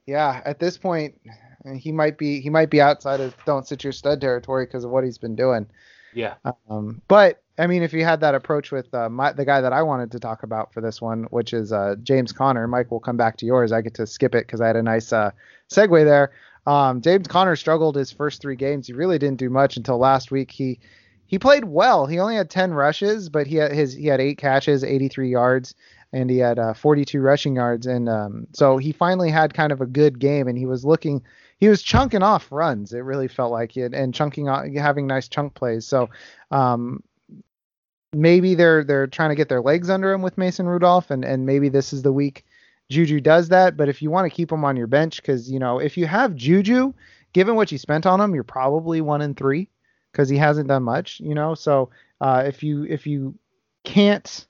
yeah, 0.07 0.41
at 0.45 0.59
this 0.59 0.79
point, 0.79 1.21
uh, 1.69 1.75
he 1.75 1.93
might 1.93 2.19
be 2.19 2.41
he 2.41 2.51
might 2.51 2.71
be 2.71 2.81
outside 2.81 3.21
of 3.21 3.35
don't 3.45 3.67
sit 3.67 3.85
your 3.85 3.93
stud 3.93 4.21
territory 4.21 4.67
because 4.67 4.85
of 4.85 4.91
what 4.91 5.05
he's 5.05 5.19
been 5.19 5.37
doing. 5.37 5.67
Yeah. 6.15 6.35
Um, 6.69 7.03
but 7.09 7.43
I 7.59 7.67
mean, 7.67 7.83
if 7.83 7.93
you 7.93 8.05
had 8.05 8.21
that 8.21 8.35
approach 8.35 8.71
with 8.71 8.93
uh, 8.95 9.09
my, 9.09 9.33
the 9.33 9.45
guy 9.45 9.61
that 9.61 9.73
I 9.73 9.83
wanted 9.83 10.13
to 10.13 10.21
talk 10.21 10.43
about 10.43 10.73
for 10.73 10.81
this 10.81 11.01
one, 11.01 11.25
which 11.25 11.53
is 11.53 11.73
uh, 11.73 11.97
James 12.03 12.33
Conner, 12.33 12.67
Mike, 12.69 12.91
we'll 12.91 13.01
come 13.01 13.17
back 13.17 13.37
to 13.39 13.47
yours. 13.47 13.73
I 13.73 13.81
get 13.81 13.95
to 13.95 14.07
skip 14.07 14.35
it 14.35 14.47
because 14.47 14.61
I 14.61 14.69
had 14.69 14.77
a 14.77 14.83
nice 14.83 15.13
uh, 15.13 15.33
segue 15.69 16.05
there. 16.05 16.33
Um, 16.67 17.01
James 17.01 17.27
Conner 17.27 17.57
struggled 17.57 17.97
his 17.97 18.13
first 18.13 18.41
three 18.41 18.57
games. 18.57 18.87
He 18.87 18.93
really 18.93 19.19
didn't 19.19 19.39
do 19.39 19.51
much 19.51 19.77
until 19.77 19.99
last 19.99 20.31
week. 20.31 20.51
He 20.51 20.79
he 21.27 21.39
played 21.39 21.65
well. 21.65 22.07
He 22.07 22.19
only 22.19 22.37
had 22.37 22.49
10 22.49 22.73
rushes, 22.73 23.29
but 23.29 23.47
he 23.47 23.57
had 23.57 23.73
his 23.73 23.93
he 23.95 24.07
had 24.07 24.21
eight 24.21 24.39
catches, 24.39 24.85
83 24.85 25.31
yards, 25.31 25.75
and 26.13 26.31
he 26.31 26.39
had 26.39 26.59
uh, 26.59 26.75
42 26.75 27.21
rushing 27.21 27.57
yards. 27.57 27.87
And 27.87 28.09
um, 28.09 28.47
so 28.53 28.79
he 28.79 28.93
finally 28.93 29.31
had 29.31 29.55
kind 29.55 29.73
of 29.73 29.81
a 29.81 29.87
good 29.87 30.19
game, 30.19 30.49
and 30.49 30.57
he 30.57 30.67
was 30.67 30.85
looking 30.85 31.23
he 31.59 31.69
was 31.69 31.83
chunking 31.83 32.23
off 32.23 32.51
runs. 32.53 32.93
It 32.93 33.01
really 33.01 33.29
felt 33.29 33.53
like 33.53 33.77
it, 33.77 33.93
and 33.93 34.15
chunking 34.15 34.49
off, 34.49 34.67
having 34.75 35.07
nice 35.07 35.29
chunk 35.29 35.55
plays. 35.55 35.87
So 35.87 36.09
um, 36.51 37.03
maybe 38.13 38.55
they're 38.55 38.85
they're 38.85 39.07
trying 39.07 39.31
to 39.31 39.35
get 39.35 39.49
their 39.49 39.61
legs 39.61 39.91
under 39.91 40.13
him 40.13 40.23
with 40.23 40.39
Mason 40.39 40.67
Rudolph, 40.67 41.11
and 41.11 41.25
and 41.25 41.47
maybe 41.47 41.69
this 41.69 41.93
is 41.93 42.03
the 42.03 42.13
week 42.13 42.45
Juju 42.91 43.21
does 43.21 43.49
that. 43.49 43.77
But 43.77 43.89
if 43.89 44.01
you 44.01 44.11
want 44.11 44.31
to 44.31 44.35
keep 44.35 44.51
him 44.51 44.65
on 44.65 44.77
your 44.77 44.87
bench, 44.87 45.21
because 45.21 45.51
you 45.51 45.59
know 45.59 45.79
if 45.79 45.97
you 45.97 46.07
have 46.07 46.35
Juju, 46.35 46.95
given 47.33 47.57
what 47.57 47.73
you 47.73 47.79
spent 47.79 48.07
on 48.07 48.21
him, 48.21 48.35
you're 48.35 48.45
probably 48.45 49.01
one 49.01 49.21
in 49.21 49.35
three 49.35 49.69
because 50.13 50.29
he 50.29 50.37
hasn't 50.37 50.69
done 50.69 50.85
much. 50.85 51.21
You 51.21 51.35
know, 51.35 51.55
so 51.55 51.91
uh, 52.21 52.45
if 52.47 52.63
you 52.63 52.85
if 52.85 53.07
you 53.07 53.35
can't 53.85 54.47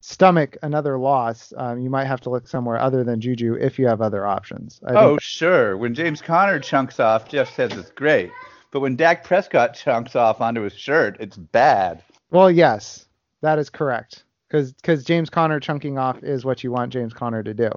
stomach 0.00 0.56
another 0.62 0.98
loss, 0.98 1.52
um, 1.56 1.80
you 1.80 1.90
might 1.90 2.06
have 2.06 2.20
to 2.22 2.30
look 2.30 2.46
somewhere 2.46 2.78
other 2.78 3.04
than 3.04 3.20
Juju 3.20 3.54
if 3.54 3.78
you 3.78 3.86
have 3.86 4.00
other 4.00 4.26
options. 4.26 4.80
I 4.86 4.94
Oh, 4.94 5.18
sure. 5.20 5.76
When 5.76 5.94
James 5.94 6.22
Conner 6.22 6.60
chunks 6.60 7.00
off, 7.00 7.28
Jeff 7.28 7.54
says 7.54 7.72
it's 7.72 7.90
great. 7.90 8.30
But 8.70 8.80
when 8.80 8.96
Dak 8.96 9.24
Prescott 9.24 9.74
chunks 9.74 10.14
off 10.14 10.40
onto 10.40 10.60
his 10.62 10.74
shirt, 10.74 11.16
it's 11.20 11.36
bad. 11.36 12.02
Well, 12.30 12.50
yes, 12.50 13.06
that 13.40 13.58
is 13.58 13.70
correct. 13.70 14.24
Because 14.50 15.04
James 15.04 15.30
Conner 15.30 15.60
chunking 15.60 15.98
off 15.98 16.22
is 16.22 16.44
what 16.44 16.64
you 16.64 16.72
want 16.72 16.92
James 16.92 17.12
Conner 17.12 17.42
to 17.42 17.54
do. 17.54 17.70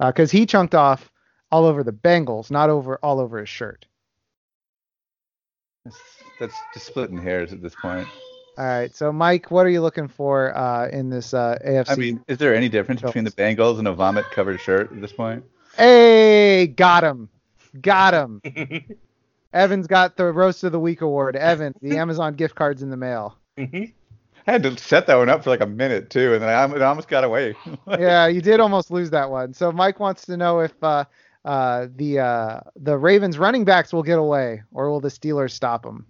Because 0.00 0.30
he 0.30 0.46
chunked 0.46 0.74
off 0.74 1.12
all 1.50 1.64
over 1.64 1.84
the 1.84 1.92
Bengals, 1.92 2.50
not 2.50 2.70
over 2.70 2.98
all 3.02 3.20
over 3.20 3.38
his 3.38 3.48
shirt. 3.48 3.86
That's, 5.84 5.98
that's 6.40 6.54
just 6.74 6.86
splitting 6.86 7.18
hairs 7.18 7.52
at 7.52 7.62
this 7.62 7.74
point. 7.74 8.08
All 8.58 8.66
right, 8.66 8.94
so 8.94 9.10
Mike, 9.10 9.50
what 9.50 9.64
are 9.64 9.70
you 9.70 9.80
looking 9.80 10.08
for 10.08 10.54
uh, 10.56 10.88
in 10.88 11.08
this 11.08 11.32
uh, 11.32 11.58
AFC? 11.66 11.90
I 11.90 11.94
mean, 11.94 12.22
is 12.28 12.36
there 12.36 12.54
any 12.54 12.68
difference 12.68 13.00
between 13.00 13.24
the 13.24 13.30
Bengals 13.30 13.78
and 13.78 13.88
a 13.88 13.92
vomit-covered 13.94 14.60
shirt 14.60 14.92
at 14.92 15.00
this 15.00 15.12
point? 15.12 15.44
hey, 15.76 16.66
got 16.66 17.02
him, 17.02 17.30
got 17.80 18.12
him. 18.12 18.42
Evan's 19.52 19.86
got 19.86 20.16
the 20.16 20.26
roast 20.32 20.64
of 20.64 20.72
the 20.72 20.80
week 20.80 21.00
award. 21.00 21.36
Evan, 21.36 21.74
the 21.82 21.96
Amazon 21.98 22.34
gift 22.34 22.54
cards 22.54 22.82
in 22.82 22.90
the 22.90 22.96
mail. 22.96 23.38
I 24.46 24.50
had 24.50 24.62
to 24.64 24.76
set 24.76 25.06
that 25.06 25.16
one 25.16 25.28
up 25.28 25.44
for 25.44 25.50
like 25.50 25.60
a 25.60 25.66
minute 25.66 26.10
too, 26.10 26.34
and 26.34 26.42
then 26.42 26.48
I, 26.48 26.64
it 26.74 26.82
almost 26.82 27.08
got 27.08 27.24
away. 27.24 27.54
yeah, 27.88 28.26
you 28.26 28.40
did 28.40 28.60
almost 28.60 28.90
lose 28.90 29.10
that 29.10 29.30
one. 29.30 29.54
So 29.54 29.70
Mike 29.70 30.00
wants 30.00 30.26
to 30.26 30.36
know 30.36 30.60
if 30.60 30.72
uh, 30.82 31.04
uh, 31.44 31.86
the 31.94 32.20
uh, 32.20 32.60
the 32.76 32.96
Ravens 32.96 33.38
running 33.38 33.64
backs 33.64 33.92
will 33.92 34.02
get 34.02 34.18
away, 34.18 34.62
or 34.72 34.90
will 34.90 35.00
the 35.00 35.08
Steelers 35.08 35.52
stop 35.52 35.82
them? 35.82 36.06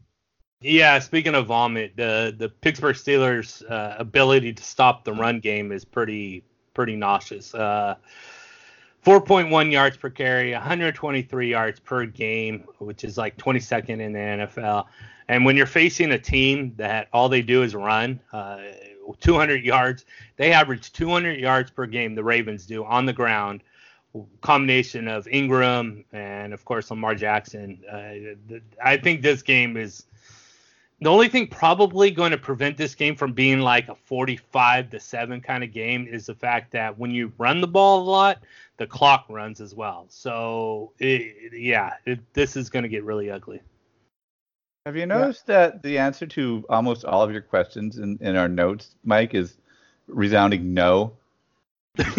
Yeah, 0.62 0.98
speaking 1.00 1.34
of 1.34 1.46
vomit, 1.46 1.96
the 1.96 2.34
the 2.36 2.48
Pittsburgh 2.48 2.96
Steelers' 2.96 3.68
uh, 3.68 3.96
ability 3.98 4.52
to 4.52 4.62
stop 4.62 5.04
the 5.04 5.12
run 5.12 5.40
game 5.40 5.72
is 5.72 5.84
pretty 5.84 6.44
pretty 6.74 6.96
nauseous. 6.96 7.54
Uh, 7.54 7.96
4.1 9.04 9.72
yards 9.72 9.96
per 9.96 10.11
carry, 10.11 10.53
123 10.53 11.50
yards 11.50 11.80
per 11.80 12.07
game, 12.07 12.64
which 12.78 13.03
is 13.03 13.18
like 13.18 13.37
22nd 13.37 14.00
in 14.00 14.12
the 14.12 14.18
NFL. 14.18 14.87
And 15.28 15.45
when 15.45 15.57
you're 15.57 15.66
facing 15.66 16.12
a 16.12 16.18
team 16.18 16.74
that 16.76 17.08
all 17.12 17.28
they 17.28 17.42
do 17.42 17.62
is 17.62 17.74
run, 17.74 18.20
uh, 18.32 18.58
200 19.18 19.64
yards, 19.64 20.04
they 20.37 20.53
average 20.53 20.92
200 20.92 21.41
yards 21.41 21.70
per 21.70 21.87
game. 21.87 22.14
The 22.14 22.22
Ravens 22.22 22.64
do 22.64 22.84
on 22.84 23.07
the 23.07 23.12
ground. 23.12 23.62
Combination 24.42 25.08
of 25.08 25.26
Ingram 25.26 26.04
and 26.12 26.53
of 26.53 26.64
course 26.66 26.91
Lamar 26.91 27.14
Jackson. 27.14 27.80
Uh, 27.91 28.61
I 28.84 28.99
think 28.99 29.22
this 29.22 29.41
game 29.41 29.78
is 29.78 30.04
the 31.03 31.11
only 31.11 31.29
thing 31.29 31.49
probably 31.49 32.11
going 32.11 32.30
to 32.30 32.38
prevent 32.38 32.76
this 32.76 32.95
game 32.95 33.16
from 33.16 33.33
being 33.33 33.61
like 33.61 33.88
a 33.88 33.95
45 33.95 34.91
to 34.91 35.00
7 35.00 35.41
kind 35.41 35.64
of 35.64 35.72
game 35.72 36.07
is 36.08 36.26
the 36.26 36.34
fact 36.34 36.70
that 36.72 36.96
when 36.99 37.11
you 37.11 37.33
run 37.38 37.61
the 37.61 37.66
ball 37.66 38.03
a 38.03 38.08
lot, 38.08 38.42
the 38.76 38.87
clock 38.87 39.26
runs 39.29 39.61
as 39.61 39.74
well. 39.74 40.07
So, 40.08 40.92
it, 40.99 41.53
yeah, 41.53 41.95
it, 42.07 42.20
this 42.34 42.57
is 42.57 42.70
going 42.70 42.84
to 42.84 42.88
get 42.88 43.04
really 43.04 43.30
ugly. 43.30 43.61
Have 44.87 44.96
you 44.96 45.07
noticed 45.07 45.46
that 45.46 45.83
the 45.83 45.99
answer 45.99 46.26
to 46.26 46.64
almost 46.68 47.04
all 47.04 47.22
of 47.22 47.30
your 47.30 47.41
questions 47.41 47.99
in, 47.99 48.18
in 48.20 48.37
our 48.37 48.49
notes, 48.49 48.96
Mike, 49.04 49.34
is 49.34 49.57
resounding 50.08 50.74
no? 50.74 51.12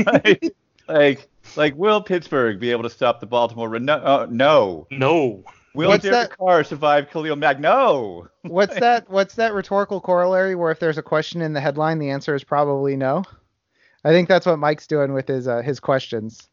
like, 0.06 0.56
like, 0.88 1.30
like, 1.56 1.76
will 1.76 2.02
Pittsburgh 2.02 2.60
be 2.60 2.72
able 2.72 2.84
to 2.84 2.90
stop 2.90 3.20
the 3.20 3.26
Baltimore 3.26 3.70
run? 3.70 3.86
No, 3.86 3.96
uh, 3.96 4.28
no. 4.30 4.88
No. 4.92 5.44
Will 5.76 5.90
What's 5.90 6.04
Derek 6.04 6.30
that- 6.30 6.38
Carr 6.38 6.64
survive 6.64 7.10
Khalil 7.10 7.36
Mack? 7.36 7.60
No. 7.60 8.28
What's 8.44 8.80
that? 8.80 9.10
What's 9.10 9.36
that 9.36 9.54
rhetorical 9.54 10.00
corollary 10.02 10.56
where 10.56 10.72
if 10.72 10.80
there's 10.80 10.98
a 10.98 11.04
question 11.04 11.42
in 11.42 11.54
the 11.54 11.62
headline, 11.62 12.00
the 12.00 12.12
answer 12.12 12.36
is 12.36 12.44
probably 12.44 12.96
no? 12.96 13.24
I 14.04 14.12
think 14.12 14.28
that's 14.28 14.46
what 14.46 14.60
Mike's 14.60 14.86
doing 14.86 15.14
with 15.14 15.28
his 15.28 15.48
uh, 15.48 15.62
his 15.62 15.80
questions. 15.80 16.50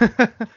Either 0.00 0.32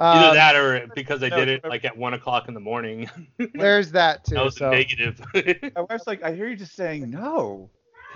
Um, 0.00 0.34
that 0.34 0.56
or 0.56 0.86
because 0.94 1.22
I 1.22 1.28
no, 1.28 1.36
did 1.36 1.48
it 1.48 1.64
like 1.64 1.84
at 1.84 1.94
1 1.94 2.14
o'clock 2.14 2.48
in 2.48 2.54
the 2.54 2.60
morning. 2.60 3.10
There's 3.54 3.90
that 3.92 4.24
too. 4.24 4.36
that 4.36 4.44
was 4.44 4.56
so. 4.56 4.70
negative. 4.70 5.20
My 5.34 5.82
wife's 5.90 6.06
like, 6.06 6.22
I 6.22 6.32
hear 6.34 6.48
you 6.48 6.56
just 6.56 6.74
saying 6.74 7.10
no. 7.10 7.68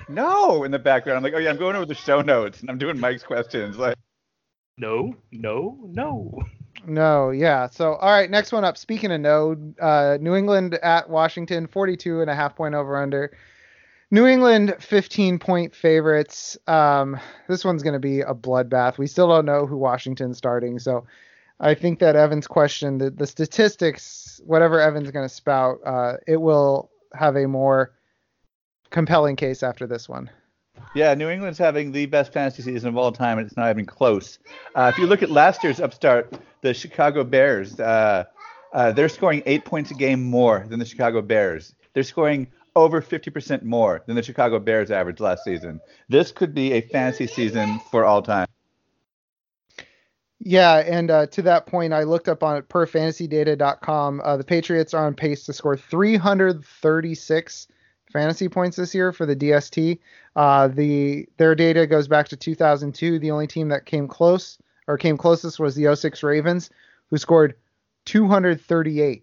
No, 0.08 0.64
in 0.64 0.70
the 0.70 0.78
background. 0.78 1.18
I'm 1.18 1.22
like, 1.22 1.34
oh 1.34 1.38
yeah, 1.38 1.50
I'm 1.50 1.58
going 1.58 1.76
over 1.76 1.84
the 1.84 1.94
show 1.94 2.22
notes 2.22 2.60
and 2.62 2.70
I'm 2.70 2.78
doing 2.78 2.98
Mike's 2.98 3.24
questions. 3.24 3.76
Like, 3.76 3.94
No, 4.78 5.14
no, 5.32 5.76
no. 5.82 6.42
No, 6.86 7.30
yeah. 7.30 7.68
So, 7.68 7.94
all 7.94 8.10
right, 8.10 8.30
next 8.30 8.52
one 8.52 8.64
up. 8.64 8.78
Speaking 8.78 9.10
of 9.10 9.20
no, 9.20 9.56
uh, 9.80 10.18
New 10.20 10.34
England 10.34 10.74
at 10.74 11.10
Washington, 11.10 11.66
42 11.66 12.20
and 12.20 12.30
a 12.30 12.34
half 12.34 12.54
point 12.54 12.74
over 12.74 12.96
under. 12.96 13.36
New 14.12 14.26
England 14.26 14.76
15 14.78 15.40
point 15.40 15.74
favorites. 15.74 16.56
Um, 16.68 17.18
this 17.48 17.64
one's 17.64 17.82
going 17.82 17.94
to 17.94 17.98
be 17.98 18.20
a 18.20 18.34
bloodbath. 18.34 18.98
We 18.98 19.08
still 19.08 19.28
don't 19.28 19.46
know 19.46 19.66
who 19.66 19.76
Washington's 19.76 20.38
starting. 20.38 20.78
So 20.78 21.06
I 21.58 21.74
think 21.74 21.98
that 21.98 22.14
Evan's 22.14 22.46
question, 22.46 22.98
the, 22.98 23.10
the 23.10 23.26
statistics, 23.26 24.40
whatever 24.44 24.80
Evan's 24.80 25.10
going 25.10 25.28
to 25.28 25.34
spout, 25.34 25.78
uh, 25.84 26.14
it 26.26 26.36
will 26.36 26.90
have 27.14 27.34
a 27.36 27.48
more 27.48 27.92
compelling 28.90 29.34
case 29.34 29.64
after 29.64 29.88
this 29.88 30.08
one. 30.08 30.30
Yeah, 30.94 31.14
New 31.14 31.28
England's 31.28 31.58
having 31.58 31.92
the 31.92 32.06
best 32.06 32.32
fantasy 32.32 32.62
season 32.62 32.88
of 32.88 32.96
all 32.96 33.12
time, 33.12 33.38
and 33.38 33.46
it's 33.46 33.56
not 33.56 33.70
even 33.70 33.86
close. 33.86 34.38
Uh, 34.74 34.90
if 34.92 34.98
you 34.98 35.06
look 35.06 35.22
at 35.22 35.30
last 35.30 35.62
year's 35.62 35.80
upstart, 35.80 36.32
the 36.62 36.72
Chicago 36.72 37.24
Bears, 37.24 37.78
uh, 37.78 38.24
uh, 38.72 38.92
they're 38.92 39.08
scoring 39.08 39.42
eight 39.46 39.64
points 39.64 39.90
a 39.90 39.94
game 39.94 40.22
more 40.22 40.66
than 40.68 40.78
the 40.78 40.84
Chicago 40.84 41.22
Bears. 41.22 41.74
They're 41.92 42.02
scoring 42.02 42.46
over 42.74 43.00
50% 43.00 43.62
more 43.62 44.02
than 44.06 44.16
the 44.16 44.22
Chicago 44.22 44.58
Bears 44.58 44.90
average 44.90 45.20
last 45.20 45.44
season. 45.44 45.80
This 46.08 46.30
could 46.30 46.54
be 46.54 46.72
a 46.72 46.82
fantasy 46.82 47.26
season 47.26 47.80
for 47.90 48.04
all 48.04 48.22
time. 48.22 48.46
Yeah, 50.38 50.76
and 50.86 51.10
uh, 51.10 51.26
to 51.28 51.42
that 51.42 51.66
point, 51.66 51.92
I 51.92 52.02
looked 52.02 52.28
up 52.28 52.42
on 52.42 52.60
perfantasydata.com. 52.62 54.20
Uh, 54.22 54.36
the 54.36 54.44
Patriots 54.44 54.92
are 54.92 55.06
on 55.06 55.14
pace 55.14 55.44
to 55.46 55.52
score 55.52 55.76
336 55.76 57.68
fantasy 58.16 58.48
points 58.48 58.78
this 58.78 58.94
year 58.94 59.12
for 59.12 59.26
the 59.26 59.36
DST. 59.36 59.98
Uh, 60.34 60.68
the 60.68 61.28
their 61.36 61.54
data 61.54 61.86
goes 61.86 62.08
back 62.08 62.28
to 62.28 62.36
2002. 62.36 63.18
The 63.18 63.30
only 63.30 63.46
team 63.46 63.68
that 63.68 63.84
came 63.84 64.08
close 64.08 64.56
or 64.86 64.96
came 64.96 65.18
closest 65.18 65.60
was 65.60 65.74
the 65.74 65.94
06 65.94 66.22
Ravens, 66.22 66.70
who 67.10 67.18
scored 67.18 67.56
238. 68.06 69.22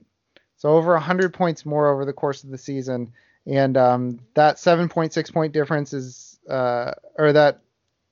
So 0.57 0.69
over 0.69 0.93
100 0.93 1.33
points 1.33 1.65
more 1.65 1.91
over 1.91 2.05
the 2.05 2.13
course 2.13 2.43
of 2.43 2.51
the 2.51 2.57
season, 2.57 3.11
and 3.47 3.75
um, 3.77 4.19
that 4.35 4.57
7.6 4.57 5.33
point 5.33 5.53
difference 5.53 5.93
is, 5.93 6.39
uh, 6.47 6.91
or 7.17 7.33
that 7.33 7.61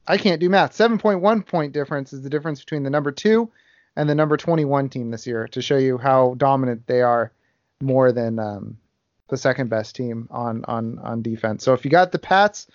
I 0.07 0.17
can't 0.17 0.41
do 0.41 0.49
math. 0.49 0.75
7.1 0.75 1.45
point 1.45 1.73
difference 1.73 2.11
is 2.11 2.23
the 2.23 2.29
difference 2.29 2.59
between 2.59 2.81
the 2.81 2.89
number 2.89 3.11
two 3.11 3.51
and 3.95 4.09
the 4.09 4.15
number 4.15 4.35
21 4.35 4.89
team 4.89 5.11
this 5.11 5.27
year 5.27 5.47
to 5.49 5.61
show 5.61 5.77
you 5.77 5.99
how 5.99 6.33
dominant 6.37 6.87
they 6.87 7.03
are 7.03 7.31
more 7.81 8.11
than 8.11 8.39
um, 8.39 8.77
the 9.31 9.37
second 9.37 9.69
best 9.69 9.95
team 9.95 10.27
on 10.29 10.63
on 10.65 10.99
on 10.99 11.23
defense. 11.23 11.63
So 11.63 11.73
if 11.73 11.83
you 11.83 11.89
got 11.89 12.11
the 12.11 12.19
Pats, 12.19 12.67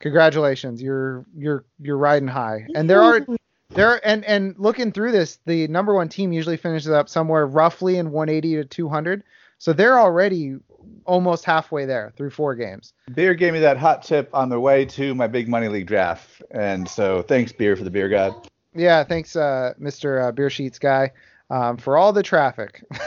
congratulations, 0.00 0.82
you're 0.82 1.24
you're 1.36 1.64
you're 1.78 1.98
riding 1.98 2.26
high. 2.26 2.66
And 2.74 2.90
there 2.90 3.02
are 3.02 3.24
there 3.68 4.04
and 4.04 4.24
and 4.24 4.56
looking 4.58 4.90
through 4.90 5.12
this, 5.12 5.38
the 5.46 5.68
number 5.68 5.94
one 5.94 6.08
team 6.08 6.32
usually 6.32 6.56
finishes 6.56 6.90
up 6.90 7.08
somewhere 7.08 7.46
roughly 7.46 7.98
in 7.98 8.10
180 8.10 8.56
to 8.56 8.64
200. 8.64 9.22
So 9.58 9.72
they're 9.72 10.00
already 10.00 10.56
almost 11.04 11.44
halfway 11.44 11.84
there 11.84 12.12
through 12.16 12.30
four 12.30 12.54
games. 12.54 12.94
Beer 13.14 13.34
gave 13.34 13.52
me 13.52 13.60
that 13.60 13.76
hot 13.76 14.02
tip 14.02 14.30
on 14.32 14.48
the 14.48 14.58
way 14.58 14.86
to 14.86 15.14
my 15.14 15.26
big 15.26 15.48
money 15.48 15.68
league 15.68 15.86
draft, 15.86 16.42
and 16.50 16.88
so 16.88 17.22
thanks, 17.22 17.52
Beer, 17.52 17.76
for 17.76 17.84
the 17.84 17.90
beer 17.90 18.08
god. 18.08 18.48
Yeah, 18.74 19.04
thanks, 19.04 19.36
uh, 19.36 19.74
Mr. 19.80 20.28
Uh, 20.28 20.32
Beer 20.32 20.50
Sheets 20.50 20.78
guy, 20.78 21.12
um, 21.50 21.76
for 21.76 21.96
all 21.96 22.12
the 22.12 22.22
traffic 22.22 22.82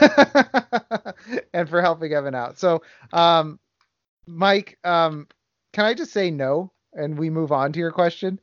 and 1.52 1.68
for 1.68 1.82
helping 1.82 2.12
Evan 2.12 2.34
out. 2.34 2.58
So, 2.58 2.82
um, 3.12 3.58
Mike, 4.26 4.78
um, 4.84 5.26
can 5.72 5.84
I 5.84 5.94
just 5.94 6.12
say 6.12 6.30
no 6.30 6.72
and 6.92 7.18
we 7.18 7.30
move 7.30 7.52
on 7.52 7.72
to 7.72 7.78
your 7.78 7.92
question? 7.92 8.40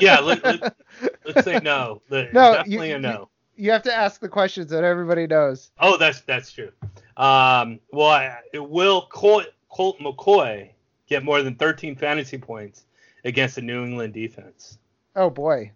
Yeah, 0.00 0.20
let, 0.20 0.44
let, 0.44 0.76
let's 1.26 1.44
say 1.44 1.60
no. 1.62 2.02
Let- 2.10 2.32
No, 2.32 2.54
definitely 2.54 2.90
you- 2.90 2.96
a 2.96 3.00
no. 3.00 3.28
You 3.54 3.70
have 3.70 3.82
to 3.82 3.94
ask 3.94 4.18
the 4.20 4.30
questions 4.30 4.70
that 4.70 4.82
everybody 4.82 5.26
knows. 5.26 5.72
Oh, 5.78 5.98
that's 5.98 6.22
that's 6.22 6.50
true. 6.50 6.72
Um, 7.18 7.80
well, 7.92 8.08
I, 8.08 8.38
will 8.54 9.02
Colt, 9.12 9.44
Colt 9.68 9.98
McCoy 10.00 10.70
get 11.06 11.22
more 11.22 11.42
than 11.42 11.54
13 11.56 11.94
fantasy 11.94 12.38
points 12.38 12.86
against 13.24 13.56
the 13.56 13.60
New 13.60 13.84
England 13.84 14.14
defense? 14.14 14.78
Oh 15.14 15.28
boy. 15.28 15.70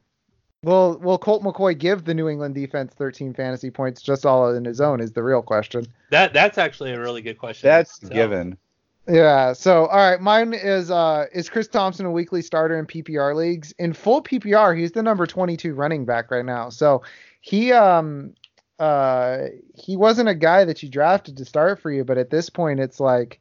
Will 0.66 0.98
Will 0.98 1.16
Colt 1.16 1.44
McCoy 1.44 1.78
give 1.78 2.04
the 2.04 2.12
New 2.12 2.28
England 2.28 2.56
defense 2.56 2.92
13 2.92 3.32
fantasy 3.34 3.70
points 3.70 4.02
just 4.02 4.26
all 4.26 4.52
in 4.52 4.64
his 4.64 4.80
own? 4.80 5.00
Is 5.00 5.12
the 5.12 5.22
real 5.22 5.40
question. 5.40 5.86
That 6.10 6.32
that's 6.32 6.58
actually 6.58 6.90
a 6.90 6.98
really 7.00 7.22
good 7.22 7.38
question. 7.38 7.68
That's 7.68 8.00
So, 8.00 8.08
given. 8.08 8.58
Yeah. 9.06 9.52
So 9.52 9.86
all 9.86 10.10
right, 10.10 10.20
mine 10.20 10.54
is 10.54 10.90
uh 10.90 11.26
is 11.32 11.48
Chris 11.48 11.68
Thompson 11.68 12.04
a 12.04 12.10
weekly 12.10 12.42
starter 12.42 12.76
in 12.80 12.86
PPR 12.86 13.36
leagues? 13.36 13.72
In 13.78 13.92
full 13.92 14.20
PPR, 14.20 14.76
he's 14.76 14.90
the 14.90 15.04
number 15.04 15.24
22 15.24 15.72
running 15.72 16.04
back 16.04 16.32
right 16.32 16.44
now. 16.44 16.70
So 16.70 17.02
he 17.40 17.72
um 17.72 18.34
uh 18.80 19.42
he 19.76 19.96
wasn't 19.96 20.28
a 20.28 20.34
guy 20.34 20.64
that 20.64 20.82
you 20.82 20.88
drafted 20.88 21.36
to 21.36 21.44
start 21.44 21.80
for 21.80 21.92
you, 21.92 22.02
but 22.02 22.18
at 22.18 22.30
this 22.30 22.50
point 22.50 22.80
it's 22.80 22.98
like 22.98 23.40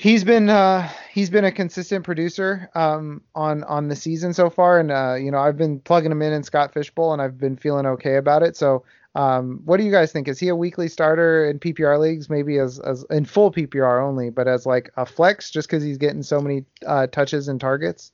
he's 0.00 0.24
been 0.24 0.48
uh 0.48 0.88
he's 1.12 1.28
been 1.28 1.44
a 1.44 1.52
consistent 1.52 2.04
producer 2.04 2.70
um 2.74 3.20
on 3.34 3.62
on 3.64 3.88
the 3.88 3.96
season 3.96 4.32
so 4.32 4.48
far 4.48 4.80
and 4.80 4.90
uh 4.90 5.14
you 5.14 5.30
know 5.30 5.38
I've 5.38 5.58
been 5.58 5.78
plugging 5.78 6.10
him 6.10 6.22
in 6.22 6.32
in 6.32 6.42
Scott 6.42 6.72
Fishbowl 6.72 7.12
and 7.12 7.20
I've 7.20 7.38
been 7.38 7.56
feeling 7.56 7.86
okay 7.86 8.16
about 8.16 8.42
it. 8.42 8.56
So 8.56 8.84
um, 9.14 9.60
what 9.64 9.78
do 9.78 9.82
you 9.82 9.90
guys 9.90 10.12
think? 10.12 10.28
Is 10.28 10.38
he 10.38 10.48
a 10.48 10.56
weekly 10.56 10.86
starter 10.86 11.50
in 11.50 11.58
PPR 11.58 11.98
leagues, 11.98 12.30
maybe 12.30 12.58
as, 12.58 12.78
as 12.78 13.04
in 13.10 13.24
full 13.24 13.50
PPR 13.50 14.00
only, 14.02 14.30
but 14.30 14.46
as 14.46 14.66
like 14.66 14.92
a 14.96 15.04
flex, 15.04 15.50
just 15.50 15.68
because 15.68 15.82
he's 15.82 15.98
getting 15.98 16.22
so 16.22 16.40
many 16.40 16.64
uh, 16.86 17.08
touches 17.08 17.48
and 17.48 17.60
targets? 17.60 18.12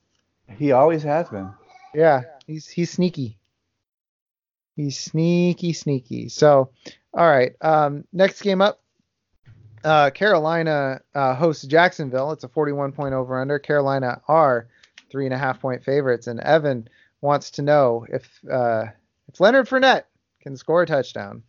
He 0.57 0.71
always 0.71 1.03
has 1.03 1.29
been. 1.29 1.51
Yeah, 1.93 2.23
he's 2.47 2.67
he's 2.67 2.89
sneaky. 2.89 3.37
He's 4.75 4.97
sneaky, 4.97 5.73
sneaky. 5.73 6.29
So, 6.29 6.71
all 7.13 7.29
right. 7.29 7.53
Um, 7.61 8.05
next 8.11 8.41
game 8.41 8.61
up, 8.61 8.81
uh, 9.83 10.09
Carolina 10.11 11.01
uh, 11.15 11.35
hosts 11.35 11.65
Jacksonville. 11.65 12.31
It's 12.31 12.43
a 12.43 12.47
41 12.49 12.91
point 12.91 13.13
over 13.13 13.39
under. 13.39 13.59
Carolina 13.59 14.21
are 14.27 14.67
three 15.09 15.25
and 15.25 15.33
a 15.33 15.37
half 15.37 15.59
point 15.59 15.83
favorites, 15.83 16.27
and 16.27 16.39
Evan 16.41 16.87
wants 17.21 17.51
to 17.51 17.61
know 17.61 18.05
if 18.09 18.39
uh, 18.51 18.85
if 19.27 19.39
Leonard 19.39 19.67
Fournette 19.67 20.03
can 20.41 20.55
score 20.57 20.83
a 20.83 20.85
touchdown. 20.85 21.43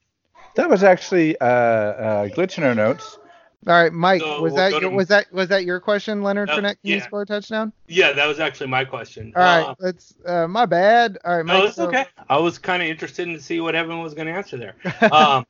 That 0.56 0.68
was 0.70 0.82
actually 0.82 1.38
uh, 1.40 1.44
uh, 1.46 2.28
glitch 2.28 2.58
in 2.58 2.64
our 2.64 2.74
notes. 2.74 3.18
All 3.66 3.74
right, 3.74 3.92
Mike, 3.92 4.20
So 4.20 4.40
was 4.40 4.52
we'll 4.52 4.56
that 4.62 4.70
your, 4.80 4.80
to- 4.90 4.96
was 4.96 5.08
that 5.08 5.32
was 5.32 5.48
that 5.48 5.64
your 5.64 5.80
question, 5.80 6.22
Leonard 6.22 6.48
No, 6.48 6.56
Fournette? 6.58 6.62
Can 6.62 6.76
he 6.82 6.94
yeah. 6.94 7.04
score 7.04 7.22
a 7.22 7.26
touchdown? 7.26 7.72
Yeah, 7.88 8.12
that 8.12 8.26
was 8.26 8.38
actually 8.38 8.68
my 8.68 8.84
question. 8.84 9.32
All 9.34 9.42
right, 9.42 9.62
Uh, 9.64 9.74
let's. 9.80 10.14
Uh, 10.24 10.46
my 10.46 10.64
bad. 10.64 11.18
All 11.24 11.36
right, 11.36 11.44
Mike. 11.44 11.58
no, 11.58 11.66
it's 11.66 11.76
so- 11.76 11.88
okay. 11.88 12.06
I 12.28 12.38
was 12.38 12.56
kind 12.58 12.82
of 12.82 12.88
interested 12.88 13.26
in 13.26 13.34
to 13.34 13.40
see 13.40 13.60
what 13.60 13.74
Evan 13.74 14.00
was 14.00 14.14
going 14.14 14.28
to 14.28 14.32
answer 14.32 14.56
there. 14.56 14.74
um, 15.12 15.44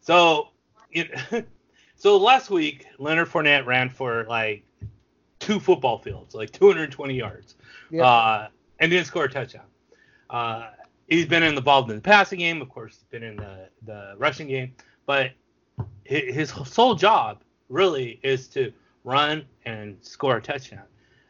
so, 0.00 0.48
you 0.90 1.04
so 2.02 2.16
last 2.16 2.50
week 2.50 2.86
Leonard 2.98 3.28
Fournette 3.28 3.64
ran 3.64 3.88
for 3.88 4.24
like 4.24 4.64
two 5.38 5.60
football 5.60 5.98
fields, 5.98 6.34
like 6.34 6.50
220 6.50 7.14
yards, 7.14 7.54
Yeah. 7.90 8.04
uh, 8.04 8.48
and 8.80 8.90
didn't 8.90 9.06
score 9.06 9.26
a 9.26 9.30
touchdown. 9.30 9.66
Uh, 10.28 10.70
he's 11.06 11.26
been 11.26 11.44
involved 11.44 11.90
in 11.90 11.96
the 11.96 12.02
passing 12.02 12.40
game, 12.40 12.60
of 12.60 12.68
course, 12.70 12.94
he's 12.96 13.04
been 13.04 13.22
in 13.22 13.36
the 13.36 13.68
the 13.84 14.14
rushing 14.18 14.48
game, 14.48 14.74
but 15.06 15.30
his 16.02 16.50
sole 16.50 16.96
job 16.96 17.44
really 17.68 18.18
is 18.24 18.48
to 18.48 18.72
run 19.04 19.44
and 19.64 19.96
score 20.00 20.38
a 20.38 20.42
touchdown, 20.42 20.86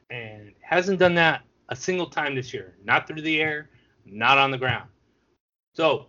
and 0.09 0.53
hasn't 0.63 0.99
done 0.99 1.15
that 1.17 1.43
a 1.69 1.77
single 1.77 2.07
time 2.07 2.35
this 2.35 2.55
year. 2.55 2.77
Not 2.83 3.07
through 3.07 3.21
the 3.21 3.43
air, 3.43 3.69
not 4.07 4.39
on 4.39 4.51
the 4.51 4.59
ground. 4.59 4.89
So, 5.75 6.07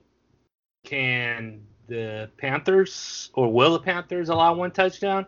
can 0.85 1.65
the 1.87 2.29
Panthers 2.37 3.29
or 3.33 3.51
will 3.51 3.73
the 3.73 3.79
Panthers 3.79 4.29
allow 4.29 4.53
one 4.53 4.71
touchdown? 4.71 5.25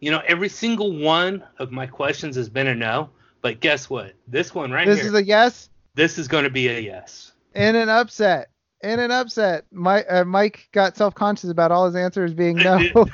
You 0.00 0.10
know, 0.10 0.22
every 0.26 0.48
single 0.48 0.96
one 0.98 1.42
of 1.58 1.72
my 1.72 1.86
questions 1.86 2.36
has 2.36 2.48
been 2.48 2.68
a 2.68 2.74
no, 2.74 3.10
but 3.42 3.60
guess 3.60 3.90
what? 3.90 4.14
This 4.28 4.54
one 4.54 4.70
right 4.70 4.86
here. 4.86 4.94
this 4.94 5.04
is 5.04 5.14
a 5.14 5.24
yes 5.24 5.70
this 5.98 6.16
is 6.16 6.28
going 6.28 6.44
to 6.44 6.50
be 6.50 6.68
a 6.68 6.78
yes. 6.78 7.32
and 7.54 7.76
an 7.76 7.88
upset. 7.88 8.50
And 8.80 9.00
an 9.00 9.10
upset. 9.10 9.64
Mike, 9.72 10.06
uh, 10.08 10.24
Mike 10.24 10.68
got 10.70 10.96
self-conscious 10.96 11.50
about 11.50 11.72
all 11.72 11.86
his 11.86 11.96
answers 11.96 12.32
being 12.32 12.54
no, 12.54 12.78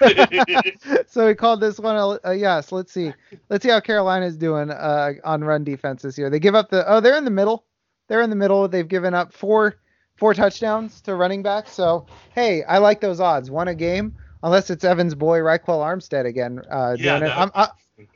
so 1.07 1.27
he 1.27 1.35
called 1.35 1.63
this 1.63 1.81
one 1.81 1.97
a, 1.97 2.33
a 2.33 2.35
yes. 2.35 2.71
Let's 2.71 2.93
see. 2.93 3.15
Let's 3.49 3.65
see 3.65 3.71
how 3.71 3.81
Carolina's 3.81 4.37
doing 4.37 4.71
uh, 4.71 5.13
on 5.25 5.43
run 5.43 5.65
defense 5.65 6.03
this 6.03 6.19
year. 6.19 6.29
They 6.29 6.39
give 6.39 6.55
up 6.55 6.69
the. 6.69 6.85
Oh, 6.87 7.01
they're 7.01 7.17
in 7.17 7.25
the 7.25 7.31
middle. 7.31 7.65
They're 8.09 8.21
in 8.21 8.29
the 8.29 8.37
middle. 8.37 8.69
They've 8.69 8.87
given 8.87 9.15
up 9.15 9.33
four 9.33 9.77
four 10.17 10.35
touchdowns 10.35 11.01
to 11.03 11.15
running 11.15 11.43
backs. 11.43 11.73
So 11.73 12.07
hey, 12.35 12.63
I 12.65 12.79
like 12.79 13.01
those 13.01 13.21
odds. 13.21 13.51
One 13.51 13.69
a 13.69 13.75
game, 13.75 14.15
unless 14.43 14.71
it's 14.71 14.85
Evans' 14.85 15.15
boy 15.15 15.39
Ryquell 15.39 15.81
Armstead 15.81 16.27
again 16.27 16.63
uh, 16.71 16.97
Yeah, 16.99 17.19
doing 17.19 17.31
it. 17.31 17.37
I'm, 17.37 17.51
I, 17.55 17.69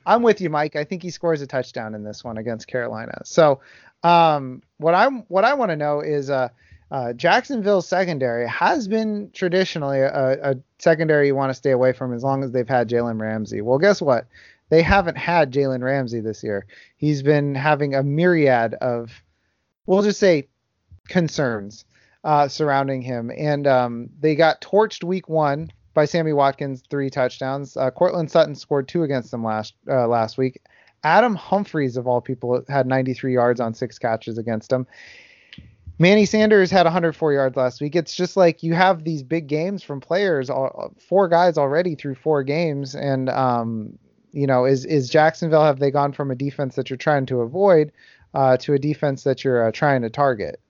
I'm 0.07 0.23
with 0.23 0.41
you, 0.41 0.51
Mike. 0.51 0.77
I 0.77 0.85
think 0.85 1.03
he 1.03 1.11
scores 1.11 1.41
a 1.41 1.47
touchdown 1.47 1.95
in 1.95 2.05
this 2.05 2.25
one 2.25 2.39
against 2.39 2.67
Carolina. 2.67 3.21
So, 3.25 3.61
um, 4.03 4.63
what 4.79 4.95
I'm 4.95 5.21
what 5.29 5.45
I 5.45 5.55
want 5.55 5.71
to 5.71 5.77
know 5.77 6.01
is 6.01 6.31
uh, 6.31 6.49
uh, 6.91 7.13
Jacksonville's 7.13 7.87
secondary 7.89 8.49
has 8.49 8.89
been 8.89 9.31
traditionally 9.33 10.01
a, 10.01 10.53
a 10.53 10.57
secondary 10.79 11.27
you 11.27 11.35
want 11.35 11.51
to 11.51 11.55
stay 11.55 11.71
away 11.71 11.93
from 11.93 12.15
as 12.15 12.23
long 12.23 12.43
as 12.43 12.53
they've 12.53 12.69
had 12.69 12.89
Jalen 12.89 13.21
Ramsey. 13.21 13.61
Well, 13.61 13.79
guess 13.79 14.01
what? 14.01 14.27
they 14.71 14.83
haven't 14.83 15.17
had 15.17 15.53
Jalen 15.53 15.83
Ramsey 15.83 16.21
this 16.21 16.43
year. 16.43 16.67
He's 16.97 17.23
been 17.23 17.55
having 17.55 17.95
a 17.95 18.03
myriad 18.03 18.75
of, 18.75 19.11
we'll 19.87 20.03
just 20.03 20.21
say, 20.21 20.49
concerns 21.09 21.85
uh, 22.25 22.49
surrounding 22.49 23.03
him. 23.03 23.31
And 23.37 23.67
um, 23.67 24.11
they 24.21 24.35
got 24.35 24.61
torched 24.61 25.05
week 25.05 25.29
one 25.29 25.71
by 25.95 26.05
Sammy 26.05 26.33
Watkins, 26.33 26.83
three 26.91 27.11
touchdowns. 27.11 27.77
Uh, 27.77 27.91
Courtland 27.91 28.31
Sutton 28.31 28.55
scored 28.55 28.89
two 28.89 29.03
against 29.03 29.31
them 29.31 29.45
last 29.45 29.75
uh, 29.89 30.07
last 30.07 30.39
week. 30.39 30.61
Adam 31.05 31.35
Humphries, 31.35 31.97
of 31.97 32.07
all 32.07 32.21
people, 32.21 32.63
had 32.69 32.87
93 32.87 33.33
yards 33.33 33.61
on 33.61 33.73
six 33.73 33.99
catches 33.99 34.37
against 34.37 34.73
him. 34.73 34.87
Manny 36.01 36.27
Sanders 36.27 36.71
had 36.71 36.87
104 36.87 37.33
yards 37.33 37.57
last 37.57 37.81
week. 37.81 37.97
It's 37.97 38.15
just 38.15 38.37
like 38.37 38.63
you 38.63 38.75
have 38.75 39.03
these 39.03 39.23
big 39.23 39.49
games 39.49 39.83
from 39.83 40.01
players, 40.01 40.49
four 40.99 41.29
guys 41.29 41.59
already 41.59 41.97
through 41.97 42.15
four 42.15 42.45
games, 42.45 42.95
and 42.95 43.29
um, 43.29 43.99
you 44.33 44.47
know, 44.47 44.65
is 44.65 44.85
is 44.85 45.09
Jacksonville 45.09 45.65
have 45.65 45.81
they 45.81 45.91
gone 45.91 46.13
from 46.13 46.31
a 46.31 46.37
defense 46.37 46.77
that 46.77 46.91
you're 46.91 46.97
trying 46.97 47.27
to 47.27 47.41
avoid 47.41 47.91
uh, 48.35 48.57
to 48.59 48.75
a 48.75 48.79
defense 48.79 49.25
that 49.25 49.43
you're 49.43 49.67
uh, 49.67 49.73
trying 49.73 50.03
to 50.03 50.11
target? 50.11 50.61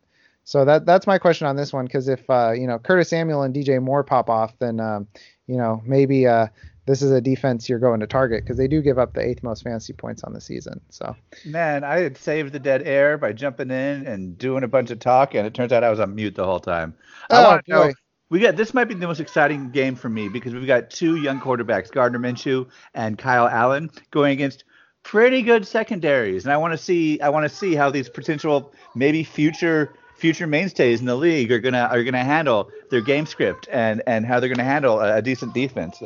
So 0.49 0.65
that 0.65 0.87
that's 0.87 1.07
my 1.07 1.19
question 1.19 1.47
on 1.47 1.57
this 1.57 1.75
one 1.75 1.85
because 1.85 2.09
if 2.09 2.23
uh, 2.31 2.53
you 2.53 2.67
know 2.67 2.79
Curtis 2.79 3.11
Samuel 3.11 3.43
and 3.43 3.55
DJ 3.55 3.83
Moore 3.83 4.03
pop 4.03 4.31
off, 4.31 4.59
then 4.59 4.81
um, 4.81 5.07
you 5.47 5.59
know 5.59 5.83
maybe 5.85 6.27
uh, 6.27 6.47
this 6.87 7.03
is 7.03 7.11
a 7.11 7.21
defense 7.21 7.69
you're 7.69 7.79
going 7.79 8.01
to 8.01 8.07
target 8.07 8.45
because 8.45 8.57
they 8.57 8.67
do 8.67 8.81
give 8.81 8.99
up 8.99 9.13
the 9.13 9.21
eighth 9.21 9.43
most 9.43 9.63
fantasy 9.63 9.93
points 9.93 10.25
on 10.25 10.33
the 10.33 10.41
season. 10.41 10.81
So 10.89 11.15
man, 11.45 11.85
I 11.85 12.01
had 12.01 12.17
saved 12.17 12.55
the 12.55 12.59
dead 12.59 12.81
air 12.85 13.19
by 13.19 13.35
jumping 13.35 13.71
in 13.71 14.07
and 14.07 14.39
doing 14.39 14.65
a 14.65 14.69
bunch 14.69 14.91
of 14.91 15.01
talk, 15.01 15.35
and 15.35 15.47
it 15.47 15.53
turns 15.53 15.71
out 15.71 15.85
I 15.85 15.91
was 15.91 16.01
on 16.01 16.15
mute 16.15 16.35
the 16.35 16.47
whole 16.47 16.61
time. 16.61 16.95
I 17.29 17.45
oh, 17.45 17.49
want 17.51 17.67
to 17.67 17.71
know. 17.71 17.93
We 18.31 18.41
got 18.41 18.57
this 18.57 18.73
might 18.73 18.85
be 18.85 18.95
the 18.95 19.07
most 19.07 19.21
exciting 19.21 19.71
game 19.71 19.97
for 19.97 20.09
me 20.09 20.31
because 20.31 20.55
we've 20.55 20.67
got 20.67 20.89
two 20.89 21.17
young 21.17 21.43
quarterbacks, 21.43 21.93
Gardner 21.93 22.21
Minshew 22.21 22.71
and 22.95 23.19
Kyle 23.19 23.49
Allen, 23.49 23.91
going 24.13 24.33
against 24.33 24.65
pretty 25.03 25.43
good 25.43 25.67
secondaries, 25.67 26.47
and 26.47 26.55
I 26.55 26.57
want 26.57 26.73
to 26.73 26.79
see 26.79 27.21
I 27.21 27.29
want 27.29 27.45
to 27.45 27.55
see 27.55 27.75
how 27.75 27.91
these 27.91 28.09
potential 28.09 28.73
maybe 28.95 29.25
future 29.25 29.93
future 30.19 30.47
mainstays 30.47 31.01
in 31.01 31.07
the 31.07 31.15
league 31.15 31.51
are 31.53 31.61
gonna 31.61 31.89
are 31.91 32.03
gonna 32.03 32.25
handle 32.25 32.71
their 32.91 33.01
game 33.01 33.25
script 33.25 33.69
and 33.71 34.03
and 34.07 34.27
how 34.27 34.41
they're 34.41 34.49
gonna 34.49 34.65
handle 34.65 35.01
a, 35.01 35.17
a 35.17 35.23
decent 35.23 35.55
defense. 35.55 36.03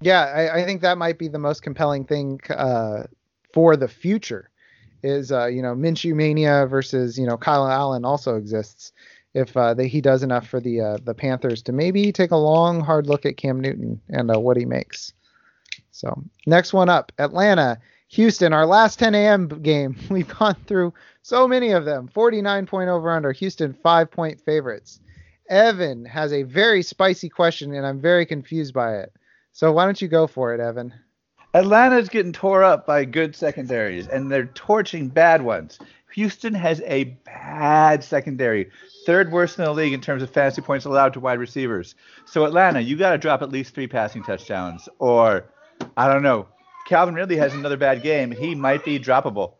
Yeah, 0.00 0.24
I, 0.24 0.60
I, 0.60 0.64
think 0.64 0.82
that 0.82 0.98
might 0.98 1.16
be 1.16 1.28
the 1.28 1.38
most 1.38 1.62
compelling 1.62 2.04
thing 2.04 2.40
uh, 2.50 3.04
for 3.52 3.76
the 3.76 3.88
future. 3.88 4.50
Is 5.02 5.32
uh, 5.32 5.46
you 5.46 5.62
know 5.62 5.74
Minshew 5.74 6.14
mania 6.14 6.66
versus 6.66 7.18
you 7.18 7.26
know 7.26 7.36
Kyle 7.36 7.66
Allen 7.66 8.04
also 8.04 8.36
exists. 8.36 8.92
If 9.34 9.56
uh, 9.56 9.72
they, 9.72 9.88
he 9.88 10.02
does 10.02 10.22
enough 10.22 10.46
for 10.46 10.60
the 10.60 10.80
uh, 10.80 10.98
the 11.02 11.14
Panthers 11.14 11.62
to 11.62 11.72
maybe 11.72 12.12
take 12.12 12.30
a 12.30 12.36
long 12.36 12.80
hard 12.80 13.06
look 13.06 13.24
at 13.24 13.36
Cam 13.36 13.60
Newton 13.60 14.00
and 14.10 14.30
uh, 14.30 14.38
what 14.38 14.56
he 14.56 14.64
makes. 14.64 15.12
So 15.90 16.22
next 16.46 16.72
one 16.72 16.88
up, 16.88 17.12
Atlanta, 17.18 17.78
Houston. 18.12 18.52
Our 18.52 18.66
last 18.66 18.98
10 18.98 19.14
a.m. 19.14 19.48
game. 19.48 19.96
We've 20.10 20.28
gone 20.28 20.56
through 20.66 20.92
so 21.22 21.48
many 21.48 21.72
of 21.72 21.84
them. 21.84 22.08
49 22.08 22.66
point 22.66 22.88
over 22.88 23.10
under. 23.10 23.32
Houston 23.32 23.72
five 23.72 24.10
point 24.10 24.40
favorites. 24.40 25.00
Evan 25.48 26.04
has 26.04 26.32
a 26.32 26.44
very 26.44 26.82
spicy 26.82 27.28
question, 27.28 27.74
and 27.74 27.86
I'm 27.86 28.00
very 28.00 28.24
confused 28.24 28.74
by 28.74 28.96
it. 28.96 29.12
So 29.52 29.72
why 29.72 29.84
don't 29.84 30.00
you 30.00 30.08
go 30.08 30.26
for 30.26 30.54
it, 30.54 30.60
Evan? 30.60 30.94
Atlanta's 31.54 32.08
getting 32.08 32.32
tore 32.32 32.62
up 32.62 32.86
by 32.86 33.04
good 33.04 33.34
secondaries, 33.34 34.06
and 34.08 34.30
they're 34.30 34.46
torching 34.46 35.08
bad 35.08 35.42
ones. 35.42 35.78
Houston 36.14 36.54
has 36.54 36.80
a 36.82 37.04
bad 37.24 38.04
secondary, 38.04 38.70
third 39.06 39.32
worst 39.32 39.58
in 39.58 39.64
the 39.64 39.72
league 39.72 39.92
in 39.92 40.00
terms 40.00 40.22
of 40.22 40.30
fantasy 40.30 40.60
points 40.62 40.84
allowed 40.84 41.14
to 41.14 41.20
wide 41.20 41.38
receivers. 41.38 41.94
So 42.26 42.44
Atlanta, 42.44 42.80
you 42.80 42.96
got 42.96 43.12
to 43.12 43.18
drop 43.18 43.42
at 43.42 43.50
least 43.50 43.74
three 43.74 43.86
passing 43.86 44.22
touchdowns, 44.22 44.88
or 44.98 45.46
I 45.96 46.08
don't 46.08 46.22
know. 46.22 46.46
Calvin 46.86 47.14
Ridley 47.14 47.36
has 47.36 47.54
another 47.54 47.76
bad 47.76 48.02
game. 48.02 48.30
He 48.30 48.54
might 48.54 48.84
be 48.84 48.98
droppable. 48.98 49.54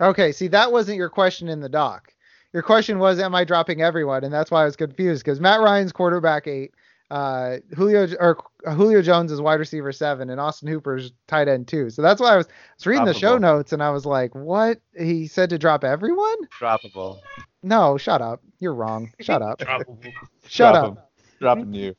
Okay, 0.00 0.32
see 0.32 0.48
that 0.48 0.72
wasn't 0.72 0.96
your 0.96 1.10
question 1.10 1.48
in 1.48 1.60
the 1.60 1.68
doc. 1.68 2.12
Your 2.52 2.62
question 2.62 2.98
was, 2.98 3.20
am 3.20 3.34
I 3.34 3.44
dropping 3.44 3.82
everyone? 3.82 4.24
And 4.24 4.32
that's 4.32 4.50
why 4.50 4.62
I 4.62 4.64
was 4.64 4.76
confused 4.76 5.24
because 5.24 5.40
Matt 5.40 5.60
Ryan's 5.60 5.92
quarterback 5.92 6.46
eight, 6.48 6.74
uh, 7.10 7.58
Julio 7.76 8.08
or 8.18 8.38
Julio 8.64 9.02
Jones 9.02 9.30
is 9.30 9.40
wide 9.40 9.60
receiver 9.60 9.92
seven, 9.92 10.30
and 10.30 10.40
Austin 10.40 10.68
Hooper's 10.68 11.12
tight 11.28 11.48
end 11.48 11.68
two. 11.68 11.90
So 11.90 12.02
that's 12.02 12.20
why 12.20 12.32
I 12.32 12.36
was, 12.36 12.46
I 12.46 12.52
was 12.76 12.86
reading 12.86 13.04
the 13.04 13.14
show 13.14 13.38
notes 13.38 13.72
and 13.72 13.82
I 13.82 13.90
was 13.90 14.06
like, 14.06 14.34
what? 14.34 14.80
He 14.98 15.26
said 15.26 15.50
to 15.50 15.58
drop 15.58 15.84
everyone? 15.84 16.36
Droppable. 16.58 17.20
No, 17.62 17.98
shut 17.98 18.22
up. 18.22 18.40
You're 18.58 18.74
wrong. 18.74 19.12
Shut 19.20 19.42
up. 19.42 19.58
Droppable. 19.60 20.12
Shut 20.48 20.74
Drop 20.74 20.84
up. 20.84 20.96
Him. 20.96 21.04
Dropping 21.40 21.74
you. 21.74 21.94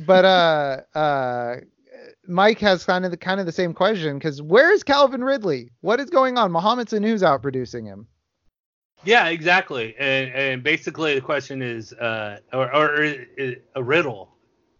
But 0.00 0.24
uh, 0.24 0.98
uh, 0.98 1.56
Mike 2.26 2.60
has 2.60 2.84
kind 2.84 3.04
of 3.04 3.10
the 3.10 3.16
kind 3.16 3.40
of 3.40 3.46
the 3.46 3.52
same 3.52 3.74
question 3.74 4.18
because 4.18 4.40
where 4.40 4.72
is 4.72 4.82
Calvin 4.82 5.24
Ridley? 5.24 5.70
What 5.80 6.00
is 6.00 6.10
going 6.10 6.38
on? 6.38 6.52
Mohamed 6.52 6.88
Sanu's 6.88 7.22
out 7.22 7.42
producing 7.42 7.84
him. 7.84 8.06
Yeah, 9.04 9.28
exactly. 9.28 9.94
And 9.98 10.32
and 10.32 10.62
basically 10.62 11.14
the 11.14 11.20
question 11.20 11.62
is, 11.62 11.92
uh, 11.92 12.38
or, 12.52 12.74
or 12.74 13.16
a 13.74 13.82
riddle. 13.82 14.28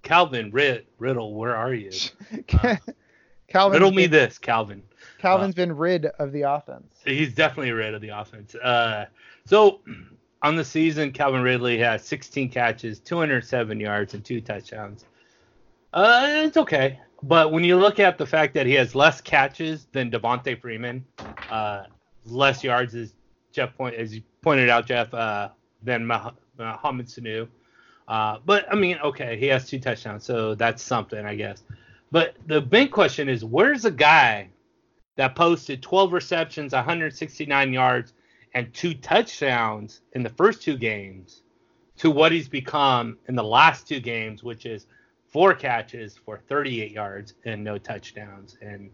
Calvin 0.02 0.50
Rid, 0.50 0.86
Riddle, 0.98 1.34
where 1.34 1.56
are 1.56 1.74
you? 1.74 1.90
Uh, 2.62 2.76
Calvin. 3.48 3.74
Riddle 3.74 3.92
me 3.92 4.06
this, 4.06 4.38
Calvin. 4.38 4.82
Calvin's 5.18 5.54
uh, 5.54 5.56
been 5.56 5.76
rid 5.76 6.06
of 6.06 6.32
the 6.32 6.42
offense. 6.42 6.94
He's 7.04 7.34
definitely 7.34 7.72
rid 7.72 7.92
of 7.92 8.00
the 8.00 8.08
offense. 8.08 8.54
Uh, 8.54 9.06
so 9.44 9.80
on 10.42 10.56
the 10.56 10.64
season, 10.64 11.12
Calvin 11.12 11.42
Ridley 11.42 11.76
has 11.78 12.02
16 12.02 12.48
catches, 12.48 12.98
207 13.00 13.78
yards, 13.78 14.14
and 14.14 14.24
two 14.24 14.40
touchdowns. 14.40 15.04
Uh, 15.92 16.26
it's 16.28 16.56
okay. 16.56 16.98
But 17.22 17.52
when 17.52 17.62
you 17.62 17.76
look 17.76 18.00
at 18.00 18.18
the 18.18 18.26
fact 18.26 18.54
that 18.54 18.66
he 18.66 18.72
has 18.74 18.94
less 18.94 19.20
catches 19.20 19.86
than 19.92 20.10
Devonta 20.10 20.60
Freeman, 20.60 21.04
uh, 21.50 21.84
less 22.26 22.64
yards 22.64 22.94
as 22.94 23.14
Jeff 23.52 23.76
point 23.76 23.94
as 23.94 24.14
you 24.14 24.22
pointed 24.40 24.68
out, 24.68 24.86
Jeff, 24.86 25.12
uh, 25.14 25.50
than 25.82 26.04
Mohamed 26.06 27.06
Sanu. 27.06 27.48
Uh, 28.08 28.38
but 28.44 28.66
I 28.70 28.74
mean, 28.74 28.98
okay, 29.04 29.38
he 29.38 29.46
has 29.46 29.68
two 29.68 29.78
touchdowns, 29.78 30.24
so 30.24 30.54
that's 30.54 30.82
something, 30.82 31.24
I 31.24 31.36
guess. 31.36 31.62
But 32.10 32.34
the 32.46 32.60
big 32.60 32.90
question 32.90 33.28
is, 33.28 33.44
where's 33.44 33.84
a 33.84 33.90
guy 33.90 34.48
that 35.16 35.34
posted 35.36 35.82
12 35.82 36.12
receptions, 36.12 36.72
169 36.72 37.72
yards, 37.72 38.14
and 38.54 38.72
two 38.74 38.94
touchdowns 38.94 40.00
in 40.12 40.22
the 40.22 40.28
first 40.30 40.62
two 40.62 40.76
games 40.76 41.42
to 41.98 42.10
what 42.10 42.32
he's 42.32 42.48
become 42.48 43.18
in 43.28 43.34
the 43.34 43.44
last 43.44 43.86
two 43.86 44.00
games, 44.00 44.42
which 44.42 44.66
is 44.66 44.86
four 45.32 45.54
catches 45.54 46.16
for 46.16 46.38
38 46.46 46.92
yards 46.92 47.34
and 47.44 47.64
no 47.64 47.78
touchdowns. 47.78 48.58
And 48.60 48.90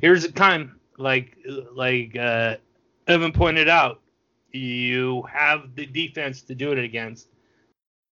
here's 0.00 0.24
a 0.24 0.32
time, 0.32 0.78
like 0.98 1.36
like 1.72 2.16
uh, 2.16 2.56
Evan 3.06 3.32
pointed 3.32 3.68
out, 3.68 4.00
you 4.52 5.22
have 5.22 5.74
the 5.74 5.86
defense 5.86 6.42
to 6.42 6.54
do 6.54 6.72
it 6.72 6.78
against. 6.78 7.28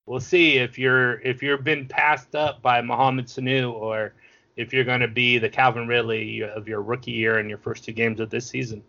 We'll 0.07 0.21
see 0.21 0.57
if 0.57 0.79
you're 0.79 1.21
if 1.21 1.43
you're 1.43 1.59
been 1.59 1.87
passed 1.87 2.35
up 2.35 2.63
by 2.63 2.81
Mohamed 2.81 3.27
Sanu 3.27 3.73
or 3.73 4.15
if 4.57 4.73
you're 4.73 4.85
going 4.85 5.01
to 5.01 5.09
be 5.09 5.39
the 5.39 5.49
Calvin 5.49 5.87
Ridley 5.87 6.43
of 6.43 6.67
your 6.67 6.83
rookie 6.83 7.13
year 7.13 7.39
in 7.39 7.49
your 7.49 7.59
first 7.59 7.85
two 7.85 7.93
games 7.93 8.19
of 8.19 8.31
this 8.31 8.47
season. 8.47 8.83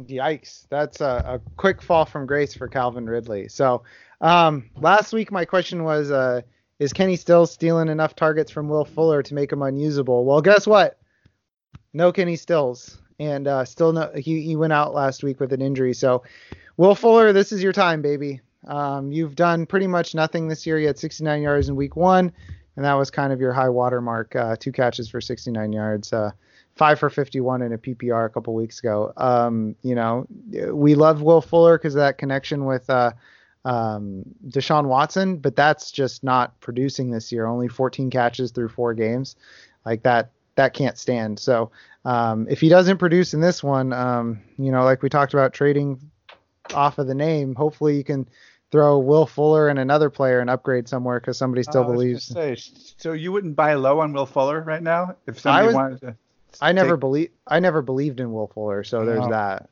Yikes! 0.00 0.66
That's 0.68 1.00
a, 1.00 1.24
a 1.26 1.40
quick 1.56 1.80
fall 1.80 2.04
from 2.04 2.26
grace 2.26 2.54
for 2.54 2.68
Calvin 2.68 3.06
Ridley. 3.06 3.48
So 3.48 3.84
um, 4.20 4.68
last 4.76 5.12
week 5.12 5.30
my 5.30 5.44
question 5.44 5.84
was, 5.84 6.10
uh, 6.10 6.42
is 6.78 6.92
Kenny 6.92 7.16
Stills 7.16 7.50
stealing 7.50 7.88
enough 7.88 8.14
targets 8.14 8.50
from 8.50 8.68
Will 8.68 8.84
Fuller 8.84 9.22
to 9.22 9.34
make 9.34 9.52
him 9.52 9.62
unusable? 9.62 10.24
Well, 10.24 10.42
guess 10.42 10.66
what? 10.66 10.98
No 11.92 12.12
Kenny 12.12 12.36
Stills, 12.36 13.00
and 13.18 13.48
uh, 13.48 13.64
still 13.64 13.92
no. 13.92 14.10
He 14.14 14.42
he 14.42 14.56
went 14.56 14.72
out 14.72 14.94
last 14.94 15.22
week 15.22 15.40
with 15.40 15.52
an 15.52 15.62
injury. 15.62 15.94
So 15.94 16.22
Will 16.76 16.94
Fuller, 16.94 17.32
this 17.32 17.52
is 17.52 17.62
your 17.62 17.72
time, 17.72 18.02
baby. 18.02 18.40
Um, 18.66 19.12
you've 19.12 19.36
done 19.36 19.64
pretty 19.64 19.86
much 19.86 20.14
nothing 20.14 20.48
this 20.48 20.66
year. 20.66 20.78
You 20.78 20.88
had 20.88 20.98
69 20.98 21.40
yards 21.40 21.68
in 21.68 21.76
week 21.76 21.96
one, 21.96 22.32
and 22.76 22.84
that 22.84 22.94
was 22.94 23.10
kind 23.10 23.32
of 23.32 23.40
your 23.40 23.52
high 23.52 23.68
water 23.68 24.00
mark. 24.00 24.34
Uh, 24.36 24.56
two 24.58 24.72
catches 24.72 25.08
for 25.08 25.20
69 25.20 25.72
yards. 25.72 26.12
Uh, 26.12 26.32
five 26.74 26.98
for 26.98 27.08
51 27.08 27.62
in 27.62 27.72
a 27.72 27.78
PPR 27.78 28.26
a 28.26 28.28
couple 28.28 28.54
weeks 28.54 28.80
ago. 28.80 29.12
Um, 29.16 29.74
you 29.82 29.94
know, 29.94 30.26
we 30.72 30.94
love 30.94 31.22
Will 31.22 31.40
Fuller 31.40 31.78
because 31.78 31.94
of 31.94 32.00
that 32.00 32.18
connection 32.18 32.66
with 32.66 32.88
uh, 32.90 33.12
um, 33.66 34.22
Deshaun 34.48 34.86
Watson, 34.86 35.38
but 35.38 35.56
that's 35.56 35.90
just 35.90 36.22
not 36.22 36.58
producing 36.60 37.10
this 37.10 37.32
year. 37.32 37.46
Only 37.46 37.66
14 37.66 38.10
catches 38.10 38.52
through 38.52 38.68
four 38.68 38.94
games, 38.94 39.36
like 39.84 40.04
that. 40.04 40.30
That 40.54 40.72
can't 40.72 40.96
stand. 40.96 41.38
So 41.38 41.70
um, 42.06 42.46
if 42.48 42.60
he 42.60 42.70
doesn't 42.70 42.96
produce 42.96 43.34
in 43.34 43.42
this 43.42 43.62
one, 43.62 43.92
um, 43.92 44.40
you 44.56 44.72
know, 44.72 44.84
like 44.84 45.02
we 45.02 45.10
talked 45.10 45.34
about 45.34 45.52
trading 45.52 46.00
off 46.72 46.98
of 46.98 47.06
the 47.08 47.14
name, 47.14 47.54
hopefully 47.54 47.96
you 47.96 48.04
can 48.04 48.26
throw 48.70 48.98
Will 48.98 49.26
Fuller 49.26 49.68
and 49.68 49.78
another 49.78 50.08
player 50.08 50.40
and 50.40 50.48
upgrade 50.48 50.88
somewhere 50.88 51.20
because 51.20 51.36
somebody 51.36 51.62
still 51.62 51.82
oh, 51.82 51.92
believes. 51.92 52.24
Say, 52.24 52.56
so 52.96 53.12
you 53.12 53.32
wouldn't 53.32 53.54
buy 53.54 53.74
low 53.74 54.00
on 54.00 54.14
Will 54.14 54.24
Fuller 54.24 54.62
right 54.62 54.82
now 54.82 55.16
if 55.26 55.40
somebody 55.40 55.66
was, 55.66 55.74
wanted 55.74 56.00
to. 56.00 56.16
I 56.60 56.72
never 56.72 56.96
believe 56.96 57.30
I 57.46 57.60
never 57.60 57.82
believed 57.82 58.20
in 58.20 58.32
Will 58.32 58.46
Fuller, 58.46 58.82
so 58.82 59.04
there's 59.04 59.24
oh. 59.24 59.30
that. 59.30 59.68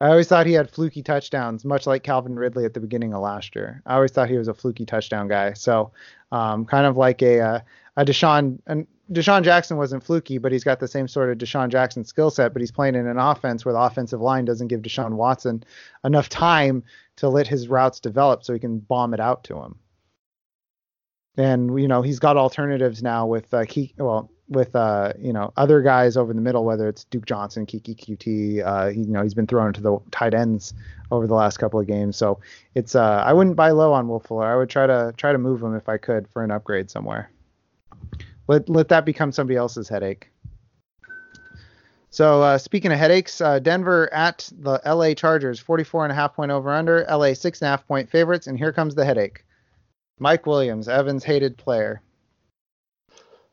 I 0.00 0.08
always 0.08 0.28
thought 0.28 0.46
he 0.46 0.54
had 0.54 0.70
fluky 0.70 1.02
touchdowns, 1.02 1.64
much 1.64 1.86
like 1.86 2.02
Calvin 2.02 2.36
Ridley 2.36 2.64
at 2.64 2.72
the 2.72 2.80
beginning 2.80 3.12
of 3.12 3.20
last 3.20 3.54
year. 3.54 3.82
I 3.84 3.96
always 3.96 4.10
thought 4.10 4.30
he 4.30 4.38
was 4.38 4.48
a 4.48 4.54
fluky 4.54 4.86
touchdown 4.86 5.28
guy. 5.28 5.52
So, 5.52 5.92
um, 6.32 6.64
kind 6.64 6.86
of 6.86 6.96
like 6.96 7.20
a 7.20 7.40
uh, 7.40 7.60
a 7.96 8.04
Deshaun, 8.04 8.58
and 8.66 8.86
DeSean 9.12 9.42
Jackson 9.42 9.76
wasn't 9.76 10.04
fluky, 10.04 10.38
but 10.38 10.52
he's 10.52 10.64
got 10.64 10.78
the 10.78 10.88
same 10.88 11.08
sort 11.08 11.30
of 11.30 11.38
DeSean 11.38 11.68
Jackson 11.68 12.04
skill 12.04 12.30
set, 12.30 12.52
but 12.52 12.62
he's 12.62 12.70
playing 12.70 12.94
in 12.94 13.06
an 13.06 13.18
offense 13.18 13.64
where 13.64 13.74
the 13.74 13.80
offensive 13.80 14.20
line 14.20 14.44
doesn't 14.44 14.68
give 14.68 14.80
Deshaun 14.82 15.12
Watson 15.12 15.64
enough 16.04 16.28
time 16.28 16.84
to 17.16 17.28
let 17.28 17.48
his 17.48 17.68
routes 17.68 18.00
develop 18.00 18.44
so 18.44 18.52
he 18.52 18.60
can 18.60 18.78
bomb 18.78 19.12
it 19.12 19.20
out 19.20 19.44
to 19.44 19.58
him. 19.58 19.78
And 21.36 21.80
you 21.80 21.88
know 21.88 22.02
he's 22.02 22.18
got 22.20 22.36
alternatives 22.36 23.02
now 23.02 23.26
with 23.26 23.52
uh, 23.52 23.64
well 23.98 24.30
with 24.50 24.74
uh, 24.74 25.12
you 25.18 25.32
know 25.32 25.52
other 25.56 25.80
guys 25.80 26.16
over 26.16 26.34
the 26.34 26.40
middle, 26.40 26.64
whether 26.64 26.88
it's 26.88 27.04
Duke 27.04 27.24
Johnson, 27.24 27.64
Keke 27.64 27.96
Coutee. 27.96 28.66
Uh, 28.66 28.88
you 28.88 29.06
know 29.06 29.22
he's 29.22 29.34
been 29.34 29.46
thrown 29.46 29.72
to 29.72 29.80
the 29.80 29.98
tight 30.10 30.34
ends 30.34 30.74
over 31.10 31.26
the 31.26 31.34
last 31.34 31.56
couple 31.58 31.80
of 31.80 31.86
games, 31.86 32.16
so 32.16 32.40
it's 32.74 32.94
uh, 32.94 33.22
I 33.24 33.32
wouldn't 33.32 33.56
buy 33.56 33.70
low 33.70 33.92
on 33.92 34.08
Will 34.08 34.20
Fuller. 34.20 34.46
I 34.46 34.56
would 34.56 34.68
try 34.68 34.86
to 34.86 35.14
try 35.16 35.32
to 35.32 35.38
move 35.38 35.62
him 35.62 35.74
if 35.74 35.88
I 35.88 35.96
could 35.96 36.28
for 36.28 36.44
an 36.44 36.50
upgrade 36.50 36.90
somewhere. 36.90 37.30
Let 38.48 38.68
let 38.68 38.88
that 38.88 39.04
become 39.04 39.32
somebody 39.32 39.56
else's 39.56 39.88
headache. 39.88 40.28
So 42.12 42.42
uh, 42.42 42.58
speaking 42.58 42.90
of 42.90 42.98
headaches, 42.98 43.40
uh, 43.40 43.60
Denver 43.60 44.12
at 44.12 44.50
the 44.58 44.80
LA 44.84 45.14
Chargers, 45.14 45.60
44 45.60 46.06
and 46.06 46.12
a 46.12 46.14
half 46.14 46.34
point 46.34 46.50
over 46.50 46.72
under, 46.72 47.06
LA 47.08 47.34
six 47.34 47.62
and 47.62 47.68
a 47.68 47.70
half 47.70 47.86
point 47.86 48.10
favorites, 48.10 48.48
and 48.48 48.58
here 48.58 48.72
comes 48.72 48.96
the 48.96 49.04
headache. 49.04 49.44
Mike 50.18 50.44
Williams, 50.44 50.88
Evans' 50.88 51.22
hated 51.22 51.56
player. 51.56 52.02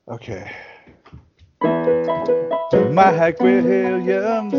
Okay. 0.07 0.51
Mike 1.61 3.39
Williams, 3.39 4.53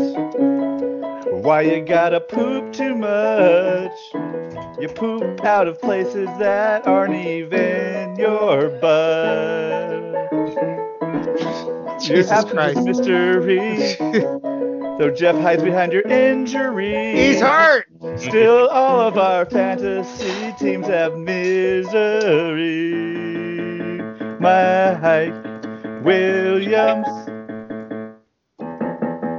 why 1.43 1.61
you 1.61 1.85
gotta 1.85 2.19
poop 2.19 2.73
too 2.73 2.95
much? 2.95 3.91
You 4.79 4.89
poop 4.89 5.43
out 5.43 5.67
of 5.67 5.81
places 5.81 6.27
that 6.39 6.87
aren't 6.87 7.15
even 7.15 8.15
your 8.17 8.69
butt. 8.81 10.31
Your 12.01 12.17
Jesus 12.17 12.31
absence 12.31 12.53
Christ. 12.53 12.81
mystery. 12.83 13.75
Though 14.99 15.11
Jeff 15.15 15.35
hides 15.35 15.63
behind 15.63 15.93
your 15.93 16.01
injury. 16.03 17.13
He's 17.15 17.39
hurt. 17.39 17.87
Still, 18.17 18.67
all 18.67 18.99
of 18.99 19.17
our 19.17 19.45
fantasy 19.45 20.53
teams 20.59 20.87
have 20.87 21.17
misery. 21.17 22.93
Mike 24.39 25.48
Williams 26.03 27.07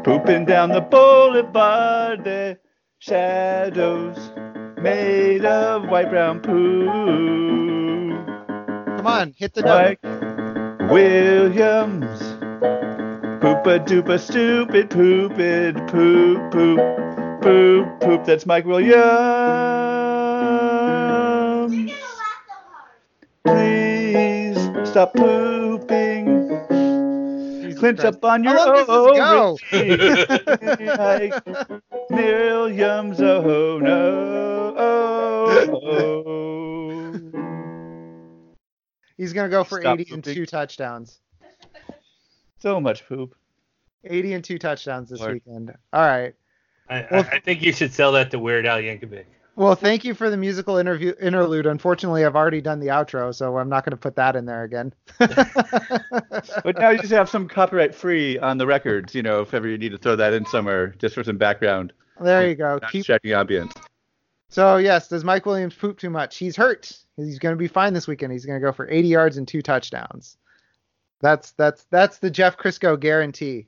pooping 0.04 0.44
down 0.44 0.70
the 0.70 0.80
boulevard. 0.80 2.24
The 2.24 2.58
shadows 2.98 4.16
made 4.80 5.44
of 5.44 5.88
white 5.88 6.10
brown 6.10 6.40
poo. 6.40 6.86
Come 8.96 9.06
on, 9.06 9.34
hit 9.36 9.54
the 9.54 9.62
note. 9.62 9.98
Mike 10.02 10.90
Williams. 10.90 12.20
Poopa 13.40 13.78
doopa 13.86 14.18
stupid 14.20 14.90
poopid 14.90 15.88
poop 15.88 16.50
poop 16.52 16.80
poop 17.40 18.00
poop. 18.00 18.24
That's 18.24 18.44
Mike 18.44 18.66
Williams. 18.66 19.00
Please 23.44 24.58
stop 24.88 25.14
pooping. 25.14 25.59
Clinch 27.80 28.00
up 28.00 28.24
on 28.24 28.44
your 28.44 28.52
How 28.52 28.66
long 28.66 28.76
does 28.86 29.58
ovaries. 29.72 30.98
Mike 30.98 31.34
Williams. 32.10 33.20
Oh 33.20 33.78
no. 33.78 34.74
Oh, 34.76 35.80
oh. 35.82 37.20
He's 39.16 39.32
gonna 39.32 39.48
go 39.48 39.64
for 39.64 39.80
Stop 39.80 39.98
80 40.00 40.14
and 40.14 40.22
pooping. 40.24 40.34
two 40.34 40.46
touchdowns. 40.46 41.20
So 42.58 42.80
much 42.80 43.06
poop. 43.08 43.34
80 44.04 44.32
and 44.34 44.44
two 44.44 44.58
touchdowns 44.58 45.10
this 45.10 45.20
Lord. 45.20 45.34
weekend. 45.34 45.74
All 45.92 46.02
right. 46.02 46.34
I, 46.88 47.06
Well- 47.10 47.24
I, 47.30 47.36
I 47.36 47.40
think 47.40 47.62
you 47.62 47.72
should 47.72 47.92
sell 47.92 48.12
that 48.12 48.30
to 48.30 48.38
Weird 48.38 48.64
Al 48.66 48.78
Yankovic. 48.78 49.24
Well, 49.60 49.74
thank 49.74 50.06
you 50.06 50.14
for 50.14 50.30
the 50.30 50.38
musical 50.38 50.78
interview 50.78 51.12
interlude. 51.20 51.66
Unfortunately, 51.66 52.24
I've 52.24 52.34
already 52.34 52.62
done 52.62 52.80
the 52.80 52.86
outro, 52.86 53.34
so 53.34 53.58
I'm 53.58 53.68
not 53.68 53.84
going 53.84 53.90
to 53.90 53.98
put 53.98 54.16
that 54.16 54.34
in 54.34 54.46
there 54.46 54.64
again. 54.64 54.94
But 56.64 56.78
now 56.78 56.88
you 56.88 56.98
just 56.98 57.12
have 57.12 57.28
some 57.28 57.46
copyright 57.46 57.94
free 57.94 58.38
on 58.38 58.56
the 58.56 58.66
records, 58.66 59.14
you 59.14 59.22
know, 59.22 59.42
if 59.42 59.52
ever 59.52 59.68
you 59.68 59.76
need 59.76 59.90
to 59.90 59.98
throw 59.98 60.16
that 60.16 60.32
in 60.32 60.46
somewhere 60.46 60.94
just 60.98 61.14
for 61.14 61.22
some 61.22 61.36
background. 61.36 61.92
there 62.18 62.48
you 62.48 62.54
go. 62.54 62.80
Keep 62.90 63.00
distracting 63.00 63.32
ambience. 63.32 63.76
So 64.48 64.78
yes, 64.78 65.08
does 65.08 65.24
Mike 65.24 65.44
Williams 65.44 65.74
poop 65.74 65.98
too 65.98 66.08
much? 66.08 66.38
He's 66.38 66.56
hurt. 66.56 66.90
He's 67.16 67.38
going 67.38 67.54
to 67.54 67.58
be 67.58 67.68
fine 67.68 67.92
this 67.92 68.06
weekend. 68.06 68.32
He's 68.32 68.46
going 68.46 68.58
to 68.58 68.66
go 68.66 68.72
for 68.72 68.88
80 68.90 69.08
yards 69.08 69.36
and 69.36 69.46
two 69.46 69.60
touchdowns. 69.60 70.38
That's 71.20 71.50
that's 71.52 71.84
that's 71.90 72.16
the 72.16 72.30
Jeff 72.30 72.56
Crisco 72.56 72.98
guarantee. 72.98 73.66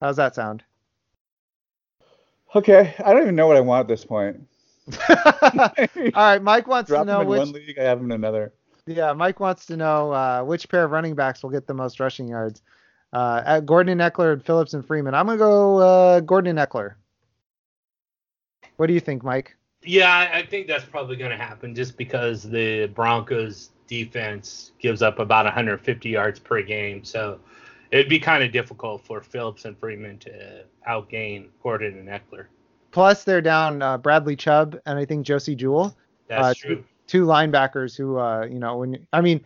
How's 0.00 0.16
that 0.16 0.34
sound? 0.34 0.64
Okay, 2.54 2.94
I 3.04 3.12
don't 3.12 3.22
even 3.22 3.36
know 3.36 3.46
what 3.46 3.56
I 3.56 3.60
want 3.60 3.82
at 3.82 3.88
this 3.88 4.04
point. 4.04 4.40
All 5.08 5.70
right, 6.16 6.42
Mike 6.42 6.66
wants 6.66 6.88
Drop 6.88 7.06
to 7.06 7.12
him 7.12 7.16
know 7.16 7.20
in 7.20 7.28
which. 7.28 7.38
one 7.38 7.52
league, 7.52 7.78
I 7.78 7.84
have 7.84 7.98
him 7.98 8.06
in 8.06 8.12
another. 8.12 8.52
Yeah, 8.86 9.12
Mike 9.12 9.38
wants 9.38 9.66
to 9.66 9.76
know 9.76 10.12
uh, 10.12 10.42
which 10.42 10.68
pair 10.68 10.84
of 10.84 10.90
running 10.90 11.14
backs 11.14 11.42
will 11.42 11.50
get 11.50 11.66
the 11.66 11.74
most 11.74 12.00
rushing 12.00 12.26
yards. 12.26 12.62
Uh, 13.12 13.42
at 13.44 13.66
Gordon 13.66 14.00
and 14.00 14.12
Ekeler, 14.12 14.32
and 14.32 14.44
Phillips 14.44 14.74
and 14.74 14.86
Freeman. 14.86 15.14
I'm 15.14 15.26
gonna 15.26 15.38
go 15.38 15.78
uh, 15.78 16.20
Gordon 16.20 16.56
and 16.58 16.68
Ekeler. 16.68 16.94
What 18.76 18.86
do 18.86 18.94
you 18.94 19.00
think, 19.00 19.22
Mike? 19.22 19.56
Yeah, 19.82 20.12
I, 20.12 20.38
I 20.38 20.46
think 20.46 20.66
that's 20.66 20.84
probably 20.84 21.16
going 21.16 21.30
to 21.30 21.36
happen 21.36 21.74
just 21.74 21.96
because 21.96 22.42
the 22.42 22.86
Broncos 22.86 23.70
defense 23.86 24.72
gives 24.78 25.02
up 25.02 25.18
about 25.18 25.44
150 25.46 26.08
yards 26.08 26.38
per 26.38 26.62
game. 26.62 27.04
So 27.04 27.40
it'd 27.90 28.08
be 28.08 28.18
kind 28.20 28.42
of 28.44 28.52
difficult 28.52 29.04
for 29.04 29.20
Phillips 29.20 29.64
and 29.64 29.76
Freeman 29.78 30.18
to 30.20 30.64
outgain 30.88 31.48
Gordon 31.62 31.98
and 31.98 32.08
Ekeler. 32.08 32.46
Plus, 32.92 33.24
they're 33.24 33.40
down 33.40 33.82
uh, 33.82 33.98
Bradley 33.98 34.36
Chubb 34.36 34.78
and 34.86 34.98
I 34.98 35.04
think 35.04 35.26
Josey 35.26 35.54
Jewell. 35.54 35.96
That's 36.28 36.42
Uh, 36.48 36.54
true. 36.54 36.84
two 37.06 37.24
linebackers 37.24 37.96
who, 37.96 38.18
uh, 38.18 38.46
you 38.46 38.58
know, 38.58 38.78
when 38.78 39.06
I 39.12 39.20
mean, 39.20 39.44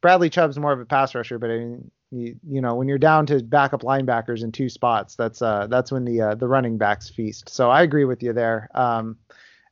Bradley 0.00 0.30
Chubb's 0.30 0.58
more 0.58 0.72
of 0.72 0.80
a 0.80 0.84
pass 0.84 1.14
rusher, 1.14 1.38
but 1.38 1.50
I 1.50 1.58
mean, 1.58 1.90
you, 2.10 2.36
you 2.46 2.60
know, 2.60 2.74
when 2.74 2.88
you're 2.88 2.98
down 2.98 3.26
to 3.26 3.42
backup 3.42 3.82
linebackers 3.82 4.44
in 4.44 4.52
two 4.52 4.68
spots, 4.68 5.16
that's 5.16 5.42
uh, 5.42 5.66
that's 5.66 5.90
when 5.90 6.04
the 6.04 6.20
uh, 6.20 6.34
the 6.34 6.46
running 6.46 6.78
backs 6.78 7.08
feast. 7.10 7.48
So 7.48 7.70
I 7.70 7.82
agree 7.82 8.04
with 8.04 8.22
you 8.22 8.32
there. 8.32 8.68
Um, 8.74 9.16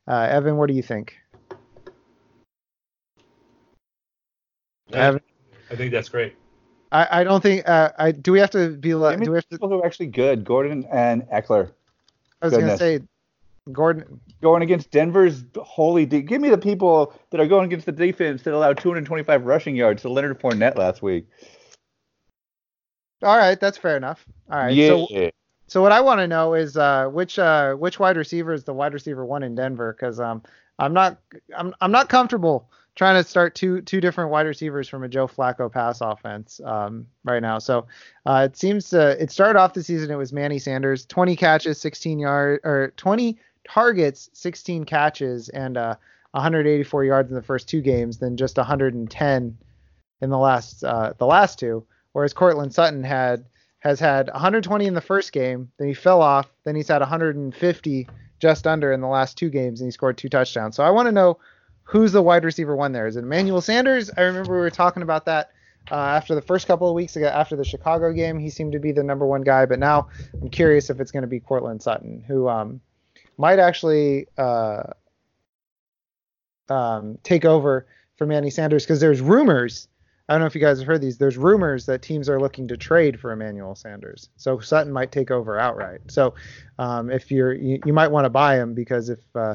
uh, 0.07 0.27
Evan, 0.29 0.57
what 0.57 0.67
do 0.67 0.73
you 0.75 0.83
think? 0.83 1.15
Evan, 4.91 5.21
I 5.71 5.75
think 5.75 5.91
that's 5.91 6.09
great. 6.09 6.35
I, 6.95 7.21
I 7.21 7.23
don't 7.25 7.41
think 7.41 7.67
uh, 7.67 7.91
I 7.97 8.11
do. 8.13 8.31
We 8.31 8.39
have 8.39 8.51
to 8.51 8.69
be 8.69 8.95
like. 8.95 9.21
Do 9.21 9.31
we 9.31 9.37
have 9.37 9.47
to? 9.49 9.49
people 9.49 9.67
who 9.67 9.81
are 9.81 9.85
actually 9.85 10.07
good, 10.07 10.45
Gordon 10.45 10.85
and 10.89 11.23
Ekeler. 11.23 11.71
I 12.41 12.45
was 12.45 12.53
gonna 12.53 12.77
say, 12.77 13.01
Gordon. 13.69 14.21
Going 14.41 14.63
against 14.63 14.91
Denver's 14.91 15.43
holy 15.57 16.05
de- 16.05 16.21
Give 16.21 16.39
me 16.39 16.49
the 16.49 16.57
people 16.57 17.13
that 17.31 17.41
are 17.41 17.47
going 17.47 17.65
against 17.65 17.85
the 17.85 17.91
defense 17.91 18.43
that 18.43 18.53
allowed 18.53 18.77
225 18.77 19.45
rushing 19.45 19.75
yards 19.75 20.03
to 20.03 20.09
Leonard 20.09 20.39
Fournette 20.39 20.77
last 20.77 21.01
week. 21.01 21.25
All 23.23 23.37
right, 23.37 23.59
that's 23.59 23.77
fair 23.77 23.97
enough. 23.97 24.25
All 24.49 24.59
right. 24.59 24.73
yeah. 24.73 24.87
So 24.87 25.07
So 25.67 25.81
what 25.81 25.91
I 25.91 25.99
want 25.99 26.19
to 26.19 26.27
know 26.27 26.53
is 26.53 26.77
uh, 26.77 27.07
which 27.07 27.37
uh, 27.37 27.73
which 27.73 27.99
wide 27.99 28.15
receiver 28.15 28.53
is 28.53 28.63
the 28.63 28.73
wide 28.73 28.93
receiver 28.93 29.25
one 29.25 29.43
in 29.43 29.55
Denver? 29.55 29.93
Because 29.99 30.21
um, 30.21 30.43
I'm 30.79 30.93
not 30.93 31.19
I'm 31.57 31.75
I'm 31.81 31.91
not 31.91 32.07
comfortable 32.07 32.69
trying 32.95 33.21
to 33.21 33.29
start 33.29 33.55
two 33.55 33.81
two 33.81 34.01
different 34.01 34.31
wide 34.31 34.47
receivers 34.47 34.87
from 34.87 35.03
a 35.03 35.09
Joe 35.09 35.27
Flacco 35.27 35.71
pass 35.71 36.01
offense 36.01 36.61
um, 36.63 37.07
right 37.23 37.41
now. 37.41 37.59
So 37.59 37.87
uh, 38.25 38.47
it 38.49 38.57
seems 38.57 38.89
to 38.89 39.21
it 39.21 39.31
started 39.31 39.59
off 39.59 39.73
the 39.73 39.83
season 39.83 40.11
it 40.11 40.15
was 40.15 40.33
Manny 40.33 40.59
Sanders, 40.59 41.05
20 41.05 41.35
catches, 41.35 41.79
16 41.79 42.19
yard 42.19 42.61
or 42.63 42.93
20 42.97 43.37
targets, 43.67 44.29
16 44.33 44.85
catches, 44.85 45.49
and 45.49 45.77
uh, 45.77 45.95
184 46.31 47.03
yards 47.03 47.29
in 47.29 47.35
the 47.35 47.41
first 47.41 47.67
two 47.67 47.81
games, 47.81 48.17
then 48.17 48.37
just 48.37 48.57
110 48.57 49.57
in 50.21 50.29
the 50.29 50.37
last 50.37 50.83
uh, 50.83 51.13
the 51.17 51.25
last 51.25 51.59
two. 51.59 51.85
Whereas 52.13 52.33
Courtland 52.33 52.73
Sutton 52.73 53.03
had 53.03 53.45
has 53.79 53.99
had 53.99 54.29
120 54.29 54.85
in 54.85 54.93
the 54.93 55.01
first 55.01 55.31
game, 55.31 55.69
then 55.77 55.87
he 55.87 55.93
fell 55.93 56.21
off, 56.21 56.49
then 56.63 56.75
he's 56.75 56.87
had 56.87 57.01
150 57.01 58.07
just 58.39 58.65
under 58.67 58.91
in 58.91 59.01
the 59.01 59.07
last 59.07 59.37
two 59.37 59.49
games, 59.49 59.79
and 59.79 59.87
he 59.87 59.91
scored 59.91 60.17
two 60.17 60.29
touchdowns. 60.29 60.75
So 60.75 60.83
I 60.83 60.89
want 60.89 61.07
to 61.07 61.11
know 61.11 61.37
who's 61.85 62.11
the 62.11 62.21
wide 62.21 62.43
receiver 62.43 62.75
one 62.75 62.91
there. 62.91 63.07
Is 63.07 63.15
it 63.15 63.23
Emmanuel 63.23 63.61
Sanders? 63.61 64.11
I 64.17 64.21
remember 64.21 64.53
we 64.53 64.59
were 64.59 64.69
talking 64.69 65.03
about 65.03 65.25
that 65.25 65.51
uh, 65.91 65.95
after 65.95 66.35
the 66.35 66.41
first 66.41 66.67
couple 66.67 66.89
of 66.89 66.95
weeks 66.95 67.15
ago, 67.15 67.27
after 67.27 67.55
the 67.55 67.63
Chicago 67.63 68.11
game. 68.11 68.39
He 68.39 68.49
seemed 68.49 68.73
to 68.73 68.79
be 68.79 68.91
the 68.91 69.03
number 69.03 69.25
one 69.25 69.41
guy, 69.41 69.65
but 69.65 69.79
now 69.79 70.09
I'm 70.41 70.49
curious 70.49 70.89
if 70.89 70.99
it's 70.99 71.11
going 71.11 71.21
to 71.21 71.27
be 71.27 71.39
Courtland 71.39 71.81
Sutton, 71.81 72.23
who 72.27 72.49
um, 72.49 72.81
might 73.37 73.59
actually 73.59 74.27
uh, 74.37 74.83
um, 76.69 77.17
take 77.23 77.45
over 77.45 77.85
for 78.17 78.25
Manny 78.25 78.49
Sanders 78.49 78.83
because 78.83 78.99
there's 78.99 79.21
rumors. 79.21 79.87
I 80.27 80.33
don't 80.33 80.41
know 80.41 80.47
if 80.47 80.55
you 80.55 80.61
guys 80.61 80.79
have 80.79 80.87
heard 80.87 81.01
these. 81.01 81.19
There's 81.19 81.37
rumors 81.37 81.85
that 81.85 82.01
teams 82.01 82.29
are 82.29 82.39
looking 82.39 82.67
to 82.69 82.77
trade 82.77 83.19
for 83.19 83.31
Emmanuel 83.31 83.75
Sanders, 83.75 84.29
so 84.37 84.59
Sutton 84.59 84.91
might 84.91 85.11
take 85.11 85.29
over 85.29 85.59
outright. 85.59 86.01
So 86.07 86.33
um, 86.79 87.11
if 87.11 87.29
you're, 87.29 87.53
you, 87.53 87.79
you 87.85 87.93
might 87.93 88.07
want 88.07 88.25
to 88.25 88.31
buy 88.31 88.55
him 88.55 88.73
because 88.73 89.09
if 89.09 89.19
uh, 89.35 89.53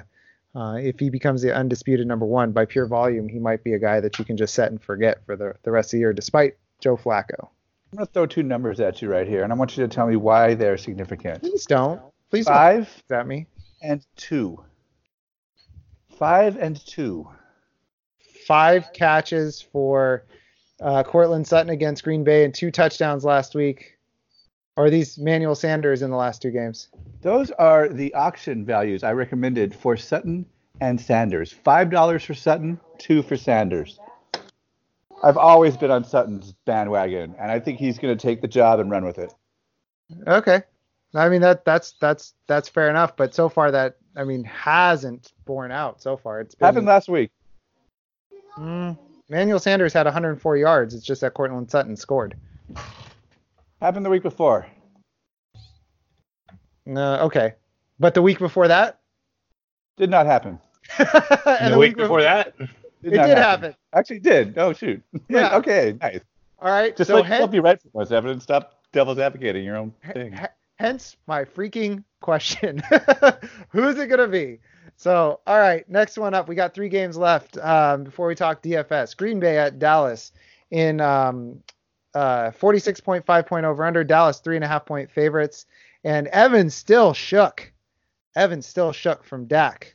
uh, 0.54 0.76
if 0.80 0.98
he 0.98 1.10
becomes 1.10 1.42
the 1.42 1.54
undisputed 1.54 2.06
number 2.06 2.26
one 2.26 2.52
by 2.52 2.64
pure 2.64 2.86
volume, 2.86 3.28
he 3.28 3.38
might 3.38 3.62
be 3.62 3.74
a 3.74 3.78
guy 3.78 4.00
that 4.00 4.18
you 4.18 4.24
can 4.24 4.36
just 4.36 4.54
set 4.54 4.70
and 4.70 4.82
forget 4.82 5.24
for 5.24 5.36
the 5.36 5.54
the 5.62 5.70
rest 5.70 5.88
of 5.88 5.92
the 5.92 5.98
year, 5.98 6.12
despite 6.12 6.56
Joe 6.80 6.96
Flacco. 6.96 7.48
I'm 7.92 7.96
going 7.96 8.06
to 8.06 8.12
throw 8.12 8.26
two 8.26 8.42
numbers 8.44 8.78
at 8.80 9.02
you 9.02 9.08
right 9.08 9.26
here, 9.26 9.42
and 9.42 9.52
I 9.52 9.56
want 9.56 9.76
you 9.76 9.84
to 9.84 9.88
tell 9.92 10.06
me 10.06 10.16
why 10.16 10.54
they're 10.54 10.78
significant. 10.78 11.40
Please 11.42 11.66
don't. 11.66 12.00
Please 12.30 12.46
don't 12.46 12.54
Five 12.54 13.02
at 13.10 13.26
me. 13.26 13.46
and 13.82 14.04
two. 14.16 14.62
Five 16.18 16.56
and 16.56 16.84
two. 16.86 17.28
Five 18.46 18.92
catches 18.92 19.60
for 19.60 20.24
uh, 20.80 21.02
Courtland 21.02 21.46
Sutton 21.46 21.70
against 21.70 22.04
Green 22.04 22.24
Bay 22.24 22.44
and 22.44 22.54
two 22.54 22.70
touchdowns 22.70 23.24
last 23.24 23.54
week. 23.54 23.98
Or 24.76 24.86
are 24.86 24.90
these 24.90 25.18
Manuel 25.18 25.54
Sanders 25.54 26.02
in 26.02 26.10
the 26.10 26.16
last 26.16 26.40
two 26.40 26.50
games? 26.50 26.88
Those 27.22 27.50
are 27.52 27.88
the 27.88 28.14
auction 28.14 28.64
values 28.64 29.02
I 29.02 29.12
recommended 29.12 29.74
for 29.74 29.96
Sutton 29.96 30.46
and 30.80 31.00
Sanders. 31.00 31.52
Five 31.52 31.90
dollars 31.90 32.24
for 32.24 32.34
Sutton, 32.34 32.80
two 32.98 33.22
for 33.22 33.36
Sanders. 33.36 33.98
I've 35.22 35.36
always 35.36 35.76
been 35.76 35.90
on 35.90 36.04
Sutton's 36.04 36.54
bandwagon, 36.64 37.34
and 37.38 37.50
I 37.50 37.60
think 37.60 37.78
he's 37.78 37.98
going 37.98 38.16
to 38.16 38.20
take 38.20 38.40
the 38.40 38.48
job 38.48 38.80
and 38.80 38.90
run 38.90 39.04
with 39.04 39.18
it. 39.18 39.34
Okay. 40.26 40.62
I 41.14 41.28
mean 41.28 41.40
that 41.40 41.64
that's 41.64 41.92
that's 42.00 42.34
that's 42.46 42.68
fair 42.68 42.88
enough, 42.88 43.16
but 43.16 43.34
so 43.34 43.48
far 43.48 43.70
that 43.72 43.96
I 44.16 44.24
mean 44.24 44.44
hasn't 44.44 45.32
borne 45.44 45.72
out 45.72 46.00
so 46.00 46.16
far. 46.16 46.40
It's 46.40 46.54
been 46.54 46.66
Happened 46.66 46.86
last 46.86 47.08
week. 47.08 47.30
Mm, 48.56 48.96
Manuel 49.28 49.58
Sanders 49.58 49.92
had 49.92 50.06
104 50.06 50.56
yards. 50.56 50.94
It's 50.94 51.04
just 51.04 51.20
that 51.22 51.34
Courtland 51.34 51.70
Sutton 51.70 51.96
scored. 51.96 52.36
Happened 53.80 54.04
the 54.04 54.10
week 54.10 54.22
before. 54.22 54.66
Uh, 56.88 57.24
okay, 57.26 57.54
but 57.98 58.14
the 58.14 58.22
week 58.22 58.38
before 58.38 58.68
that, 58.68 59.00
Did 59.96 60.10
not 60.10 60.26
happen. 60.26 60.58
and 60.98 61.08
And 61.46 61.74
the 61.74 61.78
week 61.78 61.96
before 61.96 62.22
that, 62.22 62.56
Did 62.58 62.68
it 63.02 63.10
did 63.10 63.38
happen. 63.38 63.74
Actually, 63.94 64.20
did. 64.20 64.58
Oh 64.58 64.72
shoot. 64.72 65.02
Yeah. 65.28 65.56
okay. 65.56 65.96
Nice. 66.00 66.20
All 66.58 66.70
right, 66.70 66.94
Just 66.94 67.08
so 67.08 67.16
like 67.16 67.24
hen- 67.24 67.36
yourself 67.36 67.50
be 67.52 67.60
right 67.60 67.80
for 67.80 67.88
once, 67.92 68.10
Evan. 68.10 68.38
Stop 68.40 68.82
devil's 68.92 69.18
advocating 69.18 69.64
your 69.64 69.76
own 69.76 69.94
thing. 70.12 70.34
H- 70.34 70.48
hence 70.78 71.16
my 71.26 71.44
freaking 71.44 72.04
question. 72.20 72.82
Who's 73.70 73.96
it 73.98 74.08
going 74.08 74.18
to 74.20 74.28
be? 74.28 74.58
So, 74.96 75.40
all 75.46 75.58
right, 75.58 75.88
next 75.88 76.18
one 76.18 76.34
up. 76.34 76.48
We 76.48 76.54
got 76.54 76.74
three 76.74 76.90
games 76.90 77.16
left 77.16 77.56
um, 77.56 78.04
before 78.04 78.26
we 78.26 78.34
talk 78.34 78.62
DFS. 78.62 79.16
Green 79.16 79.40
Bay 79.40 79.56
at 79.56 79.78
Dallas 79.78 80.32
in 80.70 81.00
um, 81.00 81.62
uh, 82.14 82.50
46.5 82.50 83.46
point 83.46 83.66
over 83.66 83.84
under. 83.84 84.04
Dallas 84.04 84.38
three 84.38 84.56
and 84.56 84.64
a 84.64 84.68
half 84.68 84.86
point 84.86 85.10
favorites. 85.10 85.66
And 86.04 86.26
Evan 86.28 86.70
still 86.70 87.12
shook. 87.12 87.72
Evan 88.34 88.62
still 88.62 88.92
shook 88.92 89.24
from 89.24 89.46
Dak, 89.46 89.94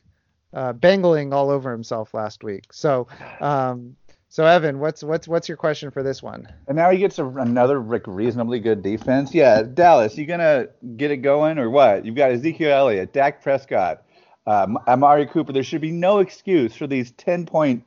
uh, 0.52 0.72
bangling 0.72 1.32
all 1.32 1.50
over 1.50 1.72
himself 1.72 2.14
last 2.14 2.44
week. 2.44 2.72
So, 2.72 3.08
um, 3.40 3.96
so 4.28 4.44
Evan, 4.44 4.78
what's 4.78 5.02
what's 5.02 5.26
what's 5.26 5.48
your 5.48 5.56
question 5.56 5.90
for 5.90 6.02
this 6.02 6.22
one? 6.22 6.46
And 6.68 6.76
now 6.76 6.90
he 6.90 6.98
gets 6.98 7.18
a, 7.18 7.26
another 7.26 7.80
reasonably 7.80 8.60
good 8.60 8.82
defense. 8.82 9.34
Yeah, 9.34 9.62
Dallas, 9.62 10.16
you 10.18 10.26
gonna 10.26 10.68
get 10.96 11.10
it 11.10 11.18
going 11.18 11.58
or 11.58 11.70
what? 11.70 12.04
You've 12.04 12.16
got 12.16 12.30
Ezekiel 12.30 12.70
Elliott, 12.70 13.12
Dak 13.12 13.42
Prescott, 13.42 14.04
um, 14.46 14.78
Amari 14.86 15.26
Cooper. 15.26 15.52
There 15.52 15.62
should 15.62 15.80
be 15.80 15.92
no 15.92 16.18
excuse 16.18 16.76
for 16.76 16.86
these 16.86 17.12
ten 17.12 17.46
point 17.46 17.84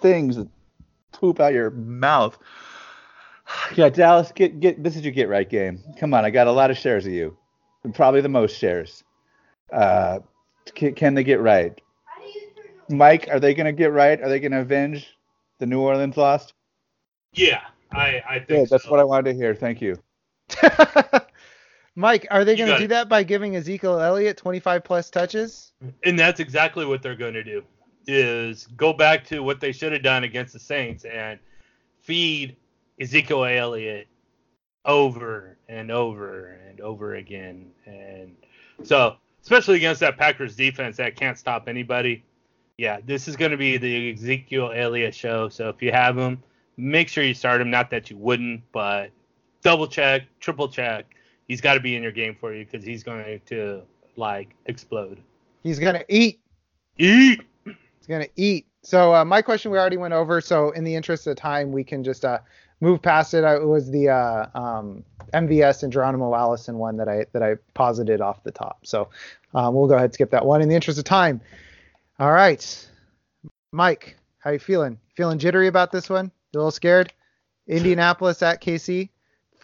things 0.00 0.38
poop 1.12 1.40
out 1.40 1.52
your 1.52 1.70
mouth. 1.70 2.38
Yeah, 3.74 3.88
Dallas, 3.88 4.32
get 4.32 4.60
get 4.60 4.82
this 4.82 4.96
is 4.96 5.02
your 5.02 5.12
get 5.12 5.28
right 5.28 5.48
game. 5.48 5.82
Come 5.98 6.14
on, 6.14 6.24
I 6.24 6.30
got 6.30 6.46
a 6.46 6.52
lot 6.52 6.70
of 6.70 6.78
shares 6.78 7.06
of 7.06 7.12
you, 7.12 7.36
probably 7.94 8.20
the 8.20 8.28
most 8.28 8.56
shares. 8.56 9.04
Uh, 9.72 10.20
can, 10.74 10.94
can 10.94 11.14
they 11.14 11.24
get 11.24 11.40
right? 11.40 11.78
Mike, 12.88 13.28
are 13.30 13.40
they 13.40 13.54
gonna 13.54 13.72
get 13.72 13.92
right? 13.92 14.20
Are 14.20 14.28
they 14.28 14.40
gonna 14.40 14.60
avenge 14.60 15.14
the 15.58 15.66
New 15.66 15.80
Orleans 15.80 16.16
loss? 16.16 16.52
yeah, 17.34 17.60
I 17.92 18.22
I 18.28 18.34
think 18.38 18.48
Good. 18.48 18.68
That's 18.70 18.84
so. 18.84 18.90
what 18.90 19.00
I 19.00 19.04
wanted 19.04 19.32
to 19.32 19.36
hear. 19.36 19.54
Thank 19.54 19.80
you. 19.80 19.96
Mike, 21.94 22.28
are 22.30 22.44
they 22.44 22.54
going 22.54 22.70
to 22.70 22.78
do 22.78 22.84
it. 22.84 22.88
that 22.88 23.08
by 23.08 23.24
giving 23.24 23.56
Ezekiel 23.56 23.98
Elliott 23.98 24.36
25 24.36 24.84
plus 24.84 25.10
touches? 25.10 25.72
And 26.04 26.16
that's 26.16 26.38
exactly 26.38 26.86
what 26.86 27.02
they're 27.02 27.16
going 27.16 27.34
to 27.34 27.42
do 27.42 27.64
is 28.06 28.68
go 28.76 28.92
back 28.92 29.24
to 29.26 29.40
what 29.40 29.58
they 29.58 29.72
should 29.72 29.90
have 29.92 30.04
done 30.04 30.22
against 30.22 30.52
the 30.52 30.60
Saints 30.60 31.04
and 31.04 31.40
feed 32.00 32.56
Ezekiel 33.00 33.44
Elliott 33.44 34.08
over 34.84 35.56
and 35.68 35.90
over 35.90 36.58
and 36.68 36.80
over 36.80 37.16
again. 37.16 37.70
And 37.86 38.34
so, 38.82 39.16
especially 39.42 39.76
against 39.76 40.00
that 40.00 40.16
Packers 40.16 40.56
defense 40.56 40.96
that 40.96 41.16
can't 41.16 41.38
stop 41.38 41.68
anybody. 41.68 42.24
Yeah, 42.76 42.98
this 43.04 43.28
is 43.28 43.36
going 43.36 43.50
to 43.50 43.56
be 43.56 43.76
the 43.76 44.12
Ezekiel 44.12 44.72
Elliott 44.74 45.14
show. 45.14 45.48
So 45.48 45.68
if 45.68 45.82
you 45.82 45.90
have 45.92 46.16
him, 46.16 46.42
make 46.76 47.08
sure 47.08 47.24
you 47.24 47.34
start 47.34 47.60
him. 47.60 47.70
Not 47.70 47.90
that 47.90 48.10
you 48.10 48.16
wouldn't, 48.16 48.62
but 48.72 49.10
double 49.62 49.86
check, 49.86 50.22
triple 50.40 50.68
check. 50.68 51.06
He's 51.48 51.60
got 51.60 51.74
to 51.74 51.80
be 51.80 51.96
in 51.96 52.02
your 52.02 52.12
game 52.12 52.36
for 52.38 52.54
you 52.54 52.64
because 52.64 52.84
he's 52.84 53.02
going 53.02 53.40
to 53.46 53.82
like 54.16 54.54
explode. 54.66 55.20
He's 55.62 55.78
going 55.78 55.94
to 55.94 56.04
eat. 56.08 56.40
Eat. 56.98 57.42
He's 57.64 58.06
going 58.06 58.22
to 58.22 58.30
eat. 58.36 58.66
So 58.82 59.14
uh, 59.14 59.24
my 59.24 59.42
question 59.42 59.70
we 59.70 59.78
already 59.78 59.96
went 59.96 60.14
over. 60.14 60.40
So 60.40 60.70
in 60.70 60.84
the 60.84 60.94
interest 60.94 61.26
of 61.26 61.36
time, 61.36 61.72
we 61.72 61.82
can 61.82 62.04
just 62.04 62.24
uh, 62.24 62.38
move 62.80 63.02
past 63.02 63.34
it. 63.34 63.44
Uh, 63.44 63.60
It 63.60 63.66
was 63.66 63.90
the 63.90 64.08
uh, 64.08 64.46
um, 64.54 65.04
MVS 65.32 65.82
and 65.82 65.92
Geronimo 65.92 66.34
Allison 66.34 66.78
one 66.78 66.96
that 66.96 67.08
I 67.08 67.26
that 67.32 67.42
I 67.42 67.56
posited 67.74 68.20
off 68.20 68.42
the 68.42 68.52
top. 68.52 68.86
So 68.86 69.08
um, 69.54 69.74
we'll 69.74 69.88
go 69.88 69.94
ahead 69.94 70.06
and 70.06 70.14
skip 70.14 70.30
that 70.30 70.44
one 70.46 70.62
in 70.62 70.68
the 70.68 70.74
interest 70.74 70.98
of 70.98 71.04
time. 71.04 71.40
All 72.18 72.32
right, 72.32 72.88
Mike, 73.72 74.16
how 74.38 74.50
you 74.50 74.58
feeling? 74.58 74.98
Feeling 75.14 75.38
jittery 75.38 75.68
about 75.68 75.92
this 75.92 76.08
one? 76.08 76.30
You 76.52 76.58
a 76.58 76.60
little 76.60 76.70
scared? 76.70 77.12
Indianapolis 77.66 78.42
at 78.42 78.62
KC, 78.62 79.10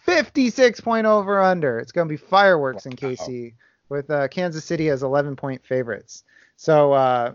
56 0.02 0.80
point 0.80 1.06
over 1.06 1.40
under. 1.40 1.78
It's 1.78 1.92
going 1.92 2.06
to 2.06 2.12
be 2.12 2.18
fireworks 2.18 2.84
in 2.86 2.92
KC 2.92 3.54
with 3.88 4.10
uh, 4.10 4.28
Kansas 4.28 4.64
City 4.64 4.90
as 4.90 5.02
11 5.02 5.36
point 5.36 5.64
favorites. 5.64 6.24
So, 6.56 6.92
uh, 6.92 7.32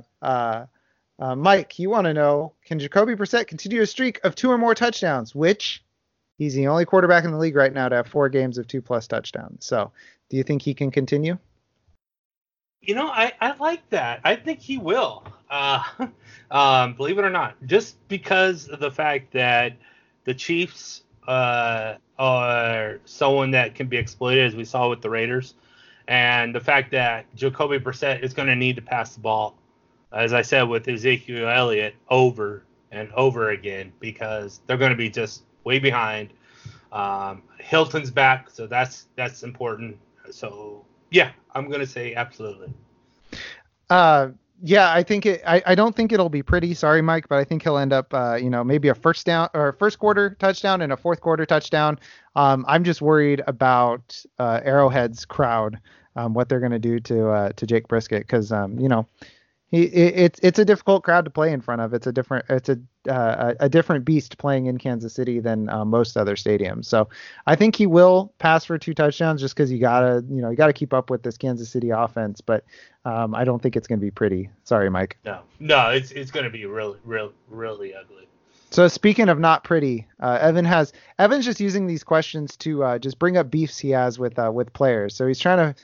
uh, 1.20 1.36
Mike, 1.36 1.78
you 1.78 1.90
want 1.90 2.06
to 2.06 2.14
know 2.14 2.54
can 2.66 2.80
Jacoby 2.80 3.16
Brissett 3.16 3.48
continue 3.48 3.82
a 3.82 3.86
streak 3.86 4.20
of 4.24 4.36
two 4.36 4.50
or 4.50 4.58
more 4.58 4.74
touchdowns? 4.74 5.36
Which 5.36 5.84
he's 6.38 6.56
the 6.56 6.68
only 6.68 6.86
quarterback 6.86 7.26
in 7.26 7.32
the 7.32 7.38
league 7.38 7.56
right 7.56 7.74
now 7.74 7.90
to 7.90 7.96
have 7.98 8.08
four 8.08 8.30
games 8.30 8.58
of 8.58 8.68
two 8.68 8.82
plus 8.82 9.08
touchdowns. 9.08 9.66
So, 9.66 9.92
do 10.30 10.38
you 10.38 10.44
think 10.44 10.62
he 10.62 10.74
can 10.74 10.92
continue? 10.92 11.38
You 12.82 12.96
know, 12.96 13.08
I, 13.08 13.34
I 13.42 13.56
like 13.58 13.88
that. 13.90 14.22
I 14.24 14.38
think 14.38 14.60
he 14.62 14.78
will. 14.78 15.26
Uh, 15.50 15.84
um, 16.52 16.94
believe 16.94 17.18
it 17.18 17.26
or 17.26 17.30
not, 17.30 17.56
just 17.66 17.96
because 18.08 18.70
of 18.70 18.80
the 18.80 18.90
fact 18.90 19.34
that 19.34 19.74
the 20.24 20.34
Chiefs 20.34 21.04
uh, 21.28 21.96
are 22.18 23.00
someone 23.04 23.52
that 23.52 23.76
can 23.76 23.88
be 23.88 23.98
exploited, 23.98 24.46
as 24.46 24.56
we 24.56 24.64
saw 24.64 24.90
with 24.90 25.02
the 25.02 25.10
Raiders, 25.10 25.56
and 26.08 26.56
the 26.56 26.60
fact 26.62 26.92
that 26.92 27.26
Jacoby 27.36 27.78
Brissett 27.78 28.24
is 28.24 28.34
going 28.34 28.48
to 28.48 28.56
need 28.56 28.78
to 28.78 28.82
pass 28.82 29.14
the 29.14 29.20
ball, 29.20 29.59
as 30.12 30.34
I 30.34 30.42
said 30.42 30.64
with 30.64 30.88
Ezekiel 30.88 31.48
Elliott, 31.48 31.96
over 32.10 32.64
and 32.92 33.12
over 33.14 33.52
again 33.52 33.92
because 34.00 34.62
they're 34.66 34.78
going 34.78 34.92
to 34.92 34.98
be 34.98 35.10
just 35.10 35.44
way 35.64 35.80
behind. 35.80 36.34
Um, 36.92 37.44
Hilton's 37.60 38.10
back, 38.10 38.50
so 38.50 38.66
that's 38.66 39.06
that's 39.16 39.44
important. 39.44 39.98
So 40.32 40.86
yeah, 41.12 41.32
I'm 41.54 41.68
going 41.68 41.82
to 41.82 41.88
say 41.88 42.16
absolutely. 42.16 42.74
Uh, 43.90 44.30
yeah, 44.62 44.92
I 44.92 45.04
think 45.04 45.26
it. 45.26 45.42
I, 45.46 45.62
I 45.68 45.76
don't 45.76 45.96
think 45.96 46.12
it'll 46.12 46.30
be 46.30 46.44
pretty. 46.44 46.74
Sorry, 46.74 47.02
Mike, 47.02 47.30
but 47.30 47.38
I 47.38 47.44
think 47.44 47.64
he'll 47.64 47.78
end 47.78 47.94
up, 47.94 48.14
uh, 48.14 48.36
you 48.36 48.50
know, 48.50 48.64
maybe 48.64 48.90
a 48.90 48.96
first 48.96 49.26
down 49.26 49.50
or 49.54 49.72
first 49.74 50.00
quarter 50.00 50.36
touchdown 50.40 50.82
and 50.82 50.92
a 50.92 50.98
fourth 50.98 51.22
quarter 51.22 51.46
touchdown. 51.46 52.00
Um, 52.36 52.66
I'm 52.68 52.84
just 52.84 53.02
worried 53.02 53.42
about 53.48 54.22
uh, 54.38 54.60
Arrowhead's 54.64 55.24
crowd, 55.26 55.80
um, 56.16 56.34
what 56.34 56.50
they're 56.50 56.60
gonna 56.60 56.80
do 56.80 57.00
to 57.02 57.30
uh, 57.30 57.50
to 57.56 57.66
Jake 57.66 57.88
Brisket, 57.88 58.24
because 58.24 58.52
um, 58.52 58.78
you 58.78 58.90
know, 58.90 59.08
he 59.70 59.84
it, 59.84 60.14
it's 60.16 60.40
it's 60.42 60.60
a 60.60 60.66
difficult 60.66 61.04
crowd 61.04 61.26
to 61.26 61.32
play 61.32 61.52
in 61.52 61.62
front 61.62 61.82
of. 61.82 61.94
It's 61.94 62.08
a 62.08 62.12
different 62.12 62.46
it's 62.50 62.70
a 62.70 62.80
uh, 63.10 63.54
a 63.60 63.70
different 63.70 64.06
beast 64.06 64.38
playing 64.38 64.66
in 64.66 64.78
Kansas 64.78 65.14
City 65.14 65.40
than 65.40 65.70
uh, 65.70 65.86
most 65.86 66.18
other 66.18 66.36
stadiums. 66.36 66.86
So 66.86 67.10
I 67.48 67.56
think 67.56 67.76
he 67.76 67.88
will 67.88 68.34
pass 68.40 68.66
for 68.66 68.78
two 68.78 68.94
touchdowns 68.94 69.42
just 69.42 69.56
because 69.56 69.72
you 69.72 69.80
gotta 69.80 70.24
you 70.30 70.42
know 70.42 70.50
you 70.50 70.56
gotta 70.56 70.74
keep 70.74 70.94
up 70.94 71.10
with 71.10 71.24
this 71.24 71.38
Kansas 71.38 71.70
City 71.70 71.90
offense, 71.90 72.42
but. 72.42 72.64
Um, 73.06 73.34
I 73.34 73.46
don't 73.46 73.62
think 73.62 73.78
it's 73.78 73.88
going 73.88 73.98
to 73.98 74.06
be 74.06 74.12
pretty. 74.12 74.50
Sorry, 74.66 74.90
Mike. 74.90 75.18
No, 75.24 75.40
no, 75.62 75.90
it's 75.90 76.12
it's 76.12 76.32
going 76.32 76.44
to 76.44 76.50
be 76.50 76.66
really, 76.66 77.00
really, 77.06 77.32
really 77.48 77.96
ugly. 77.96 78.28
So 78.72 78.88
speaking 78.88 79.30
of 79.30 79.40
not 79.40 79.64
pretty, 79.64 80.06
uh, 80.20 80.38
Evan 80.42 80.66
has 80.66 80.94
Evan's 81.18 81.46
just 81.46 81.60
using 81.60 81.88
these 81.88 82.04
questions 82.04 82.56
to 82.58 82.84
uh, 82.84 83.00
just 83.00 83.18
bring 83.18 83.38
up 83.38 83.50
beefs 83.50 83.80
he 83.80 83.92
has 83.92 84.20
with 84.20 84.38
uh, 84.38 84.52
with 84.54 84.74
players. 84.74 85.16
So 85.16 85.28
he's 85.28 85.40
trying 85.40 85.74
to. 85.74 85.82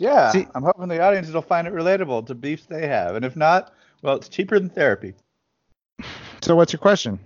Yeah, 0.00 0.30
See- 0.30 0.46
I'm 0.54 0.62
hoping 0.62 0.88
the 0.88 1.00
audience 1.00 1.28
will 1.28 1.42
find 1.42 1.66
it 1.66 1.74
relatable 1.74 2.26
to 2.26 2.34
beefs 2.34 2.64
they 2.66 2.86
have, 2.86 3.16
and 3.16 3.24
if 3.24 3.36
not, 3.36 3.72
well, 4.02 4.16
it's 4.16 4.28
cheaper 4.28 4.58
than 4.58 4.70
therapy. 4.70 5.14
So 6.42 6.56
what's 6.56 6.72
your 6.72 6.80
question? 6.80 7.20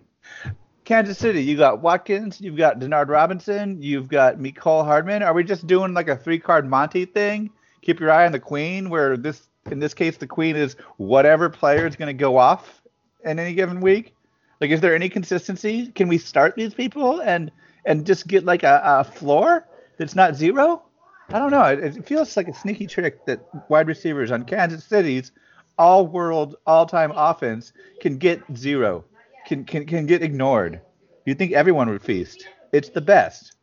Kansas 0.84 1.18
City, 1.18 1.40
you 1.40 1.56
got 1.56 1.80
Watkins, 1.80 2.40
you've 2.40 2.56
got 2.56 2.80
Denard 2.80 3.08
Robinson, 3.08 3.80
you've 3.80 4.08
got 4.08 4.38
Mecole 4.38 4.84
Hardman. 4.84 5.22
Are 5.22 5.32
we 5.32 5.44
just 5.44 5.68
doing 5.68 5.94
like 5.94 6.08
a 6.08 6.16
three 6.16 6.40
card 6.40 6.68
Monty 6.68 7.04
thing? 7.04 7.50
Keep 7.82 8.00
your 8.00 8.10
eye 8.10 8.26
on 8.26 8.32
the 8.32 8.40
queen, 8.40 8.90
where 8.90 9.16
this 9.16 9.48
in 9.70 9.78
this 9.78 9.94
case 9.94 10.16
the 10.16 10.26
queen 10.26 10.56
is 10.56 10.74
whatever 10.96 11.48
player 11.48 11.86
is 11.86 11.94
going 11.94 12.08
to 12.08 12.20
go 12.20 12.36
off 12.36 12.82
in 13.24 13.38
any 13.38 13.54
given 13.54 13.80
week. 13.80 14.16
Like, 14.60 14.70
is 14.70 14.80
there 14.80 14.96
any 14.96 15.08
consistency? 15.08 15.92
Can 15.92 16.08
we 16.08 16.18
start 16.18 16.56
these 16.56 16.74
people 16.74 17.20
and 17.22 17.52
and 17.84 18.04
just 18.04 18.26
get 18.26 18.44
like 18.44 18.64
a, 18.64 18.80
a 18.84 19.04
floor 19.04 19.66
that's 19.96 20.16
not 20.16 20.34
zero? 20.34 20.82
I 21.30 21.38
don't 21.38 21.50
know. 21.50 21.64
It, 21.64 21.96
it 21.96 22.06
feels 22.06 22.36
like 22.36 22.48
a 22.48 22.54
sneaky 22.54 22.86
trick 22.86 23.24
that 23.26 23.40
wide 23.68 23.88
receivers 23.88 24.30
on 24.30 24.44
Kansas 24.44 24.84
City's 24.84 25.32
all 25.78 26.06
world, 26.06 26.56
all 26.66 26.86
time 26.86 27.12
offense 27.14 27.72
can 28.00 28.18
get 28.18 28.42
zero, 28.56 29.04
can, 29.46 29.64
can, 29.64 29.86
can 29.86 30.06
get 30.06 30.22
ignored. 30.22 30.80
You'd 31.24 31.38
think 31.38 31.52
everyone 31.52 31.88
would 31.88 32.02
feast. 32.02 32.46
It's 32.72 32.90
the 32.90 33.00
best. 33.00 33.56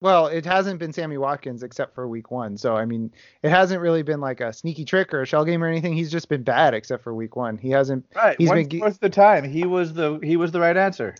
Well, 0.00 0.26
it 0.26 0.44
hasn't 0.44 0.80
been 0.80 0.92
Sammy 0.92 1.16
Watkins 1.16 1.62
except 1.62 1.94
for 1.94 2.06
week 2.06 2.30
one. 2.30 2.58
So, 2.58 2.76
I 2.76 2.84
mean, 2.84 3.10
it 3.42 3.48
hasn't 3.48 3.80
really 3.80 4.02
been 4.02 4.20
like 4.20 4.42
a 4.42 4.52
sneaky 4.52 4.84
trick 4.84 5.14
or 5.14 5.22
a 5.22 5.26
shell 5.26 5.46
game 5.46 5.64
or 5.64 5.66
anything. 5.66 5.94
He's 5.94 6.12
just 6.12 6.28
been 6.28 6.42
bad 6.42 6.74
except 6.74 7.02
for 7.02 7.14
week 7.14 7.36
one. 7.36 7.56
He 7.56 7.70
hasn't. 7.70 8.04
Right. 8.14 8.36
He's 8.38 8.50
One 8.50 8.64
been. 8.64 8.96
the 9.00 9.08
time, 9.08 9.48
he 9.48 9.64
was 9.64 9.94
the 9.94 10.18
he 10.22 10.36
was 10.36 10.52
the 10.52 10.60
right 10.60 10.76
answer. 10.76 11.14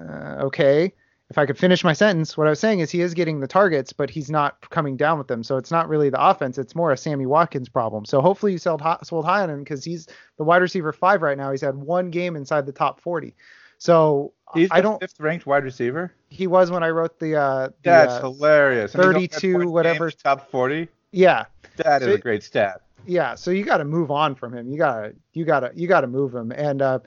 Uh, 0.00 0.36
okay. 0.44 0.94
If 1.30 1.38
I 1.38 1.46
could 1.46 1.58
finish 1.58 1.82
my 1.82 1.94
sentence, 1.94 2.36
what 2.36 2.46
I 2.46 2.50
was 2.50 2.60
saying 2.60 2.80
is 2.80 2.90
he 2.90 3.00
is 3.00 3.14
getting 3.14 3.40
the 3.40 3.46
targets, 3.46 3.92
but 3.94 4.10
he's 4.10 4.30
not 4.30 4.60
coming 4.70 4.94
down 4.96 5.16
with 5.16 5.26
them. 5.26 5.42
So 5.42 5.56
it's 5.56 5.70
not 5.70 5.88
really 5.88 6.10
the 6.10 6.22
offense; 6.22 6.58
it's 6.58 6.74
more 6.74 6.92
a 6.92 6.96
Sammy 6.96 7.24
Watkins 7.24 7.68
problem. 7.68 8.04
So 8.04 8.20
hopefully 8.20 8.52
you 8.52 8.58
sold 8.58 8.82
high, 8.82 8.98
sold 9.02 9.24
high 9.24 9.42
on 9.42 9.48
him 9.50 9.60
because 9.60 9.82
he's 9.84 10.06
the 10.36 10.44
wide 10.44 10.60
receiver 10.60 10.92
five 10.92 11.22
right 11.22 11.38
now. 11.38 11.50
He's 11.50 11.62
had 11.62 11.74
one 11.76 12.10
game 12.10 12.36
inside 12.36 12.66
the 12.66 12.72
top 12.72 13.00
40. 13.00 13.34
So 13.78 14.32
He's 14.54 14.68
I 14.70 14.76
the 14.76 14.82
don't. 14.82 15.00
fifth 15.00 15.18
ranked 15.18 15.46
wide 15.46 15.64
receiver. 15.64 16.12
He 16.28 16.46
was 16.46 16.70
when 16.70 16.82
I 16.82 16.90
wrote 16.90 17.18
the. 17.18 17.36
Uh, 17.36 17.66
the 17.68 17.72
That's 17.82 18.12
uh, 18.14 18.20
hilarious. 18.20 18.94
And 18.94 19.02
he's 19.02 19.08
only 19.08 19.22
had 19.22 19.32
32 19.32 19.70
whatever. 19.70 20.10
top 20.10 20.50
forty. 20.50 20.88
yeah. 21.10 21.46
That 21.78 22.02
is 22.02 22.08
So- 22.08 22.14
a 22.14 22.18
great 22.18 22.42
stat. 22.44 22.82
yeah 23.06 23.34
so 23.34 23.50
you 23.50 23.64
got 23.64 23.78
to 23.78 23.84
move 23.84 24.10
on 24.10 24.34
from 24.34 24.54
him 24.54 24.70
you 24.70 24.78
gotta 24.78 25.12
you 25.32 25.44
gotta 25.44 25.70
you 25.74 25.86
gotta 25.88 26.06
move 26.06 26.34
him 26.34 26.52
and 26.52 26.80
uh 26.80 26.98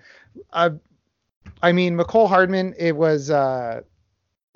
i 0.53 0.69
i 1.63 1.71
mean 1.71 1.97
mecole 1.97 2.27
hardman 2.27 2.75
it 2.77 2.95
was 2.95 3.31
uh 3.31 3.81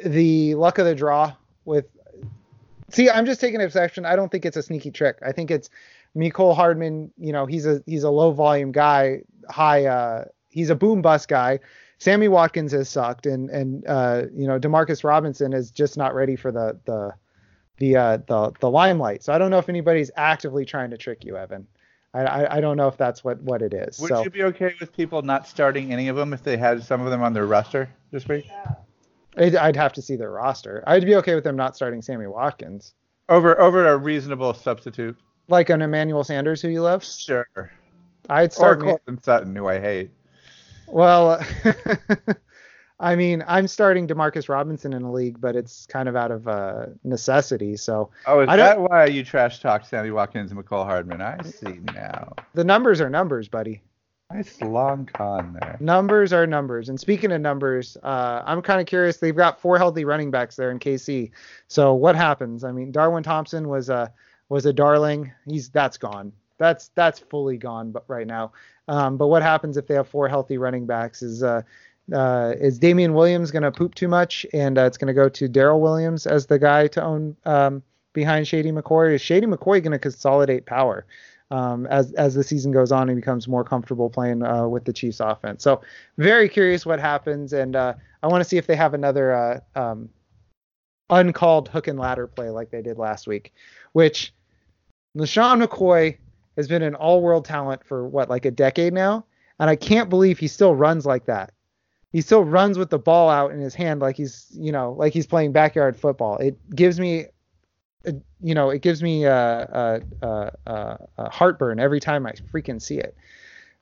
the 0.05 0.55
luck 0.55 0.77
of 0.77 0.85
the 0.85 0.95
draw 0.95 1.33
with 1.65 1.85
see 2.89 3.09
i'm 3.09 3.25
just 3.25 3.41
taking 3.41 3.61
exception 3.61 4.05
i 4.05 4.15
don't 4.15 4.31
think 4.31 4.45
it's 4.45 4.57
a 4.57 4.63
sneaky 4.63 4.91
trick 4.91 5.17
i 5.23 5.31
think 5.31 5.51
it's 5.51 5.69
Mecole 6.15 6.55
Hardman, 6.55 7.11
you 7.17 7.31
know, 7.31 7.45
he's 7.45 7.65
a 7.65 7.81
he's 7.85 8.03
a 8.03 8.09
low 8.09 8.31
volume 8.31 8.71
guy, 8.71 9.21
high 9.49 9.85
uh 9.85 10.25
he's 10.49 10.69
a 10.69 10.75
boom 10.75 11.01
bust 11.01 11.27
guy. 11.27 11.59
Sammy 11.99 12.27
Watkins 12.27 12.71
has 12.71 12.89
sucked 12.89 13.25
and 13.25 13.49
and 13.49 13.87
uh 13.87 14.23
you 14.33 14.47
know, 14.47 14.59
Demarcus 14.59 15.03
Robinson 15.03 15.53
is 15.53 15.71
just 15.71 15.97
not 15.97 16.13
ready 16.13 16.35
for 16.35 16.51
the 16.51 16.77
the 16.85 17.13
the 17.77 17.95
uh, 17.95 18.17
the 18.27 18.51
the 18.59 18.69
limelight. 18.69 19.23
So 19.23 19.33
I 19.33 19.37
don't 19.37 19.49
know 19.51 19.57
if 19.57 19.69
anybody's 19.69 20.11
actively 20.15 20.65
trying 20.65 20.91
to 20.91 20.97
trick 20.97 21.23
you, 21.23 21.37
Evan. 21.37 21.65
I 22.13 22.21
I, 22.21 22.57
I 22.57 22.61
don't 22.61 22.77
know 22.77 22.89
if 22.89 22.97
that's 22.97 23.23
what 23.23 23.41
what 23.41 23.61
it 23.61 23.73
is. 23.73 23.99
Would 23.99 24.09
so 24.09 24.23
you 24.23 24.29
be 24.29 24.43
okay 24.43 24.75
with 24.79 24.93
people 24.93 25.21
not 25.21 25.47
starting 25.47 25.93
any 25.93 26.09
of 26.09 26.15
them 26.15 26.33
if 26.33 26.43
they 26.43 26.57
had 26.57 26.83
some 26.83 27.01
of 27.01 27.09
them 27.09 27.23
on 27.23 27.33
their 27.33 27.45
roster 27.45 27.89
this 28.11 28.27
week? 28.27 28.45
I'd, 29.37 29.55
I'd 29.55 29.75
have 29.75 29.93
to 29.93 30.01
see 30.01 30.15
their 30.15 30.31
roster. 30.31 30.83
I'd 30.87 31.05
be 31.05 31.15
okay 31.15 31.35
with 31.35 31.43
them 31.43 31.55
not 31.55 31.75
starting 31.75 32.01
Sammy 32.01 32.27
Watkins, 32.27 32.93
Over 33.29 33.59
over 33.61 33.87
a 33.87 33.97
reasonable 33.97 34.53
substitute. 34.53 35.17
like 35.47 35.69
an 35.69 35.81
Emmanuel 35.81 36.23
Sanders 36.23 36.61
who 36.61 36.69
you 36.69 36.81
love. 36.81 37.03
Sure. 37.05 37.47
I'd 38.29 38.53
start. 38.53 38.79
Ma- 38.79 38.85
Courtland 38.91 39.23
Sutton, 39.23 39.55
who 39.55 39.67
I 39.67 39.79
hate. 39.79 40.11
well, 40.87 41.43
I 42.99 43.15
mean, 43.15 43.43
I'm 43.47 43.67
starting 43.67 44.07
Demarcus 44.07 44.47
Robinson 44.47 44.93
in 44.93 45.01
a 45.01 45.11
league, 45.11 45.41
but 45.41 45.55
it's 45.55 45.87
kind 45.87 46.07
of 46.07 46.15
out 46.15 46.29
of 46.29 46.47
uh, 46.47 46.85
necessity. 47.03 47.75
So 47.77 48.11
Oh, 48.27 48.41
is 48.41 48.49
I 48.49 48.57
that 48.57 48.79
why 48.79 49.05
you 49.07 49.23
trash 49.23 49.59
talk 49.59 49.85
Sammy 49.85 50.11
Watkins 50.11 50.51
and 50.51 50.63
Mecole 50.63 50.85
Hardman? 50.85 51.19
I 51.21 51.41
see 51.43 51.79
now. 51.95 52.33
the 52.53 52.63
numbers 52.63 53.01
are 53.01 53.09
numbers, 53.09 53.47
buddy. 53.47 53.81
Nice 54.33 54.61
long 54.61 55.09
con 55.11 55.57
there. 55.59 55.77
Numbers 55.79 56.31
are 56.31 56.47
numbers. 56.47 56.89
And 56.89 56.99
speaking 56.99 57.31
of 57.31 57.41
numbers, 57.41 57.97
uh, 58.01 58.43
I'm 58.45 58.61
kind 58.61 58.79
of 58.79 58.87
curious. 58.87 59.17
They've 59.17 59.35
got 59.35 59.59
four 59.59 59.77
healthy 59.77 60.05
running 60.05 60.31
backs 60.31 60.55
there 60.55 60.71
in 60.71 60.79
KC. 60.79 61.31
So 61.67 61.93
what 61.93 62.15
happens? 62.15 62.63
I 62.63 62.71
mean, 62.71 62.91
Darwin 62.91 63.23
Thompson 63.23 63.67
was 63.67 63.89
a 63.89 64.11
was 64.49 64.65
a 64.65 64.73
darling. 64.73 65.31
He's 65.47 65.69
that's 65.69 65.97
gone. 65.97 66.31
That's 66.57 66.89
that's 66.95 67.19
fully 67.19 67.57
gone. 67.57 67.91
But 67.91 68.05
right 68.07 68.27
now, 68.27 68.53
um, 68.87 69.17
but 69.17 69.27
what 69.27 69.41
happens 69.41 69.75
if 69.77 69.87
they 69.87 69.95
have 69.95 70.07
four 70.07 70.29
healthy 70.29 70.57
running 70.57 70.85
backs? 70.85 71.21
Is 71.21 71.43
uh, 71.43 71.63
uh, 72.13 72.53
is 72.59 72.79
Damien 72.79 73.13
Williams 73.13 73.51
going 73.51 73.63
to 73.63 73.71
poop 73.71 73.95
too 73.95 74.07
much, 74.07 74.45
and 74.53 74.77
uh, 74.77 74.83
it's 74.83 74.97
going 74.97 75.07
to 75.07 75.13
go 75.13 75.27
to 75.29 75.47
Darrel 75.47 75.81
Williams 75.81 76.25
as 76.25 76.45
the 76.45 76.59
guy 76.59 76.87
to 76.87 77.03
own 77.03 77.35
um, 77.45 77.83
behind 78.13 78.47
Shady 78.47 78.71
McCoy? 78.71 79.13
Is 79.13 79.21
Shady 79.21 79.47
McCoy 79.47 79.81
going 79.81 79.91
to 79.91 79.99
consolidate 79.99 80.65
power? 80.65 81.05
Um, 81.51 81.85
as 81.87 82.13
as 82.13 82.33
the 82.33 82.43
season 82.43 82.71
goes 82.71 82.93
on 82.93 83.09
and 83.09 83.15
becomes 83.17 83.45
more 83.45 83.65
comfortable 83.65 84.09
playing 84.09 84.41
uh, 84.41 84.67
with 84.69 84.85
the 84.85 84.93
Chiefs 84.93 85.19
offense. 85.19 85.63
So 85.63 85.81
very 86.17 86.47
curious 86.47 86.85
what 86.85 86.99
happens, 86.99 87.51
and 87.51 87.75
uh, 87.75 87.93
I 88.23 88.27
want 88.27 88.41
to 88.41 88.49
see 88.49 88.57
if 88.57 88.67
they 88.67 88.75
have 88.77 88.93
another 88.93 89.33
uh, 89.33 89.59
um, 89.75 90.09
uncalled 91.09 91.67
hook 91.67 91.87
and 91.87 91.99
ladder 91.99 92.25
play 92.25 92.49
like 92.49 92.71
they 92.71 92.81
did 92.81 92.97
last 92.97 93.27
week, 93.27 93.53
which 93.91 94.33
LeSean 95.17 95.61
McCoy 95.61 96.17
has 96.55 96.69
been 96.69 96.81
an 96.81 96.95
all-world 96.95 97.43
talent 97.43 97.83
for 97.83 98.07
what 98.07 98.29
like 98.29 98.45
a 98.45 98.51
decade 98.51 98.93
now, 98.93 99.25
and 99.59 99.69
I 99.69 99.75
can't 99.75 100.09
believe 100.09 100.39
he 100.39 100.47
still 100.47 100.73
runs 100.73 101.05
like 101.05 101.25
that. 101.25 101.51
He 102.13 102.21
still 102.21 102.45
runs 102.45 102.77
with 102.77 102.89
the 102.89 102.99
ball 102.99 103.29
out 103.29 103.51
in 103.51 103.59
his 103.59 103.75
hand 103.75 103.99
like 103.99 104.15
he's 104.15 104.47
you 104.51 104.71
know 104.71 104.93
like 104.93 105.11
he's 105.11 105.27
playing 105.27 105.51
backyard 105.51 105.97
football. 105.97 106.37
It 106.37 106.57
gives 106.73 106.97
me 106.97 107.25
uh, 108.07 108.11
you 108.41 108.55
know, 108.55 108.69
it 108.69 108.81
gives 108.81 109.01
me 109.03 109.25
a, 109.25 109.33
uh, 109.33 109.99
uh, 110.21 110.49
uh, 110.67 111.29
heartburn 111.29 111.79
every 111.79 111.99
time 111.99 112.25
I 112.25 112.31
freaking 112.53 112.81
see 112.81 112.97
it. 112.97 113.15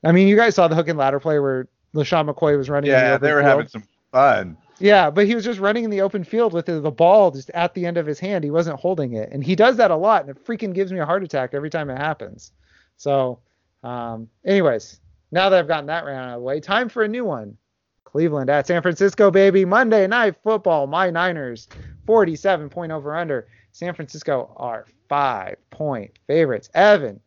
I 0.03 0.11
mean, 0.11 0.27
you 0.27 0.35
guys 0.35 0.55
saw 0.55 0.67
the 0.67 0.75
hook 0.75 0.87
and 0.87 0.97
ladder 0.97 1.19
play 1.19 1.39
where 1.39 1.67
LeSean 1.93 2.29
McCoy 2.29 2.57
was 2.57 2.69
running. 2.69 2.89
in 2.91 2.97
the 2.97 3.03
Yeah, 3.03 3.15
open 3.15 3.27
they 3.27 3.33
were 3.33 3.39
field. 3.39 3.49
having 3.49 3.67
some 3.67 3.83
fun. 4.11 4.57
Yeah, 4.79 5.09
but 5.09 5.25
he 5.27 5.35
was 5.35 5.43
just 5.43 5.59
running 5.59 5.83
in 5.83 5.89
the 5.89 6.01
open 6.01 6.23
field 6.23 6.53
with 6.53 6.65
the, 6.65 6.79
the 6.79 6.91
ball 6.91 7.31
just 7.31 7.49
at 7.49 7.73
the 7.73 7.85
end 7.85 7.97
of 7.97 8.05
his 8.05 8.19
hand. 8.19 8.45
He 8.45 8.51
wasn't 8.51 8.79
holding 8.79 9.13
it, 9.13 9.29
and 9.31 9.43
he 9.43 9.55
does 9.55 9.75
that 9.77 9.91
a 9.91 9.95
lot, 9.95 10.21
and 10.21 10.29
it 10.29 10.45
freaking 10.45 10.73
gives 10.73 10.93
me 10.93 10.99
a 10.99 11.05
heart 11.05 11.21
attack 11.23 11.53
every 11.53 11.69
time 11.69 11.89
it 11.89 11.97
happens. 11.97 12.53
So, 12.95 13.39
um, 13.83 14.29
anyways, 14.45 15.01
now 15.31 15.49
that 15.49 15.59
I've 15.59 15.67
gotten 15.67 15.87
that 15.87 16.05
round 16.05 16.29
out 16.29 16.35
of 16.35 16.39
the 16.39 16.45
way, 16.45 16.59
time 16.61 16.87
for 16.87 17.03
a 17.03 17.07
new 17.07 17.25
one. 17.25 17.57
Cleveland 18.05 18.49
at 18.49 18.65
San 18.65 18.81
Francisco, 18.81 19.29
baby. 19.29 19.65
Monday 19.65 20.07
night 20.07 20.35
football. 20.43 20.87
My 20.87 21.11
Niners, 21.11 21.67
47 22.07 22.69
point 22.69 22.91
over 22.91 23.15
under. 23.15 23.47
San 23.71 23.93
Francisco 23.93 24.53
are 24.57 24.85
five 25.07 25.57
point 25.69 26.17
favorites. 26.27 26.69
Evan, 26.73 27.19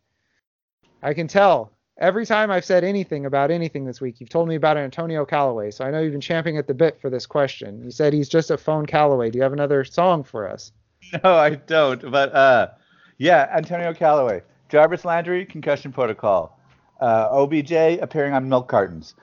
I 1.01 1.13
can 1.13 1.27
tell 1.27 1.73
every 1.97 2.25
time 2.25 2.51
I've 2.51 2.65
said 2.65 2.83
anything 2.83 3.25
about 3.25 3.51
anything 3.51 3.85
this 3.85 4.01
week, 4.01 4.19
you've 4.19 4.29
told 4.29 4.47
me 4.47 4.55
about 4.55 4.77
Antonio 4.77 5.25
Callaway. 5.25 5.71
So 5.71 5.85
I 5.85 5.91
know 5.91 6.01
you've 6.01 6.11
been 6.11 6.21
champing 6.21 6.57
at 6.57 6.67
the 6.67 6.73
bit 6.73 6.99
for 7.01 7.09
this 7.09 7.25
question. 7.25 7.83
You 7.83 7.91
said 7.91 8.13
he's 8.13 8.29
just 8.29 8.51
a 8.51 8.57
phone 8.57 8.85
Callaway. 8.85 9.29
Do 9.29 9.37
you 9.37 9.43
have 9.43 9.53
another 9.53 9.83
song 9.83 10.23
for 10.23 10.49
us? 10.49 10.71
No, 11.21 11.35
I 11.35 11.55
don't. 11.55 12.09
But 12.11 12.33
uh, 12.33 12.69
yeah, 13.17 13.49
Antonio 13.53 13.93
Callaway, 13.93 14.41
Jarvis 14.69 15.03
Landry, 15.03 15.45
concussion 15.45 15.91
protocol, 15.91 16.57
uh, 17.01 17.27
OBJ 17.29 17.71
appearing 18.01 18.33
on 18.33 18.47
milk 18.47 18.69
cartons. 18.69 19.13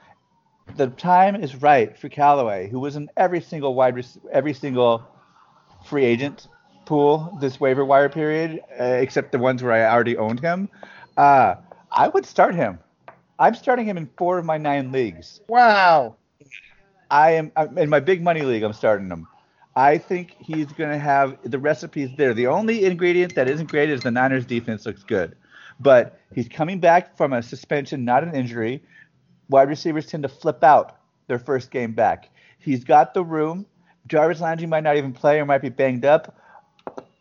The 0.77 0.89
time 0.89 1.35
is 1.37 1.57
right 1.57 1.99
for 1.99 2.11
Callaway, 2.11 2.69
who 2.69 2.79
was 2.81 2.97
in 2.97 3.11
every 3.17 3.41
single 3.41 3.75
wide, 3.75 4.05
every 4.31 4.53
single 4.53 5.03
free 5.87 6.05
agent 6.05 6.49
pool 6.95 7.39
this 7.41 7.61
waiver 7.61 7.85
wire 7.85 8.09
period, 8.09 8.61
uh, 8.79 8.83
except 8.83 9.31
the 9.31 9.39
ones 9.39 9.63
where 9.63 9.73
I 9.73 9.89
already 9.89 10.17
owned 10.17 10.41
him. 10.41 10.69
Uh, 11.17 11.55
I 11.93 12.09
would 12.09 12.27
start 12.27 12.55
him. 12.57 12.81
I'm 13.39 13.55
starting 13.55 13.87
him 13.87 13.97
in 13.97 14.11
four 14.19 14.39
of 14.39 14.45
my 14.45 14.59
nine 14.59 14.91
leagues. 14.91 15.41
Wow. 15.47 16.17
I 17.09 17.31
am 17.33 17.53
I'm- 17.57 17.79
in 17.79 17.89
my 17.89 18.01
big 18.01 18.23
money 18.23 18.43
league. 18.43 18.65
I'm 18.65 18.73
starting 18.73 19.09
him. 19.09 19.29
I 19.77 19.99
think 19.99 20.35
he's 20.41 20.67
going 20.73 20.91
to 20.91 20.99
have 20.99 21.39
the 21.45 21.61
recipes 21.61 22.11
there. 22.17 22.35
The 22.35 22.49
only 22.49 22.85
ingredient 22.85 23.37
that 23.37 23.49
isn't 23.49 23.71
great 23.71 23.89
is 23.89 24.01
the 24.01 24.11
Niners 24.11 24.45
defense 24.45 24.85
looks 24.85 25.05
good, 25.05 25.37
but 25.79 26.19
he's 26.35 26.49
coming 26.49 26.81
back 26.81 27.17
from 27.17 27.33
a 27.33 27.41
suspension, 27.41 28.05
not 28.05 28.25
an 28.25 28.35
injury. 28.35 28.83
Wide 29.49 29.69
receivers 29.69 30.07
tend 30.07 30.25
to 30.25 30.29
flip 30.29 30.65
out 30.65 30.97
their 31.29 31.39
first 31.39 31.71
game 31.71 31.93
back. 31.93 32.31
He's 32.59 32.83
got 32.83 33.15
the 33.15 33.23
room. 33.25 33.65
Jarvis 34.09 34.41
Landry 34.41 34.67
might 34.67 34.83
not 34.83 34.97
even 34.97 35.13
play 35.13 35.39
or 35.39 35.47
might 35.47 35.63
be 35.63 35.69
banged 35.69 36.05
up. 36.05 36.37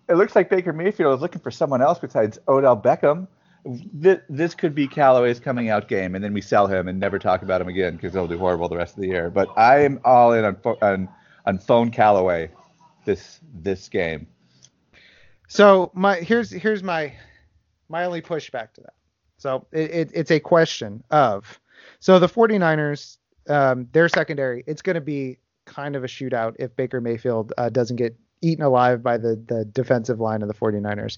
It 0.10 0.16
looks 0.16 0.36
like 0.36 0.50
Baker 0.50 0.74
Mayfield 0.74 1.16
is 1.16 1.22
looking 1.22 1.42
for 1.42 1.52
someone 1.52 1.82
else 1.82 2.00
besides 2.00 2.40
Odell 2.48 2.76
Beckham. 2.76 3.28
This, 3.66 4.20
this 4.30 4.56
could 4.56 4.74
be 4.74 4.88
Callaway's 4.88 5.40
coming 5.40 5.70
out 5.70 5.88
game, 5.88 6.16
and 6.16 6.24
then 6.24 6.34
we 6.34 6.42
sell 6.42 6.66
him 6.66 6.88
and 6.88 7.00
never 7.00 7.20
talk 7.20 7.44
about 7.44 7.62
him 7.62 7.68
again 7.68 7.96
because 7.96 8.14
he'll 8.14 8.28
do 8.28 8.38
horrible 8.38 8.70
the 8.70 8.78
rest 8.78 8.96
of 8.96 9.02
the 9.02 9.08
year. 9.08 9.30
But 9.30 9.50
I 9.58 9.84
am 9.84 10.00
all 10.04 10.34
in 10.34 10.46
on 10.46 10.58
on, 10.82 11.10
on 11.46 11.60
phone 11.60 11.92
Callaway 11.92 12.50
this 13.06 13.40
this 13.54 13.90
game. 13.90 14.28
So 15.48 15.92
my 15.94 16.16
here's 16.18 16.50
here's 16.52 16.84
my 16.84 17.14
my 17.90 18.06
only 18.06 18.22
pushback 18.22 18.74
to 18.74 18.82
that. 18.82 18.94
So 19.38 19.68
it, 19.72 19.92
it, 19.92 20.12
it's 20.14 20.32
a 20.32 20.40
question 20.40 21.04
of 21.10 21.60
so 22.00 22.20
the 22.20 22.28
49ers 22.28 23.18
um, 23.48 23.88
their 23.92 24.10
secondary 24.10 24.64
it's 24.68 24.82
going 24.82 24.96
to 24.96 25.02
be 25.02 25.40
kind 25.66 25.96
of 25.96 26.04
a 26.04 26.08
shootout 26.08 26.56
if 26.60 26.76
Baker 26.76 27.02
Mayfield 27.02 27.54
uh, 27.58 27.70
doesn't 27.70 27.96
get 27.96 28.16
eaten 28.42 28.64
alive 28.64 29.04
by 29.04 29.18
the 29.18 29.42
the 29.48 29.66
defensive 29.66 30.20
line 30.20 30.42
of 30.42 30.48
the 30.48 30.54
49ers 30.54 31.18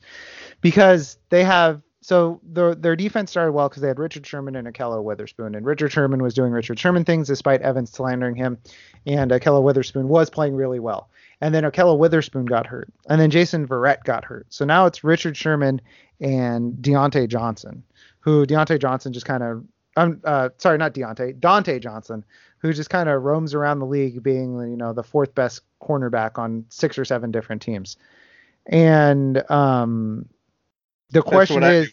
because 0.61 1.17
they 1.29 1.43
have 1.43 1.81
so 2.01 2.39
their 2.43 2.73
their 2.73 2.95
defense 2.95 3.29
started 3.29 3.51
well 3.51 3.69
because 3.69 3.81
they 3.81 3.87
had 3.87 3.99
Richard 3.99 4.25
Sherman 4.25 4.55
and 4.55 4.67
Ahkello 4.67 5.03
Witherspoon, 5.03 5.53
and 5.53 5.65
Richard 5.65 5.91
Sherman 5.91 6.21
was 6.21 6.33
doing 6.33 6.51
Richard 6.51 6.79
Sherman 6.79 7.05
things 7.05 7.27
despite 7.27 7.61
Evans 7.61 7.91
slandering 7.91 8.35
him, 8.35 8.57
and 9.05 9.29
Ahkello 9.29 9.61
Witherspoon 9.61 10.07
was 10.07 10.29
playing 10.29 10.55
really 10.55 10.79
well. 10.79 11.09
And 11.41 11.53
then 11.53 11.63
Ahkello 11.63 11.97
Witherspoon 11.97 12.45
got 12.45 12.65
hurt, 12.65 12.91
and 13.07 13.21
then 13.21 13.29
Jason 13.29 13.67
Verrett 13.67 14.03
got 14.03 14.25
hurt. 14.25 14.47
So 14.49 14.65
now 14.65 14.87
it's 14.87 15.03
Richard 15.03 15.37
Sherman 15.37 15.79
and 16.19 16.73
Diontae 16.73 17.27
Johnson, 17.27 17.83
who 18.19 18.45
Diontae 18.47 18.81
Johnson 18.81 19.13
just 19.13 19.25
kind 19.27 19.43
of, 19.43 19.63
I'm 19.95 20.21
uh, 20.23 20.49
sorry, 20.57 20.79
not 20.79 20.95
Deontay, 20.95 21.39
Dontae 21.39 21.81
Johnson, 21.81 22.23
who 22.61 22.71
just 22.73 22.89
kind 22.89 23.09
of 23.09 23.23
roams 23.23 23.53
around 23.53 23.79
the 23.79 23.85
league, 23.85 24.21
being 24.21 24.57
you 24.69 24.77
know 24.77 24.93
the 24.93 25.03
fourth 25.03 25.33
best 25.33 25.61
cornerback 25.81 26.37
on 26.37 26.65
six 26.69 26.97
or 26.97 27.05
seven 27.05 27.31
different 27.31 27.61
teams. 27.61 27.97
And 28.67 29.49
um, 29.49 30.29
the 31.09 31.21
question 31.21 31.63
is, 31.63 31.91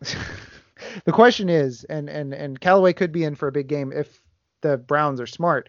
the 1.04 1.12
question 1.12 1.48
is, 1.48 1.84
and 1.84 2.08
and 2.08 2.32
and 2.32 2.58
Callaway 2.60 2.94
could 2.94 3.12
be 3.12 3.24
in 3.24 3.34
for 3.34 3.48
a 3.48 3.52
big 3.52 3.68
game 3.68 3.92
if 3.92 4.20
the 4.62 4.78
Browns 4.78 5.20
are 5.20 5.26
smart, 5.26 5.68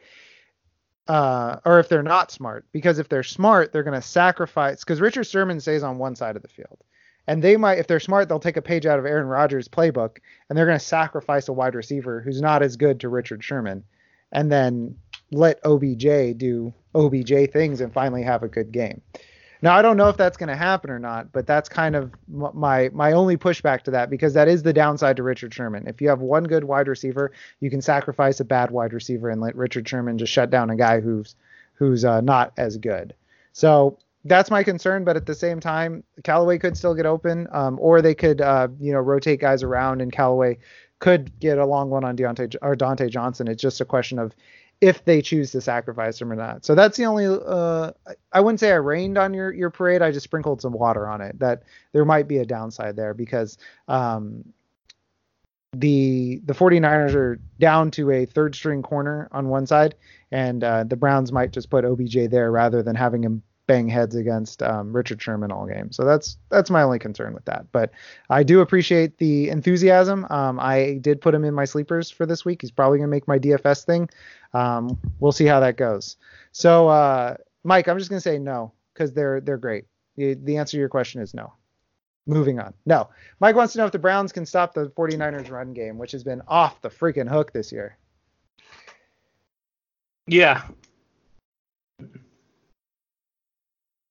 uh, 1.08 1.58
or 1.66 1.80
if 1.80 1.90
they're 1.90 2.04
not 2.04 2.32
smart. 2.32 2.66
Because 2.72 3.00
if 3.00 3.10
they're 3.10 3.24
smart, 3.24 3.74
they're 3.74 3.84
going 3.84 4.00
to 4.00 4.08
sacrifice. 4.08 4.80
Because 4.80 5.02
Richard 5.02 5.28
Sherman 5.28 5.60
stays 5.60 5.84
on 5.84 5.98
one 5.98 6.16
side 6.16 6.38
of 6.38 6.42
the 6.42 6.48
field, 6.48 6.80
and 7.28 7.42
they 7.42 7.58
might, 7.58 7.80
if 7.80 7.88
they're 7.88 8.00
smart, 8.00 8.28
they'll 8.28 8.40
take 8.40 8.58
a 8.58 8.62
page 8.62 8.86
out 8.86 9.00
of 9.00 9.06
Aaron 9.06 9.28
Rodgers' 9.28 9.68
playbook, 9.68 10.18
and 10.50 10.58
they're 10.58 10.66
going 10.66 10.80
to 10.80 10.86
sacrifice 10.86 11.48
a 11.48 11.54
wide 11.54 11.76
receiver 11.76 12.22
who's 12.22 12.42
not 12.42 12.62
as 12.62 12.78
good 12.78 13.00
to 13.00 13.10
Richard 13.10 13.44
Sherman, 13.44 13.84
and 14.32 14.52
then 14.52 14.98
let 15.32 15.60
OBJ 15.64 16.38
do 16.38 16.74
OBJ 16.96 17.52
things 17.52 17.82
and 17.82 17.94
finally 17.94 18.24
have 18.24 18.44
a 18.44 18.48
good 18.48 18.72
game. 18.72 19.02
Now 19.64 19.78
I 19.78 19.82
don't 19.82 19.96
know 19.96 20.10
if 20.10 20.18
that's 20.18 20.36
going 20.36 20.50
to 20.50 20.58
happen 20.58 20.90
or 20.90 21.00
not, 21.00 21.32
but 21.32 21.48
that's 21.48 21.70
kind 21.70 21.96
of 21.96 22.12
my 22.28 22.90
my 22.92 23.14
only 23.14 23.38
pushback 23.38 23.84
to 23.84 23.92
that 23.92 24.10
because 24.10 24.34
that 24.34 24.50
is 24.50 24.62
the 24.62 24.74
downside 24.74 25.16
to 25.16 25.24
Richard 25.24 25.54
Sherman. 25.54 25.88
If 25.88 26.02
you 26.02 26.10
have 26.10 26.20
one 26.20 26.44
good 26.44 26.66
wide 26.66 26.90
receiver, 26.90 27.32
you 27.62 27.70
can 27.70 27.82
sacrifice 27.82 28.42
a 28.42 28.46
bad 28.46 28.72
wide 28.72 28.92
receiver 28.92 29.30
and 29.30 29.40
let 29.40 29.56
Richard 29.56 29.88
Sherman 29.88 30.18
just 30.18 30.34
shut 30.34 30.50
down 30.50 30.70
a 30.70 30.76
guy 30.76 31.00
who's 31.00 31.36
who's 31.76 32.04
uh, 32.04 32.20
not 32.20 32.52
as 32.58 32.76
good. 32.76 33.14
So 33.54 33.98
that's 34.26 34.50
my 34.50 34.64
concern, 34.64 35.04
but 35.04 35.18
at 35.18 35.26
the 35.26 35.36
same 35.36 35.60
time, 35.60 36.04
Callaway 36.24 36.58
could 36.58 36.78
still 36.78 36.96
get 36.96 37.06
open, 37.06 37.48
um, 37.52 37.78
or 37.82 38.02
they 38.02 38.16
could 38.16 38.42
uh, 38.42 38.68
you 38.80 38.94
know 38.94 39.00
rotate 39.00 39.40
guys 39.40 39.64
around, 39.64 40.02
and 40.02 40.12
Callaway 40.12 40.58
could 41.00 41.38
get 41.40 41.58
a 41.58 41.66
long 41.66 41.90
one 41.90 42.06
on 42.06 42.16
Deontay 42.16 42.56
or 42.62 42.76
Dontae 42.76 43.10
Johnson. 43.10 43.48
It's 43.48 43.62
just 43.62 43.82
a 43.82 43.86
question 43.86 44.20
of 44.20 44.34
if 44.80 45.04
they 45.06 45.22
choose 45.22 45.52
to 45.52 45.62
sacrifice 45.62 46.20
him 46.20 46.32
or 46.32 46.36
not. 46.36 46.66
So 46.66 46.76
that's 46.76 46.98
the 46.98 47.06
only 47.06 47.26
uh, 47.26 47.92
I 48.32 48.40
wouldn't 48.40 48.60
say 48.60 48.72
I 48.72 48.76
rained 48.76 49.18
on 49.18 49.34
your 49.34 49.52
your 49.52 49.70
parade. 49.70 50.02
I 50.02 50.12
just 50.12 50.24
sprinkled 50.24 50.62
some 50.62 50.74
water 50.74 51.08
on 51.08 51.22
it. 51.22 51.40
That 51.40 51.64
there 51.92 52.06
might 52.06 52.28
be 52.28 52.38
a 52.38 52.46
downside 52.46 52.96
there 52.96 53.14
because 53.14 53.58
um, 53.90 54.46
the 55.74 56.42
the 56.46 56.54
49ers 56.54 57.14
are 57.16 57.40
down 57.60 57.92
to 57.92 58.12
a 58.12 58.26
third 58.26 58.56
string 58.56 58.82
corner 58.82 59.28
on 59.34 59.50
one 59.50 59.68
side, 59.68 59.96
and 60.32 60.64
uh, 60.64 60.86
the 60.86 60.96
Browns 60.96 61.34
might 61.34 61.52
just 61.52 61.70
put 61.70 61.84
OBJ 61.84 62.30
there 62.30 62.52
rather 62.52 62.82
than 62.82 62.96
having 62.96 63.24
him 63.24 63.44
bang 63.68 63.88
heads 63.88 64.16
against 64.16 64.62
um, 64.62 64.96
Richard 64.96 65.22
Sherman 65.22 65.52
all 65.52 65.66
game. 65.66 65.92
So 65.92 66.04
that's 66.04 66.38
that's 66.50 66.70
my 66.70 66.84
only 66.84 67.00
concern 67.00 67.34
with 67.34 67.46
that. 67.46 67.66
But 67.72 67.92
I 68.30 68.44
do 68.44 68.62
appreciate 68.62 69.18
the 69.18 69.50
enthusiasm. 69.50 70.26
Um, 70.30 70.60
I 70.60 71.00
did 71.02 71.22
put 71.22 71.34
him 71.34 71.44
in 71.44 71.54
my 71.54 71.66
sleepers 71.66 72.10
for 72.10 72.26
this 72.26 72.46
week. 72.46 72.62
He's 72.62 72.72
probably 72.72 72.98
gonna 72.98 73.08
make 73.08 73.28
my 73.28 73.40
DFS 73.40 73.86
thing. 73.86 74.10
Um, 74.54 74.98
we'll 75.20 75.32
see 75.32 75.46
how 75.46 75.60
that 75.62 75.78
goes. 75.78 76.18
So 76.52 76.88
uh, 76.88 77.38
Mike, 77.64 77.88
I'm 77.88 77.98
just 77.98 78.10
gonna 78.10 78.22
say 78.22 78.40
no 78.40 78.74
because 78.94 79.14
they're 79.14 79.42
they're 79.42 79.58
great. 79.58 79.86
The, 80.16 80.36
the 80.36 80.58
answer 80.58 80.72
to 80.72 80.80
your 80.80 80.90
question 80.90 81.22
is 81.22 81.34
no. 81.34 81.54
Moving 82.26 82.60
on. 82.60 82.74
No. 82.86 83.10
Mike 83.40 83.56
wants 83.56 83.74
to 83.74 83.80
know 83.80 83.86
if 83.86 83.92
the 83.92 84.00
Browns 84.00 84.32
can 84.32 84.46
stop 84.46 84.74
the 84.74 84.88
49ers 84.92 85.52
run 85.52 85.74
game, 85.74 85.98
which 85.98 86.14
has 86.14 86.24
been 86.24 86.42
off 86.48 86.82
the 86.82 86.90
freaking 86.90 87.30
hook 87.30 87.52
this 87.52 87.72
year. 87.72 87.98
Yeah, 90.26 90.62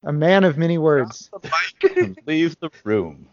A 0.04 0.12
man 0.12 0.44
of 0.44 0.58
many 0.58 0.78
words. 0.78 1.30
Leave 2.26 2.58
the 2.60 2.70
room. 2.84 3.26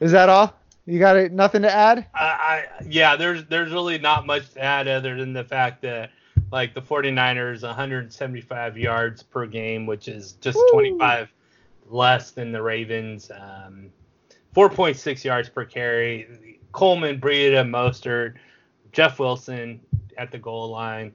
Is 0.00 0.12
that 0.12 0.28
all? 0.28 0.54
You 0.84 0.98
got 0.98 1.16
it? 1.16 1.32
Nothing 1.32 1.62
to 1.62 1.72
add? 1.72 2.06
I, 2.14 2.24
I 2.24 2.64
yeah, 2.88 3.16
there's 3.16 3.44
there's 3.46 3.72
really 3.72 3.98
not 3.98 4.26
much 4.26 4.52
to 4.54 4.62
add 4.62 4.86
other 4.86 5.16
than 5.16 5.32
the 5.32 5.44
fact 5.44 5.82
that 5.82 6.10
like 6.52 6.74
the 6.74 6.82
49ers 6.82 7.62
175 7.62 8.78
yards 8.78 9.22
per 9.22 9.46
game, 9.46 9.86
which 9.86 10.06
is 10.06 10.32
just 10.34 10.56
Woo. 10.56 10.68
25 10.72 11.32
less 11.88 12.30
than 12.30 12.52
the 12.52 12.62
Ravens. 12.62 13.30
Um, 13.30 13.90
4.6 14.54 15.24
yards 15.24 15.48
per 15.48 15.64
carry. 15.64 16.60
Coleman, 16.72 17.20
Breida, 17.20 17.66
Mostert, 17.68 18.34
Jeff 18.92 19.18
Wilson 19.18 19.80
at 20.16 20.30
the 20.30 20.38
goal 20.38 20.70
line. 20.70 21.12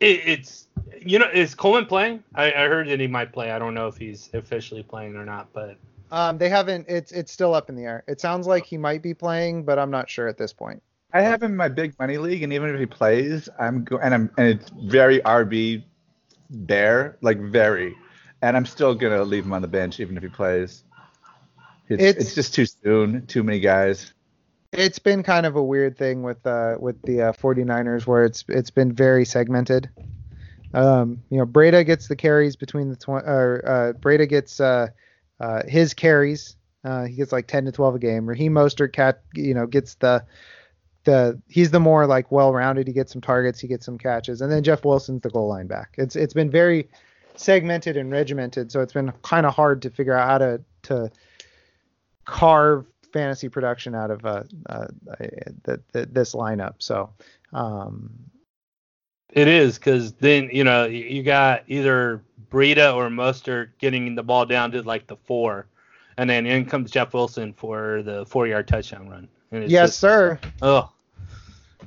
It, 0.00 0.20
it's 0.26 0.67
you 1.04 1.18
know 1.18 1.28
is 1.32 1.54
Coleman 1.54 1.86
playing? 1.86 2.22
I, 2.34 2.46
I 2.52 2.68
heard 2.68 2.88
that 2.88 3.00
he 3.00 3.06
might 3.06 3.32
play. 3.32 3.50
I 3.50 3.58
don't 3.58 3.74
know 3.74 3.86
if 3.88 3.96
he's 3.96 4.30
officially 4.34 4.82
playing 4.82 5.16
or 5.16 5.24
not, 5.24 5.52
but 5.52 5.76
Um, 6.10 6.38
they 6.38 6.48
haven't. 6.48 6.86
It's 6.88 7.12
it's 7.12 7.32
still 7.32 7.54
up 7.54 7.68
in 7.68 7.76
the 7.76 7.84
air. 7.84 8.04
It 8.08 8.20
sounds 8.20 8.46
like 8.46 8.64
he 8.64 8.78
might 8.78 9.02
be 9.02 9.14
playing, 9.14 9.64
but 9.64 9.78
I'm 9.78 9.90
not 9.90 10.08
sure 10.08 10.28
at 10.28 10.38
this 10.38 10.52
point. 10.52 10.82
I 11.12 11.22
have 11.22 11.42
him 11.42 11.52
in 11.52 11.56
my 11.56 11.68
big 11.68 11.98
money 11.98 12.18
league, 12.18 12.42
and 12.42 12.52
even 12.52 12.72
if 12.74 12.78
he 12.78 12.86
plays, 12.86 13.48
I'm 13.58 13.84
go- 13.84 13.98
and 13.98 14.14
I'm 14.14 14.30
and 14.36 14.46
it's 14.48 14.70
very 14.84 15.20
RB 15.20 15.84
bare, 16.50 17.16
like 17.22 17.38
very, 17.40 17.94
and 18.42 18.56
I'm 18.56 18.66
still 18.66 18.94
gonna 18.94 19.22
leave 19.24 19.44
him 19.44 19.52
on 19.52 19.62
the 19.62 19.68
bench 19.68 20.00
even 20.00 20.16
if 20.16 20.22
he 20.22 20.28
plays. 20.28 20.84
It's 21.88 22.02
It's- 22.02 22.24
it's, 22.26 22.34
just 22.34 22.54
too 22.54 22.66
soon, 22.66 23.26
too 23.26 23.42
many 23.42 23.60
guys. 23.60 24.12
It's 24.72 24.98
been 24.98 25.22
kind 25.22 25.46
of 25.46 25.56
a 25.56 25.62
weird 25.62 25.96
thing 25.96 26.22
with 26.22 26.46
uh 26.46 26.76
with 26.78 27.00
the 27.02 27.22
uh, 27.22 27.32
49ers 27.32 28.06
where 28.06 28.24
it's 28.26 28.44
it's 28.48 28.70
been 28.70 28.92
very 28.92 29.24
segmented. 29.24 29.88
Um, 30.74 31.22
you 31.30 31.38
know, 31.38 31.46
Breida 31.46 31.84
gets 31.84 32.08
the 32.08 32.16
carries 32.16 32.56
between 32.56 32.90
the 32.90 32.96
tw- 32.96 33.08
or 33.08 33.62
uh, 33.66 33.92
Breida 33.98 34.28
gets 34.28 34.60
uh, 34.60 34.88
uh, 35.40 35.62
his 35.66 35.94
carries. 35.94 36.56
Uh, 36.84 37.04
he 37.04 37.16
gets 37.16 37.32
like 37.32 37.46
10 37.46 37.64
to 37.66 37.72
12 37.72 37.96
a 37.96 37.98
game. 37.98 38.28
Raheem 38.28 38.52
Mostert 38.52 38.92
cat, 38.92 39.22
you 39.34 39.54
know, 39.54 39.66
gets 39.66 39.94
the 39.96 40.24
the 41.04 41.40
he's 41.48 41.70
the 41.70 41.80
more 41.80 42.06
like 42.06 42.30
well-rounded. 42.30 42.86
He 42.86 42.92
gets 42.92 43.12
some 43.12 43.22
targets, 43.22 43.58
he 43.58 43.68
gets 43.68 43.86
some 43.86 43.98
catches, 43.98 44.40
and 44.40 44.52
then 44.52 44.62
Jeff 44.62 44.84
Wilson's 44.84 45.22
the 45.22 45.30
goal 45.30 45.48
line 45.48 45.66
back. 45.66 45.94
It's 45.96 46.16
it's 46.16 46.34
been 46.34 46.50
very 46.50 46.88
segmented 47.36 47.96
and 47.96 48.10
regimented, 48.10 48.70
so 48.70 48.80
it's 48.80 48.92
been 48.92 49.12
kind 49.22 49.46
of 49.46 49.54
hard 49.54 49.82
to 49.82 49.90
figure 49.90 50.14
out 50.14 50.28
how 50.28 50.38
to 50.38 50.60
to 50.82 51.10
carve 52.24 52.84
fantasy 53.12 53.48
production 53.48 53.94
out 53.94 54.10
of 54.10 54.24
uh, 54.26 54.42
uh, 54.68 54.86
the, 55.64 55.80
the, 55.92 56.06
this 56.06 56.34
lineup. 56.34 56.74
So 56.78 57.10
um, 57.52 58.10
It 59.32 59.46
is 59.48 59.78
because 59.78 60.12
then 60.14 60.48
you 60.52 60.64
know 60.64 60.86
you 60.86 61.04
you 61.04 61.22
got 61.22 61.64
either 61.68 62.22
Breida 62.50 62.94
or 62.94 63.08
Mostert 63.08 63.68
getting 63.78 64.14
the 64.14 64.22
ball 64.22 64.46
down 64.46 64.70
to 64.72 64.82
like 64.82 65.06
the 65.06 65.16
four, 65.16 65.66
and 66.16 66.28
then 66.30 66.46
in 66.46 66.64
comes 66.64 66.90
Jeff 66.90 67.12
Wilson 67.12 67.52
for 67.52 68.02
the 68.02 68.24
four-yard 68.26 68.66
touchdown 68.66 69.08
run. 69.08 69.28
And 69.50 69.64
it's 69.64 69.72
yes, 69.72 69.88
just- 69.90 70.00
sir. 70.00 70.38
Oh, 70.62 70.90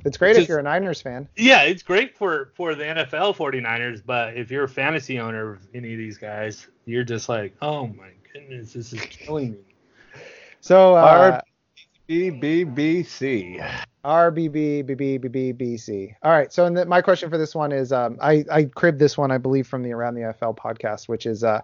It's 0.05 0.17
great 0.17 0.31
if 0.31 0.37
Just- 0.37 0.49
you're 0.49 0.59
a 0.59 0.63
Niners 0.63 1.01
fan. 1.01 1.27
yeah, 1.35 1.63
it's 1.63 1.81
great 1.83 2.15
for 2.17 2.51
for 2.55 2.75
the 2.75 2.83
NFL 2.83 3.35
49ers, 3.35 4.01
but 4.05 4.35
if 4.37 4.51
you're 4.51 4.63
a 4.65 4.69
fantasy 4.69 5.19
owner 5.19 5.53
of 5.53 5.67
any 5.73 5.93
of 5.93 5.97
these 5.97 6.17
guys, 6.19 6.67
you're 6.85 7.03
just 7.03 7.27
like, 7.27 7.55
oh 7.61 7.87
my 7.87 8.09
goodness, 8.33 8.73
this 8.73 8.93
is 8.93 9.01
killing 9.01 9.51
me. 9.53 9.57
So 10.61 10.95
uh, 10.95 11.41
BBBC. 12.07 13.83
RBBBBBBC. 14.03 16.15
All 16.23 16.31
right. 16.31 16.51
So 16.51 16.69
the, 16.69 16.85
my 16.85 17.01
question 17.01 17.29
for 17.29 17.37
this 17.37 17.53
one 17.53 17.71
is, 17.71 17.91
um, 17.91 18.17
I 18.21 18.43
I 18.51 18.63
cribbed 18.63 18.99
this 18.99 19.17
one, 19.17 19.31
I 19.31 19.37
believe, 19.37 19.67
from 19.67 19.83
the 19.83 19.91
Around 19.91 20.15
the 20.15 20.21
NFL 20.21 20.57
podcast, 20.57 21.07
which 21.07 21.27
is, 21.27 21.43
uh, 21.43 21.61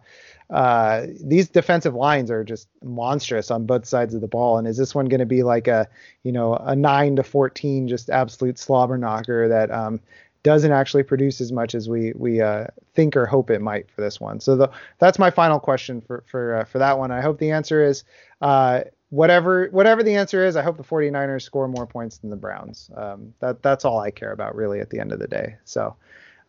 uh, 0.51 1.07
these 1.19 1.49
defensive 1.49 1.95
lines 1.95 2.29
are 2.29 2.43
just 2.43 2.67
monstrous 2.83 3.49
on 3.49 3.65
both 3.65 3.85
sides 3.85 4.13
of 4.13 4.21
the 4.21 4.27
ball. 4.27 4.59
And 4.59 4.67
is 4.67 4.77
this 4.77 4.93
one 4.93 5.07
going 5.07 5.19
to 5.19 5.25
be 5.25 5.41
like 5.41 5.67
a, 5.67 5.87
you 6.23 6.31
know, 6.31 6.55
a 6.55 6.75
nine 6.75 7.15
to 7.15 7.23
fourteen, 7.23 7.87
just 7.87 8.09
absolute 8.09 8.59
slobber 8.59 8.97
knocker 8.97 9.47
that 9.47 9.71
um, 9.71 9.99
doesn't 10.43 10.71
actually 10.71 11.03
produce 11.03 11.41
as 11.41 11.51
much 11.51 11.73
as 11.73 11.89
we 11.89 12.13
we 12.15 12.39
uh, 12.39 12.67
think 12.93 13.17
or 13.17 13.25
hope 13.25 13.49
it 13.49 13.61
might 13.61 13.89
for 13.89 14.01
this 14.01 14.21
one? 14.21 14.39
So 14.39 14.55
the, 14.55 14.69
that's 14.99 15.17
my 15.17 15.31
final 15.31 15.59
question 15.59 16.01
for 16.01 16.23
for 16.27 16.57
uh, 16.57 16.65
for 16.65 16.77
that 16.77 16.99
one. 16.99 17.11
I 17.11 17.21
hope 17.21 17.39
the 17.39 17.51
answer 17.51 17.83
is. 17.83 18.03
Uh, 18.41 18.81
whatever 19.09 19.67
whatever 19.71 20.03
the 20.03 20.15
answer 20.15 20.45
is, 20.45 20.55
I 20.55 20.61
hope 20.61 20.77
the 20.77 20.83
49ers 20.83 21.43
score 21.43 21.67
more 21.67 21.87
points 21.87 22.17
than 22.17 22.29
the 22.29 22.35
Browns. 22.35 22.89
Um, 22.95 23.33
that 23.39 23.61
that's 23.63 23.85
all 23.85 23.99
I 23.99 24.11
care 24.11 24.31
about 24.31 24.55
really 24.55 24.79
at 24.79 24.89
the 24.89 24.99
end 24.99 25.11
of 25.11 25.19
the 25.19 25.27
day. 25.27 25.55
So 25.65 25.95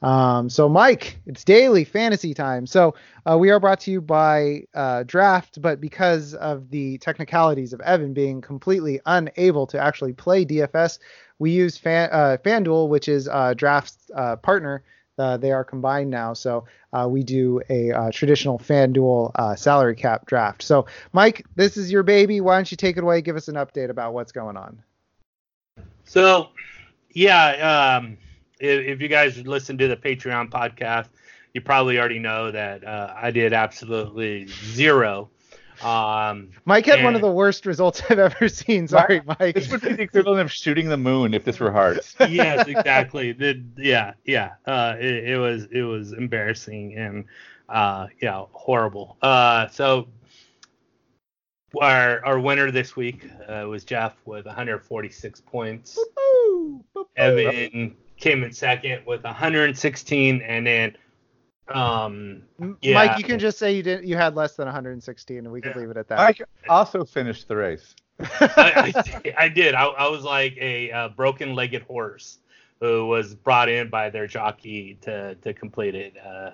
um, 0.02 0.48
so 0.48 0.68
Mike, 0.68 1.18
it's 1.26 1.44
daily 1.44 1.84
fantasy 1.84 2.32
time. 2.32 2.66
So 2.66 2.94
uh, 3.28 3.36
we 3.36 3.50
are 3.50 3.58
brought 3.58 3.80
to 3.80 3.90
you 3.90 4.00
by 4.00 4.64
uh, 4.74 5.02
Draft, 5.04 5.60
but 5.60 5.80
because 5.80 6.34
of 6.34 6.70
the 6.70 6.98
technicalities 6.98 7.72
of 7.72 7.80
Evan 7.80 8.12
being 8.12 8.40
completely 8.40 9.00
unable 9.06 9.66
to 9.68 9.78
actually 9.78 10.12
play 10.12 10.44
DFS, 10.44 10.98
we 11.40 11.50
use 11.50 11.76
Fan, 11.76 12.08
uh, 12.12 12.36
FanDuel, 12.44 12.88
which 12.88 13.08
is 13.08 13.28
uh, 13.28 13.54
Draft's 13.54 14.10
uh, 14.14 14.36
partner 14.36 14.84
Uh, 15.18 15.36
they 15.36 15.52
are 15.52 15.64
combined 15.64 16.10
now, 16.10 16.32
so 16.32 16.64
uh, 16.92 17.06
we 17.10 17.22
do 17.22 17.60
a 17.68 17.90
uh, 17.90 18.10
traditional 18.10 18.58
FanDuel 18.58 19.32
uh, 19.34 19.56
salary 19.56 19.96
cap 19.96 20.26
draft. 20.26 20.62
So, 20.62 20.86
Mike, 21.12 21.44
this 21.56 21.76
is 21.76 21.90
your 21.90 22.02
baby. 22.02 22.40
Why 22.40 22.56
don't 22.56 22.70
you 22.70 22.76
take 22.76 22.96
it 22.96 23.02
away? 23.02 23.20
Give 23.20 23.36
us 23.36 23.48
an 23.48 23.56
update 23.56 23.90
about 23.90 24.14
what's 24.14 24.32
going 24.32 24.56
on. 24.56 24.82
So, 26.04 26.48
yeah, 27.10 27.98
um, 27.98 28.16
if, 28.60 28.86
if 28.86 29.00
you 29.00 29.08
guys 29.08 29.36
listen 29.46 29.76
to 29.78 29.88
the 29.88 29.96
Patreon 29.96 30.50
podcast, 30.50 31.08
you 31.54 31.60
probably 31.60 31.98
already 31.98 32.18
know 32.18 32.50
that 32.50 32.84
uh, 32.84 33.12
I 33.16 33.30
did 33.30 33.52
absolutely 33.52 34.46
zero. 34.46 35.30
Um, 35.82 36.50
Mike 36.64 36.86
had 36.86 37.04
one 37.04 37.14
of 37.14 37.20
the 37.20 37.30
worst 37.30 37.66
results 37.66 38.02
I've 38.10 38.18
ever 38.18 38.48
seen. 38.48 38.88
Sorry, 38.88 39.22
Mike. 39.24 39.54
This 39.54 39.70
would 39.70 39.80
be 39.80 39.92
the 39.92 40.02
equivalent 40.02 40.40
of 40.40 40.52
shooting 40.52 40.88
the 40.88 40.96
moon 40.96 41.34
if 41.34 41.44
this 41.44 41.60
were 41.60 41.70
hard. 41.70 42.00
yes, 42.28 42.66
exactly. 42.66 43.32
The, 43.32 43.62
yeah, 43.76 44.14
yeah. 44.24 44.54
Uh, 44.66 44.96
it, 44.98 45.30
it 45.30 45.38
was 45.38 45.66
it 45.70 45.82
was 45.82 46.12
embarrassing 46.12 46.96
and 46.96 47.24
uh, 47.68 48.08
yeah, 48.20 48.44
horrible. 48.52 49.16
Uh, 49.22 49.68
so 49.68 50.08
our 51.80 52.24
our 52.24 52.40
winner 52.40 52.70
this 52.70 52.96
week 52.96 53.28
uh, 53.48 53.66
was 53.68 53.84
Jeff 53.84 54.14
with 54.24 54.46
146 54.46 55.40
points. 55.42 55.98
Evan 57.16 57.96
came 58.16 58.42
in 58.42 58.52
second 58.52 59.06
with 59.06 59.22
116, 59.22 60.42
and 60.42 60.66
then 60.66 60.96
um, 61.68 62.42
Yeah. 62.80 62.94
Mike, 62.94 63.18
you 63.18 63.24
can 63.24 63.38
just 63.38 63.58
say 63.58 63.72
you 63.74 63.82
didn't. 63.82 64.06
You 64.06 64.16
had 64.16 64.34
less 64.34 64.56
than 64.56 64.66
116, 64.66 65.38
and 65.38 65.50
we 65.52 65.60
can 65.60 65.72
Yeah. 65.72 65.78
leave 65.78 65.90
it 65.90 65.96
at 65.96 66.08
that. 66.08 66.18
I 66.18 66.34
also 66.68 67.04
finished 67.04 67.48
the 67.48 67.56
race. 67.56 67.94
I, 68.20 68.92
I, 68.96 69.34
I 69.44 69.48
did. 69.48 69.74
I, 69.74 69.84
I 69.84 70.08
was 70.08 70.24
like 70.24 70.56
a, 70.58 70.90
uh 70.90 71.08
broken-legged 71.10 71.82
horse 71.82 72.38
who 72.80 73.06
was 73.06 73.34
brought 73.34 73.68
in 73.68 73.88
by 73.88 74.10
their 74.10 74.26
jockey 74.26 74.98
to 75.02 75.34
to 75.36 75.52
complete 75.54 75.94
it. 75.94 76.14
Uh, 76.24 76.50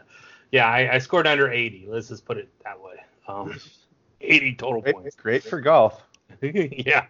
yeah, 0.52 0.66
I, 0.68 0.94
I 0.94 0.98
scored 0.98 1.26
under 1.26 1.50
80. 1.50 1.86
Let's 1.88 2.08
just 2.08 2.24
put 2.24 2.36
it 2.38 2.48
that 2.64 2.80
way. 2.80 2.96
Um, 3.28 3.58
80 4.20 4.54
total 4.56 4.80
Great, 4.82 4.94
points. 4.94 5.16
great 5.16 5.42
for 5.42 5.60
golf. 5.60 6.02
yeah. 6.42 7.06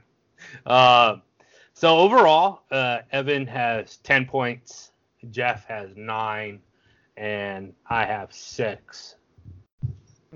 Uh, 0.66 1.16
so 1.74 1.98
overall, 1.98 2.62
uh, 2.70 3.00
Evan 3.12 3.46
has 3.46 3.96
10 3.98 4.26
points. 4.26 4.92
Jeff 5.30 5.64
has 5.66 5.90
nine, 5.96 6.60
and 7.16 7.72
I 7.88 8.04
have 8.04 8.32
six. 8.32 9.16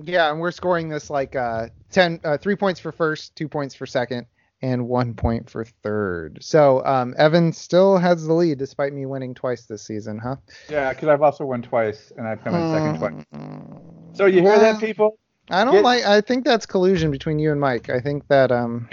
Yeah, 0.02 0.30
and 0.30 0.38
we're 0.40 0.52
scoring 0.52 0.88
this 0.88 1.10
like 1.10 1.34
uh, 1.34 1.68
10, 1.90 2.20
uh, 2.24 2.38
three 2.38 2.54
points 2.56 2.78
for 2.78 2.92
first, 2.92 3.34
two 3.34 3.48
points 3.48 3.74
for 3.74 3.84
second, 3.84 4.26
and 4.62 4.86
one 4.88 5.12
point 5.14 5.50
for 5.50 5.64
third. 5.64 6.38
So 6.40 6.84
um, 6.84 7.14
Evan 7.18 7.52
still 7.52 7.98
has 7.98 8.26
the 8.26 8.32
lead 8.32 8.58
despite 8.58 8.92
me 8.92 9.06
winning 9.06 9.34
twice 9.34 9.64
this 9.66 9.82
season, 9.82 10.18
huh? 10.18 10.36
Yeah, 10.68 10.92
because 10.92 11.08
I've 11.08 11.22
also 11.22 11.44
won 11.44 11.62
twice 11.62 12.12
and 12.16 12.28
I've 12.28 12.42
come 12.44 12.54
in 12.54 12.72
second 12.72 12.98
twice. 12.98 13.24
Mm, 13.34 14.16
So 14.16 14.26
you 14.26 14.40
hear 14.40 14.50
well, 14.50 14.60
that, 14.60 14.80
people? 14.80 15.18
I 15.50 15.64
don't 15.64 15.74
Get- 15.74 15.84
like. 15.84 16.04
I 16.04 16.20
think 16.20 16.44
that's 16.44 16.66
collusion 16.66 17.10
between 17.10 17.38
you 17.38 17.50
and 17.50 17.60
Mike. 17.60 17.88
I 17.90 18.00
think 18.00 18.28
that 18.28 18.52
um, 18.52 18.86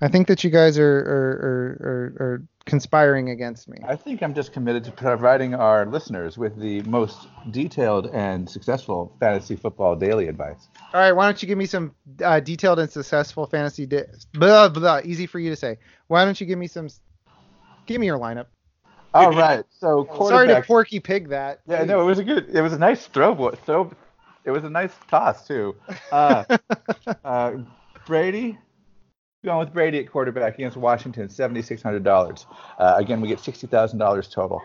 I 0.00 0.08
think 0.08 0.28
that 0.28 0.44
you 0.44 0.50
guys 0.50 0.78
are 0.78 0.98
are, 0.98 1.78
are, 1.80 2.24
are, 2.24 2.42
conspiring 2.66 3.30
against 3.30 3.68
me. 3.68 3.78
I 3.86 3.96
think 3.96 4.22
I'm 4.22 4.34
just 4.34 4.52
committed 4.52 4.84
to 4.84 4.90
providing 4.90 5.54
our 5.54 5.86
listeners 5.86 6.36
with 6.36 6.60
the 6.60 6.82
most 6.82 7.28
detailed 7.50 8.08
and 8.08 8.50
successful 8.50 9.16
fantasy 9.20 9.56
football 9.56 9.96
daily 9.96 10.28
advice. 10.28 10.68
All 10.92 11.00
right, 11.00 11.12
why 11.12 11.24
don't 11.26 11.40
you 11.40 11.48
give 11.48 11.56
me 11.56 11.66
some 11.66 11.94
uh, 12.22 12.40
detailed 12.40 12.78
and 12.78 12.90
successful 12.90 13.46
fantasy? 13.46 13.86
Di- 13.86 14.04
blah 14.34 14.68
blah. 14.68 15.00
Easy 15.04 15.26
for 15.26 15.38
you 15.38 15.50
to 15.50 15.56
say. 15.56 15.78
Why 16.08 16.24
don't 16.24 16.38
you 16.40 16.46
give 16.46 16.58
me 16.58 16.66
some? 16.66 16.88
Give 17.86 18.00
me 18.00 18.06
your 18.06 18.18
lineup. 18.18 18.46
All 19.14 19.32
right, 19.32 19.64
so 19.70 20.06
Sorry 20.28 20.48
to. 20.48 20.60
Porky 20.60 21.00
Pig 21.00 21.30
that. 21.30 21.60
Yeah, 21.66 21.84
no, 21.84 22.02
it 22.02 22.04
was 22.04 22.18
a 22.18 22.24
good. 22.24 22.50
It 22.50 22.60
was 22.60 22.74
a 22.74 22.78
nice 22.78 23.06
throw. 23.06 23.50
Throw. 23.64 23.90
It 24.44 24.50
was 24.50 24.64
a 24.64 24.70
nice 24.70 24.92
toss 25.08 25.46
too. 25.46 25.74
Uh, 26.12 26.44
uh, 27.24 27.52
Brady. 28.06 28.58
Going 29.46 29.60
with 29.60 29.72
Brady 29.72 30.00
at 30.00 30.10
quarterback 30.10 30.56
against 30.56 30.76
Washington, 30.76 31.28
seventy-six 31.28 31.80
hundred 31.80 32.02
dollars. 32.02 32.46
Uh, 32.80 32.94
again, 32.96 33.20
we 33.20 33.28
get 33.28 33.38
sixty 33.38 33.68
thousand 33.68 34.00
dollars 34.00 34.26
total. 34.26 34.60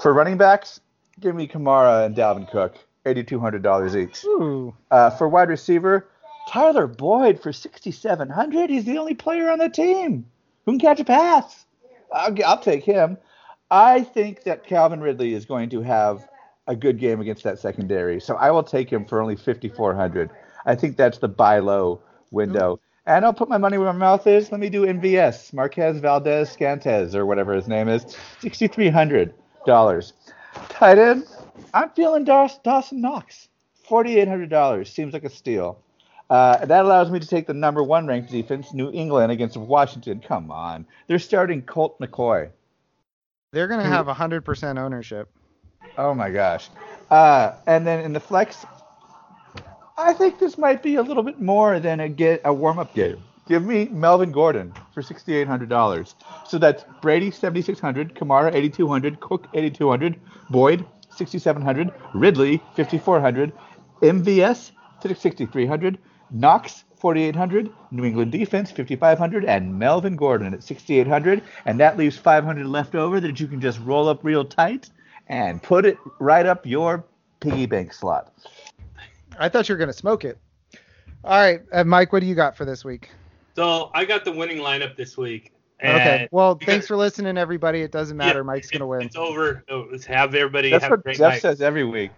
For 0.00 0.14
running 0.14 0.36
backs, 0.36 0.80
give 1.18 1.34
me 1.34 1.48
Kamara 1.48 2.06
and 2.06 2.14
Dalvin 2.14 2.48
Cook, 2.48 2.76
eighty-two 3.04 3.40
hundred 3.40 3.64
dollars 3.64 3.96
each. 3.96 4.24
Ooh. 4.24 4.72
Uh, 4.92 5.10
for 5.10 5.28
wide 5.28 5.48
receiver, 5.48 6.06
Tyler 6.48 6.86
Boyd 6.86 7.42
for 7.42 7.52
6,700. 7.52 8.70
He's 8.70 8.84
the 8.84 8.96
only 8.96 9.14
player 9.14 9.50
on 9.50 9.58
the 9.58 9.68
team 9.68 10.24
who 10.66 10.72
can 10.72 10.78
catch 10.78 11.00
a 11.00 11.04
pass. 11.04 11.66
I'll, 12.12 12.32
I'll 12.44 12.60
take 12.60 12.84
him. 12.84 13.18
I 13.72 14.04
think 14.04 14.44
that 14.44 14.64
Calvin 14.64 15.00
Ridley 15.00 15.34
is 15.34 15.46
going 15.46 15.68
to 15.70 15.82
have 15.82 16.28
a 16.68 16.76
good 16.76 17.00
game 17.00 17.20
against 17.20 17.42
that 17.42 17.58
secondary, 17.58 18.20
so 18.20 18.36
I 18.36 18.52
will 18.52 18.62
take 18.62 18.88
him 18.88 19.04
for 19.04 19.20
only 19.20 19.34
5,400. 19.34 20.30
I 20.64 20.76
think 20.76 20.96
that's 20.96 21.18
the 21.18 21.26
buy 21.26 21.58
low 21.58 22.00
window. 22.30 22.78
And 23.06 23.24
I'll 23.24 23.32
put 23.34 23.48
my 23.48 23.58
money 23.58 23.78
where 23.78 23.92
my 23.92 23.98
mouth 23.98 24.26
is. 24.26 24.52
Let 24.52 24.60
me 24.60 24.68
do 24.68 24.86
MVS, 24.86 25.52
Marquez 25.52 25.98
Valdez 25.98 26.54
Scantes, 26.56 27.14
or 27.14 27.26
whatever 27.26 27.52
his 27.54 27.66
name 27.66 27.88
is, 27.88 28.04
$6,300. 28.42 30.12
Tight 30.68 30.98
end, 30.98 31.24
I'm 31.74 31.90
feeling 31.90 32.24
Daws- 32.24 32.58
Dawson 32.58 33.00
Knox. 33.00 33.48
$4,800 33.88 34.86
seems 34.86 35.12
like 35.12 35.24
a 35.24 35.30
steal. 35.30 35.78
Uh, 36.30 36.64
that 36.64 36.84
allows 36.84 37.10
me 37.10 37.18
to 37.18 37.26
take 37.26 37.46
the 37.46 37.52
number 37.54 37.82
one 37.82 38.06
ranked 38.06 38.30
defense, 38.30 38.72
New 38.72 38.90
England, 38.92 39.32
against 39.32 39.56
Washington. 39.56 40.20
Come 40.26 40.50
on. 40.50 40.86
They're 41.08 41.18
starting 41.18 41.60
Colt 41.62 41.98
McCoy. 42.00 42.50
They're 43.52 43.68
gonna 43.68 43.84
Who- 43.84 43.90
have 43.90 44.06
hundred 44.06 44.44
percent 44.44 44.78
ownership. 44.78 45.28
Oh 45.98 46.14
my 46.14 46.30
gosh. 46.30 46.70
Uh, 47.10 47.52
and 47.66 47.86
then 47.86 48.00
in 48.00 48.14
the 48.14 48.20
flex, 48.20 48.64
I 50.02 50.12
think 50.12 50.40
this 50.40 50.58
might 50.58 50.82
be 50.82 50.96
a 50.96 51.02
little 51.02 51.22
bit 51.22 51.40
more 51.40 51.78
than 51.78 52.00
a 52.00 52.08
get 52.08 52.40
a 52.44 52.52
warm 52.52 52.80
up 52.80 52.92
game. 52.92 53.22
Give 53.46 53.64
me 53.64 53.86
Melvin 53.86 54.32
Gordon 54.32 54.74
for 54.92 55.00
sixty 55.00 55.36
eight 55.36 55.46
hundred 55.46 55.68
dollars. 55.68 56.16
So 56.44 56.58
that's 56.58 56.84
Brady 57.00 57.30
seventy 57.30 57.62
six 57.62 57.78
hundred, 57.78 58.16
Kamara 58.16 58.52
eighty 58.52 58.68
two 58.68 58.88
hundred, 58.88 59.20
Cook 59.20 59.46
eighty 59.54 59.70
two 59.70 59.88
hundred, 59.88 60.18
Boyd 60.50 60.84
sixty 61.08 61.38
seven 61.38 61.62
hundred, 61.62 61.92
Ridley 62.14 62.60
fifty 62.74 62.98
four 62.98 63.20
hundred, 63.20 63.52
MVS 64.00 64.72
sixty 65.16 65.46
three 65.46 65.66
hundred, 65.66 65.98
Knox 66.32 66.84
4,800, 66.96 67.68
New 67.90 68.04
England 68.04 68.30
defense 68.30 68.70
5,500, 68.70 69.44
and 69.44 69.76
Melvin 69.76 70.14
Gordon 70.14 70.54
at 70.54 70.62
6,800, 70.62 71.42
and 71.64 71.80
that 71.80 71.96
leaves 71.96 72.16
500 72.16 72.64
left 72.64 72.94
over 72.94 73.18
that 73.18 73.40
you 73.40 73.48
can 73.48 73.60
just 73.60 73.80
roll 73.80 74.08
up 74.08 74.20
real 74.22 74.44
tight 74.44 74.88
and 75.26 75.60
put 75.60 75.84
it 75.84 75.98
right 76.20 76.46
up 76.46 76.64
your 76.64 77.04
piggy 77.40 77.66
bank 77.66 77.92
slot. 77.92 78.32
I 79.38 79.48
thought 79.48 79.68
you 79.68 79.74
were 79.74 79.78
gonna 79.78 79.92
smoke 79.92 80.24
it. 80.24 80.38
All 81.24 81.38
right, 81.38 81.60
uh, 81.72 81.84
Mike, 81.84 82.12
what 82.12 82.20
do 82.20 82.26
you 82.26 82.34
got 82.34 82.56
for 82.56 82.64
this 82.64 82.84
week? 82.84 83.10
So 83.54 83.90
I 83.94 84.04
got 84.04 84.24
the 84.24 84.32
winning 84.32 84.58
lineup 84.58 84.96
this 84.96 85.16
week. 85.16 85.52
Okay. 85.84 86.28
Well, 86.30 86.54
because- 86.54 86.72
thanks 86.72 86.86
for 86.86 86.96
listening, 86.96 87.36
everybody. 87.36 87.82
It 87.82 87.90
doesn't 87.92 88.16
matter. 88.16 88.40
Yeah, 88.40 88.44
Mike's 88.44 88.70
gonna 88.70 88.86
win. 88.86 89.02
It's 89.02 89.16
over. 89.16 89.64
Let's 89.90 90.04
have 90.06 90.34
everybody 90.34 90.70
That's 90.70 90.84
have 90.84 90.92
a 90.92 90.94
what 90.96 91.02
great 91.04 91.16
Jeff 91.18 91.32
night. 91.34 91.42
says 91.42 91.60
every 91.60 91.84
week. 91.84 92.10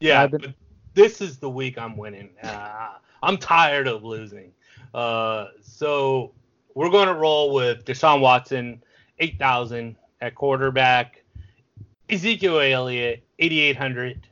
Yeah, 0.00 0.22
I've 0.22 0.30
been- 0.32 0.40
but 0.40 0.54
this 0.94 1.20
is 1.20 1.38
the 1.38 1.48
week 1.50 1.78
I'm 1.78 1.96
winning. 1.96 2.30
Uh, 2.42 2.88
I'm 3.22 3.38
tired 3.38 3.86
of 3.88 4.02
losing. 4.04 4.52
Uh, 4.92 5.48
so 5.62 6.32
we're 6.74 6.90
going 6.90 7.08
to 7.08 7.14
roll 7.14 7.52
with 7.52 7.84
Deshaun 7.84 8.20
Watson, 8.20 8.82
8,000 9.18 9.96
at 10.20 10.34
quarterback. 10.34 11.22
Ezekiel 12.10 12.60
Elliott, 12.60 13.22
8,800. 13.38 14.26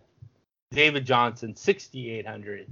David 0.75 1.05
Johnson, 1.05 1.55
6,800. 1.55 2.69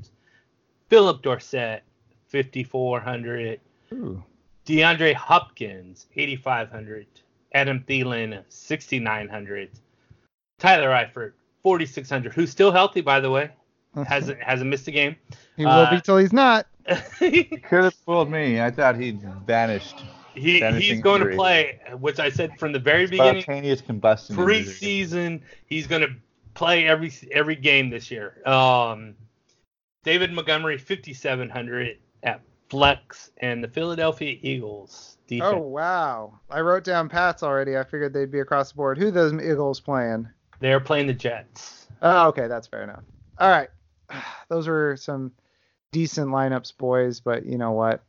Phillip 0.88 1.22
Dorsett, 1.22 1.82
5,400. 2.28 3.60
DeAndre 4.66 5.14
Hopkins, 5.14 6.06
8,500. 6.16 7.06
Adam 7.54 7.84
Thielen, 7.86 8.42
6,900. 8.48 9.70
Tyler 10.58 10.88
Eifert, 10.88 11.32
4,600. 11.62 12.32
Who's 12.32 12.50
still 12.50 12.72
healthy, 12.72 13.00
by 13.00 13.20
the 13.20 13.30
way. 13.30 13.50
Hasn't 14.06 14.42
hasn't 14.42 14.70
missed 14.70 14.88
a 14.88 14.90
game. 14.90 15.16
he 15.54 15.66
will 15.66 15.72
uh, 15.72 15.90
be 15.90 16.00
till 16.00 16.16
he's 16.16 16.32
not. 16.32 16.66
he, 17.18 17.44
Could 17.44 17.84
have 17.84 17.94
fooled 17.94 18.30
me. 18.30 18.60
I 18.60 18.70
thought 18.70 18.96
he'd 18.96 19.20
vanished. 19.46 20.02
he's 20.34 20.60
Vanishing 20.60 21.02
going 21.02 21.22
to 21.22 21.36
play, 21.36 21.78
which 21.98 22.18
I 22.18 22.30
said 22.30 22.58
from 22.58 22.72
the 22.72 22.78
very 22.78 23.06
beginning. 23.06 23.42
Spontaneous 23.42 23.82
combustion. 23.82 24.38
injury. 24.38 24.64
Preseason, 24.64 25.42
he's 25.66 25.86
going 25.86 26.00
to 26.00 26.14
play 26.54 26.86
every 26.86 27.12
every 27.30 27.56
game 27.56 27.90
this 27.90 28.10
year. 28.10 28.46
Um, 28.46 29.14
David 30.04 30.32
Montgomery, 30.32 30.78
5,700 30.78 31.98
at 32.22 32.40
flex, 32.68 33.30
and 33.38 33.62
the 33.62 33.68
Philadelphia 33.68 34.38
Eagles 34.42 35.18
defense. 35.26 35.52
Oh 35.54 35.58
wow! 35.58 36.40
I 36.50 36.60
wrote 36.60 36.84
down 36.84 37.08
Pats 37.08 37.42
already. 37.42 37.76
I 37.76 37.84
figured 37.84 38.12
they'd 38.12 38.30
be 38.30 38.40
across 38.40 38.72
the 38.72 38.76
board. 38.76 38.98
Who 38.98 39.10
those 39.10 39.32
Eagles 39.34 39.80
playing? 39.80 40.28
They're 40.60 40.80
playing 40.80 41.06
the 41.06 41.14
Jets. 41.14 41.86
Oh, 42.00 42.28
okay, 42.28 42.48
that's 42.48 42.66
fair 42.66 42.82
enough. 42.82 43.04
All 43.38 43.50
right, 43.50 43.68
those 44.48 44.66
were 44.68 44.96
some 44.96 45.32
decent 45.92 46.28
lineups, 46.30 46.76
boys. 46.76 47.20
But 47.20 47.46
you 47.46 47.58
know 47.58 47.72
what? 47.72 48.02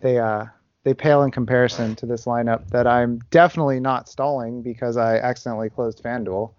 They 0.00 0.18
uh 0.18 0.46
they 0.86 0.94
pale 0.94 1.24
in 1.24 1.32
comparison 1.32 1.96
to 1.96 2.06
this 2.06 2.26
lineup 2.26 2.68
that 2.68 2.86
I'm 2.86 3.18
definitely 3.32 3.80
not 3.80 4.08
stalling 4.08 4.62
because 4.62 4.96
I 4.96 5.16
accidentally 5.16 5.68
closed 5.68 6.00
FanDuel. 6.00 6.52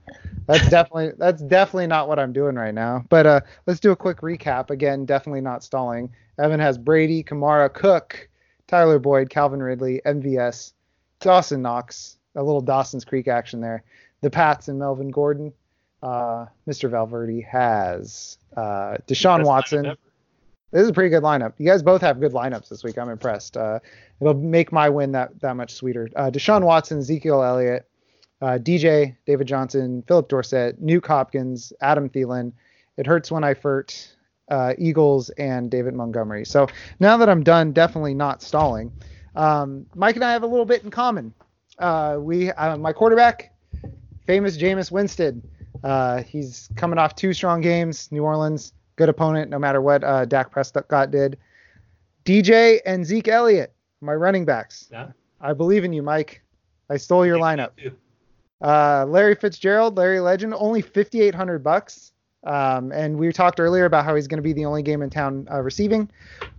That's 0.47 0.67
definitely 0.69 1.13
that's 1.17 1.41
definitely 1.41 1.87
not 1.87 2.09
what 2.09 2.19
I'm 2.19 2.33
doing 2.33 2.55
right 2.55 2.73
now. 2.73 3.05
But 3.07 3.25
uh, 3.25 3.39
let's 3.67 3.79
do 3.79 3.91
a 3.91 3.95
quick 3.95 4.17
recap. 4.17 4.69
Again, 4.69 5.05
definitely 5.05 5.39
not 5.39 5.63
stalling. 5.63 6.09
Evan 6.37 6.59
has 6.59 6.77
Brady, 6.77 7.23
Kamara, 7.23 7.73
Cook, 7.73 8.27
Tyler 8.67 8.99
Boyd, 8.99 9.29
Calvin 9.29 9.63
Ridley, 9.63 10.01
MVS, 10.05 10.73
Dawson 11.21 11.61
Knox, 11.61 12.17
a 12.35 12.43
little 12.43 12.59
Dawson's 12.59 13.05
Creek 13.05 13.29
action 13.29 13.61
there. 13.61 13.85
The 14.19 14.29
Pats 14.29 14.67
and 14.67 14.77
Melvin 14.77 15.09
Gordon. 15.09 15.53
Uh, 16.03 16.47
Mr. 16.67 16.91
Valverde 16.91 17.47
has 17.49 18.37
uh, 18.57 18.97
Deshaun 19.07 19.37
Best 19.37 19.47
Watson. 19.47 19.97
This 20.71 20.81
is 20.81 20.89
a 20.89 20.93
pretty 20.93 21.09
good 21.09 21.23
lineup. 21.23 21.53
You 21.57 21.65
guys 21.65 21.81
both 21.81 22.01
have 22.01 22.19
good 22.19 22.33
lineups 22.33 22.67
this 22.67 22.83
week. 22.83 22.97
I'm 22.97 23.09
impressed. 23.09 23.55
Uh, 23.55 23.79
it'll 24.21 24.33
make 24.33 24.71
my 24.71 24.89
win 24.89 25.11
that 25.13 25.39
that 25.41 25.55
much 25.55 25.73
sweeter. 25.73 26.09
Uh, 26.15 26.29
Deshaun 26.29 26.63
Watson, 26.63 26.99
Ezekiel 26.99 27.43
Elliott, 27.43 27.87
uh, 28.41 28.57
DJ, 28.61 29.15
David 29.25 29.47
Johnson, 29.47 30.03
Phillip 30.07 30.29
Dorsett, 30.29 30.81
Nuke 30.83 31.07
Hopkins, 31.07 31.73
Adam 31.81 32.09
Thielen. 32.09 32.51
It 32.97 33.05
hurts 33.05 33.31
when 33.31 33.43
I 33.43 33.53
furt. 33.53 34.13
Uh, 34.49 34.73
Eagles 34.77 35.29
and 35.31 35.69
David 35.69 35.93
Montgomery. 35.93 36.45
So 36.45 36.67
now 37.01 37.17
that 37.17 37.27
I'm 37.27 37.43
done, 37.43 37.73
definitely 37.73 38.13
not 38.13 38.41
stalling. 38.41 38.93
Um, 39.35 39.85
Mike 39.93 40.15
and 40.15 40.23
I 40.23 40.31
have 40.31 40.43
a 40.43 40.47
little 40.47 40.63
bit 40.63 40.83
in 40.85 40.89
common. 40.89 41.33
Uh, 41.77 42.17
we, 42.19 42.51
uh, 42.51 42.77
my 42.77 42.93
quarterback, 42.93 43.53
famous 44.25 44.57
Jameis 44.57 44.89
Winston. 44.91 45.47
Uh, 45.83 46.23
he's 46.23 46.69
coming 46.75 46.97
off 46.97 47.15
two 47.15 47.33
strong 47.33 47.61
games. 47.61 48.11
New 48.11 48.23
Orleans, 48.23 48.73
good 48.95 49.09
opponent, 49.09 49.49
no 49.49 49.59
matter 49.59 49.81
what 49.81 50.03
uh, 50.03 50.25
Dak 50.25 50.51
Prescott 50.51 51.11
did. 51.11 51.37
DJ 52.25 52.79
and 52.85 53.05
Zeke 53.05 53.29
Elliott, 53.29 53.73
my 54.01 54.13
running 54.13 54.45
backs. 54.45 54.87
Yeah. 54.91 55.07
I 55.41 55.53
believe 55.53 55.83
in 55.83 55.93
you, 55.93 56.01
Mike. 56.01 56.41
I 56.89 56.97
stole 56.97 57.25
your 57.25 57.37
lineup. 57.37 57.71
Uh, 58.61 59.05
Larry 59.05 59.35
Fitzgerald, 59.35 59.97
Larry 59.97 60.19
Legend, 60.19 60.53
only 60.57 60.81
5,800 60.81 61.63
bucks. 61.63 62.11
Um, 62.43 62.91
and 62.91 63.17
we 63.17 63.31
talked 63.31 63.59
earlier 63.59 63.85
about 63.85 64.05
how 64.05 64.15
he's 64.15 64.27
going 64.27 64.37
to 64.37 64.43
be 64.43 64.53
the 64.53 64.65
only 64.65 64.81
game 64.81 65.01
in 65.01 65.09
town 65.09 65.47
uh, 65.51 65.61
receiving. 65.61 66.09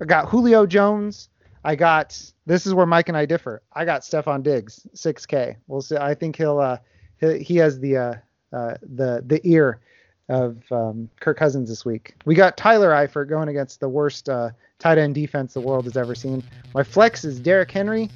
I 0.01 0.05
got 0.05 0.29
Julio 0.29 0.67
Jones. 0.67 1.29
I 1.65 1.77
got 1.77 2.21
this 2.47 2.67
is 2.67 2.75
where 2.75 2.87
Mike 2.87 3.09
and 3.09 3.17
I 3.17 3.27
differ. 3.27 3.63
I 3.73 3.85
got 3.85 4.03
Stefon 4.03 4.43
Diggs, 4.43 4.87
6K. 4.95 5.57
We'll 5.67 5.83
see. 5.83 5.97
I 5.97 6.15
think 6.15 6.37
he'll 6.37 6.59
uh, 6.59 6.79
he, 7.21 7.39
he 7.39 7.57
has 7.57 7.81
the 7.81 7.97
uh, 7.97 8.15
uh, 8.53 8.75
the 8.83 9.23
the 9.27 9.41
ear 9.45 9.81
of 10.29 10.61
um, 10.71 11.09
Kirk 11.21 11.39
Cousins 11.39 11.69
this 11.69 11.85
week. 11.85 12.15
We 12.25 12.35
got 12.35 12.57
Tyler 12.57 12.91
Eifert 12.91 13.29
going 13.29 13.49
against 13.49 13.81
the 13.81 13.89
worst 13.89 14.29
uh, 14.29 14.51
tight 14.79 14.99
end 14.99 15.15
defense 15.15 15.55
the 15.55 15.61
world 15.61 15.85
has 15.85 15.97
ever 15.97 16.15
seen. 16.15 16.43
My 16.75 16.83
flex 16.83 17.25
is 17.25 17.41
Derrick 17.41 17.71
Henry, 17.71 18.11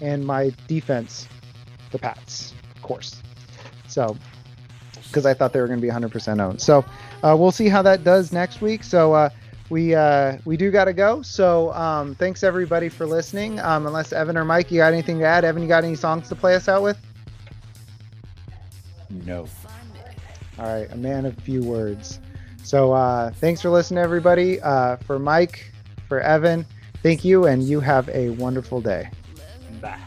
and 0.00 0.24
my 0.26 0.52
defense, 0.66 1.28
the 1.90 1.98
Pats, 1.98 2.54
of 2.74 2.82
course. 2.82 3.22
So, 3.86 4.16
because 5.06 5.26
I 5.26 5.34
thought 5.34 5.52
they 5.52 5.60
were 5.60 5.66
going 5.66 5.80
to 5.80 5.86
be 5.86 5.92
100% 5.92 6.40
owned. 6.40 6.60
So, 6.60 6.84
uh, 7.22 7.36
we'll 7.38 7.52
see 7.52 7.68
how 7.68 7.82
that 7.82 8.04
does 8.04 8.32
next 8.32 8.60
week. 8.60 8.84
So, 8.84 9.12
uh, 9.12 9.30
we 9.70 9.94
uh, 9.94 10.38
we 10.46 10.56
do 10.56 10.70
got 10.70 10.86
to 10.86 10.94
go. 10.94 11.20
So, 11.20 11.72
um, 11.74 12.14
thanks 12.14 12.42
everybody 12.42 12.88
for 12.88 13.06
listening. 13.06 13.60
Um, 13.60 13.86
unless 13.86 14.14
Evan 14.14 14.38
or 14.38 14.44
Mike, 14.44 14.70
you 14.70 14.78
got 14.78 14.92
anything 14.94 15.18
to 15.18 15.26
add? 15.26 15.44
Evan, 15.44 15.62
you 15.62 15.68
got 15.68 15.84
any 15.84 15.94
songs 15.94 16.28
to 16.30 16.34
play 16.34 16.54
us 16.54 16.68
out 16.68 16.82
with? 16.82 16.96
No. 19.10 19.46
All 20.58 20.66
right, 20.66 20.90
a 20.92 20.96
man 20.96 21.24
of 21.24 21.36
few 21.38 21.62
words. 21.62 22.20
So, 22.64 22.92
uh, 22.92 23.30
thanks 23.30 23.62
for 23.62 23.70
listening, 23.70 24.02
everybody. 24.02 24.60
Uh, 24.60 24.96
for 24.96 25.18
Mike, 25.18 25.72
for 26.08 26.20
Evan, 26.20 26.66
thank 27.02 27.24
you, 27.24 27.46
and 27.46 27.62
you 27.62 27.80
have 27.80 28.08
a 28.10 28.30
wonderful 28.30 28.80
day. 28.80 29.08
Bye. 29.80 29.98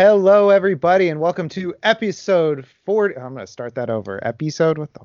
Hello, 0.00 0.50
everybody, 0.50 1.08
and 1.08 1.18
welcome 1.18 1.48
to 1.48 1.74
episode 1.82 2.64
40. 2.86 3.16
I'm 3.16 3.34
going 3.34 3.44
to 3.44 3.50
start 3.50 3.74
that 3.74 3.90
over. 3.90 4.24
Episode? 4.24 4.78
What 4.78 4.90
the 4.90 4.96